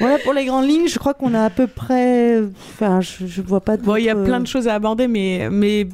voilà 0.00 0.18
pour 0.18 0.32
les 0.32 0.44
grandes 0.44 0.66
lignes. 0.68 0.88
Je 0.88 0.98
crois 0.98 1.14
qu'on 1.14 1.34
a 1.34 1.44
à 1.44 1.50
peu 1.50 1.66
près. 1.66 2.40
Enfin, 2.74 3.00
je, 3.00 3.26
je 3.26 3.42
vois 3.42 3.60
pas. 3.60 3.76
Bon, 3.76 3.96
il 3.96 4.04
y 4.04 4.10
a 4.10 4.14
plein 4.16 4.40
de 4.40 4.46
choses 4.46 4.68
à 4.68 4.74
aborder, 4.74 5.08
mais, 5.08 5.48
mais 5.50 5.88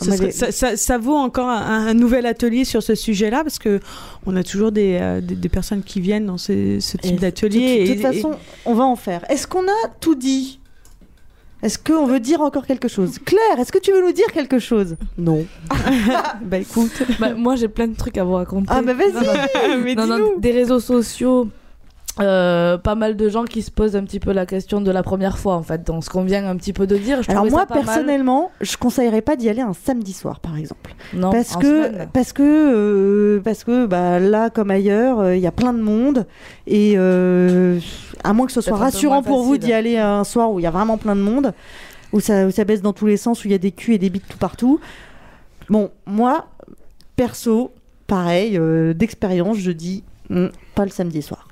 serait- 0.00 0.30
ça, 0.32 0.50
ça- 0.52 0.76
ça 0.76 0.98
vaut 0.98 1.16
encore 1.16 1.48
un, 1.48 1.86
un 1.88 1.94
nouvel 1.94 2.26
atelier 2.26 2.64
sur 2.64 2.82
ce 2.82 2.94
sujet-là, 2.94 3.42
parce 3.42 3.58
que 3.58 3.80
on 4.26 4.36
a 4.36 4.42
toujours 4.42 4.72
des, 4.72 4.98
euh, 5.00 5.20
des, 5.20 5.34
des 5.36 5.48
personnes 5.48 5.82
qui 5.82 6.00
viennent 6.00 6.26
dans 6.26 6.38
ce, 6.38 6.78
ce 6.80 6.96
type 6.96 7.16
Et 7.16 7.18
d'atelier. 7.18 7.84
De, 7.86 7.90
et- 7.90 7.94
toute 7.94 8.02
façon, 8.02 8.32
on 8.64 8.74
va 8.74 8.84
en 8.84 8.96
faire. 8.96 9.24
Est-ce 9.30 9.46
qu'on 9.46 9.62
a 9.64 9.88
tout 10.00 10.14
dit? 10.14 10.60
Est-ce 11.64 11.78
qu'on 11.78 12.04
veut 12.04 12.20
dire 12.20 12.42
encore 12.42 12.66
quelque 12.66 12.88
chose? 12.88 13.18
Claire, 13.24 13.58
est-ce 13.58 13.72
que 13.72 13.78
tu 13.78 13.90
veux 13.90 14.02
nous 14.02 14.12
dire 14.12 14.26
quelque 14.34 14.58
chose? 14.58 14.96
Non. 15.16 15.46
bah 16.42 16.58
écoute. 16.58 16.92
Bah, 17.18 17.32
moi, 17.32 17.56
j'ai 17.56 17.68
plein 17.68 17.86
de 17.86 17.96
trucs 17.96 18.18
à 18.18 18.24
vous 18.24 18.34
raconter. 18.34 18.68
Ah, 18.68 18.82
bah 18.82 18.92
vas-y 18.92 19.14
Non, 19.14 19.22
non. 19.22 19.78
Mais 19.82 19.94
Non, 19.94 20.36
des 20.36 20.50
réseaux 20.52 20.78
sociaux. 20.78 21.48
Euh, 22.20 22.78
pas 22.78 22.94
mal 22.94 23.16
de 23.16 23.28
gens 23.28 23.42
qui 23.42 23.60
se 23.60 23.72
posent 23.72 23.96
un 23.96 24.04
petit 24.04 24.20
peu 24.20 24.30
la 24.32 24.46
question 24.46 24.80
de 24.80 24.90
la 24.92 25.02
première 25.02 25.36
fois 25.36 25.56
en 25.56 25.64
fait 25.64 25.84
donc 25.84 26.04
ce 26.04 26.10
qu'on 26.10 26.22
vient 26.22 26.46
un 26.46 26.56
petit 26.56 26.72
peu 26.72 26.86
de 26.86 26.96
dire 26.96 27.24
je 27.24 27.30
Alors 27.32 27.46
moi 27.46 27.62
ça 27.62 27.66
pas 27.66 27.74
mal. 27.74 27.84
personnellement, 27.84 28.52
je 28.60 28.76
conseillerais 28.76 29.20
pas 29.20 29.34
d'y 29.34 29.48
aller 29.48 29.62
un 29.62 29.72
samedi 29.72 30.12
soir 30.12 30.38
par 30.38 30.56
exemple. 30.56 30.94
non 31.12 31.32
parce 31.32 31.56
que 31.56 31.86
semaine. 31.86 32.08
parce 32.12 32.32
que 32.32 32.42
euh, 32.42 33.40
parce 33.40 33.64
que 33.64 33.86
bah 33.86 34.20
là 34.20 34.48
comme 34.48 34.70
ailleurs 34.70 35.18
euh, 35.18 35.34
il 35.34 35.42
y 35.42 35.46
a 35.48 35.50
plein 35.50 35.72
de 35.72 35.80
monde 35.80 36.24
et 36.68 36.96
à 36.96 38.32
moins 38.32 38.46
que 38.46 38.52
ce 38.52 38.60
soit 38.60 38.76
rassurant 38.76 39.24
pour 39.24 39.42
vous 39.42 39.58
d'y 39.58 39.72
aller 39.72 39.98
un 39.98 40.22
soir 40.22 40.52
où 40.52 40.60
il 40.60 40.62
y 40.62 40.66
a 40.66 40.70
vraiment 40.70 40.98
plein 40.98 41.16
de 41.16 41.20
monde 41.20 41.52
où 42.12 42.20
ça 42.20 42.46
où 42.46 42.52
ça 42.52 42.62
baisse 42.64 42.80
dans 42.80 42.92
tous 42.92 43.06
les 43.06 43.16
sens 43.16 43.44
où 43.44 43.48
il 43.48 43.50
y 43.50 43.54
a 43.54 43.58
des 43.58 43.72
culs 43.72 43.94
et 43.94 43.98
des 43.98 44.10
bites 44.10 44.28
tout 44.28 44.38
partout 44.38 44.78
bon 45.68 45.90
moi 46.06 46.46
perso 47.16 47.72
pareil 48.06 48.56
d'expérience 48.94 49.56
je 49.56 49.72
dis 49.72 50.04
hmm, 50.30 50.46
pas 50.76 50.84
le 50.84 50.92
samedi 50.92 51.20
soir 51.20 51.48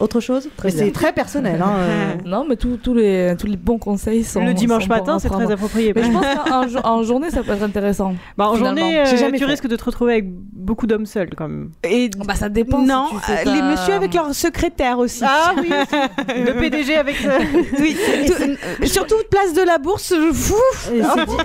autre 0.00 0.20
chose 0.20 0.48
c'est 0.68 0.90
très 0.92 1.12
personnel 1.12 1.62
hein, 1.62 1.74
euh. 1.78 2.12
non 2.24 2.44
mais 2.48 2.56
tous 2.56 2.94
les 2.94 3.34
tous 3.38 3.46
les 3.46 3.56
bons 3.56 3.78
conseils 3.78 4.24
sont 4.24 4.44
Le 4.44 4.52
dimanche 4.54 4.84
sont 4.84 4.88
matin, 4.88 5.18
c'est 5.18 5.28
très 5.28 5.50
approprié. 5.52 5.92
mais 5.94 6.02
je 6.02 6.10
pense 6.10 6.24
qu'en 6.48 6.66
jo- 6.68 6.78
en 6.82 7.02
journée 7.04 7.30
ça 7.30 7.42
peut 7.42 7.52
être 7.52 7.62
intéressant 7.62 8.14
Bah, 8.36 8.48
en 8.48 8.54
finalement. 8.54 8.80
journée, 8.80 9.00
euh, 9.00 9.16
jamais 9.16 9.38
tu 9.38 9.44
fait. 9.44 9.50
risques 9.50 9.68
de 9.68 9.76
te 9.76 9.84
retrouver 9.84 10.14
avec 10.14 10.26
beaucoup 10.30 10.86
d'hommes 10.86 11.06
seuls, 11.06 11.30
quand 11.36 11.46
même. 11.46 11.70
Et 11.84 12.08
bah 12.26 12.34
ça 12.34 12.48
dépend 12.48 12.80
si 12.80 12.86
non, 12.86 13.06
tu 13.10 13.16
fais 13.18 13.46
euh, 13.48 13.54
les 13.54 13.62
messieurs 13.62 13.94
avec 13.94 14.14
leur 14.14 14.34
secrétaire 14.34 14.98
aussi. 14.98 15.22
Ah 15.26 15.52
oui, 15.60 15.68
le 16.28 16.52
PDG 16.58 16.96
avec 16.96 17.16
oui, 17.78 17.96
tout- 18.26 18.86
surtout 18.86 19.14
place 19.30 19.52
de 19.54 19.62
la 19.62 19.78
bourse, 19.78 20.12
je 20.16 20.32
fou. 20.32 20.54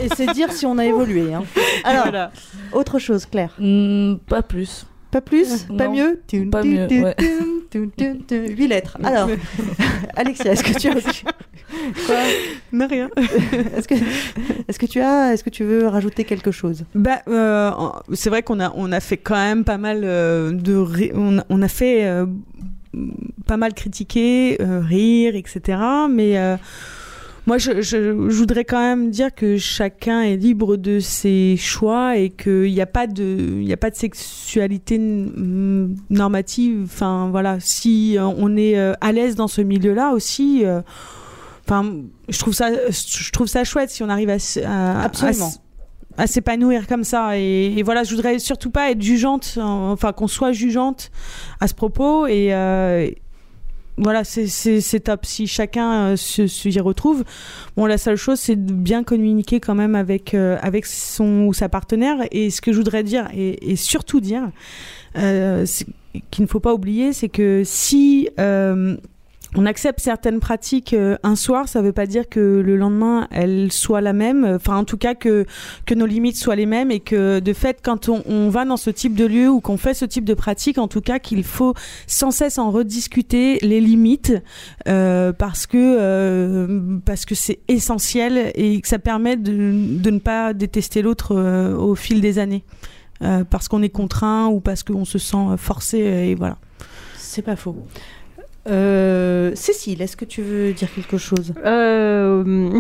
et 0.02 0.10
c'est 0.16 0.32
dire 0.34 0.52
si 0.52 0.66
on 0.66 0.78
a 0.78 0.86
évolué 0.86 1.34
hein. 1.34 1.44
alors 1.84 2.04
Voilà. 2.06 2.32
autre 2.72 2.98
chose 3.00 3.26
Claire 3.26 3.52
Hmm, 3.60 4.16
pas 4.28 4.42
plus 4.42 4.86
Pas 5.12 5.22
plus 5.22 5.64
Pas 5.78 5.88
Non, 5.88 5.94
mieux 5.94 6.20
pas 6.52 6.64
mieux, 6.64 6.88
ouais. 6.88 7.16
8 8.32 8.68
lettres. 8.68 8.98
Alors, 9.04 9.30
Alexia, 10.16 10.52
est-ce 10.52 10.64
que 10.64 10.78
tu 10.78 10.88
as. 10.90 10.94
Quoi? 12.06 12.16
Non, 12.72 12.88
rien. 12.88 13.10
Est-ce 13.76 13.88
que, 13.88 13.96
est-ce 14.68 14.80
que 14.80 14.86
tu 14.86 15.00
as. 15.02 15.34
Est-ce 15.34 15.44
que 15.44 15.50
tu 15.50 15.64
veux 15.64 15.88
rajouter 15.88 16.24
quelque 16.24 16.52
chose? 16.52 16.84
Bah, 16.96 17.20
euh, 17.28 17.72
c'est 18.14 18.30
vrai 18.30 18.42
qu'on 18.44 18.60
a, 18.60 18.72
on 18.76 18.92
a 18.92 19.00
fait 19.00 19.18
quand 19.18 19.36
même 19.36 19.64
pas 19.64 19.78
mal 19.78 20.02
euh, 20.04 20.52
de. 20.52 20.76
On, 21.16 21.40
a- 21.40 21.46
on 21.50 21.62
a 21.62 21.68
fait 21.68 22.06
euh, 22.06 22.26
pas 23.46 23.58
mal 23.58 23.74
critiquer, 23.74 24.62
euh, 24.62 24.80
rire, 24.82 25.36
etc. 25.36 25.78
Mais. 26.10 26.58
Moi, 27.48 27.58
je, 27.58 27.82
je, 27.82 28.30
je 28.30 28.38
voudrais 28.38 28.66
quand 28.66 28.80
même 28.80 29.10
dire 29.10 29.34
que 29.34 29.58
chacun 29.58 30.22
est 30.22 30.36
libre 30.36 30.76
de 30.78 31.00
ses 31.00 31.56
choix 31.58 32.18
et 32.18 32.30
qu'il 32.30 32.72
n'y 32.74 32.82
a 32.82 32.86
pas 32.86 33.08
de, 33.08 33.60
il 33.62 33.72
a 33.74 33.78
pas 33.78 33.90
de 33.90 33.96
sexualité 33.96 34.98
normative. 36.10 36.82
Enfin, 36.84 37.30
voilà, 37.32 37.58
si 37.60 38.18
euh, 38.18 38.26
on 38.26 38.56
est 38.58 38.78
euh, 38.78 38.94
à 39.02 39.12
l'aise 39.12 39.36
dans 39.36 39.48
ce 39.48 39.62
milieu-là 39.62 40.12
aussi, 40.12 40.66
euh, 40.66 40.82
enfin, 41.66 41.94
je 42.30 42.38
trouve 42.40 42.54
ça, 42.54 42.70
je 42.90 43.32
trouve 43.32 43.48
ça 43.48 43.64
chouette 43.64 43.90
si 43.90 44.04
on 44.04 44.10
arrive 44.10 44.30
à, 44.30 44.38
à- 44.66 45.04
Absolument. 45.04 45.52
s'épanouir 46.26 46.88
comme 46.88 47.04
ça. 47.04 47.38
Et, 47.40 47.74
et 47.78 47.84
voilà, 47.84 48.04
je 48.04 48.14
voudrais 48.16 48.40
surtout 48.40 48.72
pas 48.72 48.92
être 48.92 49.02
jugeante, 49.02 49.58
enfin 49.62 50.12
qu'on 50.14 50.28
soit 50.28 50.52
jugeante 50.52 51.12
à 51.60 51.68
ce 51.68 51.74
propos. 51.74 52.28
Et 52.28 52.54
euh, 52.54 53.10
voilà, 53.98 54.24
c'est- 54.24 54.48
top 55.00 55.26
si 55.26 55.48
chacun 55.48 56.10
euh, 56.12 56.16
se, 56.16 56.48
se 56.48 56.70
y 56.70 56.80
retrouve. 56.80 57.24
Bon, 57.76 57.86
la 57.86 57.98
seule 57.98 58.16
chose, 58.16 58.40
c'est 58.40 58.56
de 58.56 58.74
bien 58.74 59.04
communiquer 59.04 59.60
quand 59.60 59.76
même 59.76 59.96
avec 59.96 60.34
euh, 60.34 60.58
avec 60.62 60.86
son 60.86 61.46
ou 61.48 61.54
sa 61.54 61.70
partenaire. 61.70 62.18
Et 62.32 62.50
ce 62.50 62.62
que 62.62 62.72
je 62.72 62.78
voudrais 62.78 63.04
dire 63.04 63.28
et, 63.34 63.72
et 63.72 63.76
surtout 63.76 64.20
dire, 64.20 64.50
euh, 65.18 65.66
qu'il 66.32 66.44
ne 66.44 66.48
faut 66.48 66.60
pas 66.60 66.74
oublier, 66.74 67.14
c'est 67.14 67.30
que 67.30 67.64
si 67.66 68.30
on 69.56 69.66
accepte 69.66 70.00
certaines 70.00 70.40
pratiques 70.40 70.94
euh, 70.94 71.18
un 71.24 71.36
soir, 71.36 71.68
ça 71.68 71.82
veut 71.82 71.94
pas 71.94 72.06
dire 72.06 72.28
que 72.30 72.40
le 72.40 72.76
lendemain 72.76 73.28
elles 73.32 73.72
soient 73.72 74.02
la 74.02 74.14
même. 74.14 74.46
Enfin, 74.46 74.78
en 74.78 74.84
tout 74.84 74.98
cas 74.98 75.16
que 75.16 75.46
nos 75.96 76.06
limites 76.06 76.38
soient 76.38 76.56
les 76.56 76.66
mêmes 76.66 76.92
et 76.92 77.00
que 77.00 77.40
de 77.40 77.54
fait, 77.54 77.80
quand 77.82 78.10
on, 78.10 78.50
va 78.50 78.66
dans 78.66 78.78
ce 78.78 78.90
type 78.90 79.16
de 79.16 79.26
lieu 79.26 79.50
ou 79.50 79.62
qu'on 79.62 79.78
fait 79.78 79.94
ce 79.94 80.06
type 80.06 80.26
de 80.26 80.34
pratique, 80.34 80.78
en 80.78 80.88
tout 80.88 81.02
cas 81.02 81.20
qu'il 81.20 81.44
faut 81.44 81.74
sans 82.06 82.32
cesse 82.32 82.58
en 82.58 82.72
rediscuter 82.72 83.58
les 83.62 83.82
limites 83.82 84.34
euh, 84.88 85.34
parce 85.34 85.66
que 85.66 85.78
euh, 85.78 87.00
parce 87.06 87.26
que 87.26 87.36
c'est 87.36 87.60
essentiel 87.68 88.52
et 88.56 88.82
que 88.82 88.88
ça 88.88 89.00
permet 89.00 89.38
de, 89.38 89.52
ne 89.52 90.20
pas 90.20 90.54
détester 90.54 91.02
l'autre 91.02 91.36
euh, 91.36 91.76
au 91.76 91.96
fil 91.96 92.22
des 92.22 92.40
années. 92.40 92.64
Euh, 93.24 93.44
parce 93.44 93.68
qu'on 93.68 93.82
est 93.82 93.90
contraint 93.90 94.48
ou 94.48 94.60
parce 94.60 94.84
qu'on 94.84 95.04
se 95.04 95.18
sent 95.18 95.58
forcé 95.58 95.98
et 95.98 96.36
voilà. 96.36 96.58
C'est 97.16 97.42
pas 97.42 97.56
faux. 97.56 97.76
Euh, 98.70 99.52
Cécile, 99.56 100.02
est-ce 100.02 100.18
que 100.18 100.26
tu 100.26 100.42
veux 100.42 100.74
dire 100.74 100.90
quelque 100.94 101.18
chose? 101.18 101.54
Euh, 101.66 102.44
non, 102.46 102.80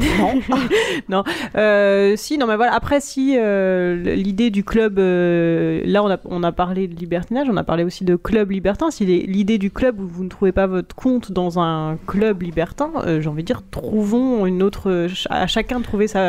non. 1.10 1.24
Euh, 1.56 2.14
si, 2.18 2.38
non, 2.38 2.46
mais 2.48 2.56
voilà. 2.56 2.74
Après, 2.74 3.00
si 3.00 3.36
euh, 3.38 3.96
l'idée 4.16 4.50
du 4.50 4.64
club, 4.64 5.00
euh, 5.00 5.82
là, 5.86 6.04
on 6.04 6.10
a, 6.10 6.18
on 6.26 6.44
a 6.44 6.52
parlé 6.52 6.88
de 6.88 6.96
libertinage, 6.96 7.48
on 7.50 7.58
a 7.58 7.64
parlé 7.64 7.84
aussi 7.84 8.04
de 8.04 8.16
club 8.16 8.52
libertin. 8.52 8.92
Si 8.92 9.06
l'idée 9.06 9.58
du 9.58 9.72
club 9.72 10.00
où 10.00 10.08
vous 10.08 10.24
ne 10.24 10.30
trouvez 10.30 10.52
pas 10.52 10.68
votre 10.68 10.96
compte 10.96 11.32
dans 11.32 11.60
un 11.60 11.98
club 12.08 12.42
libertin, 12.42 12.92
euh, 13.06 13.22
j'ai 13.22 13.30
envie 13.30 13.44
de 13.44 13.48
dire, 13.48 13.62
trouvons 13.72 14.46
une 14.46 14.64
autre. 14.64 15.08
À 15.30 15.48
chacun 15.48 15.80
de 15.80 15.84
trouver 15.84 16.08
sa. 16.08 16.20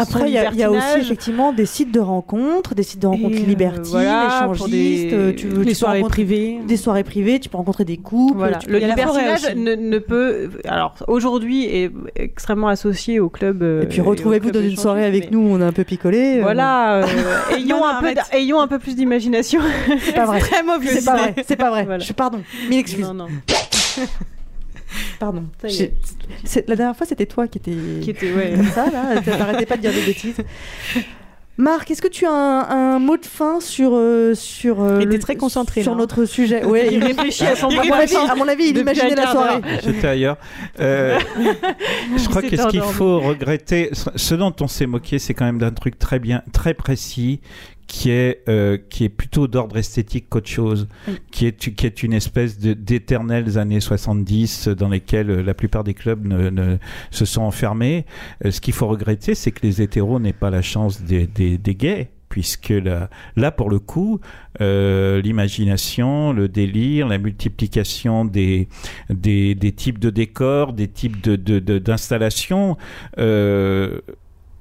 Après, 0.00 0.28
il 0.28 0.34
y, 0.34 0.38
a- 0.38 0.50
il 0.52 0.58
y 0.58 0.62
a 0.62 0.70
aussi 0.70 0.98
effectivement 1.00 1.52
des 1.52 1.66
sites 1.66 1.92
de 1.92 2.00
rencontres, 2.00 2.74
des 2.74 2.82
sites 2.82 3.00
de 3.02 3.06
rencontres 3.06 3.36
Et, 3.36 3.40
libertines, 3.46 3.82
voilà, 3.92 4.48
échangistes. 4.52 4.70
des- 4.70 5.34
tu, 5.36 5.46
des 5.48 5.52
tu 5.54 5.64
peux 5.64 5.74
soirées 5.74 6.02
privées. 6.02 6.58
Des 6.66 6.76
soirées 6.76 7.04
privées, 7.04 7.40
tu 7.40 7.48
peux 7.48 7.56
rencontrer 7.56 7.84
des 7.84 7.96
couples. 7.96 8.36
Voilà. 8.38 8.58
tu 8.58 8.73
Le 8.80 8.86
libertinage 8.86 9.54
ne, 9.56 9.74
ne 9.74 9.98
peut, 9.98 10.50
alors 10.66 10.94
aujourd'hui 11.08 11.64
est 11.66 11.90
extrêmement 12.16 12.68
associé 12.68 13.20
au 13.20 13.28
club. 13.28 13.62
euh, 13.62 13.82
Et 13.82 13.86
puis 13.86 14.00
retrouvez-vous 14.00 14.50
dans 14.50 14.60
une 14.62 14.76
soirée 14.76 15.04
avec 15.04 15.30
nous, 15.30 15.40
on 15.40 15.60
a 15.60 15.66
un 15.66 15.72
peu 15.72 15.84
picolé. 15.84 16.38
euh. 16.38 16.42
Voilà, 16.42 16.96
euh, 17.02 17.06
ayons, 17.56 17.80
Non, 17.80 17.86
un 17.86 18.00
peu 18.00 18.14
ayons 18.32 18.60
un 18.60 18.68
peu 18.68 18.78
plus 18.78 18.96
d'imagination. 18.96 19.60
C'est 20.00 20.14
pas 20.14 20.26
vrai. 20.26 20.40
C'est 20.40 21.04
pas 21.04 21.16
vrai. 21.16 21.34
C'est 21.46 21.56
pas 21.56 21.70
vrai. 21.70 21.84
Voilà. 21.84 22.04
Je 22.04 22.12
pardon. 22.12 22.40
Mille 22.68 22.80
excuses. 22.80 23.00
Non, 23.04 23.14
non. 23.14 23.28
Pardon. 25.18 25.44
La 26.68 26.76
dernière 26.76 26.96
fois, 26.96 27.06
c'était 27.06 27.26
toi 27.26 27.48
qui 27.48 27.58
étais. 27.58 27.72
Qui 28.00 28.10
était, 28.10 28.32
ouais. 28.32 28.52
Comme 28.54 28.66
ça, 28.70 28.86
là. 28.90 29.20
T'arrêtais 29.20 29.66
pas 29.66 29.76
de 29.76 29.80
dire 29.82 29.92
des 29.92 30.02
bêtises. 30.02 30.36
Marc, 31.56 31.90
est-ce 31.90 32.02
que 32.02 32.08
tu 32.08 32.26
as 32.26 32.32
un, 32.32 32.94
un 32.96 32.98
mot 32.98 33.16
de 33.16 33.24
fin 33.24 33.60
sur 33.60 33.90
euh, 33.94 34.34
sur 34.34 34.82
euh, 34.82 34.96
Il 35.00 35.04
était 35.04 35.12
le- 35.14 35.18
très 35.22 35.36
concentré, 35.36 35.82
sur 35.82 35.92
là, 35.92 35.96
hein. 35.96 36.00
notre 36.00 36.24
sujet 36.24 36.64
Ouais, 36.64 36.88
Il 36.92 37.02
réfléchit 37.04 37.46
à 37.46 37.54
son 37.54 37.68
à 37.68 37.86
boisson 37.86 38.18
avis, 38.22 38.30
à 38.30 38.34
mon 38.34 38.48
avis, 38.48 38.64
il 38.70 38.78
imaginait 38.78 39.14
la 39.14 39.30
soirée. 39.30 39.60
J'étais 39.84 40.06
ailleurs. 40.08 40.36
Euh, 40.80 41.18
je 42.16 42.24
crois 42.28 42.42
que 42.42 42.48
s'est 42.48 42.56
ce 42.56 42.66
qu'il 42.68 42.82
faut 42.82 43.20
regretter, 43.20 43.90
ce- 43.92 44.10
ce 44.16 44.34
dont 44.34 44.52
on 44.60 44.66
s'est 44.66 44.86
moqué, 44.86 45.20
c'est 45.20 45.32
quand 45.34 45.44
même 45.44 45.58
d'un 45.58 45.70
truc 45.70 45.96
très 45.98 46.18
bien, 46.18 46.42
très 46.52 46.74
précis, 46.74 47.40
qui 47.86 48.10
est 48.10 48.42
euh, 48.48 48.78
qui 48.90 49.04
est 49.04 49.08
plutôt 49.08 49.46
d'ordre 49.48 49.76
esthétique 49.76 50.26
qu'autre 50.28 50.48
chose, 50.48 50.88
qui 51.30 51.46
est 51.46 51.74
qui 51.74 51.86
est 51.86 52.02
une 52.02 52.12
espèce 52.12 52.58
d'éternelles 52.58 53.58
années 53.58 53.80
70 53.80 54.68
dans 54.68 54.88
lesquelles 54.88 55.30
euh, 55.30 55.42
la 55.42 55.54
plupart 55.54 55.84
des 55.84 55.94
clubs 55.94 56.26
ne, 56.26 56.50
ne- 56.50 56.76
se 57.10 57.24
sont 57.24 57.42
enfermés. 57.42 58.06
Euh, 58.44 58.50
ce 58.50 58.60
qu'il 58.60 58.74
faut 58.74 58.86
regretter, 58.88 59.34
c'est 59.34 59.50
que 59.52 59.66
les 59.66 59.82
hétéros 59.82 60.18
n'aient 60.20 60.32
pas 60.32 60.50
la 60.50 60.62
chance 60.62 61.02
des, 61.02 61.26
des, 61.26 61.58
des 61.58 61.74
gays 61.74 62.10
puisque 62.30 62.70
là, 62.70 63.10
là 63.36 63.52
pour 63.52 63.70
le 63.70 63.78
coup, 63.78 64.18
euh, 64.60 65.20
l'imagination, 65.22 66.32
le 66.32 66.48
délire, 66.48 67.06
la 67.06 67.18
multiplication 67.18 68.24
des, 68.24 68.66
des, 69.08 69.54
des 69.54 69.70
types 69.70 70.00
de 70.00 70.10
décors, 70.10 70.72
des 70.72 70.88
types 70.88 71.20
de, 71.22 71.36
de, 71.36 71.60
de- 71.60 71.78
d'installations, 71.78 72.76
euh, 73.18 74.00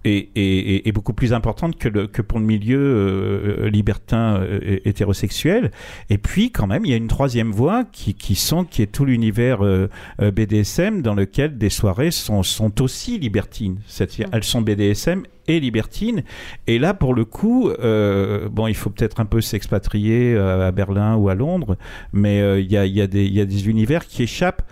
est, 0.03 0.29
est, 0.35 0.87
est 0.87 0.91
beaucoup 0.91 1.13
plus 1.13 1.33
importante 1.33 1.77
que, 1.77 1.89
le, 1.89 2.07
que 2.07 2.21
pour 2.21 2.39
le 2.39 2.45
milieu 2.45 2.79
euh, 2.79 3.69
libertin 3.69 4.37
euh, 4.37 4.79
hétérosexuel. 4.85 5.71
Et 6.09 6.17
puis, 6.17 6.51
quand 6.51 6.67
même, 6.67 6.85
il 6.85 6.91
y 6.91 6.93
a 6.93 6.97
une 6.97 7.07
troisième 7.07 7.51
voie 7.51 7.83
qui, 7.91 8.13
qui, 8.13 8.35
sont, 8.35 8.63
qui 8.63 8.81
est 8.81 8.87
tout 8.87 9.05
l'univers 9.05 9.63
euh, 9.63 9.89
euh, 10.21 10.31
BDSM 10.31 11.01
dans 11.01 11.15
lequel 11.15 11.57
des 11.57 11.69
soirées 11.69 12.11
sont, 12.11 12.43
sont 12.43 12.81
aussi 12.81 13.17
libertines. 13.17 13.79
C'est-à-dire, 13.87 14.27
elles 14.31 14.43
sont 14.43 14.61
BDSM 14.61 15.23
et 15.47 15.59
libertines. 15.59 16.23
Et 16.67 16.79
là, 16.79 16.93
pour 16.93 17.13
le 17.13 17.25
coup, 17.25 17.69
euh, 17.69 18.49
bon, 18.49 18.67
il 18.67 18.75
faut 18.75 18.89
peut-être 18.89 19.19
un 19.19 19.25
peu 19.25 19.41
s'expatrier 19.41 20.33
euh, 20.33 20.67
à 20.67 20.71
Berlin 20.71 21.15
ou 21.15 21.29
à 21.29 21.35
Londres, 21.35 21.77
mais 22.11 22.41
euh, 22.41 22.59
il 22.59 22.71
y, 22.71 22.77
a, 22.77 22.85
y, 22.85 23.01
a 23.01 23.07
y 23.11 23.41
a 23.41 23.45
des 23.45 23.69
univers 23.69 24.05
qui 24.05 24.23
échappent. 24.23 24.63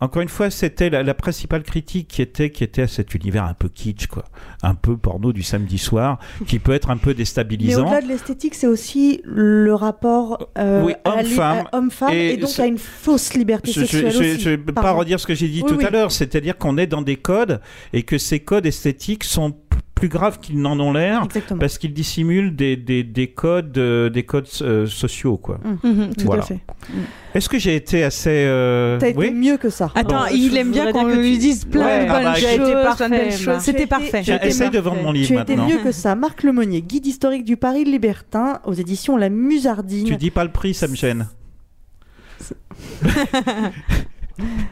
Encore 0.00 0.22
une 0.22 0.28
fois, 0.28 0.48
c'était 0.50 0.88
la, 0.90 1.02
la 1.02 1.14
principale 1.14 1.62
critique 1.62 2.08
qui 2.08 2.22
était, 2.22 2.50
qui 2.50 2.64
était 2.64 2.82
à 2.82 2.88
cet 2.88 3.14
univers 3.14 3.44
un 3.44 3.54
peu 3.54 3.68
kitsch, 3.68 4.06
quoi. 4.06 4.24
Un 4.62 4.74
peu 4.74 4.96
porno 4.96 5.32
du 5.32 5.42
samedi 5.42 5.76
soir, 5.78 6.18
qui 6.46 6.58
peut 6.58 6.72
être 6.72 6.90
un 6.90 6.96
peu 6.96 7.10
Mais 7.10 7.14
déstabilisant. 7.16 7.86
au-delà 7.86 8.00
de 8.00 8.08
l'esthétique, 8.08 8.54
c'est 8.54 8.66
aussi 8.66 9.20
le 9.24 9.74
rapport 9.74 10.48
euh, 10.58 10.82
Oui, 10.84 10.92
li- 10.92 11.10
homme-femme. 11.12 11.64
à 11.72 11.76
homme-femme 11.76 12.12
et, 12.12 12.32
Et 12.32 12.36
donc 12.38 12.58
à 12.58 12.66
une 12.66 12.78
fausse 12.78 13.34
liberté 13.34 13.72
Je 13.72 13.80
sexuelle 13.80 14.04
ne 14.04 14.08
aussi. 14.34 14.44
vais 14.44 14.56
pas 14.58 14.92
redire 14.92 15.20
ce 15.20 15.26
que 15.26 15.34
j'ai 15.34 15.48
dit 15.48 15.62
Oui, 15.64 15.68
tout 15.70 15.78
oui. 15.78 15.84
à 15.84 15.90
l'heure, 15.90 16.12
c'est-à-dire 16.12 16.56
qu'on 16.56 16.78
est 16.78 16.86
dans 16.86 17.02
des 17.02 17.16
codes 17.16 17.60
et 17.92 18.02
que 18.02 18.16
ces 18.18 18.40
codes 18.40 18.66
esthétiques 18.66 19.24
sont 19.24 19.54
plus 20.00 20.08
graves 20.08 20.40
qu'ils 20.40 20.60
n'en 20.60 20.80
ont 20.80 20.92
l'air 20.92 21.28
parce 21.60 21.78
qu'ils 21.78 21.92
dissimulent 21.92 22.56
des, 22.56 22.76
des, 22.76 23.04
des 23.04 23.28
codes, 23.28 23.76
euh, 23.78 24.08
des 24.10 24.22
codes 24.24 24.48
euh, 24.62 24.86
sociaux. 24.86 25.36
Quoi. 25.36 25.60
Mhm, 25.84 26.14
tout 26.16 26.24
Voilà. 26.24 26.42
à 26.42 26.46
fait. 26.46 26.58
Est-ce 27.34 27.48
que 27.48 27.58
j'ai 27.58 27.76
été 27.76 28.02
assez... 28.02 28.30
euh, 28.46 28.98
T'as 28.98 29.08
été 29.10 29.18
oui 29.18 29.30
mieux 29.30 29.56
que 29.58 29.68
ça. 29.70 29.92
Attends, 29.94 30.26
il 30.26 30.56
aime 30.56 30.72
bien 30.72 30.90
qu'on 30.90 31.06
lui 31.06 31.34
tu- 31.34 31.38
dise 31.38 31.64
plein 31.66 31.84
Ouais, 31.84 32.04
de 32.06 32.10
ah 32.10 32.14
bonnes 32.14 32.24
bah, 33.10 33.30
choses. 33.30 33.60
C'était 33.62 33.82
Tu 33.82 33.86
parfait. 33.88 34.22
Tu 34.22 34.32
essaye 34.32 34.70
de 34.70 34.78
vendre 34.80 35.02
mon 35.02 35.12
livre 35.12 35.28
Tu 35.28 35.34
maintenant. 35.34 35.68
mieux 35.68 35.78
que 35.78 35.92
ça. 35.92 36.14
Marc 36.14 36.42
Lemonnier, 36.42 36.82
guide 36.82 37.06
historique 37.06 37.44
du 37.44 37.56
Paris 37.56 37.84
libertin 37.84 38.60
aux 38.64 38.72
éditions 38.72 39.16
La 39.16 39.28
Musardine. 39.28 40.06
Tu 40.06 40.16
dis 40.16 40.30
pas 40.30 40.44
le 40.44 40.50
prix, 40.50 40.74
ça 40.74 40.88
me 40.88 40.96
gêne. 40.96 41.28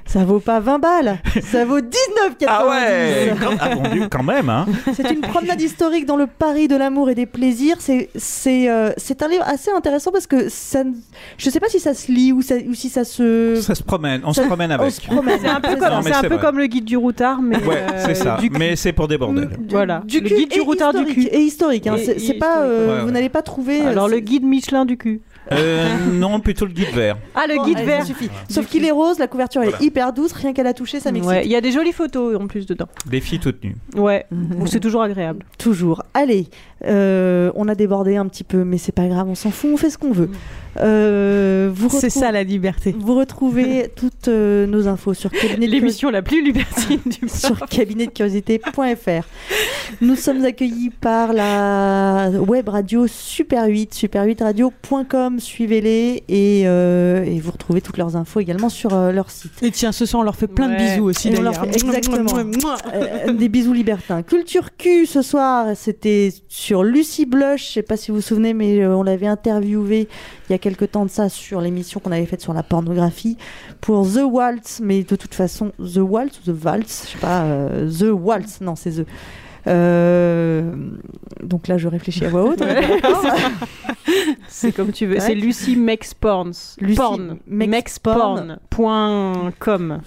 Ça 0.07 0.25
vaut 0.25 0.41
pas 0.41 0.61
20 0.61 0.79
balles, 0.79 1.19
ça 1.43 1.65
vaut 1.65 1.81
19,90. 1.81 2.45
Ah 2.47 2.67
ouais 2.69 3.35
quand, 3.41 3.51
ah, 3.61 3.75
bon, 3.75 3.83
quand 4.11 4.23
même, 4.23 4.49
hein 4.49 4.65
C'est 4.95 5.11
une 5.11 5.21
promenade 5.21 5.61
historique 5.61 6.07
dans 6.07 6.17
le 6.17 6.27
Paris 6.27 6.69
de 6.69 6.77
l'amour 6.77 7.11
et 7.11 7.15
des 7.15 7.27
plaisirs. 7.27 7.77
C'est 7.81 8.09
c'est 8.17 8.71
euh, 8.71 8.91
c'est 8.97 9.23
un 9.23 9.29
livre 9.29 9.45
assez 9.47 9.71
intéressant 9.71 10.11
parce 10.11 10.27
que 10.27 10.49
ça, 10.49 10.85
ne- 10.85 10.93
je 11.37 11.51
sais 11.51 11.61
pas 11.61 11.69
si 11.69 11.81
ça 11.81 11.93
se 11.93 12.11
lit 12.11 12.33
ou, 12.33 12.41
ça- 12.41 12.55
ou 12.67 12.73
si 12.75 12.89
ça 12.89 13.05
se. 13.05 13.57
Ça 13.61 13.75
se 13.75 13.83
promène, 13.83 14.23
on 14.25 14.33
Ça- 14.33 14.43
se 14.43 14.47
promène 14.47 14.71
avec. 14.73 14.91
se 14.91 15.03
promène. 15.03 15.39
C'est 15.43 15.49
un 15.49 15.61
peu, 15.61 15.69
C'est 15.71 15.79
comme. 15.79 15.89
Non, 15.91 16.15
un 16.15 16.23
peu 16.23 16.39
comme 16.39 16.59
le 16.59 16.67
guide 16.67 16.85
du 16.87 16.97
routard, 16.97 17.43
mais 17.43 17.63
Ouais, 17.65 17.77
euh, 17.93 18.03
c'est 18.07 18.15
ça. 18.15 18.39
du. 18.41 18.49
Mais 18.51 18.75
c'est 18.77 18.93
pour 18.93 19.07
des 19.09 19.19
bordels. 19.19 19.51
Du- 19.59 19.75
Voilà. 19.75 20.03
Du 20.07 20.21
Le 20.21 20.29
cul 20.29 20.35
guide 20.37 20.51
du 20.51 20.59
et 20.59 20.61
routard 20.63 20.93
du 20.95 21.01
historique. 21.01 21.29
cul. 21.31 21.37
Et 21.37 21.41
historique. 21.41 21.87
hein. 21.87 21.97
Et- 21.97 22.05
C'est 22.05 22.15
pas. 22.15 22.21
historique. 22.21 22.41
euh, 22.57 22.97
Ouais, 22.99 23.05
Vous 23.05 23.11
n'allez 23.11 23.29
pas 23.29 23.43
trouver. 23.43 23.83
euh, 23.83 23.91
Alors 23.91 24.09
le 24.09 24.15
c'est- 24.17 24.23
guide 24.23 24.45
Michelin 24.45 24.85
du 24.87 24.97
cul. 24.97 25.21
Euh, 25.53 25.89
non, 26.13 26.41
plutôt 26.41 26.67
le 26.67 26.73
guide 26.73 26.91
vert. 26.95 27.17
Ah, 27.35 27.47
le 27.49 27.65
guide 27.65 27.79
allez, 27.79 27.87
vert. 27.87 28.01
ça 28.01 28.07
suffit. 28.07 28.29
Sauf 28.49 28.67
qu'il 28.67 28.85
est 28.85 28.91
rose, 28.91 29.19
la 29.19 29.27
couverture 29.29 29.63
Voilà. 29.63 29.79
est 29.81 29.85
hyper 29.85 30.13
douce, 30.13 30.33
rien 30.33 30.53
qu'à 30.53 30.63
la 30.63 30.75
toucher, 30.75 31.01
ça 31.01 31.11
m'excite. 31.13 31.31
Ouais, 31.31 31.45
il 31.47 31.51
y 31.51 31.57
a 31.57 31.61
des 31.61 31.73
jolies 31.73 31.93
photos 31.93 32.37
en 32.41 32.47
plus 32.47 32.67
dedans. 32.67 32.87
Des 33.07 33.21
filles 33.21 33.39
toutes 33.41 33.63
nues. 33.65 33.77
Ouais, 33.97 34.27
Donc, 34.31 34.69
c'est 34.69 34.81
toujours 34.81 35.03
agréable. 35.03 35.45
Toujours. 35.59 36.03
Allez, 36.15 36.49
euh, 36.85 37.51
on 37.55 37.67
a 37.69 37.75
débordé 37.75 38.17
un 38.17 38.27
petit 38.27 38.45
peu, 38.45 38.65
mais 38.65 38.79
c'est 38.79 38.93
pas 38.93 39.07
grave, 39.09 39.29
on 39.29 39.35
s'en 39.35 39.51
fout, 39.51 39.71
on 39.73 39.77
fait 39.77 39.91
ce 39.91 39.99
qu'on 39.99 40.13
veut. 40.13 40.31
Euh, 40.77 41.73
C'est 41.91 42.11
ça 42.11 42.31
la 42.33 42.43
liberté. 42.45 42.95
Vous 42.99 43.15
retrouvez 43.15 43.91
toutes 43.97 44.29
euh, 44.29 44.67
nos 44.67 44.87
infos 44.89 45.15
sur 45.15 45.31
cabinet 45.31 45.67
de 45.67 45.73
L'émission 45.73 46.11
la 46.11 46.23
plus 46.23 46.43
libertine 46.45 47.01
du 47.07 47.29
sur 47.29 47.59
cabinetdecuriosité.fr. 47.67 49.27
Nous 50.01 50.17
sommes 50.17 50.45
accueillis 50.45 50.91
par 50.91 51.33
la 51.33 52.31
web 52.31 52.69
radio 52.69 53.07
Super 53.07 53.67
8, 53.67 53.95
super8radio.com. 53.95 55.41
Suivez-les 55.41 56.25
et, 56.29 56.63
euh, 56.67 57.25
et 57.25 57.41
vous 57.41 57.51
retrouvez 57.53 57.81
toutes 57.81 57.97
leurs 57.99 58.17
infos 58.17 58.41
également 58.41 58.69
sur 58.69 58.95
euh, 58.95 59.13
leur 59.13 59.31
site. 59.31 59.53
Et 59.63 59.71
tiens, 59.71 59.93
ce 59.93 60.07
soir, 60.07 60.21
on 60.21 60.25
leur 60.25 60.37
fait 60.37 60.47
plein 60.47 60.69
de 60.69 60.77
bisous 60.77 61.05
aussi 61.05 61.31
on 61.37 61.43
leur 61.43 61.55
fait- 61.55 61.69
exactement. 61.69 62.23
Mouah, 62.33 62.45
mouah, 62.45 62.59
mouah. 62.63 62.77
Euh, 62.95 63.33
des 63.33 63.49
bisous 63.49 63.73
libertins. 63.73 64.23
Culture 64.23 64.77
Q 64.77 65.07
ce 65.07 65.23
soir, 65.23 65.69
c'était 65.75 66.33
sur 66.49 66.83
Lucie 66.85 67.27
Blush. 67.27 67.69
Je 67.69 67.73
sais 67.75 67.83
pas 67.83 67.97
si 67.97 68.11
vous 68.11 68.17
vous 68.19 68.23
souvenez, 68.23 68.55
mais 68.55 68.81
euh, 68.81 68.95
on 68.97 69.03
l'avait 69.03 69.27
interviewée 69.27 70.09
il 70.49 70.53
y 70.53 70.55
a 70.55 70.58
quelque 70.59 70.85
temps 70.85 71.05
de 71.05 71.11
ça 71.11 71.29
sur 71.29 71.61
l'émission 71.61 72.01
qu'on 72.01 72.13
avait 72.13 72.27
faite 72.27 72.41
sur 72.41 72.53
la 72.53 72.63
pornographie 72.63 73.37
pour 73.81 74.07
The 74.07 74.23
Waltz. 74.23 74.81
Mais 74.83 75.03
de 75.03 75.17
toute 75.17 75.35
façon, 75.35 75.73
The 75.79 75.99
Waltz 75.99 76.41
ou 76.41 76.53
The 76.53 76.65
Waltz, 76.65 77.07
je 77.07 77.13
sais 77.13 77.19
pas, 77.19 77.43
euh, 77.43 77.91
The 77.91 78.11
Waltz, 78.13 78.61
non, 78.61 78.77
c'est 78.77 79.03
The. 79.03 79.07
Euh, 79.67 80.73
donc 81.43 81.69
là, 81.69 81.79
je 81.79 81.89
réfléchis 81.89 82.25
à 82.25 82.31
voix 82.31 82.45
haute. 82.45 82.63
C'est 84.49 84.73
comme 84.73 84.93
tu 84.93 85.07
veux. 85.07 85.15
Ouais. 85.15 85.21
C'est 85.21 85.35
Porns. 86.15 86.77
Lucy 86.81 86.97
Porn. 86.97 87.39
Makes 87.47 87.69
Makes 87.69 87.99
Porn. 88.03 88.19
Porn. 88.19 88.59
Point 88.71 89.53
com. 89.59 90.01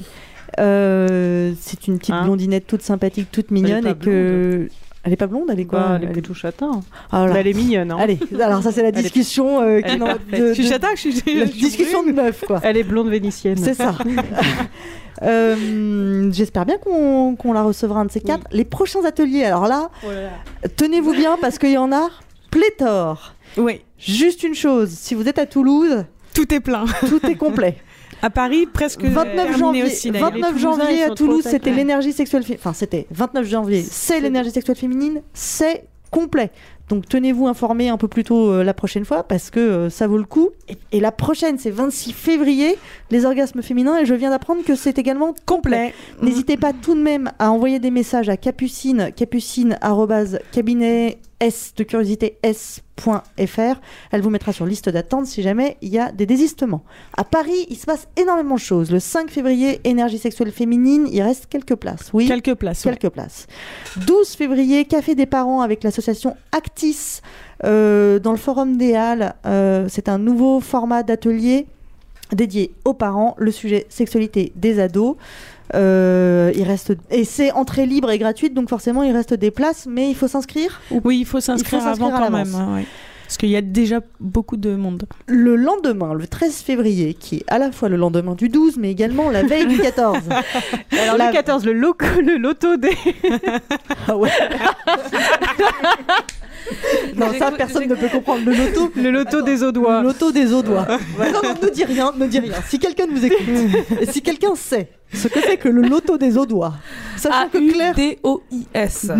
Euh, 0.59 1.53
c'est 1.59 1.87
une 1.87 1.97
petite 1.97 2.13
Hein 2.13 2.25
blondinette 2.25 2.67
toute 2.67 2.81
sympathique, 2.81 3.29
toute 3.31 3.51
mignonne 3.51 3.87
et 3.87 3.95
que. 3.95 4.67
Elle 5.03 5.13
est 5.13 5.17
pas 5.17 5.25
blonde, 5.27 5.49
elle 5.51 5.59
est 5.59 5.65
quoi 5.65 5.79
Bah, 5.79 5.97
elle 5.99 6.09
est 6.09 6.11
plutôt 6.11 6.33
châtain. 6.35 6.81
Ah, 7.11 7.23
voilà. 7.25 7.39
Elle 7.39 7.47
est 7.47 7.53
mignonne. 7.53 7.91
hein. 7.91 7.97
Allez, 7.99 8.19
alors 8.39 8.61
ça 8.61 8.71
c'est 8.71 8.83
la 8.83 8.91
discussion 8.91 9.59
euh, 9.61 9.81
qui 9.81 9.97
de- 9.97 10.05
Je 10.31 10.53
suis 10.53 10.67
châtain, 10.67 10.89
je 10.95 11.09
suis- 11.09 11.33
la 11.39 11.45
discussion 11.45 12.03
de 12.03 12.11
meuf 12.11 12.43
quoi. 12.45 12.59
Elle 12.63 12.77
est 12.77 12.83
blonde 12.83 13.09
vénitienne. 13.09 13.57
C'est 13.57 13.73
ça. 13.73 13.95
Euh, 15.23 16.31
J'espère 16.31 16.65
bien 16.65 16.77
qu'on 16.77 17.35
qu'on 17.35 17.53
la 17.53 17.61
recevra 17.63 17.99
un 18.01 18.05
de 18.05 18.11
ces 18.11 18.21
quatre. 18.21 18.47
Les 18.51 18.65
prochains 18.65 19.05
ateliers, 19.05 19.43
alors 19.43 19.67
là, 19.67 19.89
tenez-vous 20.77 21.11
bien 21.13 21.37
parce 21.39 21.59
qu'il 21.59 21.71
y 21.71 21.77
en 21.77 21.91
a 21.91 22.09
pléthore. 22.49 23.35
Oui. 23.57 23.81
Juste 23.99 24.41
une 24.43 24.55
chose, 24.55 24.89
si 24.89 25.13
vous 25.13 25.27
êtes 25.27 25.37
à 25.37 25.45
Toulouse, 25.45 26.05
Tout 26.33 26.51
est 26.53 26.59
plein. 26.59 26.85
tout 27.07 27.23
est 27.27 27.35
complet. 27.35 27.75
À 28.21 28.29
Paris, 28.29 28.67
presque 28.71 29.03
29 29.03 29.35
terminé 29.35 29.57
janvier, 29.57 29.83
aussi, 29.83 30.11
d'ailleurs. 30.11 30.31
29 30.31 30.53
Les 30.55 30.61
Toulousains, 30.61 30.83
janvier 30.85 31.03
à 31.03 31.09
Toulouse, 31.11 31.43
c'était 31.43 31.59
taquins. 31.59 31.75
l'énergie 31.75 32.13
sexuelle 32.13 32.43
féminine. 32.43 32.61
Enfin, 32.63 32.73
c'était 32.73 33.07
29 33.11 33.45
janvier, 33.47 33.81
c'est 33.81 34.19
l'énergie 34.19 34.51
sexuelle 34.51 34.77
féminine, 34.77 35.21
c'est 35.33 35.85
complet. 36.11 36.51
Donc 36.91 37.07
tenez-vous 37.07 37.47
informés 37.47 37.87
un 37.87 37.95
peu 37.95 38.09
plus 38.09 38.25
tôt 38.25 38.51
euh, 38.51 38.63
la 38.65 38.73
prochaine 38.73 39.05
fois 39.05 39.23
parce 39.23 39.49
que 39.49 39.61
euh, 39.61 39.89
ça 39.89 40.07
vaut 40.07 40.17
le 40.17 40.25
coup. 40.25 40.49
Et, 40.67 40.77
et 40.91 40.99
la 40.99 41.13
prochaine, 41.13 41.57
c'est 41.57 41.69
26 41.71 42.11
février, 42.11 42.77
les 43.11 43.25
orgasmes 43.25 43.61
féminins. 43.61 43.97
Et 43.99 44.05
je 44.05 44.13
viens 44.13 44.29
d'apprendre 44.29 44.61
que 44.65 44.75
c'est 44.75 44.99
également 44.99 45.33
complet. 45.45 45.93
N'hésitez 46.21 46.57
pas 46.57 46.73
tout 46.73 46.93
de 46.93 47.01
même 47.01 47.31
à 47.39 47.49
envoyer 47.49 47.79
des 47.79 47.91
messages 47.91 48.27
à 48.27 48.35
capucine, 48.35 49.13
capucine 49.15 49.79
cabinet 50.51 51.17
s 51.39 51.73
de 51.75 51.83
curiosité 51.83 52.37
s.fr. 52.43 53.79
Elle 54.11 54.21
vous 54.21 54.29
mettra 54.29 54.53
sur 54.53 54.65
liste 54.65 54.89
d'attente 54.89 55.25
si 55.25 55.41
jamais 55.41 55.77
il 55.81 55.89
y 55.89 55.97
a 55.97 56.11
des 56.11 56.25
désistements. 56.27 56.83
À 57.17 57.23
Paris, 57.23 57.65
il 57.69 57.77
se 57.77 57.85
passe 57.85 58.07
énormément 58.15 58.55
de 58.55 58.59
choses. 58.59 58.91
Le 58.91 58.99
5 58.99 59.29
février, 59.31 59.81
énergie 59.83 60.19
sexuelle 60.19 60.51
féminine, 60.51 61.07
il 61.11 61.21
reste 61.23 61.47
quelques 61.47 61.75
places. 61.75 62.11
Oui, 62.13 62.27
Quelques 62.27 62.53
places. 62.53 62.85
ouais. 62.85 62.95
quelques 62.95 63.11
places. 63.11 63.47
12 64.05 64.29
février, 64.35 64.85
café 64.85 65.15
des 65.15 65.25
parents 65.25 65.61
avec 65.61 65.83
l'association 65.83 66.35
Actis 66.81 67.21
euh, 67.63 68.19
dans 68.19 68.31
le 68.31 68.37
forum 68.37 68.77
des 68.77 68.95
Halles. 68.95 69.35
Euh, 69.45 69.85
c'est 69.89 70.09
un 70.09 70.17
nouveau 70.17 70.59
format 70.59 71.03
d'atelier 71.03 71.67
dédié 72.31 72.73
aux 72.85 72.93
parents, 72.93 73.35
le 73.37 73.51
sujet 73.51 73.85
sexualité 73.89 74.51
des 74.55 74.79
ados. 74.79 75.15
Euh, 75.73 76.51
il 76.55 76.63
reste 76.63 76.93
et 77.11 77.23
c'est 77.23 77.51
entrée 77.51 77.85
libre 77.85 78.11
et 78.11 78.17
gratuite, 78.17 78.53
donc 78.53 78.67
forcément 78.69 79.03
il 79.03 79.11
reste 79.13 79.33
des 79.33 79.51
places, 79.51 79.85
mais 79.89 80.09
il 80.09 80.15
faut 80.15 80.27
s'inscrire. 80.27 80.81
Oui, 81.03 81.19
il 81.19 81.25
faut 81.25 81.39
s'inscrire 81.39 81.85
avant 81.85 82.13
à 82.13 82.19
quand 82.19 82.31
même. 82.31 82.53
hein, 82.55 82.75
ouais. 82.75 82.85
Parce 83.25 83.37
qu'il 83.37 83.49
y 83.49 83.55
a 83.55 83.61
déjà 83.61 84.01
beaucoup 84.19 84.57
de 84.57 84.75
monde. 84.75 85.03
Le 85.27 85.55
lendemain, 85.55 86.13
le 86.13 86.27
13 86.27 86.53
février, 86.63 87.13
qui 87.13 87.37
est 87.37 87.43
à 87.47 87.59
la 87.59 87.71
fois 87.71 87.87
le 87.87 87.95
lendemain 87.95 88.35
du 88.35 88.49
12, 88.49 88.75
mais 88.77 88.91
également 88.91 89.29
la 89.29 89.43
veille 89.43 89.67
du 89.67 89.77
14. 89.77 90.17
Alors 91.01 91.17
La- 91.17 91.27
le 91.27 91.31
14, 91.33 91.63
le, 91.65 91.71
loco, 91.71 92.05
le 92.21 92.35
loto 92.35 92.75
des. 92.75 92.91
Ah 94.09 94.17
ouais. 94.17 94.29
non, 97.15 97.33
ça 97.37 97.51
personne 97.51 97.87
ne 97.87 97.95
peut 97.95 98.09
comprendre. 98.09 98.45
Le 98.45 98.53
loto, 98.53 98.91
le 98.95 99.11
loto 99.11 99.41
des 99.41 99.63
Audois. 99.63 100.01
Le 100.01 100.07
loto 100.07 100.31
des 100.31 100.53
Audois. 100.53 100.87
Non, 101.19 101.41
non, 101.43 101.55
ne 101.61 101.69
dis 101.69 101.83
rien, 101.83 102.11
ne 102.17 102.27
dis 102.27 102.39
rien. 102.39 102.53
Si 102.67 102.79
quelqu'un 102.79 103.05
nous 103.07 103.23
écoute, 103.23 103.39
et 103.99 104.05
si 104.05 104.21
quelqu'un 104.21 104.55
sait 104.55 104.89
ce 105.13 105.27
que 105.27 105.39
c'est 105.41 105.57
que 105.57 105.69
le 105.69 105.81
loto 105.81 106.17
des 106.17 106.37
Audois, 106.37 106.73
sachant 107.17 107.49
que 107.49 107.71
Claire. 107.71 107.95
D-O-I-S. 107.95 109.11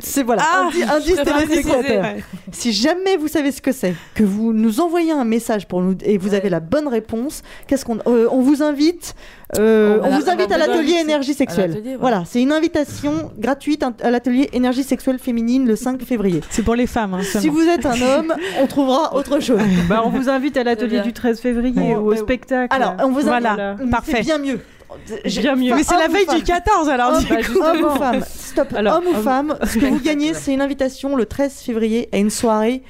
C'est 0.00 0.22
voilà, 0.22 0.42
Ah, 0.44 0.64
indi- 0.68 0.82
indice 0.82 1.16
téléspectateur. 1.22 2.02
ouais. 2.02 2.24
Si 2.52 2.72
jamais 2.72 3.16
vous 3.16 3.28
savez 3.28 3.52
ce 3.52 3.60
que 3.62 3.72
c'est, 3.72 3.94
que 4.14 4.24
vous 4.24 4.52
nous 4.52 4.80
envoyez 4.80 5.12
un 5.12 5.24
message 5.24 5.66
pour 5.68 5.80
nous 5.82 5.94
et 6.04 6.18
vous 6.18 6.34
avez 6.34 6.48
la 6.50 6.60
bonne 6.60 6.88
réponse, 6.88 7.42
qu'est-ce 7.66 7.84
qu'on 7.84 7.98
euh, 8.06 8.28
on 8.30 8.40
vous 8.40 8.62
invite 8.62 9.14
euh, 9.58 10.00
On 10.02 10.10
vous 10.18 10.28
invite 10.28 10.48
on 10.50 10.54
à 10.54 10.58
l'atelier 10.58 10.94
énergie 11.00 11.34
sexuelle. 11.34 11.80
Voilà, 12.00 12.24
c'est 12.26 12.42
une 12.42 12.52
invitation 12.52 13.30
gratuite 13.38 13.84
à 14.02 14.10
l'atelier 14.10 14.48
énergie 14.52 14.82
sexuelle 14.82 15.18
féminine 15.18 15.66
le 15.66 15.76
5 15.76 16.02
février. 16.02 16.40
C'est 16.50 16.62
pour 16.62 16.74
les 16.74 16.86
femmes. 16.86 17.14
hein, 17.14 17.20
Si 17.22 17.48
vous 17.48 17.62
êtes 17.62 17.86
un 17.86 18.00
homme, 18.00 18.34
on 18.60 18.66
trouvera 18.66 19.14
autre 19.14 19.40
chose. 19.40 19.60
Bah, 19.88 20.02
on 20.04 20.10
vous 20.10 20.28
invite 20.28 20.56
à 20.56 20.64
l'atelier 20.64 21.00
du 21.00 21.12
13 21.12 21.40
février 21.40 21.72
Bon, 21.94 21.96
ou 21.98 22.12
au 22.12 22.16
spectacle. 22.16 22.74
Alors, 22.74 22.94
on 23.00 23.08
vous 23.10 23.20
invite. 23.28 23.28
Voilà. 23.28 23.76
Parfait. 23.90 24.12
C'est 24.16 24.22
bien 24.22 24.38
mieux. 24.38 24.60
Bien 25.24 25.56
mieux. 25.56 25.74
Mais 25.74 25.82
c'est 25.82 25.96
la 25.98 26.08
veille 26.08 26.24
femme 26.26 26.38
du 26.38 26.42
14 26.44 26.88
alors. 26.88 27.12
Homme, 27.14 27.24
du 27.24 27.48
coup. 27.48 27.60
homme 27.60 27.84
ou 27.84 27.90
femme 27.98 28.20
Stop. 28.28 28.68
Alors, 28.74 28.96
homme 28.98 29.06
ou 29.06 29.16
homme- 29.16 29.22
femme 29.22 29.58
Ce 29.64 29.78
que 29.78 29.86
vous 29.86 30.00
gagnez, 30.00 30.32
c'est 30.34 30.52
une 30.54 30.60
invitation 30.60 31.16
le 31.16 31.26
13 31.26 31.54
février 31.60 32.08
à 32.12 32.18
une 32.18 32.30
soirée. 32.30 32.82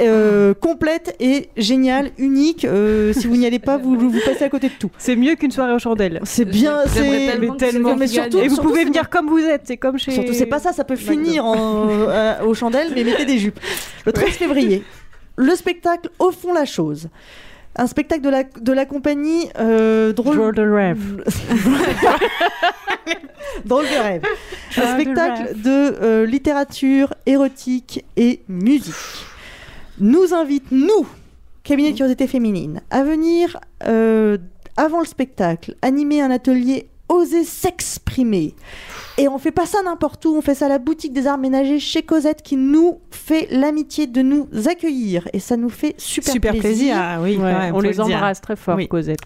euh, 0.00 0.54
complète 0.54 1.14
et 1.20 1.50
géniale, 1.58 2.10
unique. 2.16 2.64
Euh, 2.64 3.12
si 3.12 3.26
vous 3.26 3.36
n'y 3.36 3.44
allez 3.44 3.58
pas, 3.58 3.76
vous, 3.76 3.98
vous 3.98 4.20
passez 4.24 4.44
à 4.44 4.48
côté 4.48 4.68
de 4.68 4.74
tout. 4.78 4.90
C'est 4.96 5.14
mieux 5.16 5.34
qu'une 5.34 5.50
soirée 5.50 5.74
aux 5.74 5.78
chandelles. 5.78 6.20
C'est 6.24 6.46
bien, 6.46 6.78
c'est 6.86 7.02
tellement 7.02 7.54
tellement. 7.56 7.96
mais 7.96 8.06
surtout-. 8.06 8.38
Et 8.38 8.48
vous 8.48 8.54
surtout, 8.54 8.70
pouvez 8.70 8.84
venir 8.86 9.10
comme 9.10 9.28
vous 9.28 9.40
êtes, 9.40 9.62
c'est 9.64 9.76
comme 9.76 9.98
chez. 9.98 10.12
Surtout, 10.12 10.32
c'est 10.32 10.46
pas 10.46 10.58
ça, 10.58 10.72
ça 10.72 10.84
peut 10.84 10.96
finir 10.96 11.44
en, 11.44 11.86
euh, 11.90 12.42
aux 12.44 12.54
chandelles, 12.54 12.92
mais 12.94 13.04
mettez 13.04 13.26
des 13.26 13.36
jupes. 13.38 13.60
Le 14.06 14.12
13 14.12 14.28
février, 14.38 14.82
le 15.36 15.54
spectacle 15.54 16.08
Au 16.18 16.30
fond 16.30 16.54
la 16.54 16.64
chose. 16.64 17.08
Un 17.76 17.86
spectacle 17.86 18.22
de 18.22 18.30
la, 18.30 18.42
de 18.42 18.72
la 18.72 18.84
compagnie 18.84 19.48
euh, 19.58 20.12
Drôle, 20.12 20.36
Drôle 20.36 20.54
de 20.54 20.62
rêve. 20.62 21.24
Drôle 23.64 23.84
de 23.84 24.02
rêve. 24.02 24.22
Drôle 24.74 24.86
Un 24.86 24.96
de 24.96 25.00
spectacle 25.00 25.42
rêve. 25.42 25.62
de 25.62 25.96
euh, 26.02 26.26
littérature, 26.26 27.14
érotique 27.26 28.04
et 28.16 28.42
musique. 28.48 28.94
Nous 30.00 30.34
invite, 30.34 30.72
nous, 30.72 31.06
cabinet 31.62 31.92
de 31.92 31.96
curiosité 31.96 32.26
féminine, 32.26 32.80
à 32.90 33.04
venir, 33.04 33.58
euh, 33.86 34.38
avant 34.76 35.00
le 35.00 35.06
spectacle, 35.06 35.76
animer 35.82 36.20
un 36.22 36.30
atelier 36.30 36.88
Oser 37.10 37.44
s'exprimer. 37.44 38.54
Et 39.18 39.28
on 39.28 39.36
fait 39.38 39.50
pas 39.50 39.66
ça 39.66 39.82
n'importe 39.82 40.24
où, 40.24 40.34
on 40.36 40.40
fait 40.40 40.54
ça 40.54 40.66
à 40.66 40.68
la 40.68 40.78
boutique 40.78 41.12
des 41.12 41.26
arts 41.26 41.38
ménagers 41.38 41.78
chez 41.80 42.02
Cosette 42.02 42.40
qui 42.42 42.56
nous 42.56 43.00
fait 43.10 43.48
l'amitié 43.50 44.06
de 44.06 44.22
nous 44.22 44.48
accueillir. 44.66 45.28
Et 45.32 45.40
ça 45.40 45.56
nous 45.56 45.68
fait 45.70 45.94
super, 45.98 46.32
Super 46.32 46.54
plaisir. 46.54 46.94
ah 46.96 47.18
oui, 47.20 47.36
Ouais, 47.36 47.70
on 47.74 47.80
les 47.80 47.88
le 47.90 47.94
dire. 47.94 48.04
embrasse 48.04 48.40
très 48.40 48.56
fort, 48.56 48.76
Oui. 48.76 48.88
Cosette. 48.88 49.18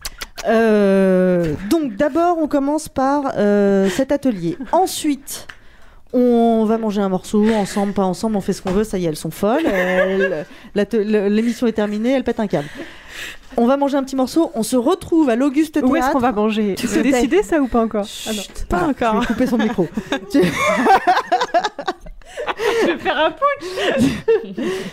Euh, 0.48 1.54
donc 1.70 1.94
d'abord, 1.96 2.38
on 2.38 2.48
commence 2.48 2.88
par 2.88 3.32
euh, 3.36 3.88
cet 3.90 4.12
atelier. 4.12 4.56
Ensuite, 4.72 5.46
on 6.12 6.64
va 6.64 6.78
manger 6.78 7.00
un 7.02 7.08
morceau 7.08 7.48
ensemble, 7.50 7.92
pas 7.92 8.04
ensemble, 8.04 8.36
on 8.36 8.40
fait 8.40 8.52
ce 8.52 8.62
qu'on 8.62 8.70
veut. 8.72 8.84
Ça 8.84 8.98
y 8.98 9.04
est, 9.04 9.08
elles 9.08 9.16
sont 9.16 9.30
folles. 9.30 9.64
L'émission 10.74 11.66
est 11.66 11.72
terminée, 11.72 12.12
elles 12.12 12.24
pètent 12.24 12.40
un 12.40 12.46
câble. 12.46 12.68
On 13.56 13.66
va 13.66 13.76
manger 13.76 13.96
un 13.96 14.02
petit 14.02 14.16
morceau. 14.16 14.50
On 14.54 14.62
se 14.62 14.76
retrouve 14.76 15.30
à 15.30 15.36
l'Auguste 15.36 15.74
Théâtre. 15.74 15.88
Où 15.88 15.96
est-ce 15.96 16.10
qu'on 16.10 16.18
va 16.18 16.32
manger 16.32 16.74
Tu 16.76 16.88
sais. 16.88 17.02
décidé 17.02 17.42
ça 17.42 17.60
ou 17.60 17.68
pas 17.68 17.80
encore 17.80 18.06
Ah 18.26 18.32
non. 18.32 18.42
Pas 18.68 18.86
encore. 18.88 19.14
Je 19.14 19.20
vais 19.20 19.26
couper 19.26 19.46
son 19.46 19.58
micro. 19.58 19.88
Je 22.82 22.86
vais 22.86 22.98
faire 22.98 23.18
un 23.18 23.30
putsch 23.30 24.10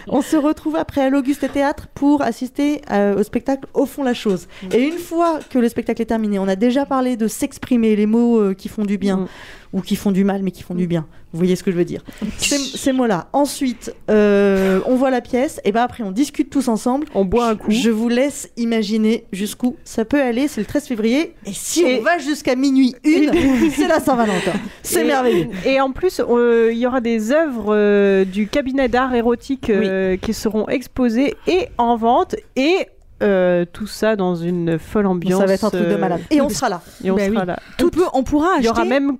on 0.07 0.21
se 0.21 0.35
retrouve 0.35 0.75
après 0.75 1.01
à 1.01 1.09
l'Auguste 1.09 1.51
Théâtre 1.51 1.87
pour 1.93 2.21
assister 2.21 2.81
euh, 2.91 3.15
au 3.19 3.23
spectacle 3.23 3.65
Au 3.73 3.85
fond 3.85 4.03
la 4.03 4.13
chose. 4.13 4.47
Et 4.71 4.83
une 4.83 4.97
fois 4.97 5.39
que 5.49 5.57
le 5.57 5.67
spectacle 5.67 6.01
est 6.01 6.05
terminé, 6.05 6.37
on 6.39 6.47
a 6.47 6.55
déjà 6.55 6.85
parlé 6.85 7.17
de 7.17 7.27
s'exprimer, 7.27 7.95
les 7.95 8.05
mots 8.05 8.39
euh, 8.39 8.53
qui 8.53 8.69
font 8.69 8.83
du 8.85 8.97
bien 8.97 9.17
Mm. 9.17 9.27
Ou 9.73 9.81
qui 9.81 9.95
font 9.95 10.11
du 10.11 10.23
mal 10.23 10.41
mais 10.43 10.51
qui 10.51 10.63
font 10.63 10.75
du 10.75 10.87
bien. 10.87 11.05
Vous 11.33 11.37
voyez 11.39 11.55
ce 11.55 11.63
que 11.63 11.71
je 11.71 11.77
veux 11.77 11.85
dire 11.85 12.03
Ces, 12.37 12.57
ces 12.57 12.91
mots-là. 12.91 13.27
Ensuite, 13.31 13.93
euh, 14.09 14.81
on 14.85 14.95
voit 14.95 15.09
la 15.11 15.21
pièce 15.21 15.61
et 15.63 15.71
ben 15.71 15.81
après 15.81 16.03
on 16.03 16.11
discute 16.11 16.49
tous 16.49 16.67
ensemble. 16.67 17.07
On 17.15 17.23
boit 17.25 17.47
un 17.47 17.55
coup. 17.55 17.71
Je 17.71 17.89
vous 17.89 18.09
laisse 18.09 18.49
imaginer 18.57 19.25
jusqu'où 19.31 19.77
ça 19.85 20.03
peut 20.03 20.21
aller. 20.21 20.47
C'est 20.49 20.59
le 20.61 20.67
13 20.67 20.87
février 20.87 21.33
et 21.45 21.53
si 21.53 21.83
Et- 21.83 21.99
on 21.99 22.03
va 22.03 22.17
jusqu'à 22.17 22.55
minuit 22.55 22.95
une, 23.05 23.31
c'est 23.75 23.87
la 23.87 23.99
Saint-Valentin. 23.99 24.51
C'est 24.83 25.05
merveilleux. 25.05 25.47
Et 25.65 25.79
en 25.79 25.91
plus, 25.91 26.19
euh, 26.19 26.69
il 26.73 26.77
y 26.77 26.85
aura 26.85 26.99
des 27.01 27.31
œuvres 27.31 27.73
euh, 27.73 28.25
du 28.25 28.47
cabinet 28.47 28.89
d'art 28.89 29.13
érotique 29.15 29.69
euh, 29.69 30.17
qui 30.17 30.33
seront 30.33 30.67
exposées 30.67 31.35
et 31.47 31.67
en 31.77 31.95
vente 31.95 32.35
et 32.57 32.87
euh, 33.23 33.65
tout 33.71 33.87
ça 33.87 34.15
dans 34.15 34.35
une 34.35 34.79
folle 34.79 35.05
ambiance. 35.05 35.39
ça 35.39 35.45
va 35.45 35.53
être 35.53 35.63
un 35.63 35.69
truc 35.69 35.87
de 35.87 35.95
malade. 35.95 36.21
Et 36.31 36.41
on 36.41 36.49
sera 36.49 36.69
là. 36.69 36.81
Et 37.03 37.11
on 37.11 37.15
Bah 37.15 37.27
sera 37.29 37.41
oui. 37.41 37.47
là. 37.47 37.59
On, 37.81 37.89
peut, 37.89 38.03
on 38.13 38.23
pourra 38.23 38.47
acheter. 38.53 38.63
Il 38.63 38.65
y 38.65 38.69
aura 38.69 38.83
même 38.83 39.17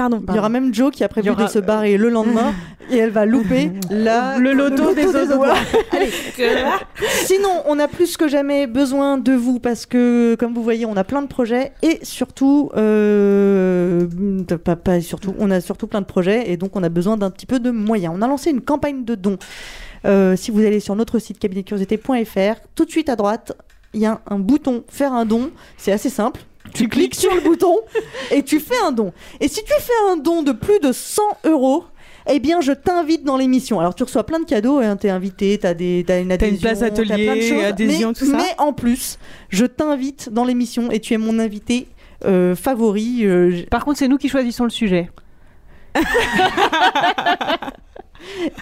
Pardon. 0.00 0.22
Il 0.28 0.34
y 0.34 0.38
aura 0.38 0.48
même 0.48 0.72
Joe 0.72 0.90
qui 0.92 1.04
a 1.04 1.08
prévu 1.08 1.30
aura- 1.30 1.44
de 1.44 1.48
se 1.50 1.58
barrer 1.58 1.96
le 1.98 2.08
lendemain 2.08 2.54
et 2.90 2.96
elle 2.98 3.10
va 3.10 3.26
louper 3.26 3.70
la- 3.90 4.38
Le 4.38 4.52
loto 4.54 4.94
des 4.94 5.06
Audois. 5.06 5.54
Allez. 5.92 6.10
Sinon, 7.24 7.50
on 7.66 7.78
a 7.78 7.86
plus 7.88 8.16
que 8.16 8.28
jamais 8.28 8.66
besoin 8.66 9.18
de 9.18 9.32
vous 9.32 9.58
parce 9.58 9.86
que, 9.86 10.36
comme 10.38 10.54
vous 10.54 10.62
voyez, 10.62 10.86
on 10.86 10.96
a 10.96 11.04
plein 11.04 11.22
de 11.22 11.26
projets 11.28 11.72
et 11.82 11.98
surtout, 12.02 12.70
euh, 12.76 14.06
pas, 14.64 14.76
pas 14.76 15.00
surtout, 15.00 15.34
on 15.38 15.50
a 15.50 15.60
surtout 15.60 15.86
plein 15.86 16.00
de 16.00 16.06
projets 16.06 16.50
et 16.50 16.56
donc 16.56 16.76
on 16.76 16.82
a 16.82 16.88
besoin 16.88 17.16
d'un 17.16 17.30
petit 17.30 17.46
peu 17.46 17.60
de 17.60 17.70
moyens. 17.70 18.14
On 18.16 18.22
a 18.22 18.26
lancé 18.26 18.50
une 18.50 18.60
campagne 18.62 19.04
de 19.04 19.14
dons. 19.14 19.38
Euh, 20.06 20.34
si 20.36 20.50
vous 20.50 20.60
allez 20.60 20.80
sur 20.80 20.96
notre 20.96 21.18
site 21.18 21.38
cabinetcuriosité.fr, 21.38 22.60
tout 22.74 22.84
de 22.86 22.90
suite 22.90 23.08
à 23.08 23.16
droite, 23.16 23.52
il 23.92 24.00
y 24.00 24.06
a 24.06 24.20
un 24.30 24.38
bouton 24.38 24.84
faire 24.88 25.12
un 25.12 25.24
don. 25.26 25.50
C'est 25.76 25.92
assez 25.92 26.08
simple. 26.10 26.40
Tu 26.74 26.88
cliques 26.88 27.14
sur 27.14 27.34
le 27.34 27.40
bouton 27.40 27.76
et 28.30 28.42
tu 28.42 28.60
fais 28.60 28.78
un 28.84 28.92
don. 28.92 29.12
Et 29.40 29.48
si 29.48 29.62
tu 29.64 29.72
fais 29.78 29.92
un 30.10 30.16
don 30.16 30.42
de 30.42 30.52
plus 30.52 30.78
de 30.80 30.92
100 30.92 31.22
euros, 31.44 31.84
eh 32.28 32.38
bien, 32.38 32.60
je 32.60 32.72
t'invite 32.72 33.24
dans 33.24 33.36
l'émission. 33.36 33.80
Alors, 33.80 33.94
tu 33.94 34.02
reçois 34.04 34.24
plein 34.24 34.38
de 34.40 34.44
cadeaux, 34.44 34.78
hein, 34.78 34.96
t'es 34.96 35.10
invité, 35.10 35.58
t'as 35.58 35.74
des, 35.74 36.04
t'as 36.06 36.20
une 36.20 36.30
adhésion, 36.30 36.54
une 36.54 36.60
place 36.60 36.78
t'as 36.80 36.86
atelier, 36.86 37.24
plein 37.24 37.36
de 37.36 37.40
choses, 37.40 37.64
adhésion, 37.64 38.08
mais, 38.08 38.14
tout 38.14 38.26
ça. 38.26 38.36
Mais 38.36 38.54
en 38.58 38.72
plus, 38.72 39.18
je 39.48 39.64
t'invite 39.66 40.28
dans 40.30 40.44
l'émission 40.44 40.90
et 40.90 41.00
tu 41.00 41.14
es 41.14 41.18
mon 41.18 41.38
invité 41.38 41.88
euh, 42.24 42.54
favori. 42.54 43.20
euh, 43.24 43.62
Par 43.70 43.84
contre, 43.84 43.98
c'est 43.98 44.08
nous 44.08 44.18
qui 44.18 44.28
choisissons 44.28 44.64
le 44.64 44.70
sujet. 44.70 45.10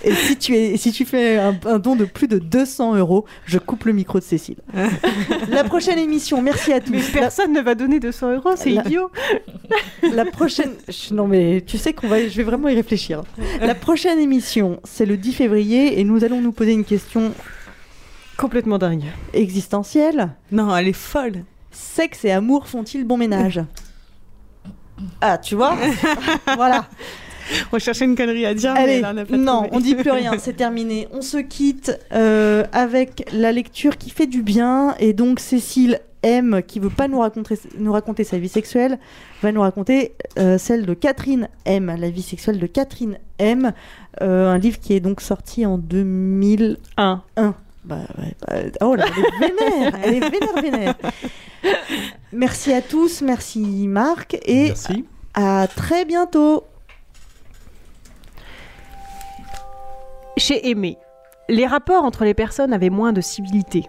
et 0.04 0.12
si 0.14 0.36
tu 0.36 0.54
es, 0.56 0.76
si 0.76 0.92
tu 0.92 1.04
fais 1.04 1.38
un, 1.38 1.56
un 1.66 1.78
don 1.78 1.96
de 1.96 2.04
plus 2.04 2.28
de 2.28 2.38
200 2.38 2.96
euros, 2.96 3.24
je 3.46 3.58
coupe 3.58 3.84
le 3.84 3.92
micro 3.92 4.18
de 4.18 4.24
Cécile. 4.24 4.56
La 5.48 5.64
prochaine 5.64 5.98
émission, 5.98 6.40
merci 6.42 6.72
à 6.72 6.80
tous. 6.80 6.90
Mais 6.92 7.00
personne 7.12 7.52
ne 7.52 7.60
va 7.60 7.74
donner 7.74 8.00
200 8.00 8.34
euros, 8.36 8.50
c'est 8.56 8.70
La- 8.70 8.82
idiot. 8.86 9.10
La 10.12 10.24
prochaine. 10.24 10.72
Non, 11.10 11.26
mais 11.26 11.62
tu 11.66 11.78
sais 11.78 11.92
qu'on 11.92 12.08
va. 12.08 12.26
Je 12.28 12.36
vais 12.36 12.42
vraiment 12.44 12.68
y 12.68 12.74
réfléchir. 12.74 13.22
La 13.60 13.74
prochaine 13.74 14.18
émission, 14.18 14.80
c'est 14.84 15.06
le 15.06 15.16
10 15.16 15.32
février 15.32 15.98
et 16.00 16.04
nous 16.04 16.24
allons 16.24 16.40
nous 16.40 16.52
poser 16.52 16.72
une 16.72 16.84
question 16.84 17.32
Complètement 18.36 18.78
dingue. 18.78 19.04
existentielle. 19.32 20.30
Non, 20.52 20.74
elle 20.76 20.88
est 20.88 20.92
folle. 20.92 21.44
Sexe 21.70 22.24
et 22.24 22.30
amour 22.30 22.66
font-ils 22.68 23.04
bon 23.04 23.16
ménage? 23.16 23.60
Ah, 25.20 25.38
tu 25.38 25.54
vois? 25.54 25.76
Voilà. 26.56 26.86
On 27.72 27.78
cherchait 27.78 28.04
une 28.04 28.16
connerie 28.16 28.46
à 28.46 28.54
dire, 28.54 28.74
mais 28.74 28.80
Allez, 28.80 29.00
là, 29.00 29.10
on 29.10 29.14
n'a 29.14 29.24
pas 29.24 29.36
non, 29.36 29.62
trouvé. 29.62 29.68
on 29.72 29.80
dit 29.80 29.94
plus 29.94 30.10
rien, 30.10 30.32
c'est 30.38 30.56
terminé. 30.56 31.08
On 31.12 31.22
se 31.22 31.38
quitte 31.38 31.98
euh, 32.12 32.64
avec 32.72 33.28
la 33.32 33.52
lecture 33.52 33.96
qui 33.96 34.10
fait 34.10 34.26
du 34.26 34.42
bien. 34.42 34.94
Et 34.98 35.12
donc, 35.12 35.40
Cécile 35.40 36.00
M, 36.22 36.62
qui 36.66 36.80
veut 36.80 36.90
pas 36.90 37.06
nous 37.08 37.20
raconter, 37.20 37.58
nous 37.78 37.92
raconter 37.92 38.24
sa 38.24 38.38
vie 38.38 38.48
sexuelle, 38.48 38.98
va 39.42 39.52
nous 39.52 39.60
raconter 39.60 40.14
euh, 40.38 40.58
celle 40.58 40.84
de 40.84 40.94
Catherine 40.94 41.48
M, 41.64 41.94
la 41.98 42.10
vie 42.10 42.22
sexuelle 42.22 42.58
de 42.58 42.66
Catherine 42.66 43.18
M. 43.38 43.72
Euh, 44.20 44.48
un 44.50 44.58
livre 44.58 44.80
qui 44.80 44.94
est 44.94 45.00
donc 45.00 45.20
sorti 45.20 45.64
en 45.64 45.78
2001. 45.78 47.22
Bah, 47.84 48.00
ouais, 48.18 48.34
bah, 48.46 48.54
oh 48.82 48.94
là, 48.96 49.04
elle 49.06 49.24
est 49.24 49.48
vénère, 49.48 49.92
elle 50.04 50.14
est 50.14 50.28
vénère, 50.28 50.62
vénère. 50.62 50.94
Merci 52.32 52.72
à 52.72 52.82
tous, 52.82 53.22
merci 53.22 53.86
Marc, 53.88 54.36
et 54.44 54.66
Merci. 54.68 55.04
à 55.34 55.66
très 55.74 56.04
bientôt. 56.04 56.64
Chez 60.38 60.70
Aimé, 60.70 60.98
les 61.48 61.66
rapports 61.66 62.04
entre 62.04 62.24
les 62.24 62.32
personnes 62.32 62.72
avaient 62.72 62.90
moins 62.90 63.12
de 63.12 63.20
civilité. 63.20 63.86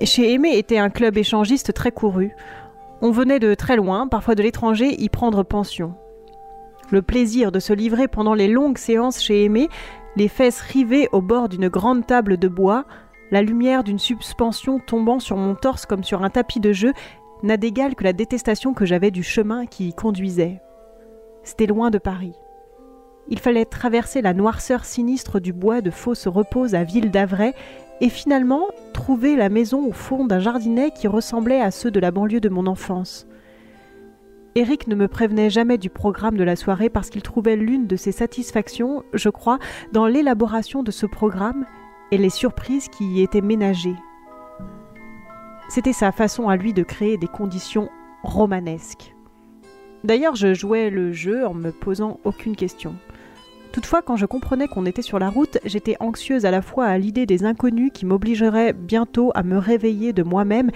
Chez 0.00 0.32
Aimé 0.32 0.56
était 0.56 0.78
un 0.78 0.88
club 0.88 1.18
échangiste 1.18 1.74
très 1.74 1.92
couru. 1.92 2.34
On 3.02 3.10
venait 3.10 3.38
de 3.38 3.52
très 3.54 3.76
loin, 3.76 4.08
parfois 4.08 4.34
de 4.34 4.42
l'étranger, 4.42 4.98
y 4.98 5.10
prendre 5.10 5.42
pension. 5.42 5.94
Le 6.90 7.02
plaisir 7.02 7.52
de 7.52 7.58
se 7.58 7.74
livrer 7.74 8.08
pendant 8.08 8.32
les 8.32 8.48
longues 8.48 8.78
séances 8.78 9.22
chez 9.22 9.44
Aimé, 9.44 9.68
les 10.16 10.28
fesses 10.28 10.62
rivées 10.62 11.10
au 11.12 11.20
bord 11.20 11.50
d'une 11.50 11.68
grande 11.68 12.06
table 12.06 12.38
de 12.38 12.48
bois, 12.48 12.86
la 13.30 13.42
lumière 13.42 13.84
d'une 13.84 13.98
suspension 13.98 14.78
tombant 14.78 15.18
sur 15.18 15.36
mon 15.36 15.54
torse 15.54 15.84
comme 15.84 16.02
sur 16.02 16.22
un 16.22 16.30
tapis 16.30 16.60
de 16.60 16.72
jeu, 16.72 16.94
n'a 17.42 17.58
d'égal 17.58 17.94
que 17.94 18.04
la 18.04 18.14
détestation 18.14 18.72
que 18.72 18.86
j'avais 18.86 19.10
du 19.10 19.22
chemin 19.22 19.66
qui 19.66 19.88
y 19.88 19.92
conduisait. 19.92 20.62
C'était 21.42 21.66
loin 21.66 21.90
de 21.90 21.98
Paris. 21.98 22.32
Il 23.28 23.38
fallait 23.38 23.64
traverser 23.64 24.20
la 24.20 24.34
noirceur 24.34 24.84
sinistre 24.84 25.40
du 25.40 25.52
bois 25.52 25.80
de 25.80 25.90
Fosse 25.90 26.26
Repose 26.26 26.74
à 26.74 26.84
Ville 26.84 27.10
d'Avray 27.10 27.54
et 28.00 28.08
finalement 28.08 28.66
trouver 28.92 29.34
la 29.36 29.48
maison 29.48 29.86
au 29.86 29.92
fond 29.92 30.26
d'un 30.26 30.40
jardinet 30.40 30.90
qui 30.90 31.08
ressemblait 31.08 31.60
à 31.60 31.70
ceux 31.70 31.90
de 31.90 32.00
la 32.00 32.10
banlieue 32.10 32.40
de 32.40 32.48
mon 32.48 32.66
enfance. 32.66 33.26
Eric 34.56 34.86
ne 34.86 34.94
me 34.94 35.08
prévenait 35.08 35.50
jamais 35.50 35.78
du 35.78 35.90
programme 35.90 36.36
de 36.36 36.44
la 36.44 36.54
soirée 36.54 36.90
parce 36.90 37.10
qu'il 37.10 37.22
trouvait 37.22 37.56
l'une 37.56 37.86
de 37.86 37.96
ses 37.96 38.12
satisfactions, 38.12 39.02
je 39.12 39.28
crois, 39.28 39.58
dans 39.92 40.06
l'élaboration 40.06 40.82
de 40.82 40.92
ce 40.92 41.06
programme 41.06 41.66
et 42.12 42.18
les 42.18 42.30
surprises 42.30 42.88
qui 42.88 43.04
y 43.04 43.22
étaient 43.22 43.40
ménagées. 43.40 43.96
C'était 45.68 45.92
sa 45.92 46.12
façon 46.12 46.48
à 46.48 46.56
lui 46.56 46.72
de 46.72 46.82
créer 46.82 47.16
des 47.16 47.26
conditions 47.26 47.88
romanesques. 48.22 49.14
D'ailleurs, 50.04 50.36
je 50.36 50.52
jouais 50.54 50.90
le 50.90 51.12
jeu 51.12 51.46
en 51.46 51.54
me 51.54 51.70
posant 51.70 52.20
aucune 52.24 52.54
question. 52.54 52.94
Toutefois, 53.74 54.02
quand 54.02 54.14
je 54.14 54.24
comprenais 54.24 54.68
qu'on 54.68 54.86
était 54.86 55.02
sur 55.02 55.18
la 55.18 55.28
route, 55.28 55.58
j'étais 55.64 55.96
anxieuse 55.98 56.46
à 56.46 56.52
la 56.52 56.62
fois 56.62 56.86
à 56.86 56.96
l'idée 56.96 57.26
des 57.26 57.44
inconnus 57.44 57.90
qui 57.92 58.06
m'obligeraient 58.06 58.72
bientôt 58.72 59.32
à 59.34 59.42
me 59.42 59.58
réveiller 59.58 60.12
de 60.12 60.22
moi-même 60.22 60.70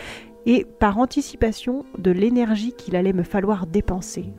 et 0.46 0.64
par 0.64 0.98
anticipation 0.98 1.84
de 1.96 2.10
l'énergie 2.10 2.72
qu'il 2.72 2.96
allait 2.96 3.12
me 3.12 3.22
falloir 3.22 3.68
dépenser. 3.68 4.32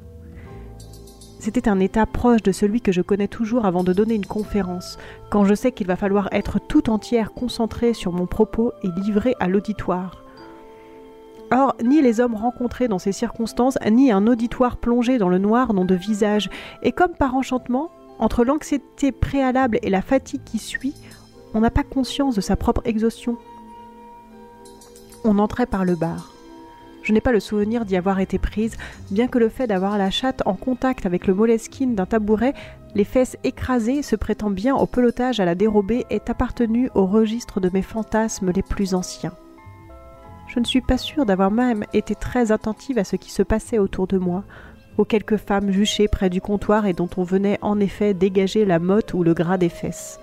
C'était 1.39 1.69
un 1.69 1.79
état 1.79 2.05
proche 2.05 2.43
de 2.43 2.51
celui 2.51 2.81
que 2.81 2.91
je 2.91 3.01
connais 3.01 3.29
toujours 3.29 3.65
avant 3.65 3.85
de 3.85 3.93
donner 3.93 4.15
une 4.15 4.25
conférence, 4.25 4.97
quand 5.31 5.45
je 5.45 5.53
sais 5.53 5.71
qu'il 5.71 5.87
va 5.87 5.95
falloir 5.95 6.27
être 6.33 6.59
tout 6.59 6.89
entière 6.89 7.31
concentrée 7.31 7.93
sur 7.93 8.11
mon 8.11 8.25
propos 8.25 8.73
et 8.83 8.89
livrée 8.99 9.35
à 9.39 9.47
l'auditoire. 9.47 10.25
Or, 11.49 11.77
ni 11.81 12.01
les 12.01 12.19
hommes 12.19 12.35
rencontrés 12.35 12.89
dans 12.89 12.99
ces 12.99 13.13
circonstances, 13.13 13.77
ni 13.89 14.11
un 14.11 14.27
auditoire 14.27 14.75
plongé 14.75 15.17
dans 15.17 15.29
le 15.29 15.37
noir 15.37 15.73
n'ont 15.73 15.85
de 15.85 15.95
visage, 15.95 16.49
et 16.83 16.91
comme 16.91 17.13
par 17.13 17.35
enchantement, 17.35 17.89
entre 18.19 18.43
l'anxiété 18.43 19.11
préalable 19.11 19.79
et 19.81 19.89
la 19.89 20.01
fatigue 20.01 20.43
qui 20.43 20.59
suit, 20.59 20.93
on 21.53 21.61
n'a 21.61 21.71
pas 21.71 21.83
conscience 21.83 22.35
de 22.35 22.41
sa 22.41 22.55
propre 22.55 22.81
exhaustion. 22.85 23.37
On 25.23 25.39
entrait 25.39 25.65
par 25.65 25.85
le 25.85 25.95
bar. 25.95 26.33
Je 27.01 27.13
n'ai 27.13 27.21
pas 27.21 27.31
le 27.31 27.39
souvenir 27.39 27.85
d'y 27.85 27.95
avoir 27.95 28.19
été 28.19 28.37
prise, 28.37 28.77
bien 29.09 29.27
que 29.27 29.39
le 29.39 29.49
fait 29.49 29.67
d'avoir 29.67 29.97
la 29.97 30.11
chatte 30.11 30.43
en 30.45 30.53
contact 30.53 31.05
avec 31.05 31.27
le 31.27 31.33
moleskine 31.33 31.95
d'un 31.95 32.05
tabouret, 32.05 32.53
les 32.93 33.03
fesses 33.03 33.37
écrasées 33.43 34.01
se 34.01 34.15
prêtant 34.15 34.49
bien 34.49 34.75
au 34.75 34.85
pelotage 34.85 35.39
à 35.39 35.45
la 35.45 35.55
dérobée, 35.55 36.05
ait 36.09 36.29
appartenu 36.29 36.89
au 36.95 37.05
registre 37.05 37.59
de 37.59 37.69
mes 37.73 37.81
fantasmes 37.81 38.51
les 38.51 38.61
plus 38.61 38.93
anciens. 38.93 39.33
Je 40.47 40.59
ne 40.59 40.65
suis 40.65 40.81
pas 40.81 40.97
sûre 40.97 41.25
d'avoir 41.25 41.51
même 41.51 41.85
été 41.93 42.15
très 42.15 42.51
attentive 42.51 42.97
à 42.97 43.03
ce 43.03 43.15
qui 43.15 43.31
se 43.31 43.43
passait 43.43 43.77
autour 43.77 44.07
de 44.07 44.17
moi, 44.17 44.43
aux 44.99 45.05
quelques 45.05 45.37
femmes 45.37 45.71
juchées 45.71 46.09
près 46.09 46.29
du 46.29 46.41
comptoir 46.41 46.85
et 46.85 46.91
dont 46.91 47.09
on 47.15 47.23
venait 47.23 47.57
en 47.61 47.79
effet 47.79 48.13
dégager 48.13 48.65
la 48.65 48.79
motte 48.79 49.13
ou 49.13 49.23
le 49.23 49.33
gras 49.33 49.57
des 49.57 49.69
fesses. 49.69 50.19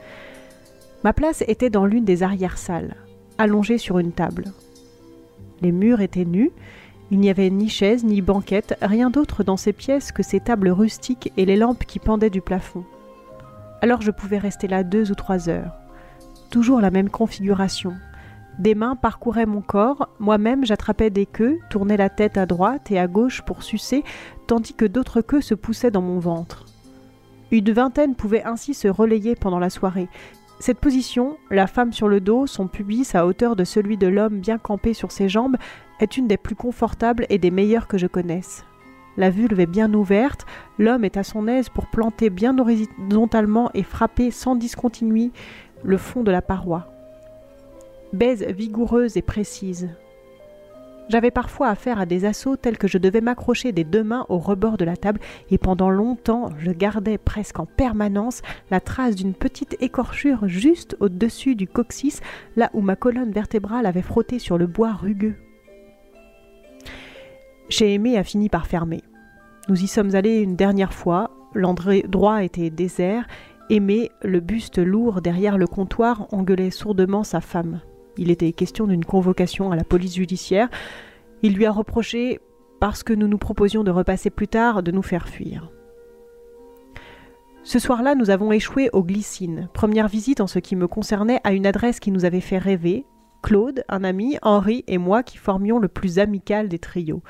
Ma 1.03 1.15
place 1.15 1.43
était 1.49 1.71
dans 1.71 1.87
l'une 1.87 2.05
des 2.05 2.23
arrière-salles, 2.23 2.95
allongée 3.39 3.79
sur 3.79 3.99
une 3.99 4.13
table. 4.13 4.45
Les 5.63 5.73
murs 5.73 6.03
étaient 6.03 6.27
nus, 6.27 6.51
il 7.11 7.21
n'y 7.21 7.31
avait 7.31 7.49
ni 7.49 7.71
chaise 7.71 8.05
ni 8.05 8.21
banquette, 8.21 8.77
rien 8.83 9.09
d'autre 9.09 9.45
dans 9.45 9.57
ces 9.57 9.73
pièces 9.73 10.13
que 10.13 10.23
ces 10.23 10.41
tables 10.41 10.69
rustiques 10.69 11.33
et 11.39 11.47
les 11.47 11.57
lampes 11.57 11.87
qui 11.87 11.99
pendaient 11.99 12.29
du 12.29 12.43
plafond. 12.43 12.85
Alors 13.81 14.03
je 14.03 14.11
pouvais 14.11 14.39
rester 14.39 14.69
là 14.69 14.83
deux 14.83 15.11
ou 15.11 15.15
trois 15.15 15.49
heures. 15.49 15.73
Toujours 16.51 16.83
la 16.83 16.91
même 16.91 17.09
configuration. 17.09 17.95
Des 18.59 18.75
mains 18.75 18.97
parcouraient 18.97 19.47
mon 19.47 19.61
corps, 19.61 20.09
moi-même 20.19 20.65
j'attrapais 20.65 21.11
des 21.11 21.27
queues, 21.27 21.59
tournais 21.69 21.99
la 21.99 22.09
tête 22.09 22.39
à 22.39 22.47
droite 22.47 22.91
et 22.91 22.99
à 22.99 23.07
gauche 23.07 23.43
pour 23.43 23.63
sucer, 23.63 24.03
tandis 24.47 24.73
que 24.73 24.87
d'autres 24.87 25.21
queues 25.21 25.43
se 25.43 25.55
poussaient 25.55 25.91
dans 25.91 26.01
mon 26.01 26.19
ventre. 26.19 26.65
Une 27.51 27.71
vingtaine 27.71 28.15
pouvaient 28.15 28.45
ainsi 28.45 28.73
se 28.73 28.89
relayer 28.89 29.35
pendant 29.35 29.59
la 29.59 29.69
soirée. 29.71 30.09
Cette 30.59 30.81
position, 30.81 31.37
la 31.51 31.67
femme 31.67 31.93
sur 31.93 32.09
le 32.09 32.21
dos, 32.21 32.47
son 32.47 32.67
pubis 32.67 33.15
à 33.15 33.27
hauteur 33.27 33.57
de 33.57 33.65
celui 33.65 33.99
de 33.99 34.07
l'homme 34.07 34.41
bien 34.41 34.57
campé 34.57 34.95
sur 34.95 35.13
ses 35.13 35.29
jambes, 35.29 35.57
est 36.01 36.17
une 36.17 36.27
des 36.27 36.39
plus 36.39 36.57
confortables 36.57 37.27
et 37.29 37.39
des 37.39 37.51
meilleures 37.51 37.89
que 37.89 37.99
je 37.99 38.07
connaisse. 38.07 38.65
La 39.19 39.29
vulve 39.29 39.61
est 39.61 39.67
bien 39.67 39.93
ouverte, 39.93 40.47
l'homme 40.79 41.05
est 41.05 41.19
à 41.19 41.23
son 41.23 41.47
aise 41.47 41.69
pour 41.69 41.87
planter 41.89 42.31
bien 42.31 42.59
horizontalement 42.59 43.71
et 43.75 43.83
frapper 43.83 44.31
sans 44.31 44.57
discontinuer 44.57 45.31
le 45.85 45.99
fond 45.99 46.23
de 46.23 46.31
la 46.31 46.43
paroi. 46.43 46.96
Baise 48.17 48.45
vigoureuse 48.45 49.19
et 49.19 49.23
précise. 49.23 49.91
J'avais 51.11 51.31
parfois 51.31 51.69
affaire 51.69 52.01
à 52.01 52.07
des 52.07 52.25
assauts 52.25 52.57
tels 52.57 52.79
que 52.79 52.89
je 52.89 52.97
devais 52.97 53.21
m'accrocher 53.21 53.73
des 53.73 53.85
deux 53.85 54.03
mains 54.03 54.25
au 54.31 54.39
rebord 54.39 54.79
de 54.79 54.87
la 54.87 54.97
table 54.97 55.21
et 55.51 55.59
pendant 55.59 55.91
longtemps 55.91 56.49
je 56.59 56.71
gardais 56.71 57.19
presque 57.19 57.61
en 57.61 57.67
permanence 57.67 58.41
la 58.71 58.81
trace 58.81 59.17
d'une 59.17 59.35
petite 59.35 59.77
écorchure 59.81 60.49
juste 60.49 60.97
au-dessus 60.99 61.57
du 61.57 61.69
coccyx, 61.69 62.23
là 62.57 62.71
où 62.73 62.81
ma 62.81 62.97
colonne 62.97 63.33
vertébrale 63.33 63.85
avait 63.85 64.01
frotté 64.01 64.39
sur 64.39 64.57
le 64.57 64.67
bois 64.67 64.95
rugueux. 64.95 65.37
Chez 67.69 67.93
Aimé 67.93 68.17
a 68.17 68.25
fini 68.25 68.49
par 68.49 68.67
fermer. 68.67 69.03
Nous 69.69 69.83
y 69.83 69.89
sommes 69.89 70.15
allés 70.15 70.39
une 70.39 70.57
dernière 70.57 70.95
fois, 70.95 71.33
l'endroit 71.53 72.45
était 72.45 72.71
désert, 72.71 73.27
Aimé, 73.69 74.11
le 74.23 74.41
buste 74.41 74.79
lourd 74.79 75.21
derrière 75.21 75.59
le 75.59 75.67
comptoir, 75.67 76.33
engueulait 76.33 76.71
sourdement 76.71 77.23
sa 77.23 77.43
femme. 77.43 77.81
Il 78.19 78.31
était 78.31 78.53
question 78.53 78.87
d'une 78.87 79.05
convocation 79.05 79.71
à 79.71 79.77
la 79.77 79.85
police 79.85 80.15
judiciaire. 80.17 80.69
Il 81.43 81.55
lui 81.55 81.67
a 81.67 81.73
reproché, 81.73 82.41
parce 82.81 83.03
que 83.03 83.13
nous 83.13 83.29
nous 83.29 83.39
proposions 83.39 83.85
de 83.85 83.91
repasser 83.91 84.31
plus 84.31 84.49
tard, 84.49 84.83
de 84.83 84.91
nous 84.91 85.03
faire 85.03 85.29
fuir. 85.29 85.71
Ce 87.63 87.79
soir-là, 87.79 88.15
nous 88.15 88.31
avons 88.31 88.53
échoué 88.53 88.91
aux 88.93 89.03
Glycines, 89.03 89.69
première 89.75 90.07
visite 90.07 90.41
en 90.41 90.47
ce 90.47 90.61
qui 90.61 90.77
me 90.77 90.87
concernait 90.87 91.41
à 91.43 91.53
une 91.53 91.67
adresse 91.67 91.99
qui 91.99 92.13
nous 92.13 92.25
avait 92.25 92.41
fait 92.41 92.59
rêver, 92.59 93.05
Claude, 93.43 93.85
un 93.89 94.05
ami, 94.05 94.39
Henri 94.43 94.85
et 94.87 94.99
moi 94.99 95.23
qui 95.23 95.37
formions 95.37 95.79
le 95.79 95.89
plus 95.89 96.19
amical 96.19 96.69
des 96.69 96.79
trios. 96.79 97.23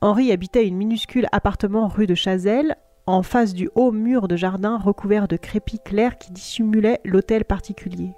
Henri 0.00 0.32
habitait 0.32 0.66
une 0.66 0.76
minuscule 0.76 1.26
appartement 1.32 1.86
rue 1.86 2.06
de 2.06 2.14
Chazelle, 2.14 2.76
en 3.06 3.22
face 3.22 3.52
du 3.52 3.68
haut 3.74 3.92
mur 3.92 4.26
de 4.26 4.36
jardin 4.36 4.78
recouvert 4.78 5.28
de 5.28 5.36
crépis 5.36 5.80
clairs 5.84 6.18
qui 6.18 6.32
dissimulait 6.32 7.00
l'hôtel 7.04 7.44
particulier. 7.44 8.14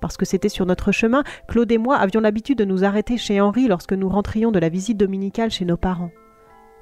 Parce 0.00 0.16
que 0.16 0.24
c'était 0.24 0.48
sur 0.48 0.66
notre 0.66 0.92
chemin, 0.92 1.24
Claude 1.48 1.72
et 1.72 1.78
moi 1.78 1.96
avions 1.96 2.20
l'habitude 2.20 2.58
de 2.58 2.64
nous 2.64 2.84
arrêter 2.84 3.16
chez 3.16 3.40
Henri 3.40 3.66
lorsque 3.68 3.92
nous 3.92 4.08
rentrions 4.08 4.52
de 4.52 4.58
la 4.58 4.68
visite 4.68 4.96
dominicale 4.96 5.50
chez 5.50 5.64
nos 5.64 5.76
parents. 5.76 6.10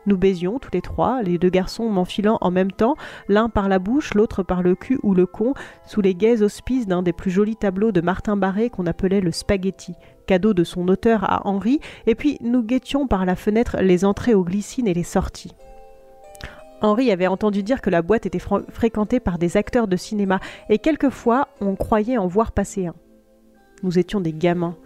Nous 0.06 0.16
baisions 0.16 0.60
tous 0.60 0.70
les 0.72 0.82
trois, 0.82 1.20
les 1.22 1.36
deux 1.36 1.48
garçons 1.48 1.90
m'enfilant 1.90 2.38
en 2.40 2.52
même 2.52 2.70
temps, 2.70 2.94
l'un 3.28 3.48
par 3.48 3.68
la 3.68 3.80
bouche, 3.80 4.14
l'autre 4.14 4.44
par 4.44 4.62
le 4.62 4.76
cul 4.76 5.00
ou 5.02 5.14
le 5.14 5.26
con, 5.26 5.54
sous 5.84 6.00
les 6.00 6.14
gais 6.14 6.42
auspices 6.42 6.86
d'un 6.86 7.02
des 7.02 7.12
plus 7.12 7.30
jolis 7.30 7.56
tableaux 7.56 7.90
de 7.90 8.00
Martin 8.00 8.36
Barré 8.36 8.70
qu'on 8.70 8.86
appelait 8.86 9.20
le 9.20 9.32
spaghetti, 9.32 9.94
cadeau 10.28 10.54
de 10.54 10.62
son 10.62 10.86
auteur 10.86 11.24
à 11.24 11.44
Henri, 11.48 11.80
et 12.06 12.14
puis 12.14 12.38
nous 12.40 12.62
guettions 12.62 13.08
par 13.08 13.24
la 13.24 13.34
fenêtre 13.34 13.78
les 13.80 14.04
entrées 14.04 14.34
aux 14.34 14.44
glycines 14.44 14.86
et 14.86 14.94
les 14.94 15.02
sorties. 15.02 15.56
Henri 16.82 17.10
avait 17.10 17.26
entendu 17.26 17.64
dire 17.64 17.80
que 17.80 17.90
la 17.90 18.02
boîte 18.02 18.26
était 18.26 18.38
fr- 18.38 18.70
fréquentée 18.70 19.18
par 19.18 19.38
des 19.38 19.56
acteurs 19.56 19.88
de 19.88 19.96
cinéma, 19.96 20.38
et 20.68 20.78
quelquefois 20.78 21.48
on 21.60 21.74
croyait 21.74 22.18
en 22.18 22.28
voir 22.28 22.52
passer 22.52 22.86
un. 22.86 22.94
Nous 23.82 23.98
étions 23.98 24.20
des 24.20 24.32
gamins, 24.32 24.76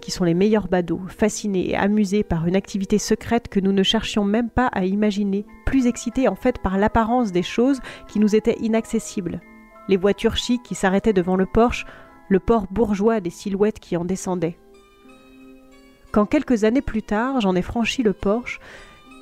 qui 0.00 0.10
sont 0.10 0.24
les 0.24 0.34
meilleurs 0.34 0.68
badauds, 0.68 1.02
fascinés 1.08 1.70
et 1.70 1.76
amusés 1.76 2.22
par 2.22 2.46
une 2.46 2.56
activité 2.56 2.98
secrète 2.98 3.48
que 3.48 3.60
nous 3.60 3.72
ne 3.72 3.82
cherchions 3.82 4.24
même 4.24 4.50
pas 4.50 4.66
à 4.68 4.84
imaginer, 4.84 5.46
plus 5.66 5.86
excités 5.86 6.26
en 6.26 6.34
fait 6.34 6.58
par 6.58 6.78
l'apparence 6.78 7.32
des 7.32 7.42
choses 7.42 7.80
qui 8.08 8.18
nous 8.18 8.34
étaient 8.34 8.58
inaccessibles. 8.60 9.40
Les 9.88 9.96
voitures 9.96 10.36
chics 10.36 10.62
qui 10.62 10.74
s'arrêtaient 10.74 11.12
devant 11.12 11.36
le 11.36 11.46
Porsche, 11.46 11.86
le 12.28 12.40
port 12.40 12.66
bourgeois 12.70 13.20
des 13.20 13.30
silhouettes 13.30 13.80
qui 13.80 13.96
en 13.96 14.04
descendaient. 14.04 14.58
Quand 16.12 16.26
quelques 16.26 16.64
années 16.64 16.82
plus 16.82 17.02
tard 17.02 17.40
j'en 17.40 17.54
ai 17.54 17.62
franchi 17.62 18.02
le 18.02 18.12
Porsche, 18.12 18.60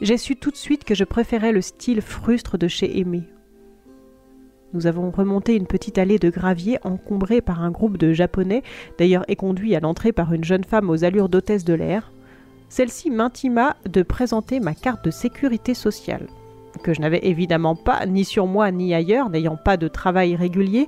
j'ai 0.00 0.16
su 0.16 0.36
tout 0.36 0.50
de 0.50 0.56
suite 0.56 0.84
que 0.84 0.94
je 0.94 1.04
préférais 1.04 1.52
le 1.52 1.60
style 1.60 2.02
frustre 2.02 2.56
de 2.56 2.68
chez 2.68 2.98
Aimé. 2.98 3.24
Nous 4.74 4.86
avons 4.86 5.10
remonté 5.10 5.56
une 5.56 5.66
petite 5.66 5.96
allée 5.96 6.18
de 6.18 6.28
gravier 6.28 6.78
encombrée 6.84 7.40
par 7.40 7.62
un 7.62 7.70
groupe 7.70 7.96
de 7.96 8.12
Japonais, 8.12 8.62
d'ailleurs 8.98 9.24
éconduit 9.28 9.74
à 9.74 9.80
l'entrée 9.80 10.12
par 10.12 10.34
une 10.34 10.44
jeune 10.44 10.64
femme 10.64 10.90
aux 10.90 11.04
allures 11.04 11.30
d'hôtesse 11.30 11.64
de 11.64 11.72
l'air. 11.72 12.12
Celle-ci 12.68 13.08
m'intima 13.08 13.76
de 13.86 14.02
présenter 14.02 14.60
ma 14.60 14.74
carte 14.74 15.06
de 15.06 15.10
sécurité 15.10 15.72
sociale, 15.72 16.26
que 16.82 16.92
je 16.92 17.00
n'avais 17.00 17.20
évidemment 17.22 17.76
pas, 17.76 18.04
ni 18.04 18.26
sur 18.26 18.46
moi 18.46 18.70
ni 18.70 18.94
ailleurs, 18.94 19.30
n'ayant 19.30 19.56
pas 19.56 19.78
de 19.78 19.88
travail 19.88 20.36
régulier. 20.36 20.86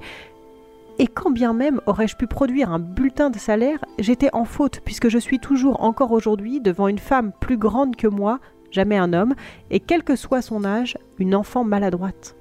Et 0.99 1.07
quand 1.07 1.31
bien 1.31 1.55
même 1.55 1.81
aurais-je 1.87 2.17
pu 2.17 2.27
produire 2.27 2.71
un 2.71 2.79
bulletin 2.79 3.31
de 3.31 3.39
salaire, 3.39 3.83
j'étais 3.99 4.29
en 4.35 4.45
faute, 4.45 4.81
puisque 4.85 5.09
je 5.09 5.19
suis 5.19 5.39
toujours 5.39 5.83
encore 5.83 6.13
aujourd'hui 6.13 6.61
devant 6.61 6.89
une 6.89 6.99
femme 6.99 7.33
plus 7.41 7.57
grande 7.57 7.97
que 7.97 8.09
moi, 8.09 8.41
jamais 8.71 8.99
un 8.99 9.15
homme, 9.15 9.35
et 9.71 9.81
quel 9.81 10.03
que 10.03 10.17
soit 10.17 10.43
son 10.43 10.67
âge, 10.67 10.99
une 11.19 11.35
enfant 11.35 11.65
maladroite. 11.65 12.37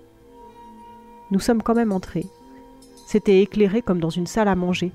Nous 1.31 1.39
sommes 1.39 1.61
quand 1.61 1.75
même 1.75 1.91
entrés. 1.91 2.25
C'était 3.07 3.41
éclairé 3.41 3.81
comme 3.81 3.99
dans 3.99 4.09
une 4.09 4.27
salle 4.27 4.47
à 4.47 4.55
manger. 4.55 4.91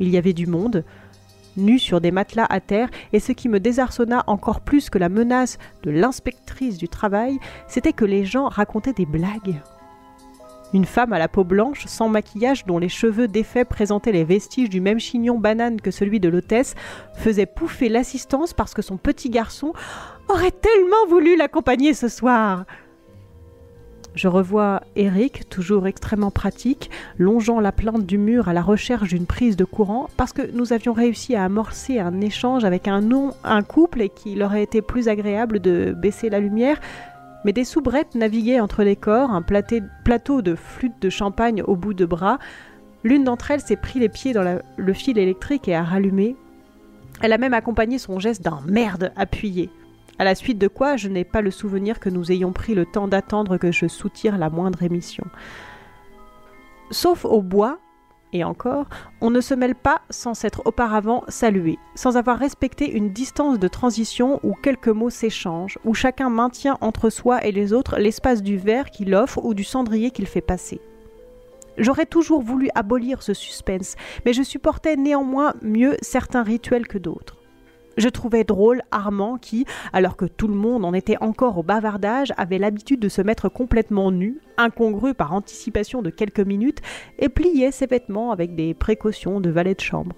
Il 0.00 0.08
y 0.08 0.16
avait 0.16 0.32
du 0.32 0.46
monde, 0.46 0.84
nu 1.56 1.78
sur 1.78 2.00
des 2.00 2.10
matelas 2.10 2.46
à 2.48 2.60
terre, 2.60 2.88
et 3.12 3.20
ce 3.20 3.32
qui 3.32 3.48
me 3.48 3.60
désarçonna 3.60 4.24
encore 4.26 4.60
plus 4.60 4.90
que 4.90 4.98
la 4.98 5.08
menace 5.08 5.58
de 5.82 5.90
l'inspectrice 5.90 6.78
du 6.78 6.88
travail, 6.88 7.38
c'était 7.68 7.92
que 7.92 8.04
les 8.04 8.24
gens 8.24 8.48
racontaient 8.48 8.92
des 8.92 9.06
blagues. 9.06 9.60
Une 10.74 10.86
femme 10.86 11.12
à 11.12 11.18
la 11.18 11.28
peau 11.28 11.44
blanche, 11.44 11.84
sans 11.86 12.08
maquillage, 12.08 12.64
dont 12.64 12.78
les 12.78 12.88
cheveux 12.88 13.28
défaits 13.28 13.68
présentaient 13.68 14.12
les 14.12 14.24
vestiges 14.24 14.70
du 14.70 14.80
même 14.80 14.98
chignon 14.98 15.38
banane 15.38 15.80
que 15.80 15.90
celui 15.90 16.18
de 16.18 16.30
l'hôtesse, 16.30 16.74
faisait 17.14 17.44
pouffer 17.44 17.90
l'assistance 17.90 18.54
parce 18.54 18.72
que 18.72 18.80
son 18.80 18.96
petit 18.96 19.28
garçon 19.28 19.74
aurait 20.30 20.50
tellement 20.50 21.06
voulu 21.08 21.36
l'accompagner 21.36 21.92
ce 21.92 22.08
soir. 22.08 22.64
Je 24.14 24.28
revois 24.28 24.82
Eric, 24.94 25.48
toujours 25.48 25.86
extrêmement 25.86 26.30
pratique, 26.30 26.90
longeant 27.18 27.60
la 27.60 27.72
plante 27.72 28.04
du 28.04 28.18
mur 28.18 28.48
à 28.48 28.52
la 28.52 28.60
recherche 28.60 29.08
d'une 29.08 29.24
prise 29.24 29.56
de 29.56 29.64
courant, 29.64 30.08
parce 30.18 30.32
que 30.32 30.42
nous 30.52 30.74
avions 30.74 30.92
réussi 30.92 31.34
à 31.34 31.44
amorcer 31.44 31.98
un 31.98 32.20
échange 32.20 32.64
avec 32.64 32.88
un, 32.88 33.00
nom, 33.00 33.32
un 33.42 33.62
couple 33.62 34.02
et 34.02 34.10
qu'il 34.10 34.42
aurait 34.42 34.62
été 34.62 34.82
plus 34.82 35.08
agréable 35.08 35.60
de 35.60 35.94
baisser 35.96 36.28
la 36.28 36.40
lumière. 36.40 36.78
Mais 37.44 37.52
des 37.52 37.64
soubrettes 37.64 38.14
naviguaient 38.14 38.60
entre 38.60 38.84
les 38.84 38.96
corps, 38.96 39.30
un 39.30 39.42
plateau 39.42 40.42
de 40.42 40.54
flûte 40.54 41.00
de 41.00 41.10
champagne 41.10 41.62
au 41.62 41.74
bout 41.74 41.94
de 41.94 42.04
bras. 42.04 42.38
L'une 43.04 43.24
d'entre 43.24 43.50
elles 43.50 43.60
s'est 43.60 43.76
pris 43.76 43.98
les 43.98 44.10
pieds 44.10 44.32
dans 44.32 44.60
le 44.76 44.92
fil 44.92 45.18
électrique 45.18 45.68
et 45.68 45.74
a 45.74 45.82
rallumé. 45.82 46.36
Elle 47.22 47.32
a 47.32 47.38
même 47.38 47.54
accompagné 47.54 47.98
son 47.98 48.20
geste 48.20 48.42
d'un 48.42 48.60
merde 48.66 49.12
appuyé. 49.16 49.70
À 50.18 50.24
la 50.24 50.34
suite 50.34 50.58
de 50.58 50.68
quoi, 50.68 50.96
je 50.96 51.08
n'ai 51.08 51.24
pas 51.24 51.40
le 51.40 51.50
souvenir 51.50 51.98
que 51.98 52.08
nous 52.08 52.30
ayons 52.30 52.52
pris 52.52 52.74
le 52.74 52.86
temps 52.86 53.08
d'attendre 53.08 53.56
que 53.56 53.72
je 53.72 53.86
soutire 53.86 54.38
la 54.38 54.50
moindre 54.50 54.82
émission. 54.82 55.24
Sauf 56.90 57.24
au 57.24 57.42
bois, 57.42 57.78
et 58.34 58.44
encore, 58.44 58.86
on 59.20 59.30
ne 59.30 59.40
se 59.40 59.54
mêle 59.54 59.74
pas 59.74 60.02
sans 60.08 60.34
s'être 60.34 60.62
auparavant 60.64 61.24
salué, 61.28 61.78
sans 61.94 62.16
avoir 62.16 62.38
respecté 62.38 62.90
une 62.90 63.12
distance 63.12 63.58
de 63.58 63.68
transition 63.68 64.40
où 64.42 64.54
quelques 64.54 64.88
mots 64.88 65.10
s'échangent, 65.10 65.78
où 65.84 65.92
chacun 65.92 66.30
maintient 66.30 66.78
entre 66.80 67.10
soi 67.10 67.44
et 67.44 67.52
les 67.52 67.72
autres 67.72 67.98
l'espace 67.98 68.42
du 68.42 68.56
verre 68.56 68.90
qu'il 68.90 69.14
offre 69.14 69.44
ou 69.44 69.54
du 69.54 69.64
cendrier 69.64 70.10
qu'il 70.10 70.26
fait 70.26 70.40
passer. 70.40 70.80
J'aurais 71.78 72.06
toujours 72.06 72.42
voulu 72.42 72.68
abolir 72.74 73.22
ce 73.22 73.34
suspense, 73.34 73.96
mais 74.24 74.32
je 74.32 74.42
supportais 74.42 74.96
néanmoins 74.96 75.54
mieux 75.62 75.96
certains 76.02 76.42
rituels 76.42 76.86
que 76.86 76.98
d'autres. 76.98 77.41
Je 77.96 78.08
trouvais 78.08 78.44
drôle 78.44 78.82
Armand 78.90 79.36
qui, 79.36 79.66
alors 79.92 80.16
que 80.16 80.24
tout 80.24 80.48
le 80.48 80.54
monde 80.54 80.84
en 80.84 80.94
était 80.94 81.18
encore 81.20 81.58
au 81.58 81.62
bavardage, 81.62 82.32
avait 82.36 82.58
l'habitude 82.58 83.00
de 83.00 83.08
se 83.08 83.22
mettre 83.22 83.48
complètement 83.48 84.10
nu, 84.10 84.40
incongru 84.56 85.14
par 85.14 85.32
anticipation 85.32 86.02
de 86.02 86.10
quelques 86.10 86.40
minutes, 86.40 86.80
et 87.18 87.28
pliait 87.28 87.70
ses 87.70 87.86
vêtements 87.86 88.30
avec 88.30 88.54
des 88.54 88.74
précautions 88.74 89.40
de 89.40 89.50
valet 89.50 89.74
de 89.74 89.80
chambre. 89.80 90.16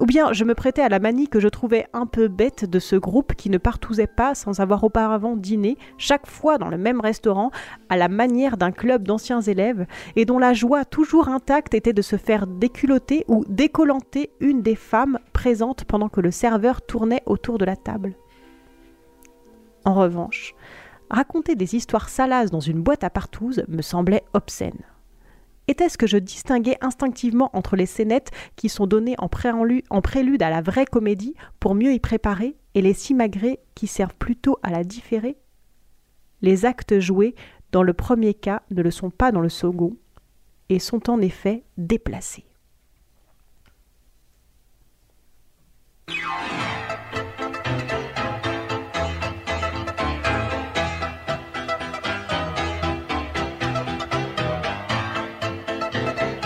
Ou 0.00 0.06
bien 0.06 0.32
je 0.32 0.44
me 0.44 0.54
prêtais 0.54 0.82
à 0.82 0.88
la 0.88 0.98
manie 0.98 1.28
que 1.28 1.40
je 1.40 1.48
trouvais 1.48 1.86
un 1.92 2.06
peu 2.06 2.28
bête 2.28 2.64
de 2.64 2.78
ce 2.78 2.96
groupe 2.96 3.34
qui 3.34 3.50
ne 3.50 3.58
partousait 3.58 4.06
pas 4.06 4.34
sans 4.34 4.60
avoir 4.60 4.82
auparavant 4.84 5.36
dîné, 5.36 5.76
chaque 5.98 6.26
fois 6.26 6.58
dans 6.58 6.70
le 6.70 6.78
même 6.78 7.00
restaurant, 7.00 7.50
à 7.88 7.96
la 7.96 8.08
manière 8.08 8.56
d'un 8.56 8.72
club 8.72 9.06
d'anciens 9.06 9.42
élèves, 9.42 9.86
et 10.16 10.24
dont 10.24 10.38
la 10.38 10.54
joie 10.54 10.84
toujours 10.84 11.28
intacte 11.28 11.74
était 11.74 11.92
de 11.92 12.02
se 12.02 12.16
faire 12.16 12.46
déculoter 12.46 13.24
ou 13.28 13.44
décollanter 13.48 14.30
une 14.40 14.62
des 14.62 14.76
femmes 14.76 15.18
présentes 15.32 15.84
pendant 15.84 16.08
que 16.08 16.20
le 16.20 16.30
serveur 16.30 16.82
tournait 16.82 17.22
autour 17.26 17.58
de 17.58 17.64
la 17.64 17.76
table. 17.76 18.14
En 19.84 19.94
revanche, 19.94 20.54
raconter 21.10 21.54
des 21.54 21.74
histoires 21.74 22.08
salaces 22.08 22.50
dans 22.50 22.60
une 22.60 22.82
boîte 22.82 23.04
à 23.04 23.10
partouze 23.10 23.64
me 23.68 23.82
semblait 23.82 24.24
obscène. 24.32 24.80
Était-ce 25.68 25.96
que 25.96 26.06
je 26.06 26.16
distinguais 26.16 26.76
instinctivement 26.80 27.50
entre 27.52 27.76
les 27.76 27.86
scénettes 27.86 28.30
qui 28.56 28.68
sont 28.68 28.86
données 28.86 29.14
en 29.18 29.28
prélude, 29.28 29.84
en 29.90 30.02
prélude 30.02 30.42
à 30.42 30.50
la 30.50 30.60
vraie 30.60 30.86
comédie 30.86 31.34
pour 31.60 31.74
mieux 31.74 31.92
y 31.92 32.00
préparer 32.00 32.56
et 32.74 32.82
les 32.82 32.94
simagrées 32.94 33.60
qui 33.74 33.86
servent 33.86 34.16
plutôt 34.16 34.58
à 34.62 34.70
la 34.70 34.84
différer 34.84 35.36
Les 36.40 36.64
actes 36.64 36.98
joués 36.98 37.34
dans 37.70 37.82
le 37.82 37.92
premier 37.92 38.34
cas 38.34 38.62
ne 38.70 38.82
le 38.82 38.90
sont 38.90 39.10
pas 39.10 39.32
dans 39.32 39.40
le 39.40 39.48
second 39.48 39.96
et 40.68 40.78
sont 40.78 41.10
en 41.10 41.20
effet 41.20 41.64
déplacés. 41.76 42.44